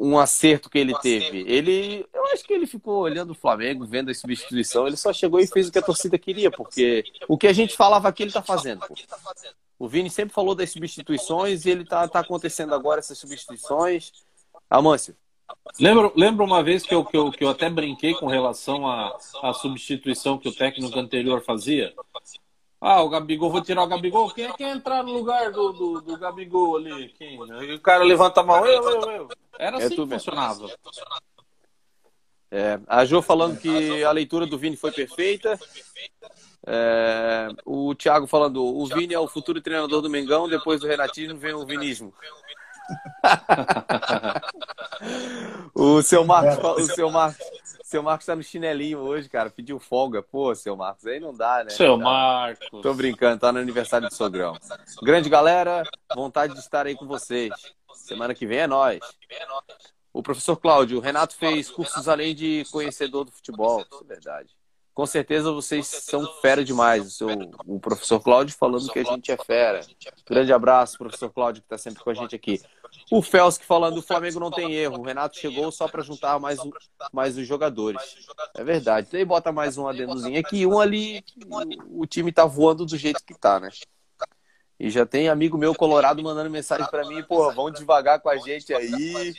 um 0.00 0.18
acerto 0.18 0.70
que 0.70 0.78
ele 0.78 0.98
teve. 1.00 1.44
Ele, 1.46 2.06
eu 2.12 2.26
acho 2.28 2.42
que 2.42 2.54
ele 2.54 2.66
ficou 2.66 3.00
olhando 3.02 3.32
o 3.32 3.34
Flamengo, 3.34 3.84
vendo 3.84 4.10
a 4.10 4.14
substituição. 4.14 4.86
Ele 4.86 4.96
só 4.96 5.12
chegou 5.12 5.38
e 5.38 5.46
fez 5.46 5.68
o 5.68 5.72
que 5.72 5.78
a 5.78 5.82
torcida 5.82 6.18
queria, 6.18 6.50
porque 6.50 7.04
o 7.28 7.36
que 7.36 7.46
a 7.46 7.52
gente 7.52 7.76
falava 7.76 8.08
aqui 8.08 8.22
ele 8.22 8.30
está 8.30 8.42
fazendo. 8.42 8.80
Pô. 8.80 8.94
O 9.78 9.86
Vini 9.86 10.08
sempre 10.08 10.34
falou 10.34 10.54
das 10.54 10.70
substituições 10.70 11.66
e 11.66 11.70
ele 11.70 11.82
está 11.82 12.08
tá 12.08 12.20
acontecendo 12.20 12.74
agora 12.74 13.00
essas 13.00 13.18
substituições. 13.18 14.10
Amâncio. 14.70 15.14
Lembro, 15.78 16.12
lembro 16.16 16.44
uma 16.44 16.62
vez 16.62 16.84
que 16.84 16.94
eu, 16.94 17.04
que, 17.04 17.16
eu, 17.16 17.30
que 17.30 17.44
eu 17.44 17.50
até 17.50 17.68
brinquei 17.68 18.14
com 18.14 18.26
relação 18.26 18.86
à, 18.86 19.18
à 19.42 19.52
substituição 19.52 20.38
que 20.38 20.48
o 20.48 20.54
técnico 20.54 20.98
anterior 20.98 21.42
fazia. 21.42 21.92
Ah, 22.80 23.02
o 23.02 23.10
Gabigol, 23.10 23.50
vou 23.50 23.60
tirar 23.60 23.82
o 23.82 23.86
Gabigol. 23.86 24.30
Quem 24.30 24.46
é 24.46 24.52
que 24.52 24.64
entrar 24.64 25.04
no 25.04 25.12
lugar 25.12 25.50
do, 25.52 25.72
do, 25.72 26.00
do 26.00 26.18
Gabigol 26.18 26.78
ali? 26.78 27.10
Quem? 27.10 27.34
E 27.36 27.74
o 27.74 27.80
cara 27.80 28.02
levanta 28.02 28.40
a 28.40 28.44
mão, 28.44 28.64
eu, 28.66 28.82
eu, 28.82 29.10
eu. 29.10 29.28
Era 29.58 29.76
é 29.76 29.84
assim 29.84 29.96
que 29.96 30.06
funcionava. 30.06 30.66
É, 32.50 32.80
a 32.86 33.04
Jo 33.04 33.20
falando 33.20 33.58
que 33.58 34.02
a 34.02 34.10
leitura 34.10 34.46
do 34.46 34.58
Vini 34.58 34.76
foi 34.76 34.90
perfeita. 34.90 35.60
É, 36.66 37.48
o 37.66 37.94
Thiago 37.94 38.26
falando, 38.26 38.64
o 38.64 38.86
Vini 38.86 39.12
é 39.12 39.20
o 39.20 39.28
futuro 39.28 39.60
treinador 39.60 40.00
do 40.00 40.10
Mengão, 40.10 40.48
depois 40.48 40.80
do 40.80 40.86
Renatismo 40.86 41.38
vem 41.38 41.52
o 41.52 41.66
Vinismo. 41.66 42.14
O 45.74 46.02
seu 46.02 46.24
Marcos, 46.24 46.58
o 46.82 46.94
seu 46.94 47.10
Marcos, 47.10 47.46
seu 47.82 48.02
Marcos 48.02 48.26
tá 48.26 48.36
no 48.36 48.42
chinelinho 48.42 48.98
hoje, 48.98 49.28
cara. 49.28 49.50
Pediu 49.50 49.80
folga. 49.80 50.22
Pô, 50.22 50.54
seu 50.54 50.76
Marcos, 50.76 51.06
aí 51.06 51.18
não 51.18 51.34
dá, 51.34 51.64
né? 51.64 51.70
Seu 51.70 51.98
Marcos. 51.98 52.80
Tô 52.82 52.94
brincando, 52.94 53.40
tá 53.40 53.52
no 53.52 53.58
aniversário 53.58 54.08
do 54.08 54.14
Sogrão. 54.14 54.56
Grande 55.02 55.28
galera, 55.28 55.82
vontade 56.14 56.54
de 56.54 56.60
estar 56.60 56.86
aí 56.86 56.94
com 56.94 57.06
vocês. 57.06 57.52
Semana 57.94 58.34
que 58.34 58.46
vem 58.46 58.58
é 58.58 58.66
nós. 58.66 59.00
O 60.12 60.22
professor 60.22 60.56
Cláudio, 60.56 60.98
o 60.98 61.00
Renato 61.00 61.34
fez 61.36 61.70
cursos 61.70 62.08
além 62.08 62.34
de 62.34 62.64
conhecedor 62.70 63.24
do 63.24 63.32
futebol. 63.32 63.80
Isso 63.80 64.04
é 64.04 64.06
verdade. 64.06 64.50
Com 64.92 65.06
certeza 65.06 65.52
vocês 65.52 65.86
são 65.86 66.26
fera 66.40 66.64
demais. 66.64 67.06
O, 67.06 67.10
seu, 67.10 67.28
o 67.66 67.80
professor 67.80 68.20
Cláudio 68.20 68.54
falando 68.56 68.90
que 68.92 68.98
a 68.98 69.04
gente 69.04 69.30
é 69.32 69.36
fera. 69.36 69.80
Grande 70.28 70.52
abraço, 70.52 70.98
professor 70.98 71.30
Cláudio, 71.30 71.62
que 71.62 71.66
está 71.66 71.78
sempre 71.78 72.02
com 72.02 72.10
a 72.10 72.14
gente 72.14 72.34
aqui. 72.34 72.60
O 73.10 73.20
Felsk 73.20 73.64
falando 73.64 73.98
o 73.98 74.02
Flamengo 74.02 74.38
não 74.38 74.50
tem 74.50 74.74
erro. 74.74 75.00
O 75.00 75.02
Renato 75.02 75.36
chegou 75.36 75.72
só 75.72 75.88
para 75.88 76.02
juntar 76.02 76.38
mais, 76.38 76.58
o, 76.60 76.72
mais 77.12 77.36
os 77.36 77.46
jogadores. 77.46 78.16
É 78.54 78.62
verdade. 78.62 79.08
Então 79.08 79.18
aí 79.18 79.24
bota 79.24 79.50
mais 79.50 79.76
um 79.76 79.88
adendozinho 79.88 80.38
aqui. 80.38 80.66
Um 80.66 80.78
ali, 80.78 81.24
o, 81.46 82.02
o 82.02 82.06
time 82.06 82.30
tá 82.30 82.44
voando 82.44 82.86
do 82.86 82.96
jeito 82.96 83.24
que 83.24 83.34
tá, 83.34 83.58
né? 83.58 83.70
E 84.78 84.88
já 84.88 85.04
tem 85.04 85.28
amigo 85.28 85.58
meu 85.58 85.74
colorado 85.74 86.22
mandando 86.22 86.48
mensagem 86.48 86.86
para 86.86 87.06
mim, 87.06 87.22
pô, 87.24 87.52
vão 87.52 87.70
devagar 87.70 88.18
com 88.18 88.30
a 88.30 88.38
gente 88.38 88.72
aí, 88.72 89.34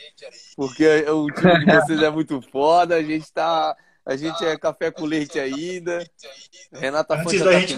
porque 0.54 1.04
o 1.10 1.26
time 1.32 1.66
de 1.66 1.74
vocês 1.74 2.00
é 2.00 2.10
muito 2.10 2.40
foda, 2.40 2.94
a 2.94 3.02
gente 3.02 3.32
tá 3.32 3.76
a 4.04 4.16
gente 4.16 4.44
é 4.44 4.56
café 4.58 4.90
com 4.90 5.04
leite 5.04 5.38
ainda. 5.38 6.04
Renata 6.72 7.14
Antes 7.14 7.40
da 7.40 7.58
gente 7.58 7.76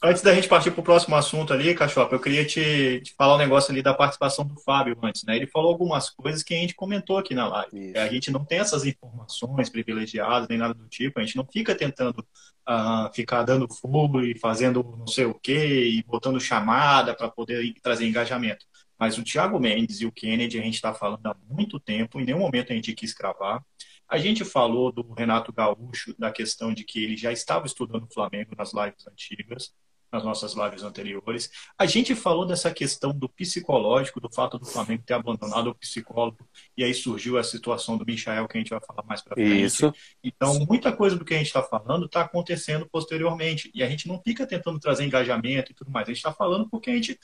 Antes 0.00 0.22
da 0.22 0.32
gente 0.32 0.46
partir 0.46 0.70
para 0.70 0.80
o 0.80 0.84
próximo 0.84 1.16
assunto 1.16 1.52
ali, 1.52 1.74
Cachopa, 1.74 2.14
eu 2.14 2.20
queria 2.20 2.44
te, 2.44 3.00
te, 3.00 3.12
falar 3.16 3.34
um 3.34 3.38
negócio 3.38 3.72
ali 3.72 3.82
da 3.82 3.92
participação 3.92 4.46
do 4.46 4.54
Fábio 4.60 4.96
antes, 5.02 5.24
né? 5.24 5.34
Ele 5.34 5.48
falou 5.48 5.72
algumas 5.72 6.08
coisas 6.08 6.44
que 6.44 6.54
a 6.54 6.56
gente 6.56 6.72
comentou 6.72 7.18
aqui 7.18 7.34
na 7.34 7.48
live. 7.48 7.90
Isso. 7.90 7.98
A 7.98 8.06
gente 8.06 8.30
não 8.30 8.44
tem 8.44 8.60
essas 8.60 8.86
informações 8.86 9.68
privilegiadas 9.68 10.48
nem 10.48 10.56
nada 10.56 10.72
do 10.72 10.86
tipo, 10.88 11.18
a 11.18 11.24
gente 11.24 11.36
não 11.36 11.44
fica 11.44 11.74
tentando 11.74 12.20
uh, 12.68 13.12
ficar 13.12 13.42
dando 13.42 13.66
fogo 13.74 14.20
e 14.20 14.38
fazendo 14.38 14.84
não 14.96 15.06
sei 15.08 15.24
o 15.24 15.34
quê 15.34 15.88
e 15.88 16.04
botando 16.04 16.38
chamada 16.38 17.12
para 17.12 17.28
poder 17.28 17.74
trazer 17.82 18.06
engajamento. 18.06 18.64
Mas 18.96 19.18
o 19.18 19.24
Thiago 19.24 19.58
Mendes 19.58 20.00
e 20.00 20.06
o 20.06 20.12
Kennedy 20.12 20.60
a 20.60 20.62
gente 20.62 20.74
está 20.74 20.94
falando 20.94 21.26
há 21.26 21.36
muito 21.50 21.80
tempo, 21.80 22.20
em 22.20 22.24
nenhum 22.24 22.38
momento 22.38 22.72
a 22.72 22.76
gente 22.76 22.92
quis 22.94 23.12
cravar. 23.12 23.64
A 24.08 24.16
gente 24.16 24.44
falou 24.44 24.92
do 24.92 25.02
Renato 25.12 25.52
Gaúcho, 25.52 26.14
da 26.16 26.30
questão 26.30 26.72
de 26.72 26.84
que 26.84 27.02
ele 27.02 27.16
já 27.16 27.32
estava 27.32 27.66
estudando 27.66 28.04
o 28.04 28.14
Flamengo 28.14 28.54
nas 28.56 28.72
lives 28.72 29.06
antigas. 29.06 29.74
Nas 30.10 30.24
nossas 30.24 30.54
lives 30.54 30.82
anteriores. 30.82 31.50
A 31.78 31.86
gente 31.86 32.14
falou 32.14 32.46
dessa 32.46 32.70
questão 32.70 33.12
do 33.12 33.28
psicológico, 33.28 34.20
do 34.20 34.32
fato 34.32 34.58
do 34.58 34.66
Flamengo 34.66 35.02
ter 35.04 35.14
abandonado 35.14 35.70
o 35.70 35.74
psicólogo, 35.74 36.48
e 36.76 36.84
aí 36.84 36.94
surgiu 36.94 37.38
a 37.38 37.42
situação 37.44 37.96
do 37.96 38.06
Michael, 38.06 38.48
que 38.48 38.56
a 38.56 38.60
gente 38.60 38.70
vai 38.70 38.80
falar 38.80 39.02
mais 39.04 39.22
para 39.22 39.34
frente. 39.34 39.64
Isso. 39.64 39.92
Então, 40.22 40.58
muita 40.68 40.92
coisa 40.92 41.16
do 41.16 41.24
que 41.24 41.34
a 41.34 41.38
gente 41.38 41.46
está 41.46 41.62
falando 41.62 42.06
está 42.06 42.22
acontecendo 42.22 42.86
posteriormente, 42.90 43.70
e 43.74 43.82
a 43.82 43.88
gente 43.88 44.08
não 44.08 44.20
fica 44.22 44.46
tentando 44.46 44.78
trazer 44.78 45.04
engajamento 45.04 45.72
e 45.72 45.74
tudo 45.74 45.90
mais, 45.90 46.06
a 46.06 46.10
gente 46.10 46.18
está 46.18 46.32
falando 46.32 46.68
porque 46.68 46.90
a 46.90 46.94
gente 46.94 47.18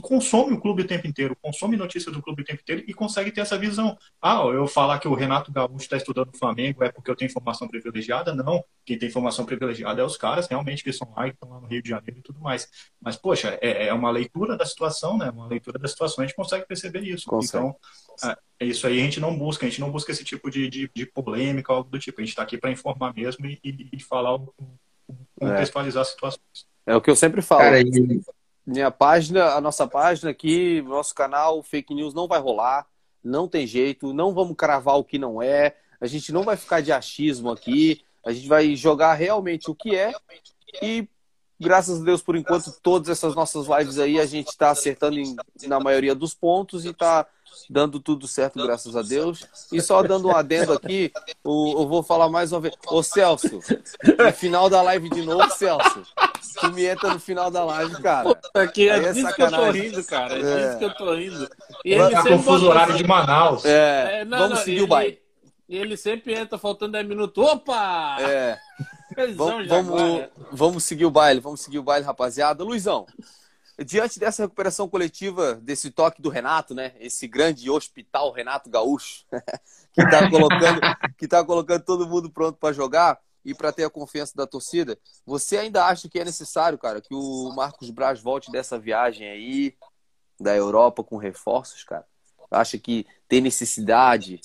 consome 0.00 0.54
o 0.54 0.60
clube 0.60 0.82
o 0.82 0.86
tempo 0.86 1.06
inteiro, 1.06 1.36
consome 1.40 1.76
notícia 1.76 2.10
do 2.10 2.22
clube 2.22 2.42
o 2.42 2.44
tempo 2.44 2.60
inteiro 2.62 2.84
e 2.86 2.94
consegue 2.94 3.30
ter 3.30 3.40
essa 3.40 3.58
visão. 3.58 3.96
Ah, 4.20 4.42
eu 4.52 4.66
falar 4.66 4.98
que 4.98 5.08
o 5.08 5.14
Renato 5.14 5.52
Gaúcho 5.52 5.84
está 5.84 5.96
estudando 5.96 6.30
o 6.32 6.38
Flamengo 6.38 6.82
é 6.84 6.90
porque 6.90 7.10
eu 7.10 7.16
tenho 7.16 7.28
informação 7.28 7.68
privilegiada? 7.68 8.34
Não. 8.34 8.64
Quem 8.84 8.98
tem 8.98 9.08
informação 9.08 9.44
privilegiada 9.44 10.00
é 10.00 10.04
os 10.04 10.16
caras, 10.16 10.46
realmente, 10.46 10.82
que 10.82 10.90
estão 10.90 11.12
lá, 11.16 11.24
que 11.24 11.34
estão 11.34 11.50
lá 11.50 11.60
no 11.60 11.66
Rio 11.66 11.82
de 11.82 11.88
Janeiro 11.88 12.18
e 12.18 12.22
tudo 12.22 12.40
mais. 12.40 12.68
Mas, 13.00 13.16
poxa, 13.16 13.58
é, 13.60 13.88
é 13.88 13.92
uma 13.92 14.10
leitura 14.10 14.56
da 14.56 14.64
situação, 14.64 15.18
né? 15.18 15.30
Uma 15.30 15.46
leitura 15.46 15.78
da 15.78 15.88
situação, 15.88 16.22
a 16.22 16.26
gente 16.26 16.36
consegue 16.36 16.66
perceber 16.66 17.00
isso. 17.00 17.26
Consegue. 17.26 17.64
Então, 17.64 17.76
é, 18.60 18.66
isso 18.66 18.86
aí 18.86 19.00
a 19.00 19.04
gente 19.04 19.20
não 19.20 19.36
busca, 19.36 19.66
a 19.66 19.68
gente 19.68 19.80
não 19.80 19.90
busca 19.90 20.12
esse 20.12 20.24
tipo 20.24 20.50
de, 20.50 20.68
de, 20.68 20.90
de 20.94 21.06
polêmica, 21.06 21.72
algo 21.72 21.90
do 21.90 21.98
tipo. 21.98 22.20
A 22.20 22.24
gente 22.24 22.30
está 22.30 22.42
aqui 22.42 22.56
para 22.56 22.70
informar 22.70 23.14
mesmo 23.14 23.46
e, 23.46 23.58
e, 23.64 23.88
e 23.92 24.00
falar, 24.00 24.38
contextualizar 25.38 26.02
é. 26.02 26.04
situações. 26.04 26.66
É 26.86 26.96
o 26.96 27.00
que 27.00 27.10
eu 27.10 27.16
sempre 27.16 27.42
falo. 27.42 27.62
Cara, 27.62 27.80
e 27.80 28.20
minha 28.66 28.90
página, 28.90 29.54
a 29.54 29.60
nossa 29.60 29.86
página 29.86 30.30
aqui, 30.30 30.82
nosso 30.82 31.14
canal, 31.14 31.62
fake 31.62 31.94
news 31.94 32.14
não 32.14 32.28
vai 32.28 32.40
rolar, 32.40 32.86
não 33.22 33.48
tem 33.48 33.66
jeito, 33.66 34.12
não 34.12 34.32
vamos 34.32 34.56
cravar 34.56 34.96
o 34.96 35.04
que 35.04 35.18
não 35.18 35.42
é, 35.42 35.76
a 36.00 36.06
gente 36.06 36.32
não 36.32 36.42
vai 36.42 36.56
ficar 36.56 36.80
de 36.80 36.92
achismo 36.92 37.50
aqui, 37.50 38.04
a 38.24 38.32
gente 38.32 38.48
vai 38.48 38.74
jogar 38.76 39.14
realmente 39.14 39.70
o 39.70 39.74
que 39.74 39.96
é 39.96 40.12
e 40.82 41.08
graças 41.60 42.00
a 42.00 42.04
Deus 42.04 42.22
por 42.22 42.36
enquanto 42.36 42.72
todas 42.82 43.08
essas 43.08 43.34
nossas 43.34 43.66
lives 43.66 43.98
aí 43.98 44.18
a 44.18 44.26
gente 44.26 44.48
está 44.48 44.70
acertando 44.70 45.18
em, 45.18 45.36
na 45.64 45.78
maioria 45.78 46.14
dos 46.14 46.34
pontos 46.34 46.84
e 46.84 46.88
está 46.88 47.26
dando 47.68 48.00
tudo 48.00 48.26
certo, 48.26 48.62
graças 48.62 48.94
a 48.96 49.02
Deus. 49.02 49.46
E 49.72 49.80
só 49.80 50.02
dando 50.02 50.28
um 50.28 50.36
adendo 50.36 50.72
aqui, 50.72 51.12
o, 51.42 51.82
eu 51.82 51.88
vou 51.88 52.02
falar 52.02 52.28
mais 52.28 52.52
uma 52.52 52.60
vez. 52.60 52.74
Ô 52.86 53.02
Celso, 53.02 53.60
no 54.18 54.32
final 54.32 54.68
da 54.68 54.82
live 54.82 55.08
de 55.10 55.22
novo, 55.22 55.50
Celso. 55.50 56.02
Tu 56.60 56.72
me 56.72 56.84
entra 56.84 57.12
no 57.12 57.18
final 57.18 57.50
da 57.50 57.64
live, 57.64 58.00
cara. 58.02 58.38
Aqui 58.54 58.88
é, 58.88 58.98
é 58.98 59.12
disso 59.12 59.34
que 59.34 59.42
eu 59.42 59.50
tô 59.50 59.70
rindo, 59.70 60.04
cara. 60.04 60.34
É, 60.34 60.40
é. 60.40 60.66
disso 60.66 60.78
que 60.78 60.84
eu 60.84 60.94
tô 60.94 61.14
rindo. 61.14 61.48
E 61.84 61.92
ele 61.92 62.10
tá 62.10 62.22
confuso 62.22 62.68
horário 62.68 62.94
de 62.94 63.04
Manaus. 63.04 63.64
É, 63.64 64.20
é 64.20 64.24
não, 64.24 64.38
vamos 64.38 64.58
não, 64.58 64.64
seguir 64.64 64.76
ele, 64.76 64.84
o 64.84 64.86
baile. 64.86 65.22
E 65.68 65.76
ele 65.76 65.96
sempre 65.96 66.34
entra 66.34 66.58
faltando 66.58 66.92
10 66.92 67.06
minutos. 67.06 67.44
Opa! 67.44 68.16
É. 68.20 68.58
Vamos, 69.36 69.68
vamos, 69.68 70.24
vamos 70.50 70.84
seguir 70.84 71.04
o 71.04 71.10
baile, 71.10 71.38
vamos 71.38 71.60
seguir 71.60 71.78
o 71.78 71.82
baile, 71.82 72.06
rapaziada. 72.06 72.64
Luizão, 72.64 73.06
diante 73.78 74.18
dessa 74.18 74.42
recuperação 74.42 74.88
coletiva, 74.88 75.54
desse 75.54 75.90
toque 75.90 76.20
do 76.20 76.28
Renato, 76.28 76.74
né? 76.74 76.92
Esse 77.00 77.26
grande 77.26 77.70
hospital 77.70 78.32
Renato 78.32 78.68
Gaúcho, 78.68 79.24
que 79.92 80.02
está 80.02 80.28
colocando, 80.28 80.80
que 81.16 81.28
tá 81.28 81.44
colocando 81.44 81.84
todo 81.84 82.08
mundo 82.08 82.30
pronto 82.30 82.58
para 82.58 82.72
jogar 82.72 83.20
e 83.44 83.54
para 83.54 83.72
ter 83.72 83.84
a 83.84 83.90
confiança 83.90 84.34
da 84.36 84.46
torcida. 84.46 84.98
Você 85.26 85.56
ainda 85.56 85.86
acha 85.86 86.08
que 86.08 86.18
é 86.18 86.24
necessário, 86.24 86.78
cara, 86.78 87.00
que 87.00 87.14
o 87.14 87.52
Marcos 87.54 87.90
Braz 87.90 88.20
volte 88.20 88.50
dessa 88.52 88.78
viagem 88.78 89.28
aí 89.28 89.74
da 90.40 90.54
Europa 90.54 91.02
com 91.02 91.16
reforços, 91.16 91.84
cara? 91.84 92.04
Acha 92.50 92.78
que 92.78 93.06
tem 93.26 93.40
necessidade 93.40 94.40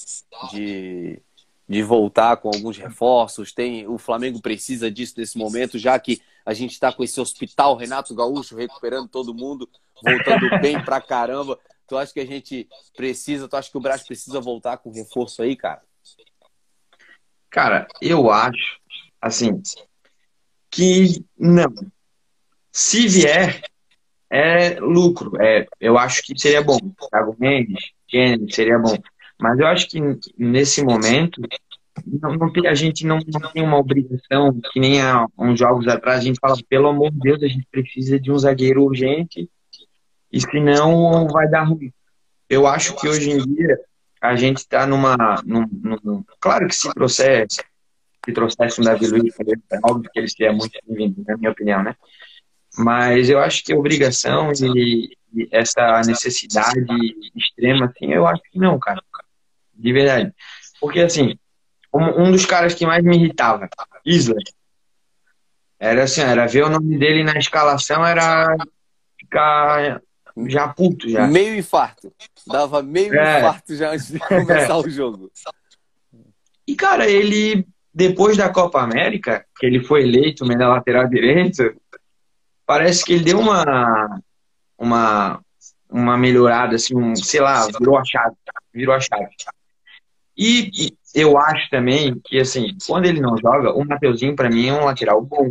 de 0.51 1.21
de 1.67 1.83
voltar 1.83 2.37
com 2.37 2.47
alguns 2.47 2.77
reforços. 2.77 3.51
Tem 3.51 3.85
o 3.87 3.97
Flamengo 3.97 4.41
precisa 4.41 4.89
disso 4.89 5.15
nesse 5.17 5.37
momento, 5.37 5.77
já 5.77 5.99
que 5.99 6.21
a 6.48 6.53
gente 6.53 6.72
está 6.72 6.94
com 6.94 7.03
esse 7.03 7.19
hospital 7.19 7.76
Renato 7.76 8.15
Gaúcho 8.15 8.56
recuperando 8.56 9.10
todo 9.10 9.36
mundo, 9.36 9.69
voltando 10.02 10.61
bem 10.61 10.82
pra 10.82 11.02
caramba. 11.02 11.60
Tu 11.86 11.98
acha 11.98 12.14
que 12.14 12.22
a 12.22 12.26
gente 12.26 12.69
precisa? 12.95 13.49
Tu 13.49 13.57
acha 13.57 13.69
que 13.69 13.78
o 13.78 13.82
Brás 13.82 14.07
precisa 14.07 14.40
voltar 14.40 14.78
com 14.78 14.90
reforço 14.90 15.41
aí, 15.41 15.57
cara? 15.57 15.82
Cara, 17.49 17.86
eu 18.02 18.32
acho, 18.32 18.80
assim, 19.22 19.61
que 20.72 21.26
não. 21.38 21.74
Se 22.72 23.10
vier, 23.10 23.61
é 24.30 24.80
lucro. 24.80 25.34
É, 25.41 25.68
eu 25.82 25.98
acho 25.98 26.24
que 26.24 26.40
seria 26.40 26.64
bom. 26.64 26.80
Thiago 27.10 27.36
Mendes, 27.38 27.91
Kennedy, 28.07 28.56
seria 28.56 28.80
bom. 28.80 28.98
Mas 29.38 29.60
eu 29.60 29.68
acho 29.68 29.90
que 29.90 29.99
nesse 30.38 30.82
momento 30.82 31.41
não, 32.06 32.34
não 32.36 32.52
tem, 32.52 32.68
a 32.68 32.74
gente 32.74 33.06
não, 33.06 33.19
não, 33.19 33.52
tem 33.52 33.64
uma 33.64 33.78
obrigação, 33.78 34.60
que 34.72 34.80
nem 34.80 35.02
há 35.02 35.26
uns 35.38 35.60
jogos 35.60 35.88
atrás, 35.88 36.19
a 36.19 36.24
gente 36.24 36.40
fala, 36.40 36.56
pelo 36.69 36.88
amor 36.88 37.11
de 37.11 37.19
Deus, 37.19 37.44
a 37.44 37.48
gente 37.48 37.68
precisa 37.72 38.19
de 38.19 38.32
um 38.32 38.38
zagueiro 38.38 38.84
urgente, 38.84 39.49
e 40.32 40.41
senão 40.41 41.28
vai 41.28 41.49
dar 41.49 41.64
ruim. 41.64 41.91
Eu 42.49 42.68
acho 42.68 42.95
que 42.95 43.07
hoje 43.07 43.32
em 43.32 43.38
dia 43.38 43.80
a 44.22 44.36
gente 44.36 44.57
está 44.57 44.86
numa, 44.86 45.41
num, 45.45 45.65
num, 46.03 46.24
Claro 46.40 46.68
que 46.68 46.76
se 46.76 46.91
trouxesse, 46.94 47.64
se 48.26 48.34
trouxesse 48.34 48.82
um 48.82 48.84
Davi 48.84 49.07
Luiz, 49.07 49.36
é 49.72 49.80
óbvio 49.84 50.10
que 50.11 50.19
ele 50.19 50.30
seria 50.30 50.52
muito 50.52 50.78
bem-vindo, 50.88 51.24
na 51.28 51.38
minha 51.38 51.52
opinião, 51.52 51.84
né? 51.84 51.95
Mas 52.78 53.30
eu 53.30 53.40
acho 53.40 53.64
que 53.64 53.74
a 53.74 53.78
obrigação 53.78 54.52
e, 54.53 55.15
e 55.34 55.48
essa 55.52 56.02
necessidade 56.06 56.86
extrema, 57.36 57.86
assim, 57.86 58.14
eu 58.14 58.28
acho 58.28 58.41
que 58.52 58.60
não, 58.60 58.78
cara 58.78 59.02
de 59.78 59.94
verdade. 59.94 60.34
Porque, 60.80 60.99
assim, 60.99 61.38
um, 61.93 62.23
um 62.23 62.31
dos 62.31 62.45
caras 62.45 62.73
que 62.73 62.85
mais 62.85 63.03
me 63.03 63.15
irritava, 63.15 63.68
Isla, 64.05 64.35
era 65.80 66.03
assim, 66.03 66.22
era 66.22 66.47
ver 66.47 66.64
o 66.64 66.69
nome 66.69 66.97
dele 66.97 67.23
na 67.23 67.38
escalação, 67.38 68.05
era 68.05 68.55
ficar 69.19 70.01
já 70.47 70.68
puto 70.68 71.09
já. 71.09 71.27
Meio 71.27 71.55
infarto. 71.55 72.11
Dava 72.45 72.81
meio 72.84 73.14
é. 73.15 73.39
infarto 73.39 73.76
já 73.76 73.91
antes 73.91 74.11
de 74.11 74.19
começar 74.19 74.73
é. 74.73 74.76
o 74.77 74.89
jogo. 74.89 75.31
E, 76.68 76.76
cara, 76.76 77.09
ele, 77.09 77.65
depois 77.93 78.38
da 78.38 78.49
Copa 78.49 78.81
América, 78.81 79.45
que 79.57 79.65
ele 79.65 79.84
foi 79.84 80.03
eleito 80.03 80.45
melhor 80.45 80.69
lateral 80.69 81.07
direito, 81.07 81.76
parece 82.65 83.05
que 83.05 83.14
ele 83.14 83.23
deu 83.23 83.39
uma, 83.39 84.19
uma, 84.77 85.39
uma 85.89 86.18
melhorada, 86.18 86.76
assim, 86.76 86.95
um, 86.95 87.15
sei 87.15 87.39
lá, 87.39 87.65
virou 87.80 87.97
a 87.97 88.03
chave. 88.03 88.35
Virou 88.73 88.95
a 88.95 88.99
chave. 88.99 89.30
E, 90.38 90.69
e, 90.73 90.97
eu 91.18 91.35
acho 91.35 91.68
também 91.72 92.22
que, 92.23 92.39
assim, 92.39 92.77
quando 92.85 93.07
ele 93.07 93.19
não 93.19 93.35
joga, 93.38 93.73
o 93.73 93.84
Mateuzinho, 93.84 94.35
para 94.35 94.52
mim, 94.52 94.68
é 94.68 94.73
um 94.73 94.85
lateral 94.85 95.19
bom. 95.19 95.49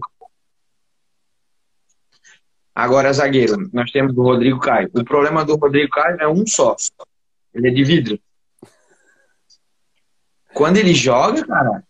Agora, 2.72 3.12
zagueiro, 3.12 3.68
nós 3.72 3.90
temos 3.90 4.16
o 4.16 4.22
Rodrigo 4.22 4.60
Caio. 4.60 4.88
O 4.94 5.04
problema 5.04 5.44
do 5.44 5.56
Rodrigo 5.56 5.90
Caio 5.90 6.20
é 6.20 6.28
um 6.28 6.46
só. 6.46 6.76
Ele 7.52 7.68
é 7.68 7.70
de 7.72 7.82
vidro. 7.82 8.20
Quando 10.54 10.76
ele 10.76 10.94
joga, 10.94 11.44
cara, 11.44 11.82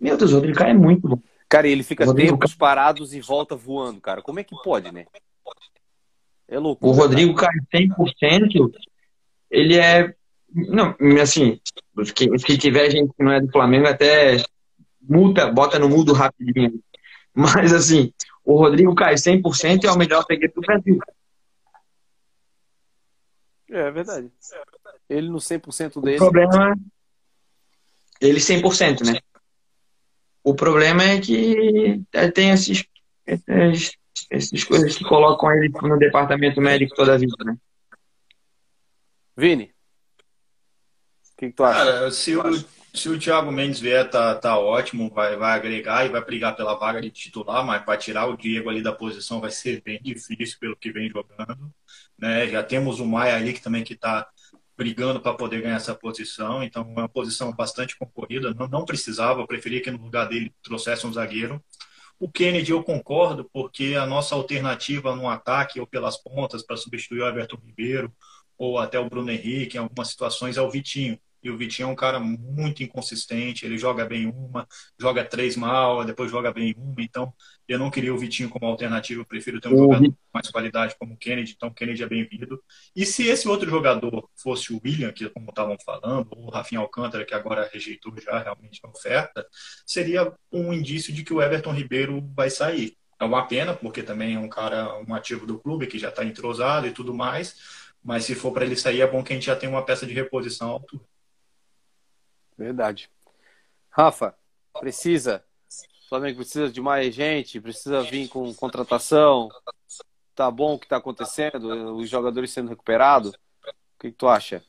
meu 0.00 0.16
Deus, 0.16 0.32
o 0.32 0.36
Rodrigo 0.36 0.56
Caio 0.56 0.70
é 0.70 0.74
muito 0.74 1.06
bom. 1.06 1.20
Cara, 1.50 1.68
ele 1.68 1.82
fica 1.82 2.06
tempos 2.14 2.52
Caio... 2.52 2.58
parados 2.58 3.12
e 3.12 3.20
volta 3.20 3.54
voando, 3.54 4.00
cara. 4.00 4.22
Como 4.22 4.40
é 4.40 4.44
que 4.44 4.56
pode, 4.62 4.90
né? 4.90 5.04
É 6.48 6.58
louco. 6.58 6.88
O 6.88 6.92
Rodrigo 6.92 7.34
Caio 7.34 7.62
100%, 7.74 8.70
ele 9.50 9.76
é 9.76 10.14
não, 10.52 10.96
assim, 11.22 11.60
se 12.04 12.58
tiver 12.58 12.90
gente 12.90 13.12
que 13.14 13.22
não 13.22 13.32
é 13.32 13.40
do 13.40 13.50
Flamengo, 13.50 13.86
até 13.86 14.42
multa, 15.00 15.50
bota 15.50 15.78
no 15.78 15.88
mudo 15.88 16.12
rapidinho. 16.12 16.82
Mas, 17.34 17.72
assim, 17.72 18.12
o 18.44 18.56
Rodrigo 18.56 18.94
cai 18.94 19.14
100% 19.14 19.84
e 19.84 19.86
é 19.86 19.92
o 19.92 19.98
melhor 19.98 20.24
zagueiro 20.26 20.52
do 20.54 20.60
Brasil. 20.62 20.98
É, 23.70 23.80
é 23.80 23.90
verdade. 23.90 24.30
Ele 25.08 25.28
no 25.28 25.38
100% 25.38 26.00
dele. 26.00 26.16
O 26.16 26.18
problema. 26.18 26.76
Ele 28.20 28.40
100%, 28.40 29.04
né? 29.06 29.20
O 30.42 30.54
problema 30.54 31.04
é 31.04 31.20
que 31.20 32.02
tem 32.34 32.50
esses, 32.50 32.84
esses, 33.26 33.96
essas 34.30 34.64
coisas 34.64 34.96
que 34.96 35.04
colocam 35.04 35.52
ele 35.52 35.70
no 35.82 35.98
departamento 35.98 36.60
médico 36.60 36.96
toda 36.96 37.14
a 37.14 37.18
vida, 37.18 37.36
né? 37.44 37.56
Vini, 39.36 39.72
que, 41.38 41.46
que 41.46 41.52
tu 41.52 41.64
acha? 41.64 41.78
Cara, 41.78 42.10
se 42.10 42.36
o, 42.36 42.42
se 42.92 43.08
o 43.08 43.18
Thiago 43.18 43.52
Mendes 43.52 43.80
vier, 43.80 44.10
tá, 44.10 44.34
tá 44.34 44.58
ótimo, 44.58 45.08
vai, 45.08 45.36
vai 45.36 45.52
agregar 45.52 46.04
e 46.04 46.08
vai 46.08 46.22
brigar 46.22 46.56
pela 46.56 46.74
vaga 46.74 47.00
de 47.00 47.10
titular, 47.10 47.64
mas 47.64 47.82
para 47.84 47.96
tirar 47.96 48.26
o 48.26 48.36
Diego 48.36 48.68
ali 48.68 48.82
da 48.82 48.92
posição 48.92 49.40
vai 49.40 49.50
ser 49.50 49.80
bem 49.82 50.00
difícil 50.02 50.58
pelo 50.58 50.76
que 50.76 50.90
vem 50.90 51.08
jogando. 51.08 51.72
Né? 52.18 52.48
Já 52.48 52.62
temos 52.62 52.98
o 52.98 53.06
Maia 53.06 53.36
ali 53.36 53.52
que 53.52 53.62
também 53.62 53.84
que 53.84 53.94
está 53.94 54.28
brigando 54.76 55.20
para 55.20 55.34
poder 55.34 55.62
ganhar 55.62 55.76
essa 55.76 55.94
posição, 55.94 56.62
então 56.62 56.82
é 56.96 57.00
uma 57.00 57.08
posição 57.08 57.52
bastante 57.52 57.96
concorrida, 57.96 58.54
não, 58.54 58.68
não 58.68 58.84
precisava, 58.84 59.40
eu 59.40 59.46
preferia 59.46 59.82
que 59.82 59.90
no 59.90 59.98
lugar 59.98 60.28
dele 60.28 60.52
trouxesse 60.62 61.06
um 61.06 61.12
zagueiro. 61.12 61.62
O 62.18 62.30
Kennedy 62.30 62.72
eu 62.72 62.82
concordo, 62.82 63.48
porque 63.52 63.96
a 63.96 64.06
nossa 64.06 64.34
alternativa 64.34 65.14
no 65.14 65.28
ataque 65.28 65.80
ou 65.80 65.86
pelas 65.86 66.16
pontas 66.16 66.64
para 66.64 66.76
substituir 66.76 67.22
o 67.22 67.26
Everton 67.28 67.58
Ribeiro 67.64 68.12
ou 68.56 68.78
até 68.78 68.98
o 68.98 69.08
Bruno 69.08 69.30
Henrique 69.30 69.76
em 69.76 69.80
algumas 69.80 70.08
situações 70.08 70.56
é 70.56 70.62
o 70.62 70.70
Vitinho. 70.70 71.18
E 71.42 71.50
o 71.50 71.56
Vitinho 71.56 71.88
é 71.88 71.92
um 71.92 71.96
cara 71.96 72.18
muito 72.18 72.82
inconsistente, 72.82 73.64
ele 73.64 73.78
joga 73.78 74.04
bem 74.04 74.26
uma, 74.26 74.66
joga 74.98 75.24
três 75.24 75.56
mal, 75.56 76.04
depois 76.04 76.30
joga 76.30 76.52
bem 76.52 76.74
uma, 76.76 77.00
então 77.02 77.32
eu 77.68 77.78
não 77.78 77.90
queria 77.90 78.14
o 78.14 78.18
Vitinho 78.18 78.48
como 78.48 78.66
alternativa, 78.66 79.20
eu 79.20 79.26
prefiro 79.26 79.60
ter 79.60 79.68
um 79.68 79.76
jogador 79.76 80.08
com 80.08 80.16
mais 80.32 80.50
qualidade 80.50 80.96
como 80.98 81.14
o 81.14 81.16
Kennedy, 81.16 81.52
então 81.54 81.68
o 81.68 81.74
Kennedy 81.74 82.02
é 82.02 82.08
bem-vindo. 82.08 82.62
E 82.96 83.04
se 83.04 83.26
esse 83.26 83.46
outro 83.46 83.68
jogador 83.68 84.28
fosse 84.34 84.72
o 84.72 84.80
William, 84.84 85.12
que 85.12 85.28
como 85.30 85.50
estavam 85.50 85.76
falando, 85.84 86.28
ou 86.30 86.46
o 86.46 86.50
Rafinha 86.50 86.80
Alcântara, 86.80 87.24
que 87.24 87.34
agora 87.34 87.68
rejeitou 87.72 88.14
já 88.18 88.38
realmente 88.38 88.80
a 88.82 88.88
oferta, 88.88 89.46
seria 89.86 90.32
um 90.50 90.72
indício 90.72 91.12
de 91.12 91.22
que 91.22 91.32
o 91.32 91.42
Everton 91.42 91.72
Ribeiro 91.72 92.26
vai 92.34 92.48
sair. 92.50 92.96
É 93.20 93.24
uma 93.24 93.46
pena, 93.46 93.74
porque 93.74 94.02
também 94.02 94.36
é 94.36 94.38
um 94.38 94.48
cara, 94.48 94.96
um 95.00 95.14
ativo 95.14 95.46
do 95.46 95.58
clube 95.58 95.86
que 95.86 95.98
já 95.98 96.08
está 96.08 96.24
entrosado 96.24 96.86
e 96.86 96.92
tudo 96.92 97.12
mais, 97.12 97.56
mas 98.02 98.24
se 98.24 98.34
for 98.34 98.52
para 98.52 98.64
ele 98.64 98.76
sair, 98.76 99.00
é 99.00 99.06
bom 99.06 99.22
que 99.22 99.32
a 99.32 99.36
gente 99.36 99.46
já 99.46 99.56
tenha 99.56 99.70
uma 99.70 99.84
peça 99.84 100.06
de 100.06 100.14
reposição 100.14 100.68
à 100.68 100.72
altura. 100.72 101.02
Verdade. 102.58 103.08
Rafa, 103.88 104.34
precisa. 104.80 105.44
O 106.04 106.08
Flamengo 106.08 106.38
precisa 106.38 106.70
de 106.70 106.80
mais 106.80 107.14
gente, 107.14 107.60
precisa 107.60 108.02
vir 108.02 108.28
com 108.28 108.52
contratação. 108.54 109.48
Tá 110.34 110.50
bom 110.50 110.74
o 110.74 110.78
que 110.78 110.88
tá 110.88 110.96
acontecendo, 110.96 111.96
os 111.96 112.08
jogadores 112.08 112.50
sendo 112.50 112.68
recuperados. 112.68 113.30
O 113.32 114.00
que, 114.00 114.10
que 114.10 114.16
tu 114.16 114.26
acha? 114.26 114.62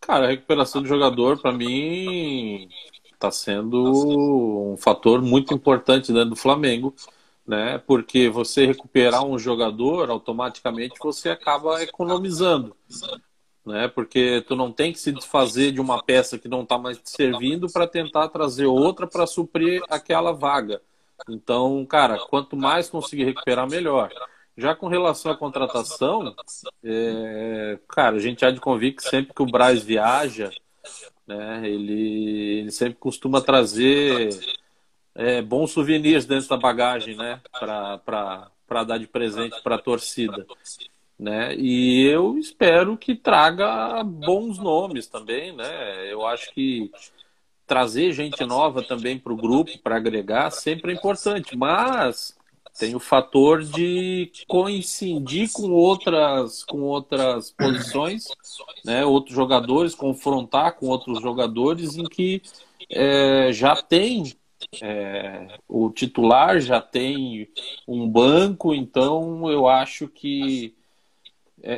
Cara, 0.00 0.26
a 0.26 0.28
recuperação 0.28 0.82
do 0.82 0.88
jogador, 0.88 1.40
para 1.40 1.52
mim, 1.52 2.68
tá 3.18 3.30
sendo 3.30 4.72
um 4.72 4.76
fator 4.76 5.22
muito 5.22 5.54
importante 5.54 6.12
dentro 6.12 6.30
do 6.30 6.36
Flamengo, 6.36 6.94
né? 7.46 7.78
Porque 7.78 8.28
você 8.28 8.66
recuperar 8.66 9.24
um 9.24 9.38
jogador, 9.38 10.10
automaticamente 10.10 10.94
você 11.00 11.30
acaba 11.30 11.82
economizando 11.82 12.76
né? 13.64 13.88
Porque 13.88 14.44
tu 14.46 14.56
não 14.56 14.72
tem 14.72 14.92
que 14.92 14.98
se 14.98 15.12
desfazer 15.12 15.72
de 15.72 15.80
uma 15.80 16.02
peça 16.02 16.38
que 16.38 16.48
não 16.48 16.62
está 16.62 16.76
mais 16.78 16.98
te 16.98 17.10
servindo 17.10 17.70
para 17.70 17.86
tentar 17.86 18.28
trazer 18.28 18.66
outra 18.66 19.06
para 19.06 19.26
suprir 19.26 19.82
aquela 19.88 20.32
vaga. 20.32 20.82
Então, 21.28 21.84
cara, 21.86 22.18
quanto 22.18 22.56
mais 22.56 22.90
conseguir 22.90 23.24
recuperar, 23.24 23.68
melhor. 23.68 24.12
Já 24.56 24.74
com 24.74 24.88
relação 24.88 25.32
à 25.32 25.36
contratação, 25.36 26.34
é, 26.84 27.78
cara, 27.88 28.16
a 28.16 28.20
gente 28.20 28.44
há 28.44 28.50
de 28.50 28.60
convir 28.60 28.94
que 28.94 29.02
sempre 29.02 29.32
que 29.32 29.42
o 29.42 29.46
Braz 29.46 29.82
viaja, 29.82 30.50
né, 31.26 31.62
ele, 31.64 32.58
ele 32.58 32.70
sempre 32.70 32.98
costuma 32.98 33.40
trazer 33.40 34.28
é, 35.14 35.40
bons 35.40 35.70
souvenirs 35.70 36.26
dentro 36.26 36.48
da 36.48 36.56
bagagem, 36.56 37.16
né, 37.16 37.40
para 37.58 38.84
dar 38.84 38.98
de 38.98 39.06
presente 39.06 39.62
para 39.62 39.76
a 39.76 39.78
torcida 39.78 40.46
né? 41.22 41.54
E 41.54 42.04
eu 42.06 42.36
espero 42.36 42.96
que 42.96 43.14
traga 43.14 44.02
bons 44.02 44.58
nomes 44.58 45.06
também, 45.06 45.54
né? 45.54 46.12
Eu 46.12 46.26
acho 46.26 46.52
que 46.52 46.90
trazer 47.64 48.12
gente 48.12 48.44
nova 48.44 48.82
também 48.82 49.18
para 49.18 49.32
o 49.32 49.36
grupo, 49.36 49.78
para 49.78 49.96
agregar, 49.96 50.50
sempre 50.50 50.92
é 50.92 50.96
importante, 50.96 51.56
mas 51.56 52.36
tem 52.76 52.96
o 52.96 53.00
fator 53.00 53.62
de 53.62 54.32
coincidir 54.48 55.50
com 55.52 55.70
outras 55.70 56.64
com 56.64 56.80
outras 56.80 57.52
posições, 57.52 58.24
né? 58.84 59.04
Outros 59.04 59.34
jogadores, 59.34 59.94
confrontar 59.94 60.74
com 60.74 60.86
outros 60.88 61.22
jogadores 61.22 61.96
em 61.96 62.04
que 62.04 62.42
é, 62.90 63.52
já 63.52 63.76
tem 63.76 64.34
é, 64.82 65.56
o 65.68 65.88
titular, 65.90 66.60
já 66.60 66.80
tem 66.80 67.48
um 67.86 68.08
banco, 68.08 68.74
então 68.74 69.48
eu 69.48 69.68
acho 69.68 70.08
que 70.08 70.74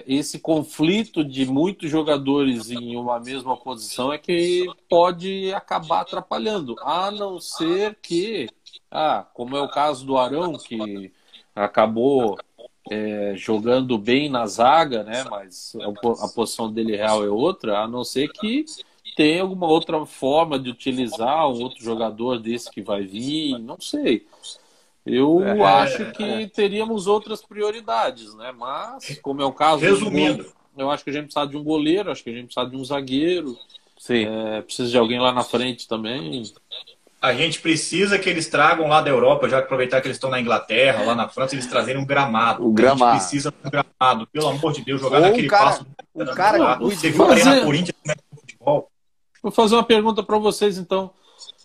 esse 0.06 0.38
conflito 0.38 1.22
de 1.22 1.44
muitos 1.44 1.90
jogadores 1.90 2.70
em 2.70 2.96
uma 2.96 3.20
mesma 3.20 3.56
posição 3.56 4.12
é 4.12 4.18
que 4.18 4.66
pode 4.88 5.52
acabar 5.52 6.00
atrapalhando, 6.00 6.74
a 6.80 7.10
não 7.10 7.38
ser 7.38 7.98
que, 8.00 8.48
ah, 8.90 9.26
como 9.34 9.56
é 9.56 9.60
o 9.60 9.68
caso 9.68 10.06
do 10.06 10.16
Arão, 10.16 10.54
que 10.54 11.12
acabou 11.54 12.38
é, 12.90 13.34
jogando 13.36 13.98
bem 13.98 14.28
na 14.28 14.46
zaga, 14.46 15.02
né? 15.02 15.24
Mas 15.30 15.74
a, 15.76 16.24
a 16.24 16.28
posição 16.28 16.72
dele 16.72 16.96
real 16.96 17.24
é 17.24 17.28
outra, 17.28 17.80
a 17.80 17.88
não 17.88 18.04
ser 18.04 18.32
que 18.32 18.64
tenha 19.16 19.42
alguma 19.42 19.66
outra 19.66 20.04
forma 20.06 20.58
de 20.58 20.70
utilizar 20.70 21.48
um 21.48 21.62
outro 21.62 21.82
jogador 21.82 22.38
desse 22.38 22.70
que 22.70 22.82
vai 22.82 23.02
vir, 23.02 23.58
não 23.58 23.80
sei. 23.80 24.26
Eu 25.06 25.44
é, 25.44 25.60
acho 25.62 26.12
que 26.12 26.22
é. 26.22 26.46
teríamos 26.46 27.06
outras 27.06 27.42
prioridades, 27.42 28.34
né? 28.34 28.52
Mas, 28.56 29.18
como 29.20 29.42
é 29.42 29.44
o 29.44 29.52
caso. 29.52 29.82
Resumindo. 29.82 30.46
eu 30.76 30.90
acho 30.90 31.04
que 31.04 31.10
a 31.10 31.12
gente 31.12 31.24
precisa 31.26 31.46
de 31.46 31.56
um 31.56 31.62
goleiro, 31.62 32.10
acho 32.10 32.24
que 32.24 32.30
a 32.30 32.32
gente 32.32 32.46
precisa 32.46 32.66
de 32.66 32.76
um 32.76 32.84
zagueiro. 32.84 33.56
Sim. 33.98 34.26
É, 34.26 34.62
precisa 34.62 34.88
de 34.88 34.96
alguém 34.96 35.20
lá 35.20 35.32
na 35.32 35.44
frente 35.44 35.86
também. 35.86 36.42
A 37.20 37.32
gente 37.32 37.60
precisa 37.60 38.18
que 38.18 38.28
eles 38.28 38.48
tragam 38.48 38.86
lá 38.86 39.00
da 39.00 39.10
Europa, 39.10 39.48
já 39.48 39.58
aproveitar 39.58 40.00
que 40.00 40.06
eles 40.06 40.16
estão 40.16 40.30
na 40.30 40.40
Inglaterra, 40.40 41.04
lá 41.04 41.14
na 41.14 41.28
França, 41.28 41.54
eles 41.54 41.66
trazerem 41.66 42.00
um 42.00 42.04
gramado. 42.04 42.66
O 42.66 42.72
gramado. 42.72 43.04
A 43.04 43.12
gente 43.12 43.20
precisa 43.20 43.50
de 43.50 43.66
um 43.66 43.70
gramado, 43.70 44.26
pelo 44.26 44.48
amor 44.48 44.72
de 44.72 44.84
Deus, 44.84 45.00
jogar 45.00 45.18
Ou 45.18 45.22
naquele 45.22 45.48
cara, 45.48 45.64
passo. 45.64 45.86
O 46.12 46.26
cara, 46.34 46.76
você 46.76 47.10
viu 47.10 47.26
fazer... 47.26 47.44
na 47.44 47.60
Corinthians 47.62 47.96
como 48.02 48.12
é 48.12 48.40
futebol? 48.40 48.90
Vou 49.42 49.52
fazer 49.52 49.74
uma 49.74 49.84
pergunta 49.84 50.22
para 50.22 50.38
vocês, 50.38 50.76
então. 50.76 51.10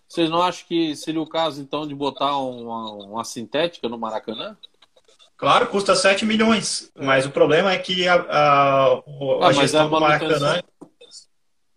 Vocês 0.10 0.28
não 0.28 0.42
acham 0.42 0.66
que 0.68 0.96
seria 0.96 1.22
o 1.22 1.30
caso, 1.30 1.62
então, 1.62 1.88
de 1.88 1.94
botar 1.94 2.36
uma, 2.36 2.92
uma 2.94 3.24
sintética 3.24 3.88
no 3.88 3.98
Maracanã? 3.98 4.58
Claro, 5.38 5.68
custa 5.68 5.96
7 5.96 6.26
milhões, 6.26 6.92
mas 6.96 7.28
o 7.28 7.30
problema 7.30 7.72
é 7.72 7.78
que 7.78 8.08
a, 8.08 8.16
a, 8.16 9.02
ah, 9.44 9.54
gestão 9.54 9.88
do 9.88 10.02
Maracanã 10.02 10.60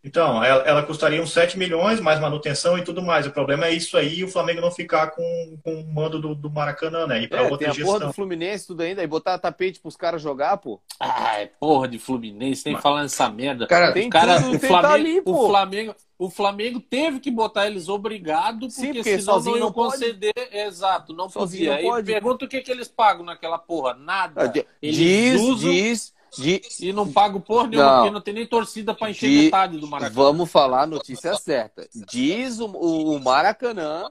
então, 0.05 0.43
ela, 0.43 0.63
ela, 0.65 0.83
custaria 0.83 1.23
uns 1.23 1.33
7 1.33 1.57
milhões, 1.57 2.01
mais 2.01 2.19
manutenção 2.19 2.77
e 2.77 2.83
tudo 2.83 3.01
mais. 3.01 3.25
O 3.25 3.31
problema 3.31 3.67
é 3.67 3.73
isso 3.73 3.97
aí 3.97 4.25
o 4.25 4.29
Flamengo 4.29 4.61
não 4.61 4.71
ficar 4.71 5.13
com, 5.13 5.59
com 5.63 5.75
o 5.75 5.95
mando 5.95 6.21
do, 6.21 6.35
do 6.35 6.51
Maracanã, 6.51 7.07
né? 7.07 7.23
E 7.23 7.29
pra 7.29 7.39
é, 7.39 7.43
outra 7.43 7.59
tem 7.59 7.69
a 7.69 7.73
gestão. 7.73 7.95
porra 7.95 8.07
do 8.07 8.13
Fluminense 8.13 8.67
tudo 8.67 8.83
ainda, 8.83 9.01
e 9.01 9.07
botar 9.07 9.39
tapete 9.39 9.79
pros 9.79 9.97
caras 9.97 10.21
jogar, 10.21 10.57
pô. 10.57 10.81
Ai, 10.99 11.51
porra 11.61 11.87
de 11.87 12.01
Fluminense, 12.01 12.65
nem 12.67 12.77
falando 12.81 13.05
essa 13.05 13.29
merda. 13.29 13.69
Cara, 13.69 13.93
tem 13.93 14.11
cara, 14.11 14.43
tudo, 14.43 14.57
o, 14.57 14.59
Flamengo, 14.59 14.93
ali, 14.93 15.23
o 15.25 15.47
Flamengo, 15.47 15.95
o 16.19 16.31
Flamengo 16.31 16.81
teve 16.81 17.21
que 17.21 17.31
botar 17.31 17.69
eles 17.69 17.89
obrigado, 17.89 18.67
porque, 18.67 18.73
Sim, 18.73 18.95
porque 18.95 19.21
senão 19.21 19.41
não 19.41 19.57
iam 19.57 19.73
conceder. 19.73 20.35
Pode. 20.35 20.57
Exato, 20.57 21.13
não 21.13 21.29
sozinho 21.29 21.71
podia. 21.71 21.89
Não 21.89 21.95
Aí 21.95 22.03
pergunta 22.03 22.45
o 22.45 22.49
que, 22.49 22.61
que 22.61 22.73
eles 22.73 22.89
pagam 22.89 23.25
naquela 23.25 23.59
porra. 23.59 23.95
Nada. 23.95 24.53
Ah, 24.53 24.65
eles 24.83 24.97
diz, 24.97 25.41
usam... 25.41 25.71
diz 25.71 26.13
de... 26.37 26.63
E 26.81 26.93
não 26.93 27.13
pago 27.13 27.41
por 27.41 27.69
nenhuma, 27.69 27.89
não. 27.89 27.97
porque 27.97 28.11
não 28.15 28.21
tem 28.21 28.35
nem 28.35 28.47
torcida 28.47 28.95
para 28.95 29.11
encher 29.11 29.29
de... 29.29 29.37
metade 29.45 29.79
do 29.79 29.87
Maracanã. 29.87 30.15
Vamos 30.15 30.51
falar 30.51 30.83
a 30.83 30.87
notícia 30.87 31.35
certa. 31.37 31.89
Diz 32.09 32.59
o, 32.59 32.67
o 32.67 33.21
Maracanã 33.21 34.11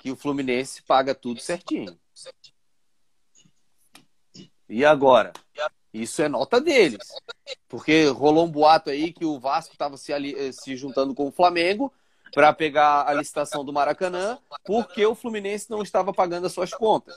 que 0.00 0.10
o 0.10 0.16
Fluminense 0.16 0.82
paga 0.82 1.14
tudo 1.14 1.40
certinho. 1.40 1.98
E 4.68 4.84
agora? 4.84 5.32
Isso 5.92 6.20
é 6.22 6.28
nota 6.28 6.60
deles. 6.60 7.08
Porque 7.68 8.06
rolou 8.08 8.44
um 8.44 8.50
boato 8.50 8.90
aí 8.90 9.12
que 9.12 9.24
o 9.24 9.38
Vasco 9.38 9.72
estava 9.72 9.96
se, 9.96 10.12
ali, 10.12 10.52
se 10.52 10.76
juntando 10.76 11.14
com 11.14 11.26
o 11.26 11.32
Flamengo 11.32 11.92
para 12.32 12.52
pegar 12.52 13.08
a 13.08 13.14
licitação 13.14 13.64
do 13.64 13.72
Maracanã, 13.72 14.38
porque 14.64 15.06
o 15.06 15.14
Fluminense 15.14 15.70
não 15.70 15.82
estava 15.82 16.12
pagando 16.12 16.46
as 16.46 16.52
suas 16.52 16.70
contas. 16.70 17.16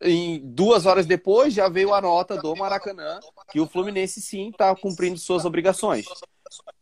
Em 0.00 0.38
duas 0.38 0.86
horas 0.86 1.06
depois 1.06 1.52
já 1.52 1.68
veio 1.68 1.92
a 1.92 2.00
nota 2.00 2.36
do 2.36 2.54
Maracanã 2.54 3.18
que 3.50 3.60
o 3.60 3.66
Fluminense 3.66 4.22
sim 4.22 4.50
está 4.50 4.74
cumprindo 4.76 5.18
suas 5.18 5.44
obrigações. 5.44 6.06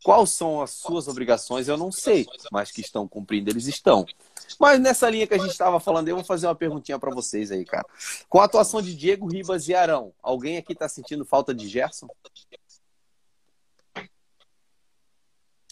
Quais 0.03 0.29
são 0.29 0.61
as 0.61 0.71
suas 0.71 1.07
obrigações? 1.07 1.67
Eu 1.67 1.77
não 1.77 1.91
sei, 1.91 2.25
mas 2.51 2.71
que 2.71 2.81
estão 2.81 3.07
cumprindo, 3.07 3.49
eles 3.49 3.67
estão. 3.67 4.05
Mas 4.59 4.79
nessa 4.79 5.09
linha 5.09 5.27
que 5.27 5.33
a 5.33 5.37
gente 5.37 5.51
estava 5.51 5.79
falando, 5.79 6.07
eu 6.07 6.15
vou 6.15 6.23
fazer 6.23 6.47
uma 6.47 6.55
perguntinha 6.55 6.97
para 6.97 7.13
vocês 7.13 7.51
aí, 7.51 7.65
cara. 7.65 7.85
Com 8.29 8.39
a 8.39 8.45
atuação 8.45 8.81
de 8.81 8.95
Diego 8.95 9.27
Ribas 9.27 9.67
e 9.67 9.73
Arão, 9.73 10.13
alguém 10.21 10.57
aqui 10.57 10.73
está 10.73 10.87
sentindo 10.87 11.25
falta 11.25 11.53
de 11.53 11.67
Gerson? 11.67 12.07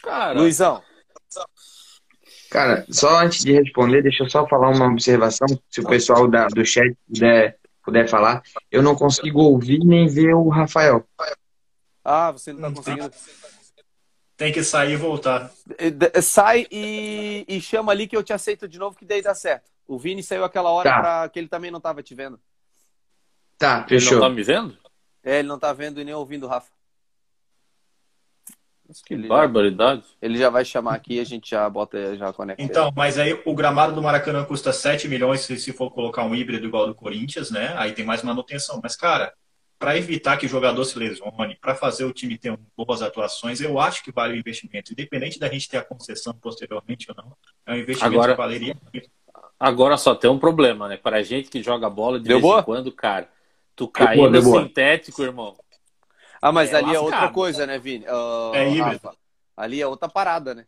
Cara, 0.01 0.39
Luizão. 0.39 0.83
Cara, 2.55 2.85
só 2.89 3.19
antes 3.19 3.43
de 3.43 3.51
responder, 3.51 4.01
deixa 4.01 4.23
eu 4.23 4.29
só 4.29 4.47
falar 4.47 4.69
uma 4.69 4.87
observação, 4.87 5.45
se 5.69 5.81
o 5.81 5.87
pessoal 5.89 6.25
da, 6.25 6.47
do 6.47 6.65
chat 6.65 6.95
puder, 7.05 7.59
puder 7.83 8.07
falar. 8.07 8.41
Eu 8.71 8.81
não 8.81 8.95
consigo 8.95 9.41
ouvir 9.41 9.79
nem 9.79 10.07
ver 10.07 10.33
o 10.33 10.47
Rafael. 10.47 11.05
Ah, 12.01 12.31
você 12.31 12.53
não 12.53 12.69
está 12.69 12.81
conseguindo. 12.81 13.13
Tem 14.37 14.53
que 14.53 14.63
sair 14.63 14.93
e 14.93 14.95
voltar. 14.95 15.51
Sai 16.23 16.65
e, 16.71 17.43
e, 17.45 17.59
chama 17.59 17.91
ali 17.91 18.07
que 18.07 18.15
eu 18.15 18.23
te 18.23 18.31
aceito 18.31 18.69
de 18.69 18.79
novo, 18.79 18.95
que 18.95 19.03
daí 19.03 19.21
dá 19.21 19.35
certo. 19.35 19.69
O 19.85 19.99
Vini 19.99 20.23
saiu 20.23 20.45
aquela 20.45 20.69
hora 20.69 20.89
tá. 20.89 20.99
pra, 21.01 21.29
que 21.29 21.37
ele 21.37 21.49
também 21.49 21.69
não 21.69 21.79
estava 21.79 22.01
te 22.01 22.15
vendo. 22.15 22.39
Tá, 23.57 23.83
fechou. 23.85 24.13
Ele 24.13 24.21
não 24.21 24.29
tá 24.29 24.33
me 24.33 24.43
vendo? 24.43 24.77
É, 25.21 25.39
ele 25.39 25.47
não 25.49 25.59
tá 25.59 25.73
vendo 25.73 25.99
e 25.99 26.05
nem 26.05 26.13
ouvindo 26.13 26.45
o 26.45 26.49
Rafa. 26.49 26.71
Que 29.03 29.13
ele 29.13 29.27
barbaridade. 29.27 30.01
Já, 30.01 30.07
ele 30.21 30.37
já 30.37 30.49
vai 30.49 30.63
chamar 30.63 30.95
aqui 30.95 31.15
e 31.15 31.19
a 31.19 31.23
gente 31.23 31.49
já 31.51 31.69
bota, 31.69 32.15
já 32.15 32.31
conecta. 32.31 32.61
Então, 32.61 32.91
mas 32.95 33.17
aí 33.17 33.39
o 33.45 33.53
gramado 33.55 33.93
do 33.93 34.01
Maracanã 34.01 34.43
custa 34.45 34.71
7 34.71 35.07
milhões 35.07 35.41
se, 35.41 35.57
se 35.57 35.73
for 35.73 35.91
colocar 35.91 36.23
um 36.23 36.35
híbrido 36.35 36.67
igual 36.67 36.87
do 36.87 36.95
Corinthians, 36.95 37.51
né? 37.51 37.73
Aí 37.77 37.91
tem 37.91 38.05
mais 38.05 38.23
manutenção. 38.23 38.79
Mas, 38.81 38.95
cara, 38.95 39.33
para 39.77 39.97
evitar 39.97 40.37
que 40.37 40.45
o 40.45 40.49
jogador 40.49 40.83
se 40.85 40.97
lesione, 40.97 41.57
para 41.59 41.75
fazer 41.75 42.05
o 42.05 42.13
time 42.13 42.37
ter 42.37 42.57
boas 42.75 43.01
atuações, 43.01 43.61
eu 43.61 43.79
acho 43.79 44.03
que 44.03 44.11
vale 44.11 44.33
o 44.33 44.37
investimento. 44.37 44.91
Independente 44.93 45.39
da 45.39 45.49
gente 45.49 45.69
ter 45.69 45.77
a 45.77 45.83
concessão 45.83 46.33
posteriormente 46.33 47.07
ou 47.09 47.15
não, 47.15 47.35
é 47.65 47.73
um 47.73 47.77
investimento 47.77 48.15
agora, 48.15 48.33
que 48.33 48.37
valeria 48.37 48.75
muito. 48.91 49.09
Agora 49.59 49.97
só 49.97 50.15
tem 50.15 50.29
um 50.29 50.39
problema, 50.39 50.87
né? 50.87 50.97
Para 50.97 51.17
a 51.17 51.23
gente 51.23 51.49
que 51.49 51.61
joga 51.61 51.89
bola 51.89 52.19
de 52.19 52.27
deu 52.27 52.37
vez 52.37 52.41
boa? 52.41 52.61
em 52.61 52.63
quando, 52.63 52.91
cara, 52.91 53.29
tu 53.75 53.87
cair 53.87 54.29
no 54.29 54.41
sintético, 54.41 55.23
irmão. 55.23 55.55
Ah, 56.45 56.51
mas 56.51 56.71
é 56.71 56.75
ali 56.75 56.89
lascado. 56.89 57.03
é 57.03 57.05
outra 57.05 57.29
coisa, 57.29 57.65
né, 57.65 57.79
Vini? 57.79 58.05
Uh, 58.05 58.53
é 58.53 58.69
híbrido. 58.69 59.01
Rafa, 59.03 59.17
ali 59.57 59.81
é 59.81 59.87
outra 59.87 60.07
parada, 60.07 60.53
né? 60.53 60.65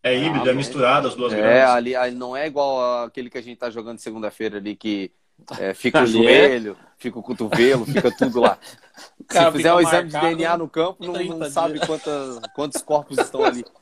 É 0.00 0.16
híbrido, 0.16 0.48
ah, 0.48 0.52
é 0.52 0.54
misturado 0.54 1.08
as 1.08 1.16
duas 1.16 1.32
É, 1.32 1.64
ali, 1.64 1.96
ali, 1.96 2.14
não 2.14 2.36
é 2.36 2.46
igual 2.46 3.02
aquele 3.04 3.28
que 3.28 3.36
a 3.36 3.42
gente 3.42 3.58
tá 3.58 3.68
jogando 3.68 3.98
segunda-feira 3.98 4.58
ali 4.58 4.76
que 4.76 5.10
é, 5.58 5.74
fica 5.74 5.98
o 5.98 6.04
é? 6.04 6.06
joelho, 6.06 6.76
fica 6.98 7.18
o 7.18 7.22
cotovelo, 7.22 7.84
fica 7.84 8.16
tudo 8.16 8.40
lá. 8.40 8.56
Se 9.28 9.50
fizer 9.50 9.74
um 9.74 9.80
exame 9.80 10.08
de 10.08 10.20
DNA 10.20 10.56
no 10.56 10.68
campo, 10.68 11.04
não, 11.04 11.36
não 11.36 11.50
sabe 11.50 11.84
quantas, 11.84 12.38
quantos 12.54 12.80
corpos 12.80 13.18
estão 13.18 13.44
ali. 13.44 13.64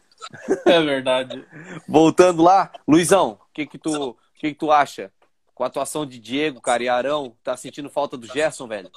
É 0.65 0.81
verdade. 0.81 1.45
Voltando 1.87 2.43
lá, 2.43 2.73
Luizão, 2.89 3.33
o 3.33 3.53
que 3.53 3.67
que 3.67 3.77
tu, 3.77 4.17
que 4.37 4.55
que 4.55 4.59
tu 4.59 4.73
acha? 4.73 5.13
Com 5.55 5.65
a 5.65 5.67
atuação 5.67 6.07
de 6.07 6.19
Diego, 6.19 6.63
cara, 6.63 6.83
e 6.83 6.89
Arão, 6.89 7.37
tá 7.45 7.55
sentindo 7.59 7.91
falta 7.91 8.17
do 8.17 8.27
Gerson, 8.27 8.67
velho? 8.67 8.91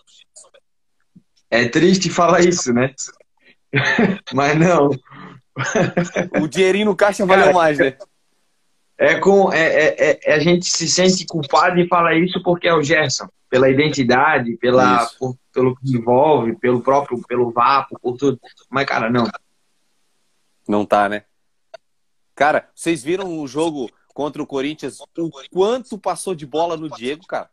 É 1.49 1.67
triste 1.67 2.09
falar 2.09 2.41
isso, 2.41 2.73
né? 2.73 2.93
Mas 4.33 4.57
não. 4.57 4.89
o 6.41 6.47
dinheirinho 6.47 6.85
no 6.85 6.95
caixa 6.95 7.25
valeu 7.25 7.53
mais, 7.53 7.77
né? 7.77 7.97
É 8.97 9.19
com 9.19 9.53
é, 9.53 9.59
é, 9.59 10.19
é, 10.23 10.33
a 10.33 10.39
gente 10.39 10.65
se 10.65 10.87
sente 10.87 11.25
culpado 11.25 11.75
de 11.75 11.87
falar 11.87 12.15
isso 12.15 12.41
porque 12.43 12.67
é 12.67 12.73
o 12.73 12.81
Gerson, 12.81 13.29
pela 13.47 13.69
identidade, 13.69 14.57
pela 14.57 15.05
por, 15.19 15.37
pelo 15.53 15.75
que 15.75 15.95
envolve, 15.95 16.55
pelo 16.57 16.81
próprio 16.81 17.21
pelo 17.27 17.51
vapo, 17.51 17.99
por 18.01 18.17
tudo. 18.17 18.39
Mas 18.69 18.85
cara, 18.87 19.09
não. 19.09 19.29
Não 20.67 20.83
tá, 20.83 21.07
né? 21.07 21.23
Cara, 22.33 22.69
vocês 22.73 23.03
viram 23.03 23.39
o 23.39 23.47
jogo 23.47 23.89
contra 24.13 24.41
o 24.41 24.47
Corinthians, 24.47 24.99
o 24.99 25.29
quanto 25.51 25.97
passou 25.97 26.33
de 26.33 26.45
bola 26.45 26.75
no 26.75 26.89
Diego, 26.89 27.25
cara? 27.27 27.49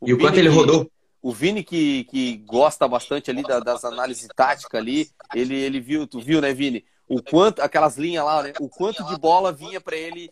O 0.00 0.08
e 0.08 0.12
o 0.12 0.18
quanto 0.18 0.38
ele 0.38 0.50
rodou? 0.50 0.90
O 1.24 1.32
Vini, 1.32 1.64
que, 1.64 2.04
que 2.04 2.36
gosta 2.36 2.86
bastante 2.86 3.30
ali 3.30 3.42
das 3.42 3.82
análises 3.82 4.28
táticas 4.36 4.78
ali, 4.78 5.10
ele, 5.34 5.54
ele 5.54 5.80
viu, 5.80 6.06
tu 6.06 6.20
viu, 6.20 6.38
né, 6.38 6.52
Vini? 6.52 6.84
O 7.08 7.22
quanto, 7.22 7.62
aquelas 7.62 7.96
linhas 7.96 8.22
lá, 8.22 8.42
né? 8.42 8.52
O 8.60 8.68
quanto 8.68 9.02
de 9.06 9.18
bola 9.18 9.50
vinha 9.50 9.80
para 9.80 9.96
ele. 9.96 10.30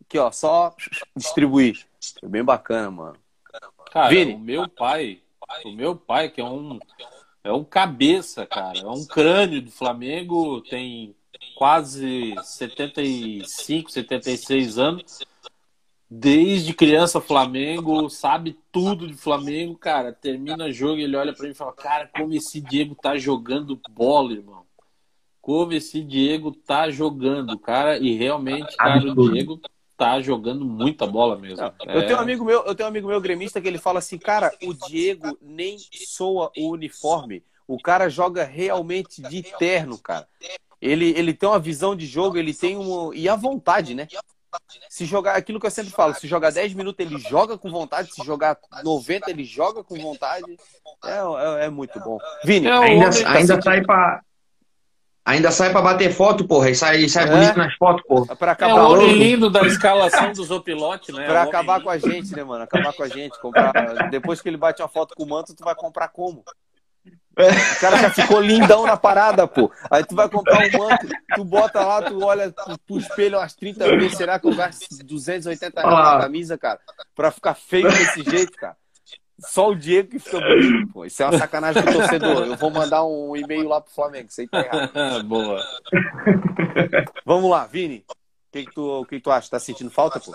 Aqui, 0.00 0.18
ó, 0.18 0.32
só 0.32 0.74
distribuir. 1.14 1.86
Foi 2.18 2.30
bem 2.30 2.42
bacana, 2.42 2.90
mano. 2.90 3.16
Cara, 3.92 4.08
Vini. 4.08 4.32
o 4.32 4.38
meu 4.38 4.66
pai, 4.70 5.20
o 5.66 5.70
meu 5.70 5.94
pai, 5.94 6.30
que 6.30 6.40
é 6.40 6.44
um, 6.44 6.78
é 7.44 7.52
um 7.52 7.62
cabeça, 7.62 8.46
cara, 8.46 8.78
é 8.78 8.88
um 8.88 9.04
crânio 9.04 9.60
do 9.60 9.70
Flamengo, 9.70 10.62
tem 10.62 11.14
quase 11.58 12.34
75, 12.42 13.90
76 13.90 14.78
anos 14.78 15.20
desde 16.10 16.74
criança 16.74 17.20
Flamengo, 17.20 18.10
sabe 18.10 18.58
tudo 18.72 19.06
de 19.06 19.14
Flamengo, 19.14 19.76
cara. 19.76 20.12
Termina 20.12 20.72
jogo, 20.72 21.00
ele 21.00 21.16
olha 21.16 21.32
para 21.32 21.44
mim 21.44 21.52
e 21.52 21.54
fala: 21.54 21.72
"Cara, 21.72 22.08
como 22.08 22.34
esse 22.34 22.60
Diego 22.60 22.96
tá 22.96 23.16
jogando 23.16 23.80
bola, 23.90 24.32
irmão. 24.32 24.64
Como 25.40 25.72
esse 25.72 26.02
Diego 26.02 26.52
tá 26.52 26.90
jogando, 26.90 27.58
cara, 27.58 27.98
e 27.98 28.14
realmente, 28.14 28.76
cara, 28.76 29.10
o 29.10 29.30
Diego 29.30 29.60
tá 29.96 30.20
jogando 30.20 30.64
muita 30.64 31.06
bola 31.06 31.36
mesmo. 31.38 31.62
Não, 31.62 31.94
eu 31.94 32.06
tenho 32.06 32.18
um 32.18 32.22
amigo 32.22 32.44
meu, 32.44 32.64
eu 32.64 32.74
tenho 32.74 32.88
um 32.88 32.90
amigo 32.90 33.08
meu 33.08 33.20
gremista 33.20 33.60
que 33.60 33.68
ele 33.68 33.78
fala 33.78 34.00
assim: 34.00 34.18
"Cara, 34.18 34.52
o 34.64 34.74
Diego 34.74 35.38
nem 35.40 35.78
soa 35.78 36.50
o 36.56 36.70
uniforme. 36.70 37.44
O 37.66 37.80
cara 37.80 38.08
joga 38.08 38.42
realmente 38.42 39.22
de 39.22 39.42
terno, 39.42 39.96
cara. 39.96 40.26
Ele, 40.80 41.10
ele 41.10 41.32
tem 41.32 41.48
uma 41.48 41.58
visão 41.58 41.94
de 41.94 42.04
jogo, 42.04 42.36
ele 42.36 42.52
tem 42.52 42.76
um 42.76 43.14
e 43.14 43.28
a 43.28 43.36
vontade, 43.36 43.94
né? 43.94 44.08
Se 44.88 45.04
jogar 45.04 45.36
aquilo 45.36 45.60
que 45.60 45.66
eu 45.66 45.70
sempre 45.70 45.92
falo, 45.92 46.14
se 46.14 46.26
jogar 46.26 46.50
10 46.50 46.74
minutos 46.74 47.04
ele 47.04 47.18
joga 47.18 47.56
com 47.56 47.70
vontade, 47.70 48.12
se 48.12 48.24
jogar 48.24 48.56
90 48.82 49.30
ele 49.30 49.44
joga 49.44 49.82
com 49.84 49.96
vontade. 49.96 50.56
É, 51.04 51.62
é, 51.62 51.66
é 51.66 51.70
muito 51.70 51.98
bom. 52.00 52.18
Vini, 52.44 52.66
é, 52.66 52.72
ainda, 52.72 53.10
tá 53.10 53.30
ainda 53.32 53.62
sai 53.62 53.82
pra. 53.82 54.20
Ainda 55.24 55.52
sai 55.52 55.70
pra 55.70 55.82
bater 55.82 56.12
foto, 56.12 56.46
porra, 56.46 56.70
e 56.70 56.74
sai, 56.74 57.08
sai 57.08 57.24
é. 57.24 57.30
bonito 57.30 57.56
nas 57.56 57.74
fotos, 57.76 58.02
porra. 58.06 58.34
Pra 58.34 58.52
acabar 58.52 58.78
é 58.78 58.82
o 58.82 58.90
homem 58.90 59.12
lindo 59.12 59.50
da 59.50 59.60
escalação 59.62 60.32
dos 60.32 60.50
Opilote, 60.50 61.12
né? 61.12 61.26
Pra 61.26 61.42
acabar 61.42 61.80
com 61.82 61.90
a 61.90 61.98
gente, 61.98 62.34
né, 62.34 62.42
mano? 62.42 62.64
Acabar 62.64 62.92
com 62.92 63.02
a 63.02 63.08
gente. 63.08 63.38
Comprar... 63.38 63.72
Depois 64.10 64.40
que 64.40 64.48
ele 64.48 64.56
bate 64.56 64.82
uma 64.82 64.88
foto 64.88 65.14
com 65.14 65.22
o 65.22 65.28
manto, 65.28 65.54
tu 65.54 65.62
vai 65.62 65.74
comprar 65.74 66.08
como? 66.08 66.42
O 67.48 67.80
cara 67.80 67.96
já 67.98 68.10
ficou 68.10 68.40
lindão 68.40 68.86
na 68.86 68.96
parada, 68.96 69.46
pô. 69.46 69.70
Aí 69.90 70.04
tu 70.04 70.14
vai 70.14 70.28
comprar 70.28 70.58
um 70.58 70.78
manto, 70.78 71.08
tu 71.34 71.44
bota 71.44 71.80
lá, 71.80 72.02
tu 72.02 72.22
olha 72.24 72.52
pro 72.86 72.98
espelho 72.98 73.38
umas 73.38 73.54
30 73.54 73.96
vezes. 73.96 74.16
Será 74.16 74.38
que 74.38 74.46
eu 74.46 74.54
gasto 74.54 74.86
280 75.04 75.80
reais 75.80 75.94
na 75.94 76.20
camisa, 76.20 76.58
cara? 76.58 76.80
Pra 77.14 77.30
ficar 77.30 77.54
feio 77.54 77.88
desse 77.90 78.22
jeito, 78.22 78.52
cara? 78.52 78.76
Só 79.38 79.70
o 79.70 79.74
Diego 79.74 80.10
que 80.10 80.18
fica 80.18 80.38
bonito, 80.38 80.92
pô. 80.92 81.04
Isso 81.04 81.22
é 81.22 81.26
uma 81.26 81.38
sacanagem 81.38 81.82
pro 81.82 81.92
torcedor. 81.92 82.46
Eu 82.46 82.56
vou 82.56 82.70
mandar 82.70 83.04
um 83.04 83.34
e-mail 83.34 83.68
lá 83.68 83.80
pro 83.80 83.92
Flamengo, 83.92 84.28
isso 84.28 84.40
aí 84.40 84.48
tá 84.48 84.60
errado. 84.60 85.24
Boa. 85.24 85.62
Vamos 87.24 87.50
lá, 87.50 87.66
Vini. 87.66 88.04
O 88.08 88.52
que, 88.52 88.66
que, 88.66 88.74
tu, 88.74 89.06
que, 89.08 89.16
que 89.16 89.22
tu 89.22 89.30
acha? 89.30 89.50
Tá 89.50 89.58
sentindo 89.58 89.90
falta, 89.90 90.20
pô? 90.20 90.34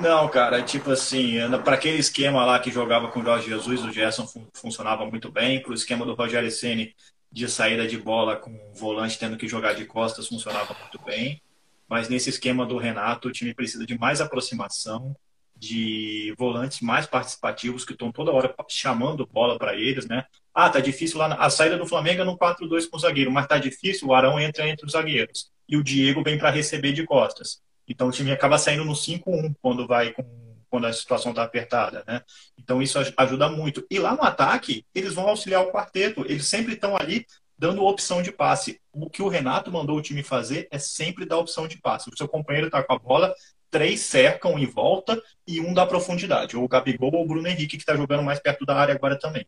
Não, 0.00 0.28
cara, 0.28 0.62
tipo 0.62 0.90
assim, 0.90 1.36
para 1.64 1.74
aquele 1.74 1.96
esquema 1.96 2.44
lá 2.44 2.58
que 2.58 2.70
jogava 2.70 3.08
com 3.08 3.20
o 3.20 3.24
Jorge 3.24 3.48
Jesus, 3.48 3.82
o 3.82 3.90
Gerson 3.90 4.26
fun 4.26 4.46
funcionava 4.52 5.06
muito 5.06 5.30
bem. 5.30 5.62
Para 5.62 5.70
o 5.70 5.74
esquema 5.74 6.04
do 6.04 6.14
Rogério 6.14 6.50
Ceni 6.50 6.94
de 7.32 7.48
saída 7.48 7.86
de 7.86 7.98
bola 7.98 8.36
com 8.36 8.50
o 8.50 8.74
volante 8.74 9.18
tendo 9.18 9.36
que 9.36 9.48
jogar 9.48 9.74
de 9.74 9.84
costas, 9.86 10.28
funcionava 10.28 10.74
muito 10.80 11.00
bem. 11.04 11.42
Mas 11.88 12.08
nesse 12.08 12.30
esquema 12.30 12.66
do 12.66 12.76
Renato, 12.76 13.28
o 13.28 13.32
time 13.32 13.54
precisa 13.54 13.86
de 13.86 13.98
mais 13.98 14.20
aproximação, 14.20 15.16
de 15.56 16.34
volantes 16.36 16.80
mais 16.80 17.06
participativos 17.06 17.84
que 17.84 17.92
estão 17.92 18.12
toda 18.12 18.32
hora 18.32 18.54
chamando 18.68 19.26
bola 19.26 19.58
para 19.58 19.74
eles, 19.74 20.06
né? 20.06 20.24
Ah, 20.52 20.68
tá 20.68 20.80
difícil 20.80 21.18
lá. 21.18 21.28
Na... 21.28 21.36
A 21.36 21.48
saída 21.48 21.78
do 21.78 21.86
Flamengo 21.86 22.22
é 22.22 22.24
no 22.24 22.36
4-2 22.36 22.88
com 22.88 22.96
o 22.96 23.00
zagueiro, 23.00 23.30
mas 23.30 23.46
tá 23.46 23.58
difícil, 23.58 24.08
o 24.08 24.14
Arão 24.14 24.38
entra 24.38 24.68
entre 24.68 24.84
os 24.84 24.92
zagueiros. 24.92 25.50
E 25.68 25.76
o 25.76 25.82
Diego 25.82 26.22
vem 26.22 26.38
para 26.38 26.50
receber 26.50 26.92
de 26.92 27.04
costas. 27.04 27.62
Então 27.88 28.08
o 28.08 28.10
time 28.10 28.32
acaba 28.32 28.58
saindo 28.58 28.84
no 28.84 28.92
5-1 28.92 29.54
quando 29.60 29.86
vai 29.86 30.12
com, 30.12 30.24
quando 30.68 30.86
a 30.86 30.92
situação 30.92 31.30
está 31.30 31.42
apertada, 31.42 32.04
né? 32.06 32.22
Então 32.58 32.82
isso 32.82 32.98
ajuda 33.16 33.48
muito. 33.48 33.86
E 33.90 33.98
lá 33.98 34.14
no 34.14 34.22
ataque, 34.22 34.84
eles 34.94 35.14
vão 35.14 35.28
auxiliar 35.28 35.62
o 35.62 35.70
quarteto. 35.70 36.24
Eles 36.28 36.46
sempre 36.46 36.74
estão 36.74 36.96
ali 36.96 37.26
dando 37.58 37.84
opção 37.84 38.20
de 38.22 38.30
passe. 38.30 38.80
O 38.92 39.08
que 39.08 39.22
o 39.22 39.28
Renato 39.28 39.72
mandou 39.72 39.96
o 39.96 40.02
time 40.02 40.22
fazer 40.22 40.68
é 40.70 40.78
sempre 40.78 41.24
dar 41.24 41.38
opção 41.38 41.66
de 41.66 41.78
passe. 41.78 42.10
O 42.10 42.16
seu 42.16 42.28
companheiro 42.28 42.66
está 42.66 42.82
com 42.82 42.92
a 42.92 42.98
bola, 42.98 43.34
três 43.70 44.00
cercam 44.00 44.58
em 44.58 44.66
volta 44.66 45.20
e 45.46 45.60
um 45.60 45.72
dá 45.72 45.86
profundidade. 45.86 46.56
Ou 46.56 46.64
o 46.64 46.68
Gabigol 46.68 47.14
ou 47.14 47.24
o 47.24 47.26
Bruno 47.26 47.48
Henrique, 47.48 47.76
que 47.76 47.82
está 47.82 47.96
jogando 47.96 48.22
mais 48.22 48.38
perto 48.40 48.66
da 48.66 48.76
área 48.76 48.94
agora 48.94 49.18
também. 49.18 49.46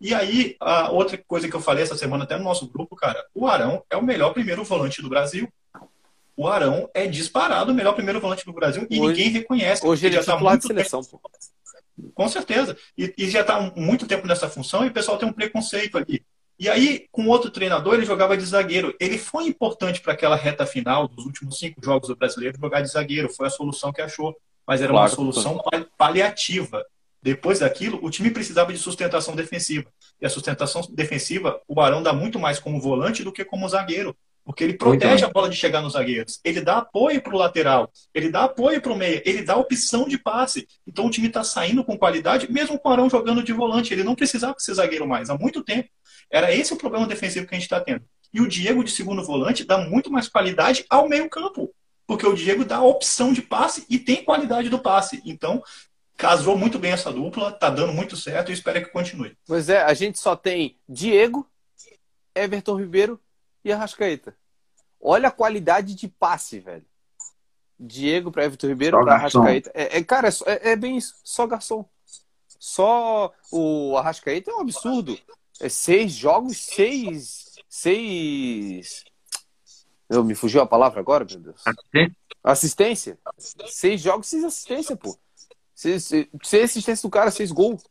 E 0.00 0.14
aí, 0.14 0.56
a 0.58 0.90
outra 0.90 1.18
coisa 1.18 1.46
que 1.46 1.54
eu 1.54 1.60
falei 1.60 1.82
essa 1.82 1.96
semana 1.96 2.24
até 2.24 2.36
no 2.38 2.44
nosso 2.44 2.66
grupo, 2.66 2.96
cara, 2.96 3.22
o 3.34 3.46
Arão 3.46 3.84
é 3.90 3.96
o 3.96 4.02
melhor 4.02 4.32
primeiro 4.32 4.64
volante 4.64 5.02
do 5.02 5.10
Brasil 5.10 5.52
o 6.40 6.48
Arão 6.48 6.88
é 6.94 7.06
disparado 7.06 7.70
o 7.70 7.74
melhor 7.74 7.92
primeiro 7.92 8.18
volante 8.18 8.46
do 8.46 8.52
Brasil 8.54 8.86
e 8.88 8.98
hoje, 8.98 9.08
ninguém 9.08 9.28
reconhece. 9.28 9.86
Hoje 9.86 10.06
ele 10.06 10.14
já 10.14 10.20
está 10.20 10.38
muito 10.38 10.62
de 10.62 10.68
seleção. 10.68 11.02
Tempo... 11.02 11.20
Com 12.14 12.28
certeza. 12.30 12.78
E, 12.96 13.12
e 13.18 13.28
já 13.28 13.42
está 13.42 13.60
muito 13.76 14.06
tempo 14.06 14.26
nessa 14.26 14.48
função 14.48 14.82
e 14.82 14.88
o 14.88 14.90
pessoal 14.90 15.18
tem 15.18 15.28
um 15.28 15.34
preconceito 15.34 15.98
ali. 15.98 16.24
E 16.58 16.66
aí, 16.66 17.06
com 17.12 17.26
outro 17.26 17.50
treinador, 17.50 17.92
ele 17.92 18.06
jogava 18.06 18.38
de 18.38 18.44
zagueiro. 18.46 18.96
Ele 18.98 19.18
foi 19.18 19.48
importante 19.48 20.00
para 20.00 20.14
aquela 20.14 20.34
reta 20.34 20.64
final 20.64 21.06
dos 21.06 21.26
últimos 21.26 21.58
cinco 21.58 21.84
jogos 21.84 22.08
do 22.08 22.16
brasileiro 22.16 22.56
jogar 22.58 22.80
de 22.80 22.88
zagueiro. 22.88 23.28
Foi 23.28 23.46
a 23.46 23.50
solução 23.50 23.92
que 23.92 24.00
achou. 24.00 24.34
Mas 24.66 24.80
era 24.80 24.90
claro, 24.90 25.10
uma 25.10 25.14
solução 25.14 25.62
paliativa. 25.98 26.86
Depois 27.22 27.58
daquilo, 27.58 28.02
o 28.02 28.08
time 28.08 28.30
precisava 28.30 28.72
de 28.72 28.78
sustentação 28.78 29.36
defensiva. 29.36 29.92
E 30.18 30.24
a 30.24 30.30
sustentação 30.30 30.80
defensiva, 30.90 31.60
o 31.68 31.82
Arão 31.82 32.02
dá 32.02 32.14
muito 32.14 32.38
mais 32.38 32.58
como 32.58 32.80
volante 32.80 33.22
do 33.22 33.30
que 33.30 33.44
como 33.44 33.68
zagueiro. 33.68 34.16
Porque 34.50 34.64
ele 34.64 34.74
protege 34.74 35.24
a 35.24 35.28
bola 35.28 35.48
de 35.48 35.54
chegar 35.54 35.80
nos 35.80 35.92
zagueiros. 35.92 36.40
Ele 36.42 36.60
dá 36.60 36.78
apoio 36.78 37.22
para 37.22 37.32
o 37.32 37.38
lateral. 37.38 37.88
Ele 38.12 38.28
dá 38.30 38.42
apoio 38.42 38.82
para 38.82 38.92
o 38.92 38.96
meio. 38.96 39.22
Ele 39.24 39.42
dá 39.42 39.54
opção 39.54 40.08
de 40.08 40.18
passe. 40.18 40.66
Então 40.84 41.06
o 41.06 41.10
time 41.10 41.28
está 41.28 41.44
saindo 41.44 41.84
com 41.84 41.96
qualidade, 41.96 42.50
mesmo 42.50 42.76
com 42.76 42.88
o 42.88 42.92
Arão 42.92 43.08
jogando 43.08 43.44
de 43.44 43.52
volante. 43.52 43.94
Ele 43.94 44.02
não 44.02 44.16
precisava 44.16 44.56
ser 44.58 44.74
zagueiro 44.74 45.06
mais, 45.06 45.30
há 45.30 45.38
muito 45.38 45.62
tempo. 45.62 45.88
Era 46.28 46.52
esse 46.52 46.72
o 46.72 46.76
problema 46.76 47.06
defensivo 47.06 47.46
que 47.46 47.54
a 47.54 47.58
gente 47.58 47.66
está 47.66 47.80
tendo. 47.80 48.04
E 48.34 48.40
o 48.40 48.48
Diego 48.48 48.82
de 48.82 48.90
segundo 48.90 49.24
volante 49.24 49.62
dá 49.62 49.78
muito 49.78 50.10
mais 50.10 50.26
qualidade 50.26 50.84
ao 50.90 51.08
meio-campo. 51.08 51.72
Porque 52.08 52.26
o 52.26 52.34
Diego 52.34 52.64
dá 52.64 52.82
opção 52.82 53.32
de 53.32 53.42
passe 53.42 53.86
e 53.88 54.00
tem 54.00 54.24
qualidade 54.24 54.68
do 54.68 54.80
passe. 54.80 55.22
Então, 55.24 55.62
casou 56.16 56.58
muito 56.58 56.76
bem 56.76 56.90
essa 56.90 57.12
dupla, 57.12 57.52
tá 57.52 57.70
dando 57.70 57.92
muito 57.92 58.16
certo 58.16 58.50
e 58.50 58.52
espero 58.52 58.84
que 58.84 58.90
continue. 58.90 59.38
Pois 59.46 59.68
é, 59.68 59.80
a 59.80 59.94
gente 59.94 60.18
só 60.18 60.34
tem 60.34 60.76
Diego, 60.88 61.48
Everton 62.34 62.74
Ribeiro 62.74 63.20
e 63.64 63.70
Arrascaeta. 63.70 64.39
Olha 65.00 65.28
a 65.28 65.32
qualidade 65.32 65.94
de 65.94 66.08
passe, 66.08 66.60
velho. 66.60 66.84
Diego 67.78 68.30
para 68.30 68.44
Everton 68.44 68.66
Ribeiro 68.66 69.02
para 69.02 69.14
Arrascaeta. 69.14 69.70
É, 69.72 69.98
é, 69.98 70.04
cara, 70.04 70.28
é, 70.46 70.72
é, 70.72 70.76
bem 70.76 70.98
isso. 70.98 71.14
Só 71.24 71.46
garçom. 71.46 71.88
Só 72.46 73.32
o 73.50 73.96
Arrascaeta 73.96 74.50
é 74.50 74.54
um 74.54 74.60
absurdo. 74.60 75.18
É 75.58 75.68
seis 75.68 76.12
jogos, 76.12 76.58
seis. 76.58 77.56
Seis. 77.68 79.04
Eu 80.10 80.22
me 80.24 80.34
fugiu 80.34 80.60
a 80.60 80.66
palavra 80.66 81.00
agora, 81.00 81.24
meu 81.24 81.38
Deus. 81.38 81.62
Assistência. 82.42 83.18
Seis 83.38 84.00
jogos, 84.00 84.26
seis 84.26 84.44
assistência, 84.44 84.96
pô. 84.96 85.16
Seis, 85.74 86.04
seis 86.04 86.64
assistência 86.64 87.08
do 87.08 87.10
cara, 87.10 87.30
seis 87.30 87.50
gols. 87.50 87.82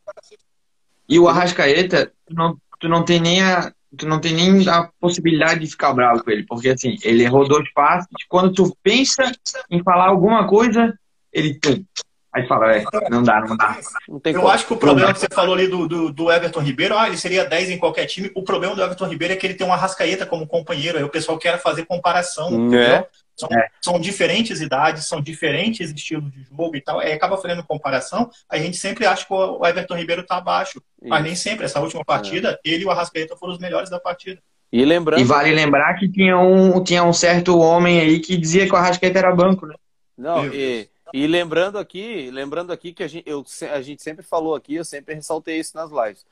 E 1.08 1.18
o 1.18 1.28
Arrascaeta, 1.28 2.12
tu 2.26 2.34
não, 2.34 2.60
tu 2.78 2.88
não 2.88 3.04
tem 3.04 3.20
nem 3.20 3.42
a. 3.42 3.74
Tu 3.96 4.06
não 4.06 4.20
tem 4.20 4.32
nem 4.34 4.68
a 4.68 4.88
possibilidade 5.00 5.60
de 5.60 5.66
ficar 5.66 5.92
bravo 5.92 6.22
com 6.22 6.30
ele, 6.30 6.44
porque 6.46 6.68
assim, 6.68 6.96
ele 7.02 7.24
errou 7.24 7.48
dois 7.48 7.70
passes. 7.72 8.08
Quando 8.28 8.52
tu 8.52 8.76
pensa 8.82 9.32
em 9.68 9.82
falar 9.82 10.08
alguma 10.08 10.46
coisa, 10.46 10.96
ele 11.32 11.54
tum, 11.54 11.84
Aí 12.32 12.46
fala, 12.46 12.76
é, 12.76 12.84
não 13.10 13.24
dá, 13.24 13.40
não 13.40 13.56
dá. 13.56 13.76
Não 14.08 14.20
eu 14.24 14.34
como. 14.34 14.48
acho 14.48 14.64
que 14.64 14.72
o 14.72 14.76
problema 14.76 15.12
que 15.12 15.18
você 15.18 15.28
falou 15.32 15.54
ali 15.54 15.66
do, 15.66 15.88
do, 15.88 16.12
do, 16.12 16.30
Everton 16.30 16.60
Ribeiro, 16.60 16.96
ah, 16.96 17.08
ele 17.08 17.16
seria 17.16 17.44
10 17.44 17.70
em 17.70 17.78
qualquer 17.78 18.06
time. 18.06 18.30
O 18.36 18.42
problema 18.44 18.74
do 18.74 18.82
Everton 18.82 19.08
Ribeiro 19.08 19.34
é 19.34 19.36
que 19.36 19.44
ele 19.44 19.54
tem 19.54 19.66
uma 19.66 19.76
rascaeta 19.76 20.24
como 20.24 20.46
companheiro. 20.46 20.96
Aí 20.96 21.02
o 21.02 21.08
pessoal 21.08 21.36
quer 21.38 21.58
fazer 21.58 21.86
comparação, 21.86 22.72
é. 22.72 23.04
São, 23.36 23.48
é. 23.50 23.68
são, 23.80 23.98
diferentes 23.98 24.60
idades, 24.60 25.06
são 25.06 25.20
diferentes 25.20 25.90
estilos 25.90 26.30
de 26.30 26.44
jogo 26.44 26.76
e 26.76 26.80
tal. 26.80 27.00
Aí 27.00 27.12
acaba 27.12 27.36
fazendo 27.36 27.64
comparação. 27.64 28.30
A 28.48 28.58
gente 28.58 28.76
sempre 28.76 29.06
acha 29.06 29.26
que 29.26 29.32
o 29.32 29.66
Everton 29.66 29.96
Ribeiro 29.96 30.24
tá 30.24 30.36
abaixo. 30.36 30.80
Isso. 31.02 31.10
Mas 31.10 31.24
nem 31.24 31.34
sempre. 31.34 31.64
Essa 31.64 31.80
última 31.80 32.04
partida, 32.04 32.60
é. 32.64 32.70
ele 32.70 32.84
e 32.84 32.86
o 32.86 32.90
Arrascaeta 32.90 33.36
foram 33.36 33.54
os 33.54 33.58
melhores 33.58 33.90
da 33.90 33.98
partida. 33.98 34.40
E 34.72 34.84
lembrando. 34.84 35.20
E 35.20 35.24
vale 35.24 35.50
lembrar 35.50 35.94
que 35.94 36.08
tinha 36.08 36.38
um, 36.38 36.84
tinha 36.84 37.02
um 37.02 37.12
certo 37.12 37.58
homem 37.58 37.98
aí 37.98 38.20
que 38.20 38.36
dizia 38.36 38.66
que 38.66 38.72
o 38.72 38.76
Arrascaeta 38.76 39.18
era 39.18 39.34
banco, 39.34 39.66
né? 39.66 39.74
Não, 40.16 40.46
e 40.46 40.89
e 41.12 41.26
lembrando 41.26 41.78
aqui, 41.78 42.30
lembrando 42.30 42.72
aqui 42.72 42.92
que 42.92 43.02
a 43.02 43.08
gente, 43.08 43.28
eu, 43.28 43.44
a 43.72 43.80
gente 43.80 44.02
sempre 44.02 44.24
falou 44.24 44.54
aqui, 44.54 44.74
eu 44.74 44.84
sempre 44.84 45.14
ressaltei 45.14 45.58
isso 45.58 45.76
nas 45.76 45.90
lives. 45.90 46.24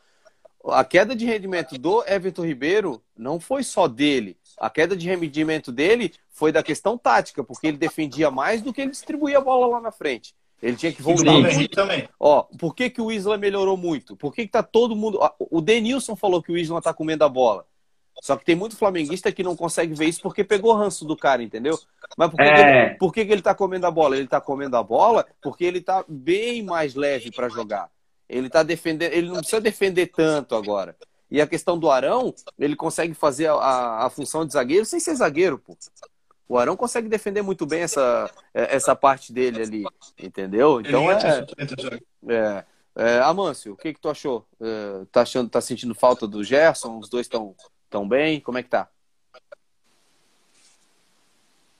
A 0.65 0.85
queda 0.85 1.15
de 1.15 1.25
rendimento 1.25 1.79
do 1.79 2.05
Everton 2.07 2.45
Ribeiro 2.45 3.03
não 3.17 3.39
foi 3.39 3.63
só 3.63 3.87
dele. 3.87 4.37
A 4.59 4.69
queda 4.69 4.97
de 4.97 5.09
rendimento 5.09 5.71
dele 5.71 6.13
foi 6.31 6.51
da 6.51 6.63
questão 6.63 6.99
tática, 6.99 7.45
porque 7.45 7.69
ele 7.69 7.77
defendia 7.77 8.31
mais 8.31 8.61
do 8.61 8.73
que 8.73 8.81
ele 8.81 8.91
distribuía 8.91 9.39
a 9.39 9.41
bola 9.41 9.67
lá 9.67 9.81
na 9.81 9.93
frente. 9.93 10.35
Ele 10.61 10.77
tinha 10.77 10.93
que 10.93 11.01
voltar. 11.01 11.53
Sim, 11.53 11.69
também. 11.69 12.09
Ó, 12.19 12.43
por 12.43 12.75
que, 12.75 12.91
que 12.91 13.01
o 13.01 13.13
Isla 13.13 13.39
melhorou 13.39 13.77
muito? 13.77 14.17
Por 14.17 14.35
que, 14.35 14.45
que 14.45 14.53
tá 14.53 14.63
todo 14.63 14.97
mundo. 14.97 15.21
O 15.39 15.61
Denilson 15.61 16.17
falou 16.17 16.43
que 16.43 16.51
o 16.51 16.59
Isla 16.59 16.83
tá 16.83 16.93
comendo 16.93 17.25
a 17.25 17.29
bola. 17.29 17.65
Só 18.21 18.37
que 18.37 18.45
tem 18.45 18.57
muito 18.57 18.77
flamenguista 18.77 19.33
que 19.33 19.43
não 19.43 19.57
consegue 19.57 19.95
ver 19.95 20.07
isso 20.07 20.21
porque 20.21 20.43
pegou 20.43 20.75
ranço 20.75 21.05
do 21.05 21.17
cara, 21.17 21.43
entendeu? 21.43 21.79
Mas 22.17 22.31
por 22.31 22.37
que, 22.37 22.43
é... 22.43 22.55
que 22.55 22.61
ele, 22.61 22.95
por 22.97 23.13
que, 23.13 23.25
que 23.25 23.33
ele 23.33 23.43
tá 23.43 23.55
comendo 23.55 23.87
a 23.87 23.91
bola? 23.91 24.17
Ele 24.17 24.27
tá 24.27 24.41
comendo 24.41 24.77
a 24.77 24.83
bola 24.83 25.27
porque 25.41 25.65
ele 25.65 25.81
tá 25.81 26.05
bem 26.09 26.63
mais 26.63 26.95
leve 26.95 27.31
para 27.31 27.49
jogar. 27.49 27.91
Ele 28.29 28.51
tá 28.51 28.63
defendendo, 28.63 29.13
ele 29.13 29.29
não 29.29 29.37
precisa 29.37 29.61
defender 29.61 30.09
tanto 30.09 30.55
agora. 30.55 30.97
E 31.31 31.41
a 31.41 31.47
questão 31.47 31.79
do 31.79 31.91
Arão, 31.91 32.35
ele 32.59 32.75
consegue 32.75 33.15
fazer 33.15 33.47
a, 33.47 33.55
a, 33.55 34.07
a 34.07 34.11
função 34.11 34.47
de 34.47 34.53
zagueiro 34.53 34.85
sem 34.85 34.99
ser 34.99 35.15
zagueiro, 35.15 35.59
pô. 35.59 35.77
O 36.49 36.57
Arão 36.57 36.77
consegue 36.77 37.09
defender 37.09 37.43
muito 37.43 37.67
bem 37.67 37.83
essa, 37.83 38.31
é, 38.55 38.75
essa 38.75 38.97
parte 38.97 39.33
dele 39.33 39.63
ali, 39.63 39.85
entendeu? 40.19 40.81
Então 40.81 41.11
é, 41.13 41.47
é, 42.27 42.65
é, 42.97 43.19
Amâncio, 43.21 43.75
o 43.75 43.77
que 43.77 43.93
que 43.93 44.01
tu 44.01 44.09
achou? 44.09 44.47
É, 44.59 45.05
tá 45.13 45.21
achando, 45.21 45.51
tá 45.51 45.61
sentindo 45.61 45.95
falta 45.95 46.27
do 46.27 46.43
Gerson? 46.43 46.99
Os 46.99 47.11
dois 47.11 47.27
estão 47.27 47.55
Tão 47.91 48.09
bem? 48.09 48.41
Como 48.41 48.59
é 48.59 48.63
que 48.63 48.69
tá? 48.69 48.89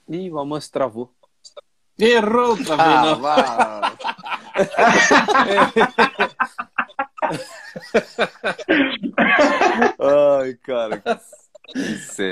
Ih, 0.07 0.31
o 0.31 0.39
Almancio 0.39 0.71
travou. 0.71 1.13
Errou 1.97 2.55
também, 2.57 2.85
ah. 3.25 3.93
Ai, 10.39 10.53
cara. 10.55 11.03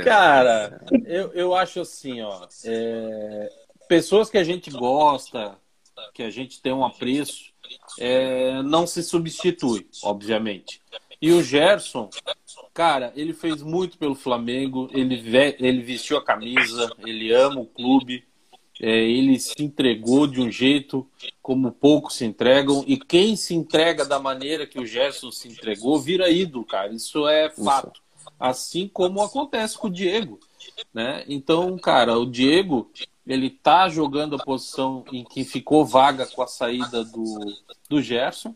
Cara, 0.04 0.82
eu, 1.06 1.32
eu 1.34 1.54
acho 1.54 1.82
assim, 1.82 2.22
ó. 2.22 2.48
É, 2.66 3.50
pessoas 3.88 4.30
que 4.30 4.38
a 4.38 4.44
gente 4.44 4.72
gosta, 4.72 5.58
que 6.14 6.24
a 6.24 6.30
gente 6.30 6.62
tem 6.62 6.74
um 6.74 6.86
apreço, 6.86 7.54
é, 8.00 8.62
não 8.64 8.88
se 8.88 9.04
substitui, 9.04 9.88
obviamente. 10.04 10.82
E 11.22 11.32
o 11.32 11.42
Gerson, 11.42 12.10
cara, 12.74 13.12
ele 13.16 13.34
fez 13.34 13.62
muito 13.62 13.98
pelo 13.98 14.14
Flamengo, 14.14 14.90
ele, 14.94 15.22
ele 15.60 15.82
vestiu 15.82 16.18
a 16.18 16.24
camisa, 16.24 16.92
ele 17.00 17.34
ama 17.34 17.62
o 17.62 17.66
clube, 17.66 18.24
é, 18.80 18.90
ele 18.90 19.40
se 19.40 19.56
entregou 19.60 20.28
de 20.28 20.40
um 20.40 20.52
jeito 20.52 21.08
como 21.42 21.72
poucos 21.72 22.16
se 22.16 22.26
entregam, 22.26 22.84
e 22.86 22.98
quem 22.98 23.36
se 23.36 23.56
entrega 23.56 24.06
da 24.06 24.20
maneira 24.20 24.68
que 24.68 24.80
o 24.80 24.86
Gerson 24.86 25.32
se 25.32 25.48
entregou 25.48 26.00
vira 26.00 26.30
ídolo, 26.30 26.64
cara. 26.64 26.94
Isso 26.94 27.28
é 27.28 27.50
fato. 27.50 28.00
Assim 28.40 28.88
como 28.88 29.22
acontece 29.24 29.78
com 29.78 29.88
o 29.88 29.92
Diego. 29.92 30.40
Né? 30.94 31.24
Então, 31.28 31.76
cara, 31.78 32.20
o 32.20 32.26
Diego 32.26 32.92
ele 33.26 33.50
tá 33.50 33.90
jogando 33.90 34.36
a 34.36 34.44
posição 34.44 35.04
em 35.12 35.24
que 35.24 35.44
ficou 35.44 35.84
vaga 35.84 36.26
com 36.28 36.42
a 36.42 36.48
saída 36.48 37.04
do, 37.04 37.40
do 37.90 38.02
Gerson 38.02 38.56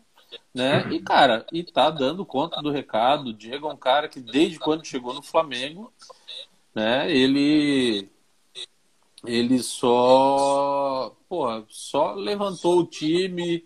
né? 0.54 0.86
E, 0.92 1.00
cara, 1.00 1.46
e 1.52 1.62
tá 1.62 1.90
dando 1.90 2.24
conta 2.24 2.60
do 2.60 2.70
recado. 2.70 3.28
O 3.28 3.32
Diego 3.32 3.68
é 3.68 3.72
um 3.72 3.76
cara 3.76 4.08
que 4.08 4.20
desde 4.20 4.58
quando 4.58 4.86
chegou 4.86 5.14
no 5.14 5.22
Flamengo, 5.22 5.92
né, 6.74 7.10
ele 7.10 8.08
ele 9.24 9.62
só, 9.62 11.14
porra, 11.28 11.64
só 11.68 12.12
levantou 12.14 12.80
o 12.80 12.86
time, 12.86 13.64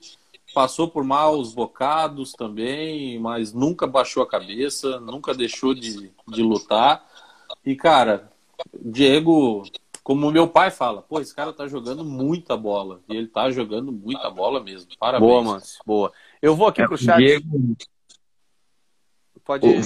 passou 0.54 0.88
por 0.88 1.02
maus 1.02 1.54
bocados 1.54 2.32
também, 2.32 3.18
mas 3.18 3.52
nunca 3.52 3.86
baixou 3.86 4.22
a 4.22 4.28
cabeça, 4.28 5.00
nunca 5.00 5.34
deixou 5.34 5.74
de, 5.74 6.12
de 6.28 6.42
lutar. 6.42 7.06
E, 7.64 7.74
cara, 7.74 8.30
Diego, 8.74 9.64
como 10.02 10.30
meu 10.30 10.46
pai 10.46 10.70
fala, 10.70 11.02
pô, 11.02 11.20
esse 11.20 11.34
cara 11.34 11.52
tá 11.52 11.66
jogando 11.66 12.04
muita 12.04 12.56
bola. 12.56 13.00
E 13.08 13.16
ele 13.16 13.26
tá 13.26 13.50
jogando 13.50 13.90
muita 13.90 14.30
bola 14.30 14.62
mesmo. 14.62 14.90
Parabéns. 14.98 15.28
Boa, 15.28 15.42
mano. 15.42 15.62
Boa. 15.84 16.12
Eu 16.40 16.54
vou 16.54 16.68
aqui 16.68 16.82
é, 16.82 16.86
pro 16.86 16.98
chat. 16.98 17.18
Diego... 17.18 17.76
Pode 19.44 19.66
ir. 19.66 19.82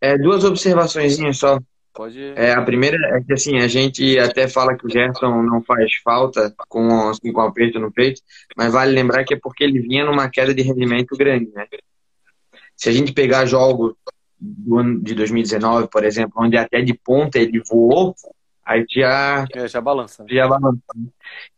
É, 0.00 0.16
duas 0.16 0.44
observações 0.44 1.18
só. 1.36 1.58
Pode 1.92 2.18
ir. 2.18 2.38
É, 2.38 2.52
a 2.52 2.62
primeira 2.62 2.96
é 3.16 3.22
que 3.22 3.32
assim, 3.32 3.58
a 3.58 3.68
gente 3.68 4.18
até 4.18 4.48
fala 4.48 4.76
que 4.76 4.86
o 4.86 4.90
Gerson 4.90 5.42
não 5.42 5.62
faz 5.62 5.92
falta 6.02 6.54
com, 6.68 7.10
assim, 7.10 7.32
com 7.32 7.40
o 7.40 7.44
aperto 7.44 7.78
no 7.78 7.92
peito, 7.92 8.22
mas 8.56 8.72
vale 8.72 8.92
lembrar 8.92 9.24
que 9.24 9.34
é 9.34 9.38
porque 9.40 9.64
ele 9.64 9.80
vinha 9.80 10.04
numa 10.04 10.28
queda 10.28 10.54
de 10.54 10.62
rendimento 10.62 11.16
grande, 11.16 11.50
né? 11.52 11.66
Se 12.76 12.88
a 12.88 12.92
gente 12.92 13.12
pegar 13.12 13.46
jogos 13.46 13.94
do 14.40 14.78
ano 14.78 15.00
de 15.00 15.14
2019, 15.14 15.88
por 15.88 16.04
exemplo, 16.04 16.42
onde 16.42 16.56
até 16.56 16.80
de 16.80 16.94
ponta 16.94 17.38
ele 17.38 17.62
voou, 17.68 18.14
aí 18.64 18.84
já. 18.90 19.44
É, 19.54 19.68
já 19.68 19.80
balança. 19.80 20.24
Já 20.28 20.48
balança. 20.48 20.82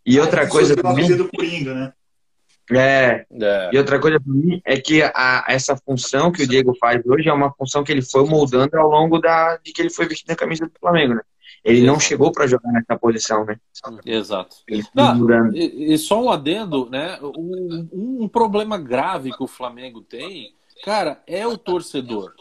E 0.04 0.20
outra 0.20 0.46
coisa 0.48 0.76
também. 0.76 1.16
Do 1.16 1.28
Coringa, 1.30 1.74
né? 1.74 1.92
É. 2.72 3.26
é. 3.30 3.70
E 3.72 3.78
outra 3.78 3.98
coisa 3.98 4.18
para 4.18 4.32
mim 4.32 4.60
é 4.64 4.80
que 4.80 5.02
a, 5.02 5.44
essa 5.48 5.76
função 5.76 6.32
que 6.32 6.42
o 6.42 6.46
Diego 6.46 6.74
faz 6.76 7.04
hoje 7.04 7.28
é 7.28 7.32
uma 7.32 7.52
função 7.52 7.84
que 7.84 7.92
ele 7.92 8.02
foi 8.02 8.24
moldando 8.24 8.76
ao 8.78 8.88
longo 8.88 9.18
da 9.18 9.58
de 9.58 9.72
que 9.72 9.82
ele 9.82 9.90
foi 9.90 10.06
vestindo 10.06 10.30
a 10.30 10.36
camisa 10.36 10.64
do 10.64 10.72
Flamengo, 10.80 11.14
né? 11.14 11.22
Ele 11.64 11.82
não 11.82 11.98
chegou 11.98 12.30
para 12.30 12.46
jogar 12.46 12.70
nessa 12.72 12.98
posição, 12.98 13.44
né? 13.44 13.58
Exato. 14.04 14.56
Não, 14.94 15.54
e, 15.54 15.94
e, 15.94 15.98
só 15.98 16.22
um 16.22 16.30
adendo, 16.30 16.90
né? 16.90 17.18
Um, 17.22 17.88
um 18.22 18.28
problema 18.28 18.76
grave 18.76 19.32
que 19.32 19.42
o 19.42 19.48
Flamengo 19.48 20.02
tem, 20.02 20.52
cara, 20.84 21.22
é 21.26 21.46
o 21.46 21.56
torcedor. 21.56 22.34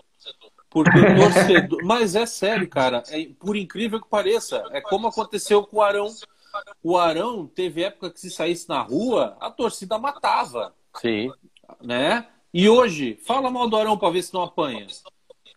Porque 0.70 0.98
o 1.00 1.16
torcedor. 1.16 1.80
Mas 1.86 2.16
é 2.16 2.26
sério, 2.26 2.68
cara. 2.68 3.02
É, 3.10 3.30
por 3.40 3.56
incrível 3.56 4.02
que 4.02 4.10
pareça, 4.10 4.62
é 4.72 4.82
como 4.82 5.08
aconteceu 5.08 5.64
com 5.64 5.78
o 5.78 5.82
Arão 5.82 6.10
o 6.84 6.98
Arão 6.98 7.48
teve 7.48 7.84
época 7.84 8.12
que 8.12 8.20
se 8.20 8.30
saísse 8.30 8.68
na 8.70 8.82
rua, 8.82 9.38
a 9.40 9.50
torcida 9.50 9.98
matava. 9.98 10.74
Sim. 11.00 11.32
Né? 11.82 12.26
E 12.54 12.70
hoje, 12.70 13.20
fala 13.26 13.50
mal 13.50 13.70
do 13.70 13.76
Arão 13.76 13.98
para 13.98 14.12
ver 14.12 14.24
se 14.24 14.34
não 14.34 14.44
apanha. 14.44 14.88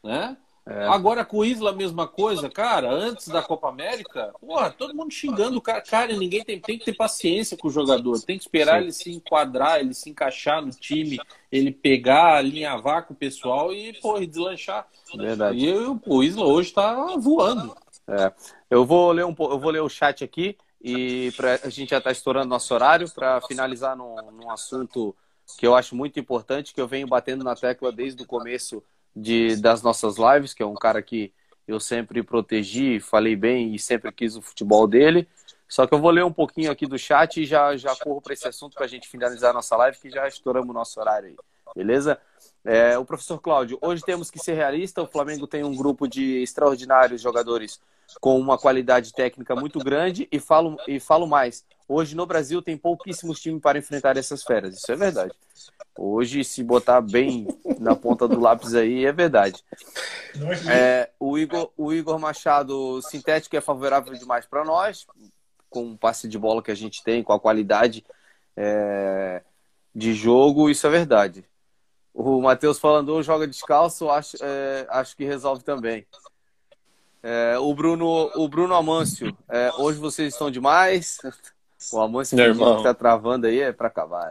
Né? 0.03 0.37
É. 0.69 0.85
Agora 0.89 1.25
com 1.25 1.39
o 1.39 1.45
Isla, 1.45 1.71
a 1.71 1.75
mesma 1.75 2.09
coisa, 2.09 2.51
cara. 2.51 2.91
Antes 2.91 3.29
da 3.29 3.41
Copa 3.41 3.69
América, 3.69 4.35
porra, 4.41 4.69
todo 4.69 4.97
mundo 4.97 5.13
xingando 5.13 5.59
o 5.59 5.61
cara. 5.61 5.81
Cara, 5.81 6.13
ninguém 6.17 6.43
tem, 6.43 6.61
tem 6.61 6.77
que 6.77 6.87
ter 6.87 6.95
paciência 6.95 7.57
com 7.57 7.69
o 7.69 7.71
jogador. 7.71 8.21
Tem 8.21 8.37
que 8.37 8.43
esperar 8.43 8.79
Sim. 8.79 8.83
ele 8.83 8.93
se 8.93 9.13
enquadrar, 9.13 9.79
ele 9.79 9.95
se 9.95 10.11
encaixar 10.11 10.61
no 10.61 10.73
time, 10.73 11.21
ele 11.53 11.71
pegar, 11.71 12.39
alinhavar 12.39 13.07
com 13.07 13.15
o 13.15 13.17
pessoal 13.17 13.73
e, 13.73 13.93
porra, 14.01 14.27
deslanchar. 14.27 14.89
Verdade. 15.17 15.57
E 15.57 15.67
eu, 15.67 16.01
o 16.05 16.23
Isla 16.25 16.45
hoje 16.45 16.73
tá 16.73 17.15
voando. 17.17 17.77
É. 18.09 18.33
Eu 18.69 18.85
vou 18.85 19.13
ler 19.13 19.25
um 19.25 19.35
eu 19.39 19.59
vou 19.61 19.71
ler 19.71 19.83
o 19.83 19.89
chat 19.89 20.25
aqui. 20.25 20.57
E 20.83 21.33
pra, 21.33 21.59
a 21.63 21.69
gente 21.69 21.91
já 21.91 21.99
está 21.99 22.11
estourando 22.11 22.49
nosso 22.49 22.73
horário 22.73 23.11
para 23.11 23.41
finalizar 23.41 23.97
num, 23.97 24.15
num, 24.31 24.51
assunto 24.51 25.17
que 25.59 25.67
eu 25.67 25.75
acho 25.75 25.97
muito 25.97 26.21
importante, 26.21 26.75
que 26.75 26.81
eu 26.81 26.87
venho 26.87 27.07
batendo 27.07 27.43
na 27.43 27.55
tecla 27.55 27.91
desde 27.91 28.23
o 28.23 28.27
começo 28.27 28.83
de, 29.15 29.57
das 29.57 29.83
nossas 29.83 30.17
lives, 30.17 30.53
que 30.53 30.63
é 30.63 30.67
um 30.67 30.75
cara 30.75 31.01
que 31.03 31.33
eu 31.67 31.81
sempre 31.81 32.23
protegi, 32.23 33.01
falei 33.01 33.35
bem 33.35 33.75
e 33.75 33.79
sempre 33.79 34.13
quis 34.13 34.37
o 34.37 34.43
futebol 34.43 34.87
dele. 34.87 35.27
Só 35.69 35.87
que 35.87 35.95
eu 35.95 35.99
vou 35.99 36.11
ler 36.11 36.25
um 36.25 36.33
pouquinho 36.33 36.71
aqui 36.71 36.87
do 36.87 36.99
chat 36.99 37.43
e 37.43 37.45
já, 37.45 37.77
já 37.77 37.95
corro 37.97 38.21
para 38.21 38.33
esse 38.33 38.47
assunto 38.47 38.75
para 38.75 38.85
a 38.85 38.89
gente 38.89 39.09
finalizar 39.09 39.53
nossa 39.53 39.77
live, 39.77 39.99
que 39.99 40.11
já 40.11 40.29
estouramos 40.29 40.71
o 40.71 40.73
nosso 40.73 41.01
horário 41.01 41.31
aí. 41.31 41.37
beleza? 41.75 42.21
É, 42.65 42.97
o 42.97 43.05
professor 43.05 43.41
Cláudio, 43.41 43.79
hoje 43.81 44.03
temos 44.05 44.31
que 44.31 44.39
ser 44.39 44.55
realista. 44.55 45.03
O 45.03 45.07
Flamengo 45.07 45.47
tem 45.47 45.65
um 45.65 45.75
grupo 45.75 46.07
de 46.07 46.43
extraordinários 46.43 47.21
jogadores 47.21 47.81
com 48.21 48.39
uma 48.39 48.59
qualidade 48.59 49.13
técnica 49.13 49.55
muito 49.55 49.79
grande 49.79 50.29
e 50.31 50.39
falo, 50.39 50.77
e 50.87 50.99
falo 51.01 51.27
mais. 51.27 51.65
Hoje 51.89 52.17
no 52.17 52.27
Brasil 52.27 52.61
tem 52.61 52.77
pouquíssimos 52.77 53.41
times 53.41 53.63
para 53.63 53.79
enfrentar 53.79 54.17
essas 54.17 54.43
feras. 54.43 54.77
Isso 54.77 54.91
é 54.91 54.97
verdade. 54.97 55.33
Hoje, 55.97 56.45
se 56.45 56.63
botar 56.63 57.01
bem 57.01 57.47
na 57.79 57.95
ponta 57.95 58.27
do 58.27 58.41
lápis 58.41 58.75
aí, 58.75 59.07
é 59.07 59.13
verdade. 59.13 59.65
É, 60.71 61.11
o, 61.19 61.39
Igor, 61.39 61.71
o 61.77 61.93
Igor 61.93 62.19
Machado, 62.19 63.01
sintético 63.03 63.57
é 63.57 63.61
favorável 63.61 64.13
demais 64.15 64.45
para 64.45 64.65
nós, 64.65 65.07
com 65.71 65.93
o 65.93 65.97
passe 65.97 66.29
de 66.29 66.39
bola 66.39 66.63
que 66.63 66.71
a 66.71 66.75
gente 66.75 67.03
tem, 67.03 67.23
com 67.23 67.33
a 67.33 67.41
qualidade 67.41 68.05
é, 68.57 69.43
de 69.95 70.13
jogo, 70.13 70.69
isso 70.69 70.87
é 70.87 70.91
verdade. 70.91 71.45
O 72.13 72.41
Matheus 72.41 72.79
falando, 72.79 73.23
joga 73.23 73.47
descalço, 73.47 74.11
acho, 74.11 74.37
é, 74.43 74.87
acho 74.91 75.17
que 75.17 75.25
resolve 75.25 75.63
também. 75.63 76.07
É, 77.23 77.59
o 77.59 77.75
Bruno, 77.75 78.31
o 78.35 78.49
Bruno 78.49 78.75
Amâncio, 78.75 79.37
é, 79.49 79.71
hoje 79.79 79.99
vocês 79.99 80.33
estão 80.33 80.51
demais. 80.51 81.19
O 81.93 82.01
Amâncio 82.01 82.37
que 82.37 82.83
tá 82.83 82.95
travando 82.95 83.47
aí 83.47 83.61
é 83.61 83.71
para 83.71 83.89
acabar. 83.89 84.29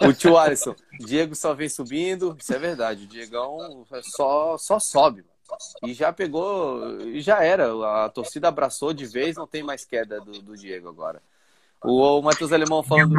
É. 0.00 0.06
O 0.06 0.12
tio 0.12 0.38
Alisson, 0.38 0.74
Diego 1.00 1.34
só 1.34 1.52
vem 1.52 1.68
subindo, 1.68 2.36
isso 2.38 2.54
é 2.54 2.58
verdade. 2.58 3.04
O 3.04 3.06
Diegão 3.08 3.84
só, 4.02 4.56
só 4.56 4.78
sobe. 4.78 5.24
E 5.84 5.92
já 5.92 6.12
pegou, 6.12 7.00
e 7.02 7.20
já 7.20 7.42
era. 7.42 8.04
A 8.04 8.08
torcida 8.08 8.48
abraçou 8.48 8.92
de 8.92 9.04
vez, 9.04 9.36
não 9.36 9.46
tem 9.46 9.62
mais 9.62 9.84
queda 9.84 10.20
do, 10.20 10.32
do 10.40 10.56
Diego 10.56 10.88
agora. 10.88 11.20
O, 11.84 12.18
o 12.18 12.22
Matheus 12.22 12.52
Alemão 12.52 12.82
falando. 12.82 13.14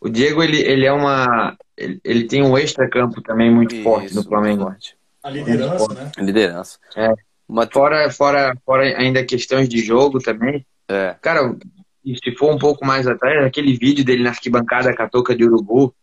O 0.00 0.08
Diego, 0.08 0.42
ele, 0.42 0.60
ele 0.60 0.84
é 0.84 0.92
uma. 0.92 1.56
Ele, 1.76 2.00
ele 2.02 2.24
tem 2.24 2.42
um 2.42 2.58
extra-campo 2.58 3.22
também 3.22 3.50
muito 3.50 3.74
Isso, 3.74 3.84
forte 3.84 4.14
no 4.14 4.24
Flamengo. 4.24 4.64
Forte. 4.64 4.96
A 5.22 5.30
liderança, 5.30 5.94
né? 5.94 6.12
A 6.16 6.22
liderança. 6.22 6.78
É. 6.96 7.14
Uma... 7.48 7.66
Fora, 7.66 8.10
fora, 8.10 8.56
fora 8.64 8.84
ainda 8.98 9.24
questões 9.24 9.68
de 9.68 9.78
jogo 9.78 10.18
também. 10.18 10.66
É. 10.88 11.16
Cara, 11.20 11.56
se 12.04 12.36
for 12.36 12.52
um 12.52 12.58
pouco 12.58 12.84
mais 12.84 13.06
atrás, 13.06 13.44
aquele 13.44 13.76
vídeo 13.76 14.04
dele 14.04 14.22
na 14.22 14.30
arquibancada 14.30 14.94
com 14.94 15.02
a 15.02 15.08
touca 15.08 15.34
de 15.34 15.44
urubu, 15.44 15.94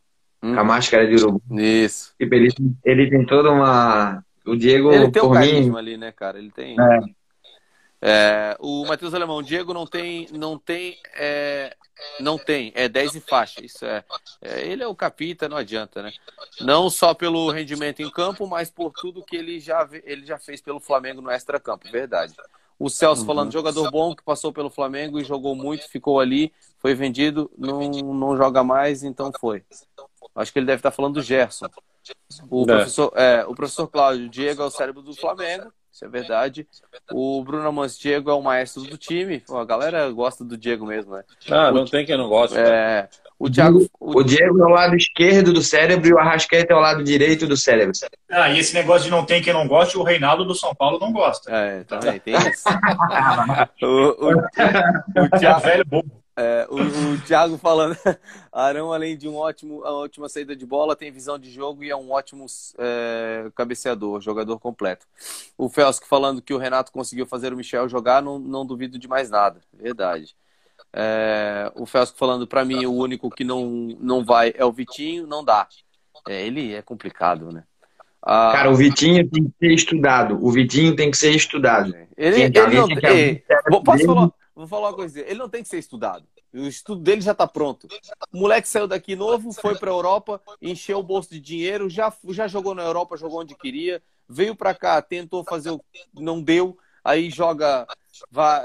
hum. 0.41 0.53
com 0.53 0.59
a 0.59 0.63
máscara 0.63 1.07
de 1.07 1.15
urubu. 1.15 1.41
Isso. 1.51 2.13
Tipo, 2.19 2.35
ele, 2.35 2.49
ele 2.83 3.09
tem 3.09 3.25
toda 3.25 3.51
uma. 3.51 4.23
O 4.45 4.55
Diego. 4.55 4.91
Ele 4.91 5.11
tem 5.11 5.21
o 5.21 5.29
um 5.29 5.33
carisma 5.33 5.73
mim... 5.73 5.77
ali, 5.77 5.97
né, 5.97 6.11
cara? 6.11 6.39
Ele 6.39 6.51
tem. 6.51 6.75
É. 6.79 6.99
É, 8.01 8.55
o 8.59 8.85
Matheus 8.85 9.13
Alemão, 9.13 9.43
Diego 9.43 9.73
não 9.73 9.85
tem, 9.85 10.27
não 10.31 10.57
tem, 10.57 10.97
é, 11.15 11.75
não 12.19 12.37
tem, 12.37 12.71
é 12.75 12.87
10 12.87 13.15
e 13.15 13.19
faixa. 13.19 13.63
Isso 13.63 13.85
é, 13.85 14.03
é, 14.41 14.65
ele 14.65 14.81
é 14.81 14.87
o 14.87 14.95
capita, 14.95 15.49
não 15.49 15.57
adianta, 15.57 16.01
né? 16.01 16.13
Não 16.61 16.89
só 16.89 17.13
pelo 17.13 17.51
rendimento 17.51 18.01
em 18.01 18.09
campo, 18.09 18.47
mas 18.47 18.69
por 18.69 18.91
tudo 18.93 19.23
que 19.23 19.35
ele 19.35 19.59
já, 19.59 19.87
ele 20.05 20.25
já 20.25 20.37
fez 20.37 20.61
pelo 20.61 20.79
Flamengo 20.79 21.21
no 21.21 21.29
extra 21.29 21.59
campo, 21.59 21.91
verdade. 21.91 22.33
O 22.77 22.89
Celso 22.89 23.23
uhum. 23.23 23.27
falando, 23.27 23.51
jogador 23.51 23.91
bom 23.91 24.15
que 24.15 24.23
passou 24.23 24.53
pelo 24.53 24.69
Flamengo 24.69 25.19
e 25.19 25.23
jogou 25.25 25.53
muito, 25.53 25.89
ficou 25.89 26.21
ali, 26.21 26.53
foi 26.77 26.93
vendido, 26.93 27.51
não, 27.57 27.81
não 27.89 28.37
joga 28.37 28.63
mais, 28.63 29.03
então 29.03 29.31
foi. 29.37 29.65
Acho 30.33 30.53
que 30.53 30.59
ele 30.59 30.65
deve 30.65 30.79
estar 30.79 30.91
falando 30.91 31.15
do 31.15 31.21
Gerson. 31.21 31.67
O, 32.49 32.63
é. 32.63 32.65
professor, 32.65 33.11
é, 33.17 33.45
o 33.45 33.53
professor 33.53 33.87
Cláudio, 33.87 34.29
Diego 34.29 34.61
é 34.61 34.65
o 34.65 34.71
cérebro 34.71 35.01
do 35.01 35.13
Flamengo. 35.13 35.73
Isso 35.99 36.05
é 36.05 36.07
verdade. 36.07 36.65
O 37.11 37.43
Bruno 37.43 37.67
Amans 37.67 37.99
Diego 37.99 38.31
é 38.31 38.33
o 38.33 38.41
maestro 38.41 38.83
do 38.83 38.97
time. 38.97 39.41
Pô, 39.41 39.57
a 39.57 39.65
galera 39.65 40.09
gosta 40.11 40.45
do 40.45 40.57
Diego 40.57 40.85
mesmo, 40.85 41.13
né? 41.13 41.23
Ah, 41.49 41.73
não 41.73 41.83
tem 41.83 42.05
quem 42.05 42.17
não 42.17 42.29
gosta. 42.29 42.57
É, 42.57 43.09
o, 43.37 43.49
Thiago, 43.49 43.85
o... 43.99 44.19
o, 44.19 44.23
Diego 44.23 44.61
é 44.61 44.65
o 44.65 44.69
lado 44.69 44.95
esquerdo 44.95 45.51
do 45.51 45.61
cérebro 45.61 46.07
e 46.07 46.13
o 46.13 46.17
Arrascaeta 46.17 46.71
é 46.71 46.75
o 46.77 46.79
lado 46.79 47.03
direito 47.03 47.45
do 47.45 47.57
cérebro. 47.57 47.91
Ah, 48.31 48.49
e 48.49 48.59
esse 48.59 48.73
negócio 48.73 49.03
de 49.03 49.11
não 49.11 49.25
tem 49.25 49.41
quem 49.41 49.51
não 49.51 49.67
gosta, 49.67 49.99
o 49.99 50.03
Reinaldo 50.03 50.45
do 50.45 50.55
São 50.55 50.73
Paulo 50.73 50.99
não 50.99 51.11
gosta. 51.11 51.53
É, 51.53 51.83
também 51.83 52.17
tem 52.21 52.33
isso. 52.33 52.63
o, 53.83 54.25
o, 54.25 55.25
o, 55.25 55.37
Thiago, 55.37 55.59
velho 55.59 55.85
bobo. 55.85 56.18
É, 56.41 56.65
o, 56.69 56.75
o 57.15 57.21
Thiago 57.23 57.57
falando, 57.57 57.97
Arão, 58.49 58.93
além 58.93 59.17
de 59.17 59.27
um 59.27 59.35
ótimo, 59.35 59.79
uma 59.79 59.91
ótima 59.91 60.29
saída 60.29 60.55
de 60.55 60.65
bola, 60.65 60.95
tem 60.95 61.11
visão 61.11 61.37
de 61.37 61.51
jogo 61.51 61.83
e 61.83 61.89
é 61.89 61.95
um 61.95 62.11
ótimo 62.11 62.45
é, 62.77 63.51
cabeceador, 63.53 64.21
jogador 64.21 64.57
completo. 64.57 65.05
O 65.57 65.67
Felsco 65.67 66.07
falando 66.07 66.41
que 66.41 66.53
o 66.53 66.57
Renato 66.57 66.93
conseguiu 66.93 67.25
fazer 67.25 67.51
o 67.51 67.57
Michel 67.57 67.89
jogar, 67.89 68.21
não, 68.21 68.39
não 68.39 68.65
duvido 68.65 68.97
de 68.97 69.05
mais 69.05 69.29
nada. 69.29 69.59
Verdade. 69.73 70.33
É, 70.93 71.69
o 71.75 71.85
Felsco 71.85 72.17
falando, 72.17 72.47
para 72.47 72.63
mim, 72.63 72.85
o 72.85 72.93
único 72.93 73.29
que 73.29 73.43
não, 73.43 73.97
não 73.99 74.23
vai 74.23 74.53
é 74.55 74.63
o 74.63 74.71
Vitinho, 74.71 75.27
não 75.27 75.43
dá. 75.43 75.67
É, 76.25 76.47
ele 76.47 76.73
é 76.73 76.81
complicado, 76.81 77.51
né? 77.51 77.65
Ah, 78.21 78.51
Cara, 78.53 78.71
o 78.71 78.75
Vitinho 78.75 79.29
tem 79.29 79.43
que 79.43 79.53
ser 79.59 79.73
estudado. 79.73 80.39
O 80.41 80.49
Vitinho 80.51 80.95
tem 80.95 81.11
que 81.11 81.17
ser 81.17 81.31
estudado. 81.31 81.93
Ele, 82.15 82.43
ele 82.43 82.75
não, 82.75 82.87
tem. 82.87 83.43
Posso 83.83 84.05
falar? 84.05 84.38
Vou 84.59 84.67
falar 84.67 84.89
uma 84.89 84.93
coisa, 84.93 85.21
ele 85.21 85.39
não 85.39 85.47
tem 85.47 85.63
que 85.63 85.69
ser 85.69 85.77
estudado. 85.77 86.27
O 86.53 86.67
estudo 86.67 87.01
dele 87.01 87.21
já 87.21 87.31
está 87.31 87.47
pronto. 87.47 87.87
O 88.29 88.39
moleque 88.39 88.67
saiu 88.67 88.89
daqui 88.89 89.15
novo, 89.15 89.53
foi 89.53 89.77
para 89.77 89.89
a 89.89 89.93
Europa, 89.93 90.41
encheu 90.61 90.99
o 90.99 91.03
bolso 91.03 91.29
de 91.29 91.39
dinheiro, 91.39 91.89
já, 91.89 92.11
já 92.27 92.45
jogou 92.45 92.75
na 92.75 92.83
Europa, 92.83 93.15
jogou 93.15 93.39
onde 93.39 93.55
queria, 93.55 94.03
veio 94.27 94.53
para 94.53 94.75
cá, 94.75 95.01
tentou 95.01 95.45
fazer 95.45 95.71
o 95.71 95.79
não 96.13 96.41
deu, 96.41 96.77
aí 97.01 97.29
joga 97.29 97.87
vai, 98.29 98.61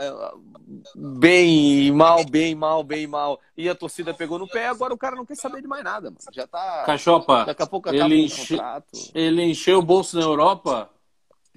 bem 0.97 1.93
mal, 1.93 2.25
bem 2.25 2.57
mal, 2.57 2.83
bem 2.83 3.07
mal, 3.07 3.41
e 3.57 3.69
a 3.69 3.75
torcida 3.77 4.13
pegou 4.13 4.37
no 4.37 4.49
pé, 4.49 4.67
agora 4.67 4.93
o 4.93 4.99
cara 4.99 5.15
não 5.15 5.25
quer 5.25 5.37
saber 5.37 5.63
de 5.63 5.69
mais 5.69 5.85
nada, 5.85 6.11
mano. 6.11 6.19
Já 6.33 6.45
tá. 6.45 6.83
Cachopa, 6.87 7.45
daqui 7.45 7.63
a 7.63 7.67
pouco 7.69 7.89
ele, 7.89 8.25
enche... 8.25 8.59
ele 9.15 9.45
encheu 9.45 9.79
o 9.79 9.83
bolso 9.83 10.19
na 10.19 10.25
Europa, 10.25 10.91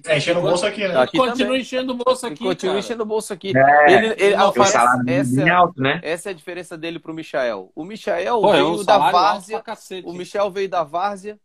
é, 0.06 0.16
enchendo 0.16 0.38
o 0.38 0.42
bolso 0.42 0.64
aqui, 0.64 0.86
né? 0.86 0.96
Aqui 0.96 1.18
continua 1.18 1.36
também. 1.36 1.60
enchendo 1.60 1.92
o 1.92 1.96
bolso 1.96 2.26
aqui. 2.26 2.44
Continua 2.44 2.74
cara. 2.74 2.84
enchendo 2.84 3.02
o 3.02 3.06
bolso 3.06 3.32
aqui. 3.32 3.52
É, 3.56 3.92
ele, 3.92 4.06
ele, 4.18 4.34
essa, 4.34 5.02
essa, 5.08 5.52
alto, 5.52 5.82
né? 5.82 6.00
essa 6.04 6.28
é 6.28 6.32
a 6.32 6.34
diferença 6.34 6.78
dele 6.78 7.00
pro 7.00 7.12
Michael. 7.12 7.72
O 7.74 7.84
Michael 7.84 8.40
Pô, 8.40 8.52
veio 8.52 8.64
é 8.64 8.68
um 8.68 8.84
da 8.84 8.98
várzea. 9.10 9.62
O 10.04 10.12
Michel 10.12 10.50
veio 10.50 10.68
da 10.68 10.84
várzea. 10.84 11.38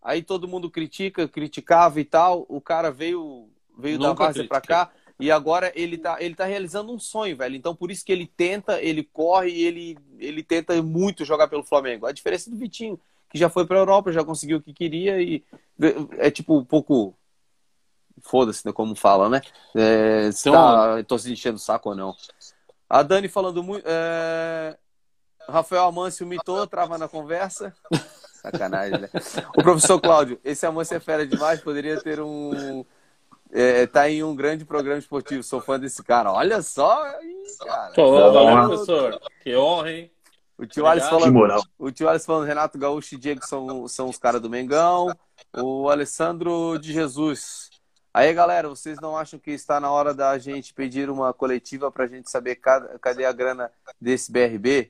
Aí 0.00 0.22
todo 0.22 0.46
mundo 0.46 0.70
critica, 0.70 1.26
criticava 1.26 2.00
e 2.00 2.04
tal. 2.04 2.46
O 2.48 2.60
cara 2.60 2.92
veio, 2.92 3.48
veio 3.76 3.98
da 3.98 4.12
várzea 4.12 4.46
para 4.46 4.60
cá. 4.60 4.90
E 5.18 5.30
agora 5.30 5.72
ele 5.74 5.98
tá, 5.98 6.18
ele 6.20 6.34
tá 6.34 6.44
realizando 6.44 6.92
um 6.92 7.00
sonho, 7.00 7.36
velho. 7.36 7.56
Então 7.56 7.74
por 7.74 7.90
isso 7.90 8.04
que 8.04 8.12
ele 8.12 8.30
tenta, 8.36 8.80
ele 8.80 9.02
corre 9.02 9.50
e 9.50 9.64
ele, 9.64 9.98
ele 10.18 10.44
tenta 10.44 10.80
muito 10.80 11.24
jogar 11.24 11.48
pelo 11.48 11.64
Flamengo. 11.64 12.06
A 12.06 12.12
diferença 12.12 12.48
do 12.50 12.56
Vitinho, 12.56 13.00
que 13.28 13.38
já 13.38 13.48
foi 13.48 13.66
pra 13.66 13.78
Europa, 13.78 14.12
já 14.12 14.22
conseguiu 14.22 14.58
o 14.58 14.62
que 14.62 14.72
queria 14.72 15.20
e 15.20 15.42
é 16.18 16.30
tipo 16.30 16.56
um 16.56 16.64
pouco 16.64 17.16
foda-se, 18.28 18.66
né, 18.66 18.72
como 18.72 18.94
fala, 18.94 19.28
né? 19.28 19.40
É, 19.74 20.30
se 20.32 20.48
então, 20.48 20.60
tá, 20.60 21.04
tô 21.04 21.18
se 21.18 21.32
enchendo 21.32 21.56
o 21.56 21.60
saco 21.60 21.90
ou 21.90 21.94
não. 21.94 22.14
A 22.88 23.02
Dani 23.02 23.28
falando 23.28 23.62
muito. 23.62 23.84
É... 23.86 24.76
Rafael 25.48 25.84
Amâncio 25.84 26.26
mitou, 26.26 26.66
trava 26.66 26.98
na 26.98 27.08
conversa. 27.08 27.74
Sacanagem, 28.42 29.00
né? 29.00 29.08
O 29.56 29.62
professor 29.62 30.00
Cláudio, 30.00 30.40
esse 30.44 30.66
Amâncio 30.66 30.96
é 30.96 31.00
fera 31.00 31.26
demais, 31.26 31.60
poderia 31.60 32.00
ter 32.00 32.20
um. 32.20 32.84
É, 33.52 33.86
tá 33.86 34.10
em 34.10 34.24
um 34.24 34.34
grande 34.34 34.64
programa 34.64 34.98
esportivo, 34.98 35.42
sou 35.42 35.60
fã 35.60 35.78
desse 35.78 36.02
cara. 36.02 36.32
Olha 36.32 36.60
só, 36.62 37.00
cara. 37.64 37.92
Tô, 37.92 38.32
valeu, 38.32 38.68
professor. 38.68 39.20
Que 39.42 39.56
honra, 39.56 39.92
hein? 39.92 40.10
O 40.58 40.64
tio 40.64 40.86
Alisson 40.86 41.20
falando, 41.20 41.62
o 41.78 41.90
tio 41.90 42.08
Alisson 42.08 42.26
falando, 42.26 42.46
Renato 42.46 42.78
Gaúcho 42.78 43.14
e 43.14 43.18
Diego 43.18 43.46
são, 43.46 43.86
são 43.86 44.08
os 44.08 44.16
caras 44.16 44.40
do 44.40 44.48
Mengão. 44.48 45.14
O 45.52 45.90
Alessandro 45.90 46.78
de 46.78 46.92
Jesus, 46.92 47.70
Aí, 48.16 48.32
galera, 48.32 48.66
vocês 48.66 48.98
não 48.98 49.14
acham 49.14 49.38
que 49.38 49.50
está 49.50 49.78
na 49.78 49.90
hora 49.90 50.14
da 50.14 50.38
gente 50.38 50.72
pedir 50.72 51.10
uma 51.10 51.34
coletiva 51.34 51.92
para 51.92 52.04
a 52.04 52.06
gente 52.06 52.30
saber 52.30 52.56
cadê 52.56 53.26
a 53.26 53.30
grana 53.30 53.70
desse 54.00 54.32
BRB? 54.32 54.88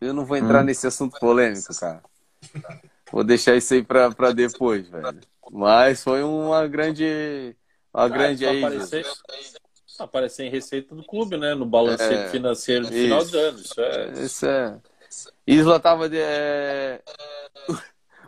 Eu 0.00 0.12
não 0.12 0.26
vou 0.26 0.36
entrar 0.36 0.62
hum. 0.62 0.64
nesse 0.64 0.84
assunto 0.84 1.16
polêmico, 1.20 1.72
cara. 1.78 2.02
Vou 3.12 3.22
deixar 3.22 3.54
isso 3.54 3.72
aí 3.74 3.84
para 3.84 4.32
depois, 4.32 4.88
velho. 4.88 5.20
Mas 5.52 6.02
foi 6.02 6.24
uma 6.24 6.66
grande. 6.66 7.54
Uma 7.94 8.06
ah, 8.06 8.08
grande 8.08 8.44
aí. 8.44 8.64
Aparecer, 8.64 9.06
aparecer 9.96 10.42
em 10.44 10.50
receita 10.50 10.92
do 10.92 11.04
clube, 11.04 11.36
né? 11.36 11.54
No 11.54 11.66
balanceio 11.66 12.18
é, 12.18 12.28
financeiro 12.30 12.86
isso, 12.86 12.92
final 12.94 13.24
do 13.24 13.38
ano. 13.38 13.58
Isso 13.60 13.80
é. 13.80 14.12
Isso 14.24 14.46
é. 14.46 14.80
Isla 15.46 15.78
tava 15.78 16.08
de. 16.08 16.18
É... 16.18 17.00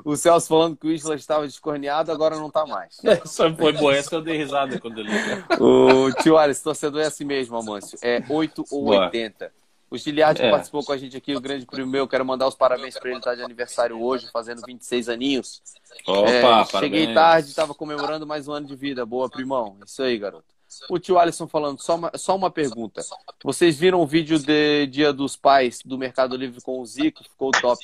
O 0.04 0.16
Celso 0.16 0.48
falando 0.48 0.76
que 0.76 0.86
o 0.86 0.92
Isla 0.92 1.14
estava 1.14 1.46
descorneado, 1.46 2.12
agora 2.12 2.36
não 2.36 2.48
está 2.48 2.66
mais. 2.66 2.98
Essa 3.02 3.50
foi 3.54 3.72
boa, 3.72 3.96
essa 3.96 4.14
eu 4.14 4.20
dei 4.20 4.36
risada 4.36 4.78
quando 4.78 4.98
ele 4.98 5.10
O 5.58 6.12
tio 6.22 6.36
Alisson, 6.36 6.64
torcedor 6.64 7.00
é 7.00 7.06
assim 7.06 7.24
mesmo, 7.24 7.56
Amâncio. 7.56 7.98
É 8.02 8.22
8 8.28 8.64
ou 8.70 8.84
boa. 8.84 9.06
80. 9.06 9.50
O 9.90 9.96
Giliard 9.96 10.42
é. 10.42 10.50
participou 10.50 10.84
com 10.84 10.92
a 10.92 10.96
gente 10.96 11.16
aqui, 11.16 11.36
o 11.36 11.40
grande 11.40 11.64
primo 11.64 11.90
meu. 11.90 12.08
Quero 12.08 12.24
mandar 12.24 12.48
os 12.48 12.54
parabéns 12.54 12.98
para 12.98 13.10
ele, 13.10 13.18
estar 13.18 13.30
tá 13.30 13.36
de 13.36 13.42
aniversário 13.42 14.02
hoje, 14.02 14.28
fazendo 14.32 14.60
26 14.66 15.08
aninhos. 15.08 15.62
Opa, 16.06 16.28
é, 16.28 16.64
cheguei 16.80 17.14
tarde, 17.14 17.48
estava 17.48 17.72
comemorando 17.74 18.26
mais 18.26 18.48
um 18.48 18.52
ano 18.52 18.66
de 18.66 18.74
vida. 18.74 19.06
Boa, 19.06 19.30
primão. 19.30 19.76
Isso 19.86 20.02
aí, 20.02 20.18
garoto. 20.18 20.44
O 20.90 20.98
tio 20.98 21.18
Alisson 21.18 21.46
falando, 21.46 21.80
só 21.80 21.94
uma, 21.94 22.10
só 22.16 22.34
uma 22.34 22.50
pergunta. 22.50 23.02
Vocês 23.42 23.78
viram 23.78 24.00
o 24.00 24.06
vídeo 24.06 24.38
de 24.38 24.86
Dia 24.88 25.12
dos 25.12 25.36
Pais 25.36 25.80
do 25.84 25.96
Mercado 25.96 26.36
Livre 26.36 26.60
com 26.60 26.80
o 26.80 26.86
Zico? 26.86 27.22
Ficou 27.22 27.52
top. 27.52 27.78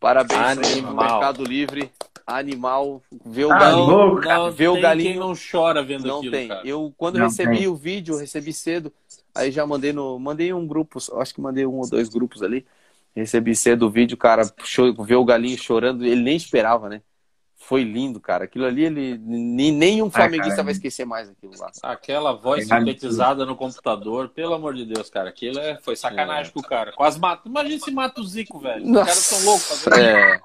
Parabéns 0.00 0.58
Animal. 0.58 0.94
Mercado 0.94 1.44
Livre. 1.44 1.92
Animal. 2.26 3.02
Vê 3.24 3.44
o 3.44 3.52
ah, 3.52 3.58
galinho. 3.58 4.20
Não, 4.20 4.50
vê 4.50 4.68
o 4.68 4.80
galinho. 4.80 5.10
Quem 5.10 5.20
não 5.20 5.34
chora 5.34 5.82
vendo 5.82 6.06
não 6.06 6.18
aquilo, 6.18 6.32
tem. 6.32 6.48
Cara. 6.48 6.66
Eu, 6.66 6.92
quando 6.96 7.18
não 7.18 7.26
recebi 7.26 7.58
tem. 7.58 7.68
o 7.68 7.74
vídeo, 7.74 8.16
recebi 8.16 8.52
cedo. 8.52 8.90
Aí 9.34 9.52
já 9.52 9.66
mandei 9.66 9.92
no. 9.92 10.18
Mandei 10.18 10.52
um 10.52 10.66
grupo, 10.66 10.98
acho 11.20 11.34
que 11.34 11.40
mandei 11.40 11.66
um 11.66 11.78
ou 11.78 11.88
dois 11.88 12.08
grupos 12.08 12.42
ali. 12.42 12.66
Recebi 13.14 13.54
cedo 13.54 13.86
o 13.86 13.90
vídeo, 13.90 14.16
cara, 14.16 14.42
vê 15.04 15.16
o 15.16 15.24
galinho 15.24 15.58
chorando, 15.58 16.06
ele 16.06 16.22
nem 16.22 16.36
esperava, 16.36 16.88
né? 16.88 17.02
Foi 17.70 17.84
lindo, 17.84 18.18
cara. 18.18 18.46
Aquilo 18.46 18.66
ali, 18.66 18.86
ele 18.86 19.16
nenhum 19.16 20.08
ah, 20.08 20.10
flamenguista 20.10 20.60
vai 20.60 20.72
esquecer 20.72 21.04
mais 21.04 21.30
aquilo 21.30 21.52
lá. 21.56 21.70
Aquela 21.84 22.32
voz 22.32 22.66
sintetizada 22.66 23.46
no 23.46 23.54
computador, 23.54 24.28
pelo 24.30 24.54
amor 24.54 24.74
de 24.74 24.84
Deus, 24.84 25.08
cara. 25.08 25.28
Aquilo 25.28 25.56
é, 25.60 25.78
foi 25.80 25.94
sacanagem 25.94 26.50
é. 26.50 26.52
com 26.52 26.58
o 26.58 26.64
cara. 26.64 26.90
Quase 26.90 27.20
mata. 27.20 27.48
Imagina 27.48 27.78
se 27.78 27.92
mata 27.92 28.20
o 28.20 28.24
Zico, 28.24 28.58
velho. 28.58 28.84
Nossa. 28.84 29.02
Os 29.02 29.06
caras 29.06 29.18
são 29.22 29.44
loucos. 29.44 29.86
É. 29.86 30.40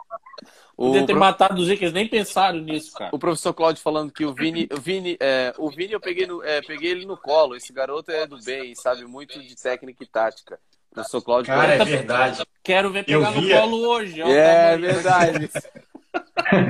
Podia 0.77 1.01
ter 1.07 1.13
pro... 1.13 1.19
matado 1.19 1.59
o 1.59 1.65
Zico, 1.65 1.83
eles 1.83 1.95
nem 1.95 2.07
pensaram 2.07 2.59
nisso, 2.59 2.93
cara. 2.93 3.09
O 3.11 3.17
professor 3.17 3.55
Cláudio 3.55 3.81
falando 3.81 4.11
que 4.11 4.23
o 4.23 4.31
Vini, 4.31 4.69
o 4.71 4.79
Vini, 4.79 5.17
é, 5.19 5.51
o 5.57 5.71
Vini 5.71 5.93
eu 5.93 5.99
peguei, 5.99 6.27
no, 6.27 6.43
é, 6.43 6.61
peguei 6.61 6.91
ele 6.91 7.07
no 7.07 7.17
colo. 7.17 7.55
Esse 7.55 7.73
garoto 7.73 8.11
é 8.11 8.27
do 8.27 8.39
bem, 8.43 8.75
sabe 8.75 9.03
muito 9.03 9.41
de 9.41 9.55
técnica 9.55 10.03
e 10.03 10.07
tática. 10.07 10.59
O 10.91 10.93
professor 10.93 11.23
Cláudio. 11.23 11.51
Cara, 11.51 11.73
é 11.73 11.83
verdade. 11.83 12.45
Quero 12.63 12.91
ver 12.91 13.03
pegar 13.03 13.31
no 13.31 13.49
colo 13.49 13.77
hoje. 13.87 14.21
É, 14.21 14.77
verdade. 14.77 15.49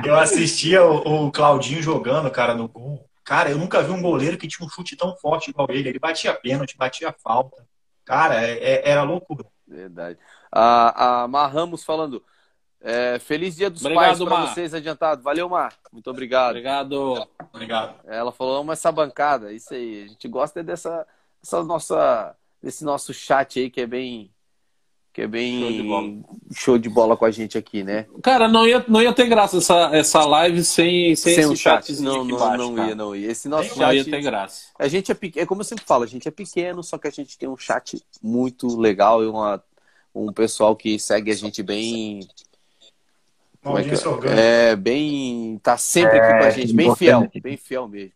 eu 0.04 0.16
assistia 0.16 0.84
o, 0.84 1.26
o 1.26 1.32
Claudinho 1.32 1.82
jogando, 1.82 2.30
cara, 2.30 2.54
no 2.54 2.68
gol. 2.68 3.08
Cara, 3.24 3.50
eu 3.50 3.58
nunca 3.58 3.82
vi 3.82 3.90
um 3.90 4.00
goleiro 4.00 4.38
que 4.38 4.46
tinha 4.46 4.64
um 4.64 4.70
chute 4.70 4.96
tão 4.96 5.16
forte 5.16 5.50
igual 5.50 5.66
ele. 5.70 5.88
Ele 5.88 5.98
batia 5.98 6.32
pênalti, 6.32 6.76
batia 6.76 7.12
falta. 7.12 7.66
Cara, 8.04 8.40
é, 8.40 8.52
é, 8.52 8.90
era 8.90 9.02
loucura. 9.02 9.44
Verdade. 9.66 10.18
A, 10.50 11.22
a 11.22 11.28
Mar 11.28 11.48
Ramos 11.48 11.82
falando. 11.82 12.22
É, 12.80 13.18
feliz 13.18 13.56
dia 13.56 13.68
dos 13.68 13.84
obrigado, 13.84 14.04
pais 14.04 14.18
para 14.18 14.46
vocês 14.46 14.74
adiantado. 14.74 15.22
Valeu, 15.22 15.48
Mar. 15.48 15.74
Muito 15.92 16.08
obrigado. 16.08 16.50
Obrigado. 16.50 17.28
Obrigado. 17.52 17.96
Ela 18.06 18.30
falou, 18.30 18.60
ama 18.60 18.74
essa 18.74 18.92
bancada. 18.92 19.52
Isso 19.52 19.74
aí. 19.74 20.04
A 20.04 20.08
gente 20.08 20.28
gosta 20.28 20.62
dessa, 20.62 21.04
dessa 21.42 21.64
nossa, 21.64 22.36
desse 22.62 22.84
nosso 22.84 23.12
chat 23.12 23.58
aí 23.58 23.70
que 23.70 23.80
é 23.80 23.86
bem 23.86 24.32
que 25.16 25.22
é 25.22 25.26
bem 25.26 25.60
show 25.60 25.72
de, 25.72 25.82
bola. 25.82 26.14
show 26.52 26.78
de 26.78 26.88
bola 26.90 27.16
com 27.16 27.24
a 27.24 27.30
gente 27.30 27.56
aqui, 27.56 27.82
né? 27.82 28.04
Cara, 28.22 28.46
não 28.48 28.68
ia, 28.68 28.84
não 28.86 29.00
ia 29.00 29.14
ter 29.14 29.26
graça 29.26 29.56
essa, 29.56 29.88
essa 29.90 30.22
live 30.26 30.62
sem, 30.62 31.16
sem, 31.16 31.34
sem 31.34 31.44
esse 31.44 31.56
chat. 31.56 32.02
Não, 32.02 32.22
não, 32.22 32.38
baixo, 32.38 32.58
não 32.58 32.86
ia, 32.86 32.94
não 32.94 33.16
ia. 33.16 33.30
Esse 33.30 33.48
nosso 33.48 33.70
não 33.70 33.76
chat. 33.76 33.96
ia 33.96 34.04
ter 34.04 34.20
graça. 34.20 34.66
A 34.78 34.86
gente 34.88 35.10
é 35.10 35.14
pequeno, 35.14 35.42
é 35.42 35.46
como 35.46 35.62
eu 35.62 35.64
sempre 35.64 35.86
falo, 35.86 36.04
a 36.04 36.06
gente 36.06 36.28
é 36.28 36.30
pequeno, 36.30 36.82
só 36.82 36.98
que 36.98 37.08
a 37.08 37.10
gente 37.10 37.38
tem 37.38 37.48
um 37.48 37.56
chat 37.56 37.98
muito 38.22 38.78
legal 38.78 39.24
e 39.24 39.26
uma, 39.26 39.64
um 40.14 40.30
pessoal 40.34 40.76
que 40.76 40.98
segue 40.98 41.30
a 41.30 41.34
gente 41.34 41.62
bem. 41.62 42.20
Como 43.62 43.78
é, 43.78 43.84
que, 43.84 43.94
é, 44.28 44.72
é 44.72 44.76
bem. 44.76 45.58
tá 45.62 45.78
sempre 45.78 46.18
aqui 46.18 46.38
com 46.38 46.44
a 46.44 46.48
é, 46.48 46.50
gente, 46.50 46.74
bem 46.74 46.94
fiel, 46.94 47.26
bem 47.42 47.56
fiel 47.56 47.88
mesmo. 47.88 48.12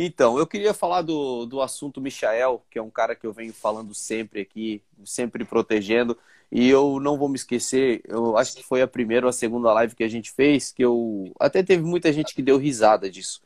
Então, 0.00 0.38
eu 0.38 0.46
queria 0.46 0.72
falar 0.72 1.02
do, 1.02 1.44
do 1.44 1.60
assunto 1.60 2.00
Michael, 2.00 2.62
que 2.70 2.78
é 2.78 2.82
um 2.82 2.88
cara 2.88 3.16
que 3.16 3.26
eu 3.26 3.32
venho 3.32 3.52
falando 3.52 3.92
sempre 3.92 4.40
aqui, 4.40 4.80
sempre 5.04 5.44
protegendo. 5.44 6.16
E 6.52 6.68
eu 6.68 7.00
não 7.00 7.18
vou 7.18 7.28
me 7.28 7.34
esquecer, 7.34 8.00
eu 8.06 8.36
acho 8.36 8.54
que 8.54 8.62
foi 8.62 8.80
a 8.80 8.86
primeira 8.86 9.26
ou 9.26 9.30
a 9.30 9.32
segunda 9.32 9.72
live 9.72 9.96
que 9.96 10.04
a 10.04 10.08
gente 10.08 10.30
fez, 10.30 10.70
que 10.70 10.84
eu. 10.84 11.32
Até 11.40 11.64
teve 11.64 11.82
muita 11.82 12.12
gente 12.12 12.32
que 12.32 12.40
deu 12.40 12.58
risada 12.58 13.10
disso. 13.10 13.42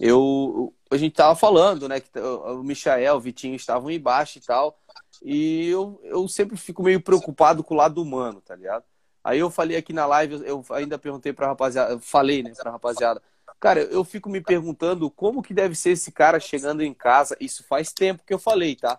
Eu, 0.00 0.72
a 0.90 0.96
gente 0.96 1.12
tava 1.14 1.36
falando, 1.36 1.86
né, 1.86 2.00
que 2.00 2.08
o 2.18 2.62
Michael, 2.62 3.16
o 3.16 3.20
Vitinho 3.20 3.54
estavam 3.54 3.90
embaixo 3.90 4.38
e 4.38 4.40
tal. 4.40 4.78
E 5.22 5.68
eu, 5.68 6.00
eu 6.04 6.26
sempre 6.26 6.56
fico 6.56 6.82
meio 6.82 7.02
preocupado 7.02 7.62
com 7.62 7.74
o 7.74 7.76
lado 7.76 8.00
humano, 8.00 8.40
tá 8.40 8.56
ligado? 8.56 8.84
Aí 9.22 9.38
eu 9.40 9.50
falei 9.50 9.76
aqui 9.76 9.92
na 9.92 10.06
live, 10.06 10.42
eu 10.46 10.64
ainda 10.70 10.98
perguntei 10.98 11.34
pra 11.34 11.48
rapaziada, 11.48 11.98
falei, 12.00 12.42
né, 12.42 12.54
pra 12.56 12.70
rapaziada, 12.70 13.22
Cara, 13.62 13.80
eu 13.80 14.02
fico 14.02 14.28
me 14.28 14.40
perguntando 14.40 15.08
como 15.08 15.40
que 15.40 15.54
deve 15.54 15.76
ser 15.76 15.90
esse 15.90 16.10
cara 16.10 16.40
chegando 16.40 16.82
em 16.82 16.92
casa. 16.92 17.36
Isso 17.38 17.62
faz 17.62 17.92
tempo 17.92 18.24
que 18.26 18.34
eu 18.34 18.38
falei, 18.38 18.74
tá? 18.74 18.98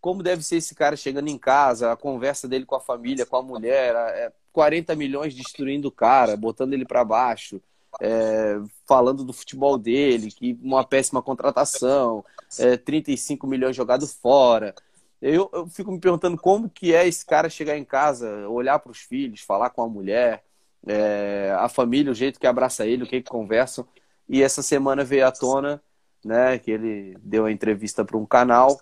Como 0.00 0.24
deve 0.24 0.42
ser 0.42 0.56
esse 0.56 0.74
cara 0.74 0.96
chegando 0.96 1.28
em 1.28 1.38
casa, 1.38 1.92
a 1.92 1.96
conversa 1.96 2.48
dele 2.48 2.66
com 2.66 2.74
a 2.74 2.80
família, 2.80 3.24
com 3.24 3.36
a 3.36 3.42
mulher, 3.42 3.94
é 3.94 4.32
40 4.52 4.96
milhões 4.96 5.36
destruindo 5.36 5.86
o 5.86 5.92
cara, 5.92 6.36
botando 6.36 6.72
ele 6.72 6.84
para 6.84 7.04
baixo, 7.04 7.62
é, 8.00 8.58
falando 8.88 9.22
do 9.22 9.32
futebol 9.32 9.78
dele, 9.78 10.32
que 10.32 10.58
uma 10.60 10.82
péssima 10.82 11.22
contratação, 11.22 12.24
é, 12.58 12.76
35 12.76 13.46
milhões 13.46 13.76
jogados 13.76 14.12
fora. 14.14 14.74
Eu, 15.22 15.48
eu 15.52 15.68
fico 15.68 15.92
me 15.92 16.00
perguntando 16.00 16.36
como 16.36 16.68
que 16.68 16.92
é 16.92 17.06
esse 17.06 17.24
cara 17.24 17.48
chegar 17.48 17.78
em 17.78 17.84
casa, 17.84 18.48
olhar 18.48 18.80
para 18.80 18.90
os 18.90 18.98
filhos, 18.98 19.42
falar 19.42 19.70
com 19.70 19.80
a 19.80 19.88
mulher, 19.88 20.42
é, 20.86 21.54
a 21.58 21.68
família, 21.68 22.12
o 22.12 22.14
jeito 22.14 22.38
que 22.38 22.46
abraça 22.46 22.86
ele, 22.86 23.02
o 23.02 23.06
que, 23.06 23.20
que 23.20 23.30
conversam. 23.30 23.86
E 24.28 24.42
essa 24.42 24.62
semana 24.62 25.04
veio 25.04 25.26
à 25.26 25.32
tona, 25.32 25.82
né, 26.24 26.58
que 26.58 26.70
ele 26.70 27.16
deu 27.20 27.44
a 27.44 27.52
entrevista 27.52 28.04
para 28.04 28.16
um 28.16 28.26
canal 28.26 28.80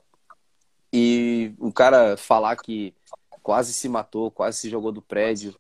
e 0.93 1.53
o 1.59 1.73
cara 1.73 2.17
falar 2.17 2.57
que 2.57 2.95
quase 3.43 3.73
se 3.73 3.89
matou, 3.89 4.31
quase 4.31 4.59
se 4.59 4.71
jogou 4.71 4.93
do 4.93 5.03
prédio. 5.03 5.55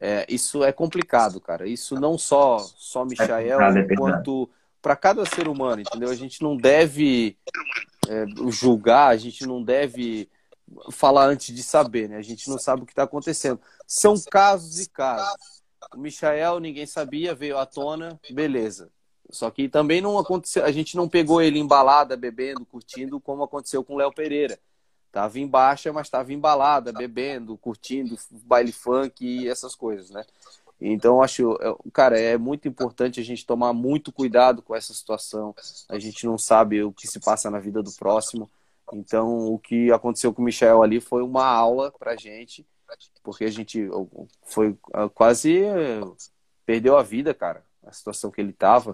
É, 0.00 0.24
isso 0.28 0.64
é 0.64 0.72
complicado, 0.72 1.40
cara. 1.40 1.68
Isso 1.68 1.98
não 2.00 2.16
só 2.16 2.58
só 2.58 3.04
Michael, 3.04 3.60
é 3.60 3.96
quanto 3.96 4.48
para 4.80 4.96
cada 4.96 5.26
ser 5.26 5.48
humano, 5.48 5.82
entendeu? 5.82 6.08
A 6.08 6.14
gente 6.14 6.40
não 6.40 6.56
deve 6.56 7.36
é, 8.08 8.24
julgar, 8.50 9.08
a 9.08 9.16
gente 9.16 9.44
não 9.46 9.62
deve 9.62 10.30
falar 10.90 11.26
antes 11.26 11.54
de 11.54 11.62
saber, 11.62 12.08
né? 12.08 12.16
A 12.16 12.22
gente 12.22 12.48
não 12.48 12.58
sabe 12.58 12.82
o 12.82 12.86
que 12.86 12.92
está 12.92 13.02
acontecendo. 13.02 13.60
São 13.86 14.14
casos 14.30 14.80
e 14.80 14.88
casos. 14.88 15.59
O 15.94 15.98
Michael, 15.98 16.60
ninguém 16.60 16.86
sabia, 16.86 17.34
veio 17.34 17.58
à 17.58 17.66
tona, 17.66 18.20
beleza. 18.30 18.90
Só 19.30 19.50
que 19.50 19.68
também 19.68 20.00
não 20.00 20.18
aconteceu, 20.18 20.64
a 20.64 20.72
gente 20.72 20.96
não 20.96 21.08
pegou 21.08 21.40
ele 21.40 21.58
embalada, 21.58 22.16
bebendo, 22.16 22.64
curtindo, 22.66 23.20
como 23.20 23.42
aconteceu 23.42 23.84
com 23.84 23.94
o 23.94 23.96
Léo 23.96 24.12
Pereira. 24.12 24.58
Tava 25.12 25.38
em 25.38 25.46
baixa, 25.46 25.92
mas 25.92 26.08
tava 26.08 26.32
embalada, 26.32 26.92
bebendo, 26.92 27.56
curtindo 27.56 28.16
baile 28.44 28.72
funk 28.72 29.24
e 29.24 29.48
essas 29.48 29.74
coisas, 29.74 30.10
né? 30.10 30.24
Então, 30.80 31.22
acho, 31.22 31.52
é, 31.60 31.74
cara, 31.92 32.18
é 32.18 32.38
muito 32.38 32.66
importante 32.66 33.20
a 33.20 33.22
gente 33.22 33.44
tomar 33.44 33.72
muito 33.72 34.12
cuidado 34.12 34.62
com 34.62 34.74
essa 34.74 34.94
situação. 34.94 35.54
A 35.88 35.98
gente 35.98 36.24
não 36.24 36.38
sabe 36.38 36.82
o 36.82 36.92
que 36.92 37.06
se 37.06 37.20
passa 37.20 37.50
na 37.50 37.58
vida 37.58 37.82
do 37.82 37.92
próximo. 37.92 38.48
Então, 38.92 39.52
o 39.52 39.58
que 39.58 39.92
aconteceu 39.92 40.32
com 40.32 40.40
o 40.40 40.44
Michel 40.44 40.82
ali 40.82 41.00
foi 41.00 41.22
uma 41.22 41.44
aula 41.44 41.92
pra 41.92 42.16
gente 42.16 42.64
porque 43.22 43.44
a 43.44 43.50
gente 43.50 43.88
foi 44.42 44.76
ah, 44.92 45.08
quase 45.08 45.62
perdeu 46.64 46.96
a 46.96 47.02
vida, 47.02 47.34
cara, 47.34 47.64
a 47.84 47.92
situação 47.92 48.30
que 48.30 48.40
ele 48.40 48.50
estava. 48.50 48.92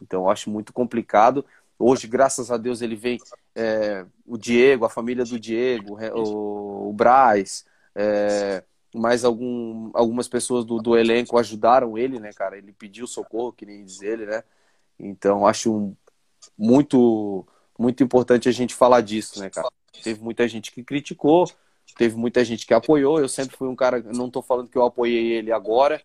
Então 0.00 0.22
eu 0.22 0.30
acho 0.30 0.50
muito 0.50 0.72
complicado. 0.72 1.44
Hoje, 1.78 2.06
graças 2.06 2.50
a 2.50 2.56
Deus, 2.56 2.80
ele 2.80 2.96
vem 2.96 3.18
é, 3.54 4.06
o 4.26 4.38
Diego, 4.38 4.84
a 4.84 4.90
família 4.90 5.24
do 5.24 5.38
Diego, 5.38 5.98
o, 6.14 6.88
o 6.88 6.92
Braz, 6.92 7.64
é, 7.94 8.62
mais 8.94 9.24
algum, 9.24 9.90
algumas 9.94 10.28
pessoas 10.28 10.64
do, 10.64 10.78
do 10.78 10.96
elenco 10.96 11.38
ajudaram 11.38 11.98
ele, 11.98 12.18
né, 12.18 12.30
cara? 12.32 12.56
Ele 12.56 12.72
pediu 12.72 13.06
socorro, 13.06 13.52
que 13.52 13.66
nem 13.66 13.84
diz 13.84 14.00
ele, 14.02 14.26
né? 14.26 14.44
Então 14.98 15.46
acho 15.46 15.94
muito 16.56 17.46
muito 17.78 18.02
importante 18.02 18.48
a 18.48 18.52
gente 18.52 18.74
falar 18.74 19.00
disso, 19.00 19.40
né, 19.40 19.50
cara? 19.50 19.68
Teve 20.02 20.22
muita 20.22 20.46
gente 20.46 20.70
que 20.70 20.84
criticou, 20.84 21.46
teve 21.96 22.16
muita 22.16 22.44
gente 22.44 22.66
que 22.66 22.74
apoiou. 22.74 23.20
Eu 23.20 23.28
sempre 23.28 23.56
fui 23.56 23.68
um 23.68 23.76
cara, 23.76 24.02
não 24.14 24.26
estou 24.26 24.42
falando 24.42 24.68
que 24.68 24.76
eu 24.76 24.84
apoiei 24.84 25.32
ele 25.32 25.52
agora. 25.52 26.02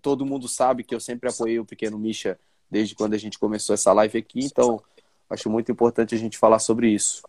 Todo 0.00 0.26
mundo 0.26 0.48
sabe 0.48 0.84
que 0.84 0.94
eu 0.94 1.00
sempre 1.00 1.28
apoiei 1.28 1.58
o 1.58 1.64
pequeno 1.64 1.98
Misha 1.98 2.38
desde 2.70 2.94
quando 2.94 3.14
a 3.14 3.18
gente 3.18 3.38
começou 3.38 3.74
essa 3.74 3.92
live 3.92 4.18
aqui. 4.18 4.40
Então, 4.44 4.82
acho 5.28 5.50
muito 5.50 5.70
importante 5.70 6.14
a 6.14 6.18
gente 6.18 6.38
falar 6.38 6.58
sobre 6.58 6.88
isso. 6.88 7.22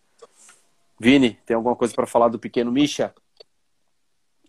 Vini, 1.00 1.38
tem 1.46 1.56
alguma 1.56 1.76
coisa 1.76 1.94
para 1.94 2.08
falar 2.08 2.30
do 2.30 2.40
pequeno 2.40 2.72
Misha? 2.72 3.14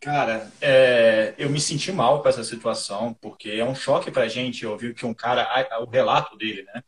Cara, 0.01 0.51
é, 0.61 1.35
eu 1.39 1.51
me 1.51 1.61
senti 1.61 1.91
mal 1.91 2.23
com 2.23 2.28
essa 2.28 2.45
situação, 2.45 3.15
porque 3.20 3.51
é 3.51 3.65
um 3.65 3.74
choque 3.74 4.11
pra 4.11 4.28
gente 4.28 4.65
ouvir 4.65 4.95
que 4.95 5.05
um 5.05 5.15
cara, 5.15 5.49
o 5.81 5.91
relato 5.91 6.37
dele, 6.37 6.62
né? 6.62 6.83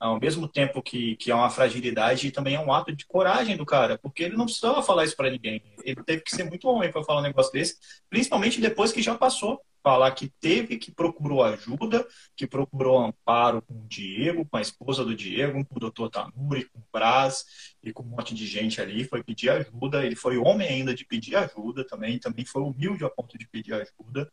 Ao 0.00 0.18
mesmo 0.18 0.48
tempo 0.48 0.82
que, 0.82 1.14
que 1.16 1.30
é 1.30 1.34
uma 1.34 1.50
fragilidade, 1.50 2.30
também 2.30 2.54
é 2.54 2.60
um 2.60 2.72
ato 2.72 2.96
de 2.96 3.04
coragem 3.06 3.54
do 3.54 3.66
cara, 3.66 3.98
porque 3.98 4.22
ele 4.24 4.36
não 4.36 4.46
precisava 4.46 4.82
falar 4.82 5.04
isso 5.04 5.14
para 5.14 5.30
ninguém. 5.30 5.62
Ele 5.84 6.02
teve 6.02 6.22
que 6.22 6.34
ser 6.34 6.44
muito 6.44 6.66
homem 6.66 6.90
para 6.90 7.04
falar 7.04 7.20
um 7.20 7.24
negócio 7.24 7.52
desse, 7.52 7.76
principalmente 8.08 8.62
depois 8.62 8.92
que 8.92 9.02
já 9.02 9.14
passou. 9.14 9.60
Falar 9.82 10.10
que 10.10 10.28
teve, 10.40 10.76
que 10.76 10.92
procurou 10.92 11.42
ajuda, 11.42 12.06
que 12.36 12.46
procurou 12.46 12.98
amparo 12.98 13.62
com 13.62 13.72
o 13.72 13.88
Diego, 13.88 14.44
com 14.44 14.58
a 14.58 14.60
esposa 14.60 15.02
do 15.02 15.16
Diego, 15.16 15.64
com 15.64 15.76
o 15.76 15.80
doutor 15.80 16.10
Tanuri, 16.10 16.66
com 16.66 16.80
o 16.80 16.84
Braz 16.92 17.46
e 17.82 17.90
com 17.90 18.02
um 18.02 18.06
monte 18.06 18.34
de 18.34 18.46
gente 18.46 18.78
ali. 18.78 19.04
Foi 19.04 19.24
pedir 19.24 19.48
ajuda. 19.48 20.04
Ele 20.04 20.14
foi 20.14 20.36
homem 20.36 20.68
ainda 20.68 20.94
de 20.94 21.06
pedir 21.06 21.34
ajuda 21.34 21.82
também, 21.86 22.18
também 22.18 22.44
foi 22.44 22.60
humilde 22.60 23.06
a 23.06 23.08
ponto 23.08 23.38
de 23.38 23.48
pedir 23.48 23.72
ajuda. 23.72 24.30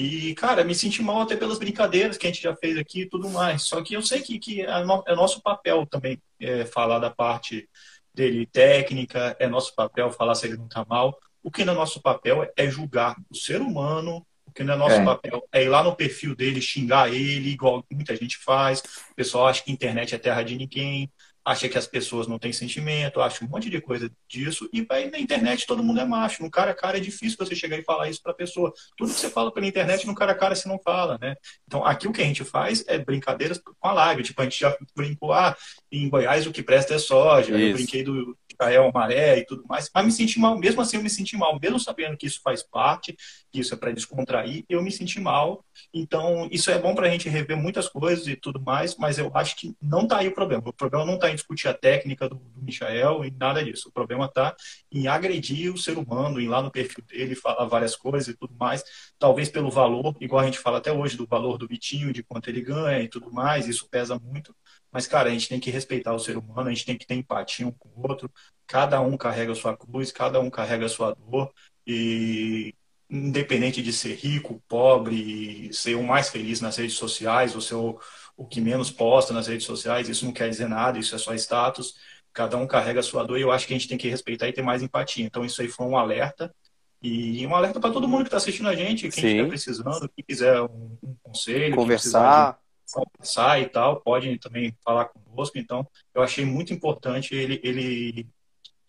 E, 0.00 0.34
cara, 0.34 0.64
me 0.64 0.74
senti 0.74 1.02
mal 1.02 1.20
até 1.20 1.36
pelas 1.36 1.58
brincadeiras 1.58 2.16
que 2.16 2.26
a 2.26 2.30
gente 2.30 2.42
já 2.42 2.56
fez 2.56 2.78
aqui 2.78 3.02
e 3.02 3.06
tudo 3.06 3.28
mais. 3.28 3.64
Só 3.64 3.82
que 3.82 3.92
eu 3.92 4.00
sei 4.00 4.22
que, 4.22 4.38
que 4.38 4.62
é, 4.62 4.82
no, 4.82 5.04
é 5.06 5.14
nosso 5.14 5.42
papel 5.42 5.84
também 5.84 6.18
é, 6.40 6.64
falar 6.64 6.98
da 6.98 7.10
parte 7.10 7.68
dele 8.14 8.46
técnica, 8.46 9.36
é 9.38 9.46
nosso 9.46 9.74
papel 9.74 10.10
falar 10.10 10.34
se 10.34 10.46
ele 10.46 10.56
não 10.56 10.66
tá 10.66 10.86
mal. 10.88 11.18
O 11.42 11.50
que 11.50 11.66
não 11.66 11.74
é 11.74 11.76
nosso 11.76 12.00
papel 12.00 12.42
é, 12.42 12.50
é 12.56 12.70
julgar 12.70 13.14
o 13.30 13.36
ser 13.36 13.60
humano, 13.60 14.26
o 14.46 14.50
que 14.50 14.64
não 14.64 14.72
é 14.72 14.76
nosso 14.78 14.96
é. 14.96 15.04
papel 15.04 15.46
é 15.52 15.64
ir 15.64 15.68
lá 15.68 15.84
no 15.84 15.94
perfil 15.94 16.34
dele, 16.34 16.62
xingar 16.62 17.12
ele, 17.12 17.50
igual 17.50 17.84
muita 17.90 18.16
gente 18.16 18.38
faz. 18.38 18.80
O 19.10 19.14
pessoal 19.14 19.48
acha 19.48 19.62
que 19.62 19.70
internet 19.70 20.14
é 20.14 20.18
terra 20.18 20.42
de 20.42 20.56
ninguém 20.56 21.12
acha 21.44 21.68
que 21.68 21.78
as 21.78 21.86
pessoas 21.86 22.26
não 22.26 22.38
têm 22.38 22.52
sentimento, 22.52 23.20
acha 23.20 23.44
um 23.44 23.48
monte 23.48 23.70
de 23.70 23.80
coisa 23.80 24.10
disso, 24.28 24.68
e 24.72 24.82
vai 24.82 25.10
na 25.10 25.18
internet 25.18 25.66
todo 25.66 25.82
mundo 25.82 26.00
é 26.00 26.04
macho. 26.04 26.42
No 26.42 26.50
cara 26.50 26.72
a 26.72 26.74
cara 26.74 26.98
é 26.98 27.00
difícil 27.00 27.36
você 27.38 27.54
chegar 27.54 27.78
e 27.78 27.84
falar 27.84 28.08
isso 28.08 28.22
pra 28.22 28.34
pessoa. 28.34 28.72
Tudo 28.96 29.12
que 29.12 29.20
você 29.20 29.30
fala 29.30 29.52
pela 29.52 29.66
internet, 29.66 30.06
no 30.06 30.14
cara 30.14 30.32
a 30.32 30.34
cara 30.34 30.54
você 30.54 30.68
não 30.68 30.78
fala, 30.78 31.18
né? 31.20 31.34
Então 31.66 31.84
aqui 31.84 32.06
o 32.06 32.12
que 32.12 32.22
a 32.22 32.26
gente 32.26 32.44
faz 32.44 32.84
é 32.86 32.98
brincadeiras 32.98 33.58
com 33.58 33.88
a 33.88 33.92
live. 33.92 34.22
Tipo, 34.22 34.40
a 34.40 34.44
gente 34.44 34.60
já 34.60 34.76
brincou, 34.94 35.32
ah, 35.32 35.56
em 35.90 36.08
Goiás 36.08 36.46
o 36.46 36.52
que 36.52 36.62
presta 36.62 36.94
é 36.94 36.98
soja. 36.98 37.56
Isso. 37.56 37.58
Eu 37.58 37.74
brinquei 37.74 38.02
do, 38.02 38.36
Israel, 38.60 38.90
Maré 38.92 39.38
e 39.38 39.46
tudo 39.46 39.64
mais, 39.66 39.90
mas 39.94 40.04
me 40.04 40.12
senti 40.12 40.38
mal, 40.38 40.58
mesmo 40.58 40.80
assim 40.82 40.98
eu 40.98 41.02
me 41.02 41.10
senti 41.10 41.36
mal, 41.36 41.58
mesmo 41.58 41.80
sabendo 41.80 42.16
que 42.16 42.26
isso 42.26 42.40
faz 42.42 42.62
parte, 42.62 43.16
que 43.50 43.60
isso 43.60 43.74
é 43.74 43.76
para 43.76 43.92
descontrair, 43.92 44.64
eu 44.68 44.82
me 44.82 44.92
senti 44.92 45.18
mal. 45.20 45.64
Então, 45.92 46.48
isso 46.52 46.70
é 46.70 46.78
bom 46.78 46.94
para 46.94 47.06
a 47.06 47.10
gente 47.10 47.28
rever 47.28 47.56
muitas 47.56 47.88
coisas 47.88 48.26
e 48.26 48.36
tudo 48.36 48.60
mais, 48.60 48.96
mas 48.96 49.18
eu 49.18 49.30
acho 49.34 49.56
que 49.56 49.74
não 49.80 50.02
está 50.02 50.18
aí 50.18 50.28
o 50.28 50.34
problema. 50.34 50.62
O 50.68 50.72
problema 50.72 51.04
não 51.04 51.14
está 51.14 51.30
em 51.30 51.34
discutir 51.34 51.68
a 51.68 51.74
técnica 51.74 52.28
do, 52.28 52.36
do 52.36 52.62
Michael 52.62 53.24
e 53.24 53.30
nada 53.30 53.64
disso. 53.64 53.88
O 53.88 53.92
problema 53.92 54.26
está 54.26 54.54
em 54.92 55.08
agredir 55.08 55.72
o 55.72 55.78
ser 55.78 55.96
humano, 55.98 56.40
em 56.40 56.44
ir 56.44 56.48
lá 56.48 56.62
no 56.62 56.70
perfil 56.70 57.04
dele, 57.04 57.34
falar 57.34 57.64
várias 57.66 57.96
coisas 57.96 58.28
e 58.28 58.36
tudo 58.36 58.54
mais, 58.58 58.84
talvez 59.18 59.48
pelo 59.48 59.70
valor, 59.70 60.16
igual 60.20 60.42
a 60.42 60.44
gente 60.44 60.58
fala 60.58 60.78
até 60.78 60.92
hoje 60.92 61.16
do 61.16 61.26
valor 61.26 61.58
do 61.58 61.66
Vitinho, 61.66 62.12
de 62.12 62.22
quanto 62.22 62.48
ele 62.48 62.60
ganha 62.60 63.02
e 63.02 63.08
tudo 63.08 63.32
mais, 63.32 63.66
isso 63.66 63.88
pesa 63.88 64.18
muito. 64.18 64.54
Mas, 64.92 65.06
cara, 65.06 65.28
a 65.28 65.32
gente 65.32 65.48
tem 65.48 65.60
que 65.60 65.70
respeitar 65.70 66.12
o 66.12 66.18
ser 66.18 66.36
humano, 66.36 66.68
a 66.68 66.72
gente 66.72 66.84
tem 66.84 66.98
que 66.98 67.06
ter 67.06 67.14
empatia 67.14 67.66
um 67.66 67.70
com 67.70 67.88
o 67.88 68.08
outro. 68.08 68.30
Cada 68.66 69.00
um 69.00 69.16
carrega 69.16 69.52
a 69.52 69.54
sua 69.54 69.76
cruz, 69.76 70.10
cada 70.10 70.40
um 70.40 70.50
carrega 70.50 70.86
a 70.86 70.88
sua 70.88 71.14
dor. 71.14 71.52
E 71.86 72.74
independente 73.08 73.82
de 73.82 73.92
ser 73.92 74.14
rico, 74.14 74.62
pobre, 74.68 75.72
ser 75.72 75.96
o 75.96 76.02
mais 76.02 76.28
feliz 76.28 76.60
nas 76.60 76.76
redes 76.76 76.94
sociais, 76.94 77.54
ou 77.54 77.60
ser 77.60 77.74
o, 77.74 77.98
o 78.36 78.46
que 78.46 78.60
menos 78.60 78.90
posta 78.90 79.32
nas 79.32 79.48
redes 79.48 79.66
sociais, 79.66 80.08
isso 80.08 80.24
não 80.24 80.32
quer 80.32 80.48
dizer 80.48 80.68
nada, 80.68 80.98
isso 80.98 81.14
é 81.14 81.18
só 81.18 81.34
status. 81.34 81.96
Cada 82.32 82.56
um 82.56 82.66
carrega 82.66 83.00
a 83.00 83.02
sua 83.02 83.24
dor 83.24 83.38
e 83.38 83.42
eu 83.42 83.50
acho 83.50 83.66
que 83.66 83.74
a 83.74 83.76
gente 83.76 83.88
tem 83.88 83.98
que 83.98 84.08
respeitar 84.08 84.48
e 84.48 84.52
ter 84.52 84.62
mais 84.62 84.82
empatia. 84.82 85.24
Então, 85.24 85.44
isso 85.44 85.60
aí 85.60 85.68
foi 85.68 85.86
um 85.86 85.96
alerta. 85.96 86.54
E 87.02 87.44
um 87.46 87.54
alerta 87.54 87.80
para 87.80 87.90
todo 87.90 88.06
mundo 88.06 88.22
que 88.22 88.28
está 88.28 88.36
assistindo 88.36 88.68
a 88.68 88.74
gente, 88.74 89.08
quem 89.08 89.24
estiver 89.24 89.48
precisando, 89.48 90.08
quem 90.14 90.24
quiser 90.24 90.60
um, 90.60 90.96
um 91.02 91.16
conselho, 91.22 91.74
conversar 91.74 92.58
conversar 92.90 93.60
e 93.60 93.66
tal, 93.66 94.00
pode 94.00 94.38
também 94.38 94.76
falar 94.84 95.06
conosco. 95.06 95.58
Então, 95.58 95.86
eu 96.14 96.22
achei 96.22 96.44
muito 96.44 96.72
importante 96.72 97.34
ele, 97.34 97.60
ele 97.62 98.28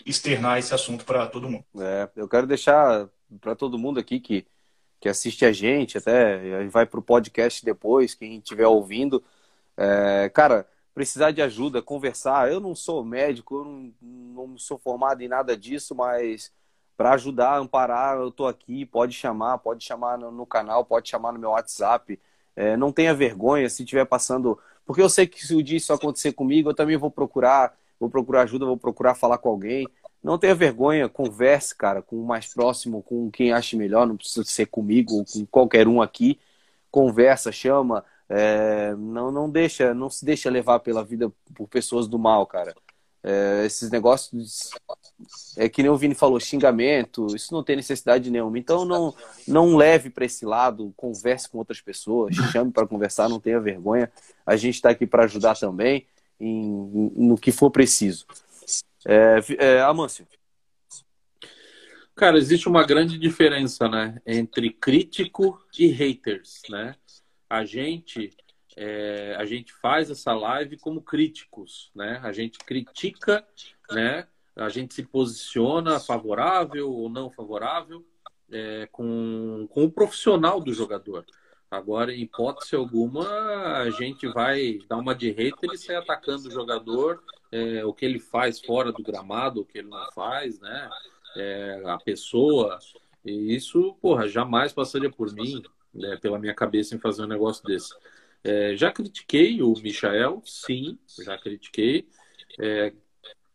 externar 0.05 0.59
esse 0.59 0.73
assunto 0.73 1.05
para 1.05 1.27
todo 1.27 1.49
mundo. 1.49 1.65
É, 1.79 2.09
eu 2.15 2.27
quero 2.27 2.47
deixar 2.47 3.07
para 3.39 3.55
todo 3.55 3.77
mundo 3.77 3.99
aqui 3.99 4.19
que, 4.19 4.45
que 4.99 5.09
assiste 5.09 5.45
a 5.45 5.51
gente, 5.51 5.97
até 5.97 6.67
vai 6.67 6.85
para 6.85 6.99
o 6.99 7.03
podcast 7.03 7.63
depois, 7.63 8.13
quem 8.13 8.37
estiver 8.37 8.67
ouvindo. 8.67 9.23
É, 9.77 10.29
cara, 10.29 10.67
precisar 10.93 11.31
de 11.31 11.41
ajuda, 11.41 11.81
conversar. 11.81 12.51
Eu 12.51 12.59
não 12.59 12.75
sou 12.75 13.03
médico, 13.03 13.55
eu 13.55 13.65
não, 13.65 14.47
não 14.47 14.57
sou 14.57 14.77
formado 14.77 15.21
em 15.21 15.27
nada 15.27 15.55
disso, 15.55 15.95
mas 15.95 16.51
para 16.97 17.13
ajudar, 17.13 17.57
amparar, 17.57 18.17
eu 18.17 18.29
estou 18.29 18.47
aqui. 18.47 18.85
Pode 18.85 19.13
chamar, 19.13 19.57
pode 19.59 19.83
chamar 19.83 20.17
no, 20.17 20.31
no 20.31 20.45
canal, 20.45 20.85
pode 20.85 21.09
chamar 21.09 21.31
no 21.31 21.39
meu 21.39 21.51
WhatsApp. 21.51 22.19
É, 22.55 22.75
não 22.77 22.91
tenha 22.91 23.13
vergonha 23.13 23.69
se 23.69 23.83
estiver 23.83 24.05
passando. 24.05 24.57
Porque 24.85 25.01
eu 25.01 25.09
sei 25.09 25.27
que 25.27 25.45
se 25.45 25.55
o 25.55 25.63
dia 25.63 25.77
isso 25.77 25.93
acontecer 25.93 26.33
comigo, 26.33 26.69
eu 26.69 26.73
também 26.73 26.97
vou 26.97 27.11
procurar, 27.11 27.77
vou 27.99 28.09
procurar 28.09 28.43
ajuda, 28.43 28.65
vou 28.65 28.77
procurar 28.77 29.15
falar 29.15 29.37
com 29.37 29.49
alguém. 29.49 29.87
Não 30.23 30.37
tenha 30.37 30.53
vergonha, 30.53 31.09
converse, 31.09 31.75
cara, 31.75 32.01
com 32.01 32.15
o 32.17 32.25
mais 32.25 32.53
próximo, 32.53 33.01
com 33.01 33.31
quem 33.31 33.53
ache 33.53 33.75
melhor, 33.75 34.05
não 34.05 34.17
precisa 34.17 34.43
ser 34.45 34.67
comigo 34.67 35.15
ou 35.15 35.25
com 35.25 35.45
qualquer 35.47 35.87
um 35.87 36.01
aqui. 36.01 36.39
Conversa, 36.91 37.51
chama, 37.51 38.05
é, 38.29 38.93
não, 38.95 39.31
não 39.31 39.49
deixa, 39.49 39.93
não 39.93 40.09
se 40.09 40.23
deixa 40.23 40.49
levar 40.49 40.79
pela 40.79 41.03
vida 41.03 41.31
por 41.55 41.67
pessoas 41.67 42.07
do 42.07 42.19
mal, 42.19 42.45
cara. 42.45 42.75
É, 43.23 43.65
esses 43.65 43.91
negócios 43.91 44.71
é 45.55 45.69
que 45.69 45.83
nem 45.83 45.91
o 45.91 45.97
Vini 45.97 46.15
falou, 46.15 46.39
xingamento, 46.39 47.27
isso 47.35 47.53
não 47.53 47.63
tem 47.63 47.75
necessidade 47.75 48.31
nenhuma. 48.31 48.57
Então 48.57 48.83
não, 48.83 49.15
não 49.47 49.75
leve 49.75 50.09
para 50.09 50.25
esse 50.25 50.45
lado, 50.45 50.93
converse 50.97 51.47
com 51.47 51.59
outras 51.59 51.79
pessoas, 51.79 52.35
chame 52.51 52.71
para 52.71 52.87
conversar, 52.87 53.29
não 53.29 53.39
tenha 53.39 53.59
vergonha. 53.59 54.11
A 54.45 54.55
gente 54.55 54.75
está 54.75 54.89
aqui 54.89 55.05
para 55.05 55.25
ajudar 55.25 55.55
também 55.55 56.07
em, 56.39 57.11
no 57.15 57.37
que 57.37 57.51
for 57.51 57.69
preciso. 57.69 58.25
É, 59.05 59.39
é, 59.59 59.81
Amâncio. 59.81 60.27
Cara, 62.15 62.37
existe 62.37 62.67
uma 62.67 62.85
grande 62.85 63.17
diferença, 63.17 63.87
né, 63.87 64.21
entre 64.25 64.69
crítico 64.69 65.59
e 65.77 65.87
haters, 65.87 66.61
né? 66.69 66.95
A 67.49 67.65
gente 67.65 68.31
é, 68.77 69.35
a 69.37 69.45
gente 69.45 69.73
faz 69.73 70.09
essa 70.09 70.33
live 70.33 70.77
como 70.77 71.01
críticos, 71.01 71.91
né? 71.93 72.19
A 72.23 72.31
gente 72.31 72.57
critica, 72.59 73.45
né? 73.91 74.27
A 74.55 74.69
gente 74.69 74.93
se 74.93 75.03
posiciona 75.03 75.99
favorável 75.99 76.91
ou 76.91 77.09
não 77.09 77.29
favorável 77.29 78.05
é, 78.51 78.87
com, 78.91 79.67
com 79.71 79.85
o 79.85 79.91
profissional 79.91 80.59
do 80.59 80.73
jogador. 80.73 81.25
Agora, 81.69 82.13
em 82.13 82.23
hipótese 82.23 82.75
alguma, 82.75 83.25
a 83.77 83.89
gente 83.91 84.27
vai 84.27 84.79
dar 84.89 84.97
uma 84.97 85.15
de 85.15 85.31
hater 85.31 85.71
e 85.71 85.77
sair 85.77 85.95
atacando 85.95 86.49
o 86.49 86.51
jogador, 86.51 87.23
é, 87.49 87.85
o 87.85 87.93
que 87.93 88.05
ele 88.05 88.19
faz 88.19 88.59
fora 88.59 88.91
do 88.91 89.01
gramado, 89.01 89.61
o 89.61 89.65
que 89.65 89.77
ele 89.77 89.87
não 89.87 90.11
faz, 90.11 90.59
né? 90.59 90.89
É, 91.37 91.81
a 91.85 91.97
pessoa. 91.97 92.77
E 93.23 93.55
isso, 93.55 93.95
porra, 94.01 94.27
jamais 94.27 94.73
passaria 94.73 95.09
por 95.09 95.31
mim, 95.33 95.63
né, 95.93 96.17
pela 96.17 96.37
minha 96.37 96.53
cabeça 96.53 96.93
em 96.93 96.99
fazer 96.99 97.23
um 97.23 97.27
negócio 97.27 97.63
desse. 97.63 97.93
É, 98.43 98.75
já 98.75 98.91
critiquei 98.91 99.61
o 99.61 99.73
Michael, 99.73 100.41
sim, 100.45 100.97
já 101.23 101.37
critiquei. 101.37 102.07
É, 102.59 102.93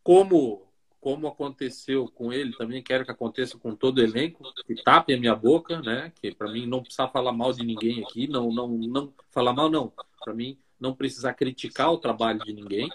como 0.03 0.65
como 0.99 1.27
aconteceu 1.27 2.09
com 2.09 2.33
ele, 2.33 2.51
também 2.57 2.83
quero 2.83 3.05
que 3.05 3.11
aconteça 3.11 3.57
com 3.57 3.73
todo 3.73 3.99
o 3.99 4.01
elenco, 4.01 4.43
que 4.65 4.75
tape 4.83 5.13
a 5.13 5.17
minha 5.17 5.35
boca, 5.35 5.81
né? 5.81 6.11
Que 6.19 6.33
para 6.33 6.51
mim 6.51 6.65
não 6.65 6.81
precisar 6.81 7.07
falar 7.07 7.31
mal 7.31 7.53
de 7.53 7.63
ninguém 7.63 8.03
aqui, 8.03 8.27
não 8.27 8.51
não 8.51 8.67
não 8.67 9.13
falar 9.31 9.53
mal 9.53 9.69
não. 9.69 9.93
Para 10.23 10.33
mim 10.33 10.57
não 10.79 10.93
precisar 10.93 11.33
criticar 11.33 11.93
o 11.93 11.97
trabalho 11.97 12.39
de 12.39 12.51
ninguém, 12.51 12.91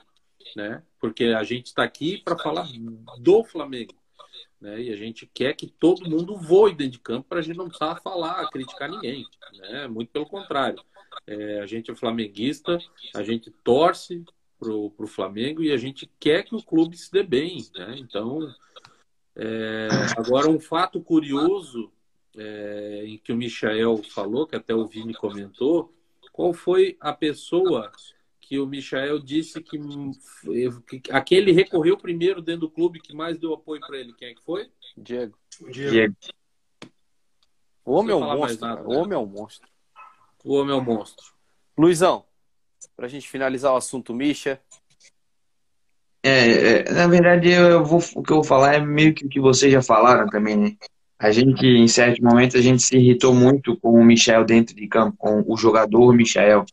né? 0.57 0.83
Porque 1.01 1.27
a 1.27 1.43
gente 1.43 1.67
está 1.67 1.85
aqui 1.85 2.19
para 2.19 2.37
falar 2.37 2.69
do 3.19 3.45
Flamengo. 3.45 3.95
Né? 4.61 4.83
E 4.83 4.93
a 4.93 4.97
gente 4.97 5.27
quer 5.27 5.55
que 5.55 5.67
todo 5.67 6.09
mundo 6.09 6.37
voe 6.37 6.73
dentro 6.73 6.93
de 6.93 6.99
campo 7.01 7.29
para 7.29 7.41
a 7.41 7.43
gente 7.43 7.57
não 7.57 7.67
precisar 7.67 7.97
falar, 7.97 8.49
criticar 8.51 8.89
ninguém. 8.89 9.27
Né? 9.59 9.89
Muito 9.89 10.11
pelo 10.11 10.27
contrário. 10.27 10.81
É, 11.27 11.61
a 11.61 11.67
gente 11.67 11.91
é 11.91 11.95
flamenguista, 11.95 12.79
a 13.15 13.23
gente 13.23 13.51
torce 13.63 14.25
pro, 14.59 14.91
pro 14.91 15.07
Flamengo 15.07 15.63
e 15.63 15.73
a 15.73 15.77
gente 15.77 16.11
quer 16.19 16.45
que 16.45 16.55
o 16.55 16.63
clube 16.63 16.97
se 16.97 17.11
dê 17.11 17.23
bem, 17.23 17.67
né? 17.75 17.97
Então, 17.99 18.53
é, 19.37 19.89
agora 20.17 20.49
um 20.49 20.61
fato 20.61 21.01
curioso 21.01 21.93
é, 22.37 23.05
em 23.07 23.19
que 23.19 23.33
o 23.33 23.37
Michael 23.37 24.03
falou, 24.05 24.47
que 24.47 24.57
até 24.57 24.75
o 24.75 24.87
Vini 24.87 25.15
comentou, 25.15 25.93
qual 26.33 26.53
foi 26.53 26.97
a 27.01 27.13
pessoa 27.13 27.93
que 28.41 28.59
o 28.59 28.67
Michael 28.67 29.19
disse 29.19 29.63
que, 29.63 29.79
que 30.87 31.13
aquele 31.13 31.53
recorreu 31.53 31.97
primeiro 31.97 32.43
dentro 32.43 32.63
do 32.63 32.71
clube 32.71 33.01
que 33.01 33.15
mais 33.15 33.39
deu 33.39 33.55
apoio 33.55 33.81
para 33.81 33.99
ele? 33.99 34.13
Quem 34.13 34.29
é 34.29 34.35
que 34.35 34.43
foi? 34.43 34.71
Diego. 34.97 35.39
Diego. 35.71 35.91
Diego. 35.91 36.17
O 37.85 37.93
homem 37.93 38.13
é 38.13 38.17
um 38.17 38.37
monstro. 38.37 38.67
Nada, 38.67 38.83
o 38.83 38.93
homem 38.93 39.15
é 39.15 39.19
um 39.19 39.27
monstro. 39.27 39.72
O 40.45 40.55
homem 40.55 40.75
é 40.75 40.79
um 40.79 40.85
monstro. 40.85 41.25
Luizão, 41.79 42.25
para 42.97 43.07
a 43.07 43.09
gente 43.09 43.29
finalizar 43.29 43.73
o 43.73 43.77
assunto 43.77 44.13
Misha. 44.15 44.61
É, 46.23 46.89
é, 46.89 46.93
na 46.93 47.07
verdade, 47.07 47.51
eu 47.51 47.85
vou, 47.85 48.01
o 48.15 48.23
que 48.23 48.33
eu 48.33 48.37
vou 48.37 48.45
falar 48.45 48.75
é 48.75 48.81
meio 48.81 49.15
que 49.15 49.27
o 49.27 49.29
que 49.29 49.41
vocês 49.41 49.73
já 49.73 49.83
falaram 49.83 50.27
também, 50.29 50.57
né? 50.57 50.77
A 51.19 51.31
gente, 51.31 51.65
em 51.65 51.87
certos 51.87 52.21
momentos, 52.21 52.57
a 52.57 52.61
gente 52.61 52.83
se 52.83 52.97
irritou 52.97 53.33
muito 53.33 53.77
com 53.77 53.93
o 53.93 54.05
Michel 54.05 54.45
dentro 54.45 54.75
de 54.75 54.89
campo, 54.89 55.17
com 55.17 55.45
o 55.47 55.57
jogador 55.57 56.13
Michel. 56.13 56.65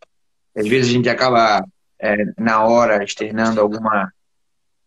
Às 0.55 0.67
vezes 0.67 0.89
a 0.89 0.93
gente 0.93 1.09
acaba, 1.09 1.63
é, 1.99 2.15
na 2.37 2.63
hora, 2.63 3.03
externando 3.03 3.61
alguma, 3.61 4.11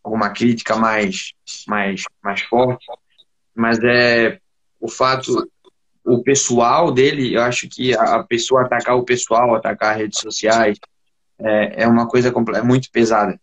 alguma 0.03 0.31
crítica 0.31 0.75
mais, 0.75 1.33
mais, 1.69 2.03
mais 2.23 2.41
forte, 2.43 2.85
mas 3.55 3.79
é 3.85 4.41
o 4.81 4.89
fato 4.89 5.49
o 6.05 6.23
pessoal 6.23 6.91
dele, 6.91 7.35
eu 7.35 7.43
acho 7.43 7.69
que 7.69 7.97
a 7.97 8.23
pessoa 8.23 8.63
atacar 8.63 8.97
o 8.97 9.05
pessoal, 9.05 9.55
atacar 9.55 9.97
redes 9.97 10.19
sociais, 10.19 10.79
é, 11.39 11.85
é 11.85 11.89
uma 11.89 12.09
coisa 12.09 12.33
é 12.55 12.63
muito 12.63 12.91
pesada. 12.91 13.39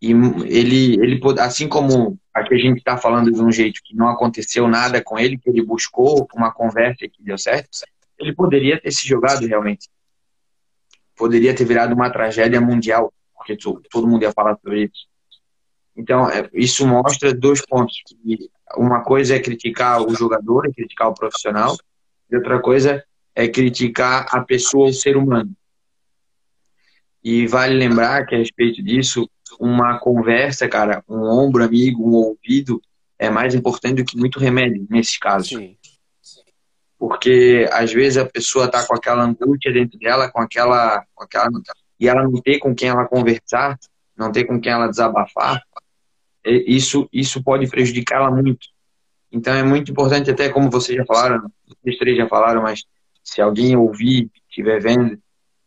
E 0.00 0.10
ele, 0.10 0.94
ele, 0.94 1.20
assim 1.38 1.68
como 1.68 2.18
aqui 2.32 2.54
a 2.54 2.58
gente 2.58 2.78
está 2.78 2.96
falando 2.96 3.32
de 3.32 3.40
um 3.40 3.50
jeito 3.50 3.80
que 3.82 3.94
não 3.94 4.08
aconteceu 4.08 4.68
nada 4.68 5.02
com 5.02 5.18
ele, 5.18 5.38
que 5.38 5.48
ele 5.48 5.62
buscou 5.62 6.28
uma 6.34 6.52
conversa 6.52 7.08
que 7.08 7.22
deu 7.22 7.38
certo, 7.38 7.68
ele 8.18 8.34
poderia 8.34 8.80
ter 8.80 8.90
se 8.90 9.06
jogado 9.06 9.46
realmente. 9.46 9.88
Poderia 11.16 11.54
ter 11.54 11.64
virado 11.64 11.94
uma 11.94 12.10
tragédia 12.10 12.60
mundial, 12.60 13.12
porque 13.34 13.56
todo 13.56 14.06
mundo 14.06 14.22
ia 14.22 14.32
falar 14.32 14.56
sobre 14.58 14.84
isso. 14.84 15.06
Então, 15.96 16.28
é, 16.28 16.48
isso 16.52 16.86
mostra 16.86 17.34
dois 17.34 17.64
pontos. 17.64 17.96
Uma 18.76 19.02
coisa 19.02 19.34
é 19.34 19.40
criticar 19.40 20.02
o 20.02 20.14
jogador, 20.14 20.66
é 20.66 20.72
criticar 20.72 21.08
o 21.08 21.14
profissional, 21.14 21.76
e 22.30 22.36
outra 22.36 22.60
coisa 22.60 23.02
é 23.34 23.48
criticar 23.48 24.26
a 24.30 24.40
pessoa, 24.42 24.90
o 24.90 24.92
ser 24.92 25.16
humano. 25.16 25.52
E 27.22 27.46
vale 27.46 27.74
lembrar 27.74 28.26
que 28.26 28.34
a 28.34 28.38
respeito 28.38 28.82
disso, 28.82 29.28
uma 29.58 29.98
conversa, 29.98 30.68
cara, 30.68 31.02
um 31.08 31.22
ombro 31.22 31.64
amigo, 31.64 32.08
um 32.08 32.14
ouvido, 32.14 32.80
é 33.18 33.30
mais 33.30 33.54
importante 33.54 34.02
do 34.02 34.04
que 34.04 34.16
muito 34.16 34.38
remédio 34.38 34.86
nesses 34.90 35.18
casos. 35.18 35.48
Sim. 35.48 35.76
Porque 36.98 37.68
às 37.72 37.92
vezes 37.92 38.16
a 38.16 38.26
pessoa 38.26 38.70
tá 38.70 38.86
com 38.86 38.94
aquela 38.94 39.24
angústia 39.24 39.72
dentro 39.72 39.98
dela, 39.98 40.30
com 40.30 40.40
aquela, 40.40 41.04
com 41.14 41.24
aquela 41.24 41.48
e 41.98 42.08
ela 42.08 42.22
não 42.22 42.40
tem 42.40 42.58
com 42.58 42.74
quem 42.74 42.88
ela 42.88 43.06
conversar, 43.06 43.78
não 44.16 44.30
tem 44.32 44.46
com 44.46 44.60
quem 44.60 44.72
ela 44.72 44.88
desabafar, 44.88 45.62
isso 46.50 47.08
isso 47.12 47.42
pode 47.42 47.68
prejudicá-la 47.68 48.30
muito. 48.30 48.66
Então 49.30 49.54
é 49.54 49.62
muito 49.62 49.90
importante 49.90 50.30
até 50.30 50.48
como 50.48 50.70
vocês 50.70 50.96
já 50.96 51.04
falaram, 51.04 51.50
vocês 51.66 51.98
três 51.98 52.16
já 52.16 52.28
falaram, 52.28 52.62
mas 52.62 52.84
se 53.22 53.42
alguém 53.42 53.76
ouvir, 53.76 54.30
estiver 54.48 54.80
vendo, 54.80 55.18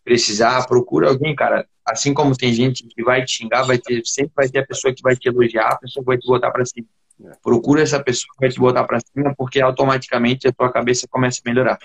precisar, 0.04 0.66
procura 0.66 1.10
alguém, 1.10 1.36
cara. 1.36 1.68
Assim 1.86 2.14
como 2.14 2.36
tem 2.36 2.54
gente 2.54 2.88
que 2.88 3.04
vai 3.04 3.24
te 3.24 3.32
xingar, 3.32 3.64
vai 3.64 3.78
ter, 3.78 4.02
sempre 4.06 4.32
vai 4.36 4.48
ter 4.48 4.60
a 4.60 4.66
pessoa 4.66 4.94
que 4.94 5.02
vai 5.02 5.16
te 5.16 5.28
elogiar, 5.28 5.70
a 5.70 5.78
pessoa 5.78 6.04
que 6.04 6.08
vai 6.08 6.18
te 6.18 6.26
botar 6.26 6.52
para 6.52 6.66
cima. 6.66 6.88
É. 7.24 7.32
Procura 7.44 7.82
essa 7.82 8.02
pessoa 8.02 8.34
que 8.34 8.40
vai 8.40 8.50
te 8.50 8.60
botar 8.60 8.84
para 8.86 9.00
cima, 9.00 9.34
porque 9.36 9.60
automaticamente 9.60 10.48
a 10.48 10.54
tua 10.54 10.72
cabeça 10.72 11.08
começa 11.10 11.42
a 11.44 11.50
melhorar. 11.50 11.80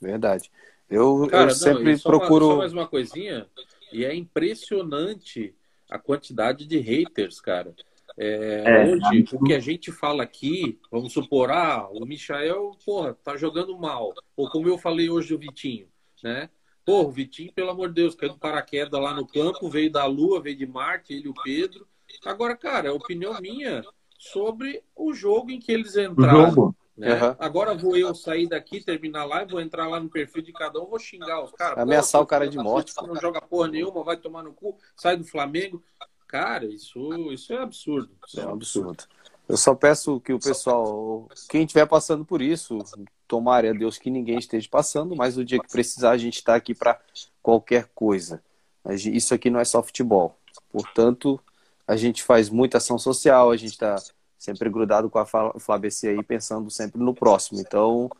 Verdade. 0.00 0.50
Eu, 0.88 1.26
Cara, 1.30 1.42
eu 1.42 1.46
não, 1.48 1.54
sempre 1.54 1.96
só 1.98 2.08
procuro. 2.08 2.46
Uma, 2.46 2.52
só 2.52 2.58
mais 2.58 2.72
uma 2.72 2.88
coisinha, 2.88 3.46
e 3.92 4.04
é 4.04 4.14
impressionante 4.14 5.54
a 5.90 5.98
quantidade 5.98 6.66
de 6.66 6.78
haters, 6.78 7.40
cara. 7.40 7.74
É, 8.20 8.62
é, 8.66 8.86
hoje, 8.86 9.24
o 9.32 9.44
que 9.44 9.54
a 9.54 9.60
gente 9.60 9.92
fala 9.92 10.24
aqui, 10.24 10.80
vamos 10.90 11.12
supor, 11.12 11.50
ah, 11.50 11.88
o 11.92 12.04
Michael, 12.04 12.72
porra, 12.84 13.14
tá 13.14 13.36
jogando 13.36 13.78
mal. 13.78 14.12
Ou 14.36 14.50
como 14.50 14.68
eu 14.68 14.76
falei 14.76 15.08
hoje 15.08 15.32
o 15.32 15.38
Vitinho, 15.38 15.86
né? 16.22 16.50
Pô, 16.84 17.02
o 17.02 17.10
Vitinho, 17.10 17.52
pelo 17.52 17.70
amor 17.70 17.88
de 17.88 17.94
Deus, 17.94 18.14
caiu 18.14 18.32
do 18.32 18.38
paraquedas 18.38 19.00
lá 19.00 19.14
no 19.14 19.26
campo, 19.26 19.68
veio 19.68 19.92
da 19.92 20.04
Lua, 20.06 20.40
veio 20.40 20.56
de 20.56 20.66
Marte, 20.66 21.12
ele 21.12 21.26
e 21.26 21.28
o 21.28 21.34
Pedro. 21.44 21.86
Agora, 22.24 22.56
cara, 22.56 22.90
a 22.90 22.94
opinião 22.94 23.38
minha 23.40 23.84
sobre 24.18 24.82
o 24.96 25.12
jogo 25.12 25.50
em 25.50 25.60
que 25.60 25.70
eles 25.70 25.96
entraram. 25.96 26.74
Né? 26.96 27.14
Uhum. 27.14 27.36
Agora 27.38 27.74
vou 27.74 27.96
eu 27.96 28.12
sair 28.12 28.48
daqui, 28.48 28.84
terminar 28.84 29.24
lá 29.24 29.44
e 29.44 29.46
vou 29.46 29.60
entrar 29.60 29.86
lá 29.86 30.00
no 30.00 30.08
perfil 30.08 30.42
de 30.42 30.52
cada 30.52 30.82
um, 30.82 30.86
vou 30.86 30.98
xingar 30.98 31.44
os 31.44 31.52
caras. 31.52 31.78
Ameaçar 31.78 32.20
o 32.20 32.26
cara 32.26 32.48
de 32.48 32.58
morte. 32.58 32.92
Não 33.06 33.14
joga 33.14 33.40
porra 33.40 33.68
nenhuma, 33.68 34.02
vai 34.02 34.16
tomar 34.16 34.42
no 34.42 34.52
cu, 34.52 34.76
sai 34.96 35.16
do 35.16 35.22
Flamengo. 35.22 35.80
Cara, 36.28 36.66
isso, 36.66 37.32
isso 37.32 37.52
é 37.52 37.58
absurdo. 37.58 38.10
Isso 38.26 38.40
é 38.40 38.46
um 38.46 38.52
absurdo. 38.52 39.04
Eu 39.48 39.56
só 39.56 39.74
peço 39.74 40.20
que 40.20 40.32
o 40.32 40.38
pessoal, 40.38 41.26
quem 41.48 41.62
estiver 41.62 41.86
passando 41.86 42.22
por 42.22 42.42
isso, 42.42 42.78
tomara 43.26 43.70
a 43.70 43.72
Deus 43.72 43.96
que 43.96 44.10
ninguém 44.10 44.38
esteja 44.38 44.68
passando, 44.70 45.16
mas 45.16 45.38
o 45.38 45.44
dia 45.44 45.58
que 45.58 45.68
precisar 45.68 46.10
a 46.10 46.18
gente 46.18 46.34
está 46.34 46.54
aqui 46.54 46.74
para 46.74 47.00
qualquer 47.42 47.88
coisa. 47.94 48.42
Isso 48.90 49.32
aqui 49.32 49.48
não 49.48 49.58
é 49.58 49.64
só 49.64 49.82
futebol. 49.82 50.38
Portanto, 50.70 51.40
a 51.86 51.96
gente 51.96 52.22
faz 52.22 52.50
muita 52.50 52.76
ação 52.76 52.98
social, 52.98 53.50
a 53.50 53.56
gente 53.56 53.72
está 53.72 53.96
sempre 54.38 54.68
grudado 54.68 55.08
com 55.08 55.18
a 55.18 55.26
FlaBC 55.58 56.08
aí, 56.08 56.22
pensando 56.22 56.70
sempre 56.70 57.00
no 57.00 57.14
próximo. 57.14 57.58
Então, 57.58 58.10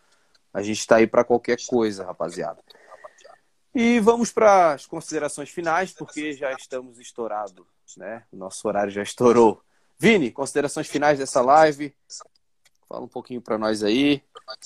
a 0.52 0.62
gente 0.62 0.78
está 0.78 0.96
aí 0.96 1.06
para 1.06 1.24
qualquer 1.24 1.58
coisa, 1.66 2.06
rapaziada. 2.06 2.62
E 3.74 4.00
vamos 4.00 4.32
para 4.32 4.72
as 4.72 4.86
considerações 4.86 5.50
finais, 5.50 5.92
porque 5.92 6.32
já 6.32 6.52
estamos 6.52 6.98
estourados, 6.98 7.66
né? 7.96 8.24
O 8.32 8.36
nosso 8.36 8.66
horário 8.66 8.90
já 8.90 9.02
estourou. 9.02 9.62
Vini, 9.98 10.30
considerações 10.30 10.86
finais 10.86 11.18
dessa 11.18 11.40
live. 11.40 11.94
Fala 12.88 13.04
um 13.04 13.08
pouquinho 13.08 13.40
para 13.40 13.58
nós 13.58 13.82
aí. 13.82 14.22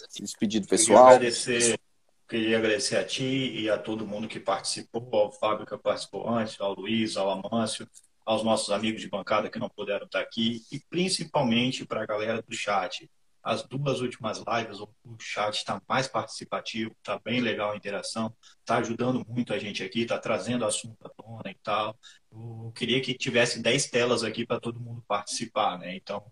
Se 0.09 0.23
despedir 0.23 0.61
do 0.61 0.69
pessoal. 0.69 1.07
Queria 1.07 1.17
agradecer, 1.17 1.81
queria 2.29 2.59
agradecer 2.59 2.97
a 2.97 3.05
ti 3.05 3.53
e 3.61 3.71
a 3.71 3.79
todo 3.79 4.07
mundo 4.07 4.29
que 4.29 4.39
participou, 4.39 5.09
ao 5.13 5.33
Fábio 5.33 5.67
que 5.67 5.77
participou 5.77 6.29
antes, 6.29 6.61
ao 6.61 6.75
Luiz, 6.75 7.17
ao 7.17 7.31
Amâncio, 7.31 7.89
aos 8.25 8.45
nossos 8.45 8.71
amigos 8.71 9.01
de 9.01 9.09
bancada 9.09 9.51
que 9.51 9.59
não 9.59 9.69
puderam 9.69 10.07
estar 10.07 10.21
aqui 10.21 10.63
e 10.71 10.79
principalmente 10.79 11.85
para 11.85 12.03
a 12.03 12.07
galera 12.07 12.43
do 12.43 12.55
chat. 12.55 13.11
As 13.43 13.63
duas 13.63 14.01
últimas 14.01 14.39
lives, 14.39 14.79
o 14.81 14.89
chat 15.19 15.57
está 15.57 15.83
mais 15.89 16.07
participativo, 16.07 16.95
está 16.99 17.19
bem 17.19 17.41
legal 17.41 17.73
a 17.73 17.77
interação, 17.77 18.35
está 18.61 18.79
ajudando 18.79 19.25
muito 19.29 19.53
a 19.53 19.59
gente 19.59 19.83
aqui, 19.83 20.03
está 20.03 20.19
trazendo 20.19 20.65
assunto 20.65 21.05
à 21.05 21.09
tona 21.09 21.51
e 21.51 21.57
tal. 21.63 21.99
Eu 22.31 22.73
queria 22.75 23.01
que 23.01 23.15
tivesse 23.15 23.61
10 23.61 23.91
telas 23.91 24.23
aqui 24.23 24.47
para 24.47 24.61
todo 24.61 24.81
mundo 24.81 25.03
participar, 25.09 25.79
né? 25.79 25.97
Então, 25.97 26.25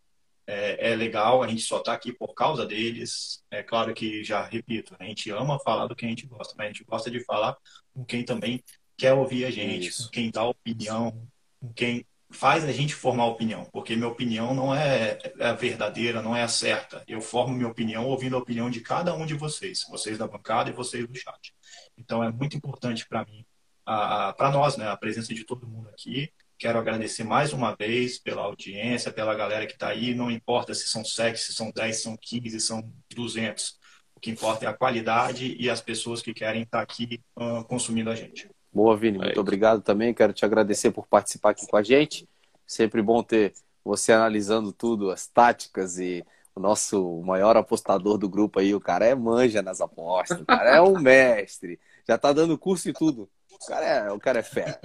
é, 0.46 0.90
é, 0.92 0.96
legal, 0.96 1.42
a 1.42 1.48
gente 1.48 1.62
só 1.62 1.78
está 1.78 1.92
aqui 1.92 2.12
por 2.12 2.34
causa 2.34 2.66
deles. 2.66 3.42
É 3.50 3.62
claro 3.62 3.94
que, 3.94 4.24
já 4.24 4.44
repito, 4.44 4.96
a 4.98 5.04
gente 5.04 5.30
ama 5.30 5.60
falar 5.60 5.86
do 5.86 5.94
que 5.94 6.04
a 6.04 6.08
gente 6.08 6.26
gosta, 6.26 6.54
mas 6.56 6.66
a 6.66 6.68
gente 6.72 6.84
gosta 6.84 7.10
de 7.10 7.24
falar 7.24 7.56
com 7.94 8.04
quem 8.04 8.24
também 8.24 8.62
quer 8.96 9.14
ouvir 9.14 9.44
a 9.44 9.50
gente, 9.50 9.88
Isso. 9.88 10.04
com 10.04 10.10
quem 10.10 10.30
dá 10.30 10.44
opinião, 10.44 11.26
com 11.60 11.72
quem 11.72 12.04
faz 12.30 12.64
a 12.64 12.72
gente 12.72 12.94
formar 12.94 13.26
opinião, 13.26 13.64
porque 13.72 13.96
minha 13.96 14.08
opinião 14.08 14.54
não 14.54 14.74
é, 14.74 15.18
é 15.38 15.46
a 15.46 15.52
verdadeira, 15.52 16.22
não 16.22 16.34
é 16.34 16.42
a 16.42 16.48
certa. 16.48 17.02
Eu 17.06 17.20
formo 17.20 17.54
minha 17.54 17.68
opinião 17.68 18.06
ouvindo 18.06 18.36
a 18.36 18.38
opinião 18.38 18.70
de 18.70 18.80
cada 18.80 19.14
um 19.14 19.26
de 19.26 19.34
vocês, 19.34 19.84
vocês 19.90 20.16
da 20.16 20.26
bancada 20.26 20.70
e 20.70 20.72
vocês 20.72 21.06
do 21.06 21.14
chat. 21.14 21.52
Então 21.98 22.22
é 22.22 22.30
muito 22.30 22.56
importante 22.56 23.06
para 23.06 23.24
mim, 23.24 23.44
para 23.84 24.50
nós, 24.52 24.76
né, 24.76 24.88
a 24.88 24.96
presença 24.96 25.34
de 25.34 25.44
todo 25.44 25.66
mundo 25.66 25.88
aqui. 25.88 26.32
Quero 26.58 26.78
agradecer 26.78 27.24
mais 27.24 27.52
uma 27.52 27.74
vez 27.74 28.18
pela 28.18 28.42
audiência, 28.42 29.10
pela 29.10 29.34
galera 29.34 29.66
que 29.66 29.72
está 29.72 29.88
aí. 29.88 30.14
Não 30.14 30.30
importa 30.30 30.74
se 30.74 30.88
são 30.88 31.04
7, 31.04 31.38
se 31.40 31.54
são 31.54 31.72
10, 31.74 31.96
se 31.96 32.02
são 32.02 32.16
15, 32.16 32.60
se 32.60 32.66
são 32.66 32.92
200. 33.14 33.78
O 34.14 34.20
que 34.20 34.30
importa 34.30 34.66
é 34.66 34.68
a 34.68 34.74
qualidade 34.74 35.56
e 35.58 35.70
as 35.70 35.80
pessoas 35.80 36.20
que 36.20 36.34
querem 36.34 36.62
estar 36.62 36.78
tá 36.78 36.82
aqui 36.84 37.22
uh, 37.38 37.64
consumindo 37.64 38.10
a 38.10 38.14
gente. 38.14 38.46
Boa, 38.72 38.96
Vini. 38.96 39.18
Muito 39.18 39.36
é 39.36 39.40
obrigado 39.40 39.82
também. 39.82 40.14
Quero 40.14 40.32
te 40.32 40.44
agradecer 40.44 40.92
por 40.92 41.06
participar 41.06 41.50
aqui 41.50 41.66
com 41.66 41.76
a 41.76 41.82
gente. 41.82 42.28
Sempre 42.66 43.02
bom 43.02 43.22
ter 43.22 43.52
você 43.84 44.12
analisando 44.12 44.72
tudo, 44.72 45.10
as 45.10 45.26
táticas 45.26 45.98
e 45.98 46.24
o 46.54 46.60
nosso 46.60 47.20
maior 47.22 47.56
apostador 47.56 48.16
do 48.16 48.28
grupo 48.28 48.60
aí. 48.60 48.74
O 48.74 48.80
cara 48.80 49.04
é 49.04 49.14
manja 49.14 49.60
nas 49.60 49.80
apostas. 49.80 50.40
O 50.40 50.46
cara 50.46 50.76
é 50.76 50.80
um 50.80 50.98
mestre. 51.00 51.80
Já 52.06 52.16
tá 52.16 52.32
dando 52.32 52.56
curso 52.56 52.88
e 52.88 52.92
tudo. 52.92 53.28
O 53.52 53.66
cara 53.66 53.86
é, 53.86 54.12
o 54.12 54.20
cara 54.20 54.38
é 54.38 54.42
fera. 54.42 54.80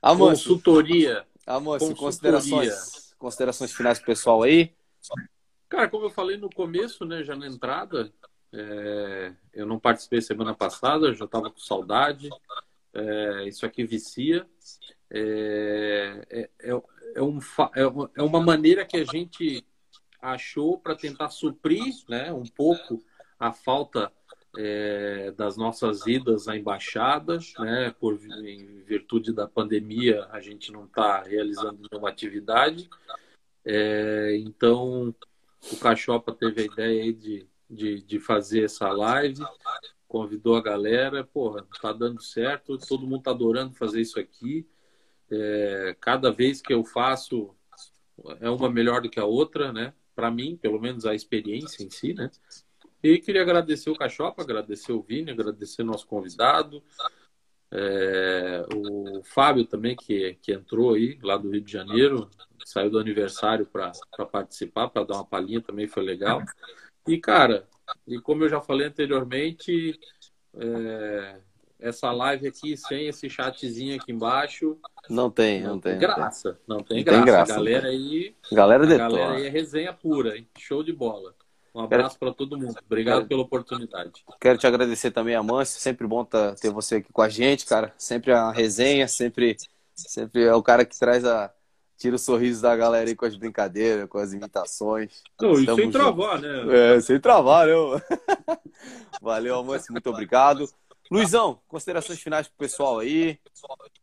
Consultoria. 0.00 1.24
Amanso, 1.46 1.94
considerações, 1.96 3.14
considerações 3.18 3.72
finais 3.72 3.98
pro 3.98 4.06
pessoal 4.06 4.42
aí? 4.42 4.72
Cara, 5.68 5.88
como 5.88 6.06
eu 6.06 6.10
falei 6.10 6.36
no 6.36 6.48
começo, 6.50 7.04
né, 7.04 7.24
já 7.24 7.34
na 7.34 7.48
entrada, 7.48 8.12
é, 8.52 9.32
eu 9.52 9.66
não 9.66 9.78
participei 9.78 10.20
semana 10.20 10.54
passada, 10.54 11.12
já 11.14 11.24
estava 11.24 11.50
com 11.50 11.58
saudade 11.58 12.30
é, 12.94 13.48
isso 13.48 13.64
aqui 13.64 13.84
vicia. 13.84 14.46
É, 15.10 16.24
é, 16.30 16.50
é, 16.60 16.82
é 17.14 17.22
um, 17.22 17.38
é, 17.74 17.82
é 18.16 18.22
uma 18.22 18.40
maneira 18.40 18.84
que 18.84 18.96
a 18.96 19.04
gente 19.04 19.64
achou 20.20 20.78
para 20.78 20.94
tentar 20.94 21.28
suprir 21.28 21.92
né, 22.08 22.32
um 22.32 22.44
pouco 22.44 23.04
a 23.38 23.52
falta 23.52 24.10
é, 24.56 25.32
das 25.32 25.56
nossas 25.56 26.06
idas 26.06 26.46
à 26.46 26.56
embaixada, 26.56 27.38
né, 27.58 27.94
por 27.98 28.18
em 28.44 28.82
virtude 28.82 29.32
da 29.32 29.48
pandemia 29.48 30.26
a 30.30 30.40
gente 30.40 30.70
não 30.70 30.84
está 30.84 31.22
realizando 31.22 31.80
nenhuma 31.90 32.08
atividade. 32.08 32.88
É, 33.64 34.36
então 34.38 35.14
o 35.72 35.76
Cachopa 35.76 36.32
teve 36.32 36.62
a 36.62 36.64
ideia 36.64 37.12
de, 37.12 37.46
de, 37.68 38.02
de 38.02 38.20
fazer 38.20 38.64
essa 38.64 38.90
live 38.90 39.42
convidou 40.12 40.56
a 40.56 40.62
galera, 40.62 41.24
porra, 41.24 41.66
tá 41.80 41.90
dando 41.90 42.22
certo, 42.22 42.76
todo 42.76 43.06
mundo 43.06 43.22
tá 43.22 43.30
adorando 43.30 43.72
fazer 43.72 44.02
isso 44.02 44.20
aqui. 44.20 44.68
É, 45.30 45.96
cada 45.98 46.30
vez 46.30 46.60
que 46.60 46.74
eu 46.74 46.84
faço 46.84 47.56
é 48.38 48.50
uma 48.50 48.70
melhor 48.70 49.00
do 49.00 49.08
que 49.08 49.18
a 49.18 49.24
outra, 49.24 49.72
né? 49.72 49.94
Para 50.14 50.30
mim, 50.30 50.54
pelo 50.60 50.78
menos 50.78 51.06
a 51.06 51.14
experiência 51.14 51.82
em 51.82 51.88
si, 51.88 52.12
né? 52.12 52.30
E 53.02 53.18
queria 53.18 53.40
agradecer 53.40 53.88
o 53.88 53.96
Cachopa, 53.96 54.42
agradecer 54.42 54.92
o 54.92 55.00
Vini, 55.00 55.30
agradecer 55.30 55.82
nosso 55.82 56.06
convidado, 56.06 56.82
é, 57.70 58.66
o 58.74 59.22
Fábio 59.24 59.64
também, 59.64 59.96
que, 59.96 60.34
que 60.42 60.52
entrou 60.52 60.92
aí, 60.92 61.18
lá 61.22 61.38
do 61.38 61.50
Rio 61.50 61.62
de 61.62 61.72
Janeiro, 61.72 62.28
saiu 62.66 62.90
do 62.90 62.98
aniversário 62.98 63.64
para 63.64 63.92
participar, 64.26 64.90
para 64.90 65.04
dar 65.04 65.14
uma 65.14 65.24
palhinha 65.24 65.62
também 65.62 65.88
foi 65.88 66.02
legal. 66.02 66.42
E, 67.08 67.16
cara, 67.18 67.66
e 68.06 68.20
como 68.20 68.44
eu 68.44 68.48
já 68.48 68.60
falei 68.60 68.86
anteriormente, 68.86 69.98
é, 70.54 71.36
essa 71.78 72.10
live 72.12 72.46
aqui 72.46 72.76
sem 72.76 73.08
esse 73.08 73.28
chatzinho 73.28 73.96
aqui 73.96 74.12
embaixo. 74.12 74.78
Não 75.10 75.30
tem, 75.30 75.62
não, 75.62 75.70
não 75.70 75.80
tem. 75.80 75.98
Graça. 75.98 76.58
Não 76.66 76.82
tem, 76.82 76.98
não 76.98 77.04
graça. 77.04 77.24
tem 77.24 77.26
graça. 77.26 77.54
Galera 77.54 77.88
aí. 77.88 78.34
Galera 78.52 78.84
a 78.84 78.98
galera 78.98 79.32
aí 79.34 79.46
é 79.46 79.48
resenha 79.48 79.92
pura, 79.92 80.36
hein? 80.36 80.46
Show 80.58 80.82
de 80.82 80.92
bola. 80.92 81.34
Um 81.74 81.80
abraço 81.80 82.18
para 82.18 82.32
todo 82.32 82.58
mundo. 82.58 82.76
Obrigado 82.84 83.16
quero... 83.18 83.28
pela 83.28 83.42
oportunidade. 83.42 84.24
Quero 84.38 84.58
te 84.58 84.66
agradecer 84.66 85.10
também, 85.10 85.34
Amâncio. 85.34 85.80
Sempre 85.80 86.06
bom 86.06 86.24
tá, 86.24 86.54
ter 86.54 86.70
você 86.70 86.96
aqui 86.96 87.10
com 87.12 87.22
a 87.22 87.28
gente, 87.28 87.64
cara. 87.64 87.94
Sempre 87.96 88.32
a 88.32 88.50
resenha, 88.50 89.08
sempre, 89.08 89.56
sempre 89.94 90.44
é 90.44 90.54
o 90.54 90.62
cara 90.62 90.84
que 90.84 90.98
traz 90.98 91.24
a. 91.24 91.52
Tira 92.02 92.16
o 92.16 92.18
sorriso 92.18 92.60
da 92.60 92.74
galera 92.74 93.08
aí 93.08 93.14
com 93.14 93.24
as 93.24 93.36
brincadeiras, 93.36 94.08
com 94.08 94.18
as 94.18 94.32
imitações. 94.32 95.22
Não, 95.40 95.52
e 95.52 95.64
sem 95.72 95.88
travar, 95.88 96.40
né? 96.40 96.96
É, 96.96 97.00
sem 97.00 97.20
travar, 97.20 97.68
né? 97.68 97.74
Valeu, 99.22 99.54
Amâncio. 99.54 99.92
Muito 99.92 100.10
obrigado. 100.10 100.68
Luizão, 101.08 101.60
considerações 101.68 102.18
finais 102.18 102.48
pro 102.48 102.56
pessoal 102.56 102.98
aí. 102.98 103.38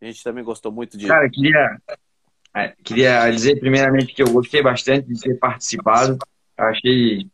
A 0.01 0.05
gente 0.05 0.23
também 0.23 0.45
gostou 0.45 0.71
muito 0.71 0.97
de. 0.97 1.07
Cara, 1.07 1.29
queria, 1.29 1.77
é, 2.55 2.73
queria 2.81 3.29
dizer 3.31 3.59
primeiramente 3.59 4.13
que 4.13 4.23
eu 4.23 4.31
gostei 4.31 4.63
bastante 4.63 5.05
de 5.05 5.19
ter 5.19 5.37
participado. 5.37 6.17
Eu 6.57 6.65
achei 6.67 7.27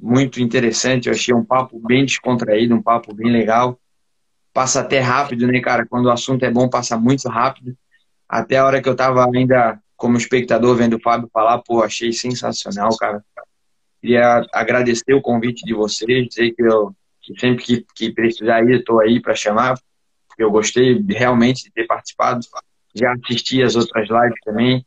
muito 0.00 0.40
interessante, 0.40 1.08
eu 1.08 1.14
achei 1.14 1.34
um 1.34 1.44
papo 1.44 1.78
bem 1.86 2.06
descontraído, 2.06 2.74
um 2.74 2.82
papo 2.82 3.12
bem 3.12 3.30
legal. 3.30 3.78
Passa 4.54 4.80
até 4.80 5.00
rápido, 5.00 5.46
né, 5.46 5.60
cara? 5.60 5.84
Quando 5.84 6.06
o 6.06 6.10
assunto 6.10 6.46
é 6.46 6.50
bom, 6.50 6.66
passa 6.66 6.96
muito 6.96 7.28
rápido. 7.28 7.76
Até 8.26 8.56
a 8.56 8.64
hora 8.64 8.80
que 8.80 8.88
eu 8.88 8.96
tava 8.96 9.22
ainda 9.34 9.78
como 9.98 10.16
espectador 10.16 10.76
vendo 10.76 10.96
o 10.96 11.00
Fábio 11.00 11.28
falar, 11.30 11.58
pô, 11.58 11.82
achei 11.82 12.12
sensacional, 12.12 12.96
cara. 12.96 13.22
Queria 14.00 14.46
agradecer 14.54 15.12
o 15.12 15.20
convite 15.20 15.66
de 15.66 15.74
vocês, 15.74 16.28
dizer 16.28 16.52
que 16.52 16.62
eu 16.62 16.94
que 17.20 17.38
sempre 17.38 17.64
que, 17.64 17.86
que 17.94 18.12
precisar 18.12 18.62
ir, 18.62 18.78
estou 18.78 19.00
aí 19.00 19.20
para 19.20 19.34
chamar. 19.34 19.78
Eu 20.38 20.50
gostei 20.50 21.04
realmente 21.10 21.64
de 21.64 21.72
ter 21.72 21.86
participado. 21.86 22.40
Já 22.94 23.12
assisti 23.12 23.60
as 23.62 23.74
outras 23.74 24.08
lives 24.08 24.38
também. 24.44 24.86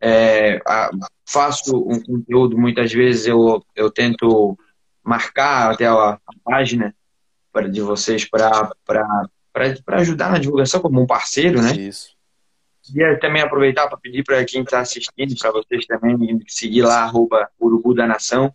É, 0.00 0.58
a, 0.66 0.90
faço 1.28 1.76
um 1.76 2.00
conteúdo, 2.00 2.56
muitas 2.56 2.92
vezes 2.92 3.26
eu, 3.26 3.62
eu 3.74 3.90
tento 3.90 4.56
marcar 5.02 5.72
até 5.72 5.86
a, 5.86 5.92
a 5.92 6.20
página 6.44 6.94
pra, 7.52 7.68
de 7.68 7.80
vocês 7.80 8.24
para 8.24 8.70
ajudar 9.88 10.30
na 10.30 10.38
divulgação 10.38 10.80
como 10.80 11.02
um 11.02 11.06
parceiro, 11.06 11.60
né? 11.60 11.72
Isso. 11.72 12.15
Queria 12.86 13.18
também 13.18 13.42
aproveitar 13.42 13.88
para 13.88 13.98
pedir 13.98 14.22
para 14.22 14.44
quem 14.44 14.62
está 14.62 14.80
assistindo, 14.80 15.34
para 15.38 15.50
vocês 15.52 15.86
também 15.86 16.16
seguir 16.46 16.82
lá, 16.82 17.02
arroba 17.02 17.48
Urubu 17.60 17.94
da 17.94 18.06
Nação. 18.06 18.54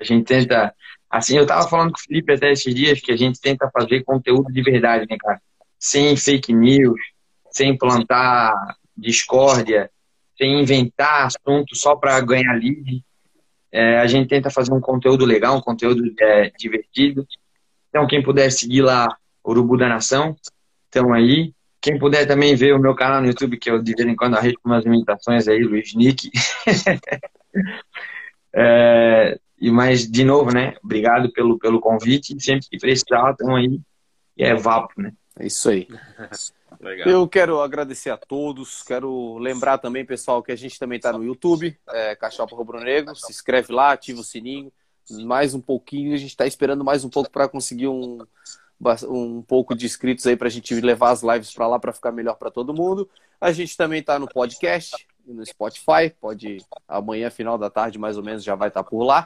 A 0.00 0.04
gente 0.04 0.24
tenta 0.24 0.74
Assim, 1.14 1.38
eu 1.38 1.46
tava 1.46 1.68
falando 1.68 1.92
com 1.92 1.98
o 1.98 2.02
Felipe 2.02 2.32
até 2.32 2.50
esses 2.50 2.74
dias 2.74 3.00
que 3.00 3.12
a 3.12 3.16
gente 3.16 3.40
tenta 3.40 3.70
fazer 3.72 4.02
conteúdo 4.02 4.52
de 4.52 4.60
verdade, 4.62 5.06
né, 5.08 5.16
cara? 5.16 5.40
Sem 5.78 6.16
fake 6.16 6.52
news, 6.52 6.98
sem 7.52 7.78
plantar 7.78 8.52
discórdia, 8.96 9.88
sem 10.36 10.60
inventar 10.60 11.26
assunto 11.26 11.76
só 11.76 11.94
para 11.94 12.20
ganhar 12.20 12.52
lead. 12.54 13.04
É, 13.70 14.00
a 14.00 14.08
gente 14.08 14.28
tenta 14.28 14.50
fazer 14.50 14.72
um 14.72 14.80
conteúdo 14.80 15.24
legal, 15.24 15.56
um 15.56 15.60
conteúdo 15.60 16.02
é, 16.20 16.50
divertido. 16.58 17.24
Então, 17.90 18.08
quem 18.08 18.20
puder 18.20 18.50
seguir 18.50 18.82
lá, 18.82 19.06
Urubu 19.46 19.76
da 19.76 19.88
Nação, 19.88 20.36
estão 20.86 21.12
aí. 21.12 21.54
Quem 21.84 21.98
puder 21.98 22.26
também 22.26 22.56
ver 22.56 22.72
o 22.72 22.78
meu 22.78 22.94
canal 22.94 23.20
no 23.20 23.26
YouTube, 23.26 23.58
que 23.58 23.70
eu 23.70 23.78
de 23.78 23.92
vez 23.94 24.08
em 24.08 24.16
quando 24.16 24.38
arrisco 24.38 24.62
umas 24.64 24.86
imitações 24.86 25.46
aí, 25.46 25.62
Luiz 25.62 25.94
Nick. 25.94 26.30
é, 28.54 29.38
e 29.60 29.70
mais 29.70 30.10
de 30.10 30.24
novo, 30.24 30.50
né? 30.50 30.76
Obrigado 30.82 31.30
pelo, 31.30 31.58
pelo 31.58 31.78
convite. 31.78 32.42
Sempre 32.42 32.66
que 32.70 32.78
precisar, 32.78 33.32
estão 33.32 33.54
aí. 33.54 33.78
E 34.34 34.42
é 34.42 34.54
vapo, 34.54 34.94
né? 34.96 35.12
É 35.38 35.46
isso 35.46 35.68
aí. 35.68 35.86
Legal. 36.80 37.06
Eu 37.06 37.28
quero 37.28 37.60
agradecer 37.60 38.08
a 38.08 38.16
todos. 38.16 38.82
Quero 38.82 39.36
lembrar 39.36 39.76
também, 39.76 40.06
pessoal, 40.06 40.42
que 40.42 40.52
a 40.52 40.56
gente 40.56 40.78
também 40.78 40.96
está 40.96 41.12
no 41.12 41.22
YouTube, 41.22 41.76
é, 41.90 42.16
Cachopa 42.16 42.56
Rubro 42.56 42.80
Negro. 42.80 43.14
Se 43.14 43.30
inscreve 43.30 43.70
lá, 43.74 43.92
ativa 43.92 44.22
o 44.22 44.24
sininho. 44.24 44.72
Mais 45.26 45.52
um 45.52 45.60
pouquinho. 45.60 46.14
A 46.14 46.16
gente 46.16 46.30
está 46.30 46.46
esperando 46.46 46.82
mais 46.82 47.04
um 47.04 47.10
pouco 47.10 47.30
para 47.30 47.46
conseguir 47.46 47.88
um, 47.88 48.24
um 49.08 49.42
pouco 49.42 49.74
de 49.74 49.86
inscritos 49.86 50.26
aí 50.26 50.36
para 50.36 50.48
a 50.48 50.50
gente 50.50 50.74
levar 50.80 51.10
as 51.10 51.22
lives 51.22 51.52
para 51.52 51.66
lá 51.66 51.78
para 51.78 51.92
ficar 51.92 52.12
melhor 52.12 52.34
para 52.34 52.50
todo 52.50 52.74
mundo. 52.74 53.08
A 53.40 53.52
gente 53.52 53.76
também 53.76 54.00
está 54.00 54.18
no 54.18 54.28
podcast, 54.28 55.06
no 55.26 55.44
Spotify. 55.44 56.10
Pode 56.20 56.58
amanhã, 56.86 57.30
final 57.30 57.58
da 57.58 57.70
tarde, 57.70 57.98
mais 57.98 58.16
ou 58.16 58.22
menos, 58.22 58.44
já 58.44 58.54
vai 58.54 58.68
estar 58.68 58.82
tá 58.82 58.88
por 58.88 59.02
lá. 59.04 59.24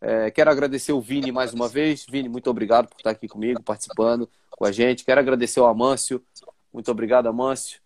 É, 0.00 0.30
quero 0.30 0.50
agradecer 0.50 0.92
o 0.92 1.00
Vini 1.00 1.30
mais 1.30 1.52
uma 1.52 1.68
vez. 1.68 2.06
Vini, 2.08 2.28
muito 2.28 2.48
obrigado 2.48 2.88
por 2.88 2.96
estar 2.96 3.10
aqui 3.10 3.28
comigo, 3.28 3.62
participando 3.62 4.28
com 4.50 4.64
a 4.64 4.72
gente. 4.72 5.04
Quero 5.04 5.20
agradecer 5.20 5.60
ao 5.60 5.66
Amâncio. 5.66 6.24
Muito 6.72 6.90
obrigado, 6.90 7.28
Amâncio. 7.28 7.80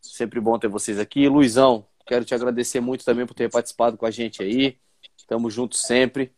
Sempre 0.00 0.40
bom 0.40 0.58
ter 0.58 0.68
vocês 0.68 0.98
aqui. 0.98 1.28
Luizão, 1.28 1.86
quero 2.06 2.24
te 2.24 2.34
agradecer 2.34 2.80
muito 2.80 3.04
também 3.04 3.26
por 3.26 3.34
ter 3.34 3.50
participado 3.50 3.96
com 3.96 4.06
a 4.06 4.10
gente 4.10 4.42
aí. 4.42 4.78
Tamo 5.26 5.50
junto 5.50 5.76
sempre. 5.76 6.32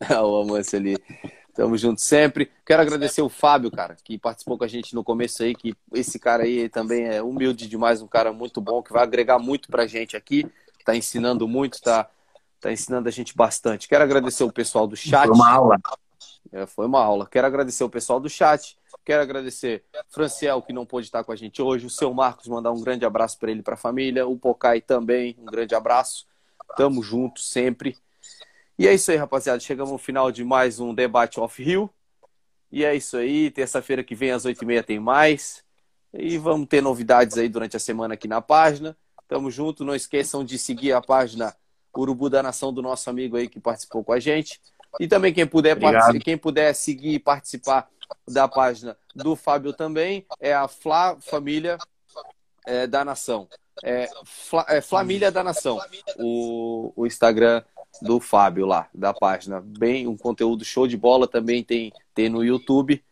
o 0.10 0.42
Amâncio 0.42 0.78
ali. 0.78 0.96
Tamo 1.56 1.76
junto 1.76 2.00
sempre. 2.00 2.50
Quero 2.64 2.82
agradecer 2.82 3.22
o 3.22 3.28
Fábio, 3.28 3.70
cara, 3.70 3.96
que 4.04 4.18
participou 4.18 4.58
com 4.58 4.64
a 4.64 4.68
gente 4.68 4.94
no 4.94 5.02
começo 5.02 5.42
aí, 5.42 5.54
que 5.54 5.74
esse 5.94 6.18
cara 6.18 6.44
aí 6.44 6.68
também 6.68 7.06
é 7.06 7.22
humilde 7.22 7.66
demais, 7.66 8.02
um 8.02 8.06
cara 8.06 8.32
muito 8.32 8.60
bom, 8.60 8.82
que 8.82 8.92
vai 8.92 9.02
agregar 9.02 9.38
muito 9.38 9.68
pra 9.68 9.86
gente 9.86 10.16
aqui. 10.16 10.46
Tá 10.84 10.94
ensinando 10.94 11.48
muito, 11.48 11.80
tá 11.80 12.08
Está 12.56 12.72
ensinando 12.72 13.08
a 13.08 13.12
gente 13.12 13.36
bastante. 13.36 13.86
Quero 13.86 14.02
agradecer 14.02 14.42
o 14.42 14.52
pessoal 14.52 14.86
do 14.86 14.96
chat. 14.96 15.26
Foi 15.26 15.34
uma 15.34 15.50
aula. 15.50 15.76
É, 16.50 16.66
foi 16.66 16.86
uma 16.86 17.02
aula. 17.02 17.26
Quero 17.26 17.46
agradecer 17.46 17.84
o 17.84 17.90
pessoal 17.90 18.18
do 18.18 18.28
chat. 18.28 18.76
Quero 19.04 19.22
agradecer 19.22 19.84
Franciel, 20.08 20.62
que 20.62 20.72
não 20.72 20.86
pôde 20.86 21.06
estar 21.06 21.22
com 21.22 21.32
a 21.32 21.36
gente 21.36 21.60
hoje. 21.60 21.86
O 21.86 21.90
seu 21.90 22.12
Marcos, 22.12 22.48
mandar 22.48 22.72
um 22.72 22.80
grande 22.80 23.04
abraço 23.04 23.38
para 23.38 23.50
ele 23.50 23.60
e 23.60 23.62
para 23.62 23.74
a 23.74 23.78
família. 23.78 24.26
O 24.26 24.36
Pocai 24.36 24.80
também, 24.80 25.36
um 25.38 25.44
grande 25.44 25.74
abraço. 25.74 26.26
Tamo 26.76 27.02
junto 27.02 27.40
sempre. 27.40 27.96
E 28.78 28.86
é 28.86 28.92
isso 28.92 29.10
aí, 29.10 29.16
rapaziada. 29.16 29.58
Chegamos 29.58 29.90
no 29.90 29.98
final 29.98 30.30
de 30.30 30.44
mais 30.44 30.78
um 30.78 30.94
debate 30.94 31.40
off-rio. 31.40 31.88
E 32.70 32.84
é 32.84 32.94
isso 32.94 33.16
aí. 33.16 33.50
Terça-feira 33.50 34.04
que 34.04 34.14
vem, 34.14 34.32
às 34.32 34.44
8h30, 34.44 34.84
tem 34.84 35.00
mais. 35.00 35.64
E 36.12 36.36
vamos 36.36 36.68
ter 36.68 36.82
novidades 36.82 37.38
aí 37.38 37.48
durante 37.48 37.76
a 37.76 37.80
semana 37.80 38.14
aqui 38.14 38.28
na 38.28 38.42
página. 38.42 38.94
Tamo 39.26 39.50
junto. 39.50 39.82
Não 39.82 39.94
esqueçam 39.94 40.44
de 40.44 40.58
seguir 40.58 40.92
a 40.92 41.00
página 41.00 41.56
Urubu 41.96 42.28
da 42.28 42.42
Nação 42.42 42.70
do 42.70 42.82
nosso 42.82 43.08
amigo 43.08 43.38
aí 43.38 43.48
que 43.48 43.58
participou 43.58 44.04
com 44.04 44.12
a 44.12 44.20
gente. 44.20 44.60
E 45.00 45.08
também 45.08 45.32
quem 45.32 45.46
puder, 45.46 45.78
quem 46.22 46.36
puder 46.36 46.74
seguir 46.74 47.14
e 47.14 47.18
participar 47.18 47.88
da 48.28 48.46
página 48.46 48.96
do 49.14 49.34
Fábio 49.34 49.72
também 49.72 50.26
é 50.38 50.52
a 50.52 50.68
Fla 50.68 51.16
Família 51.20 51.78
é, 52.66 52.86
da 52.86 53.04
Nação. 53.04 53.48
É, 53.82 54.08
Fla, 54.24 54.64
é 54.68 54.80
Família 54.80 55.30
da 55.30 55.44
Nação, 55.44 55.78
o, 56.18 56.92
o 56.96 57.06
Instagram 57.06 57.62
do 58.02 58.20
Fábio 58.20 58.66
lá, 58.66 58.88
da 58.94 59.12
página. 59.12 59.60
Bem, 59.60 60.06
um 60.06 60.16
conteúdo 60.16 60.64
show 60.64 60.86
de 60.86 60.96
bola 60.96 61.26
também 61.26 61.62
tem, 61.62 61.92
tem 62.14 62.28
no 62.28 62.44
YouTube. 62.44 63.02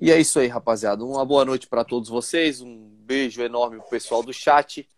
E 0.00 0.10
é 0.10 0.20
isso 0.20 0.38
aí, 0.38 0.48
rapaziada. 0.48 1.04
Uma 1.04 1.24
boa 1.24 1.44
noite 1.44 1.68
para 1.68 1.84
todos 1.84 2.08
vocês. 2.08 2.60
Um 2.60 2.88
beijo 3.04 3.42
enorme 3.42 3.78
pro 3.78 3.88
pessoal 3.88 4.22
do 4.22 4.32
chat. 4.32 4.88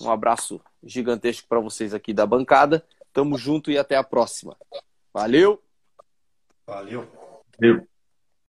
Um 0.00 0.10
abraço 0.10 0.60
gigantesco 0.82 1.46
para 1.48 1.60
vocês 1.60 1.94
aqui 1.94 2.12
da 2.12 2.26
bancada. 2.26 2.84
Tamo 3.12 3.36
junto 3.36 3.70
e 3.70 3.78
até 3.78 3.96
a 3.96 4.04
próxima. 4.04 4.56
Valeu! 5.12 5.62
Valeu! 6.66 7.06
Valeu! 7.60 7.89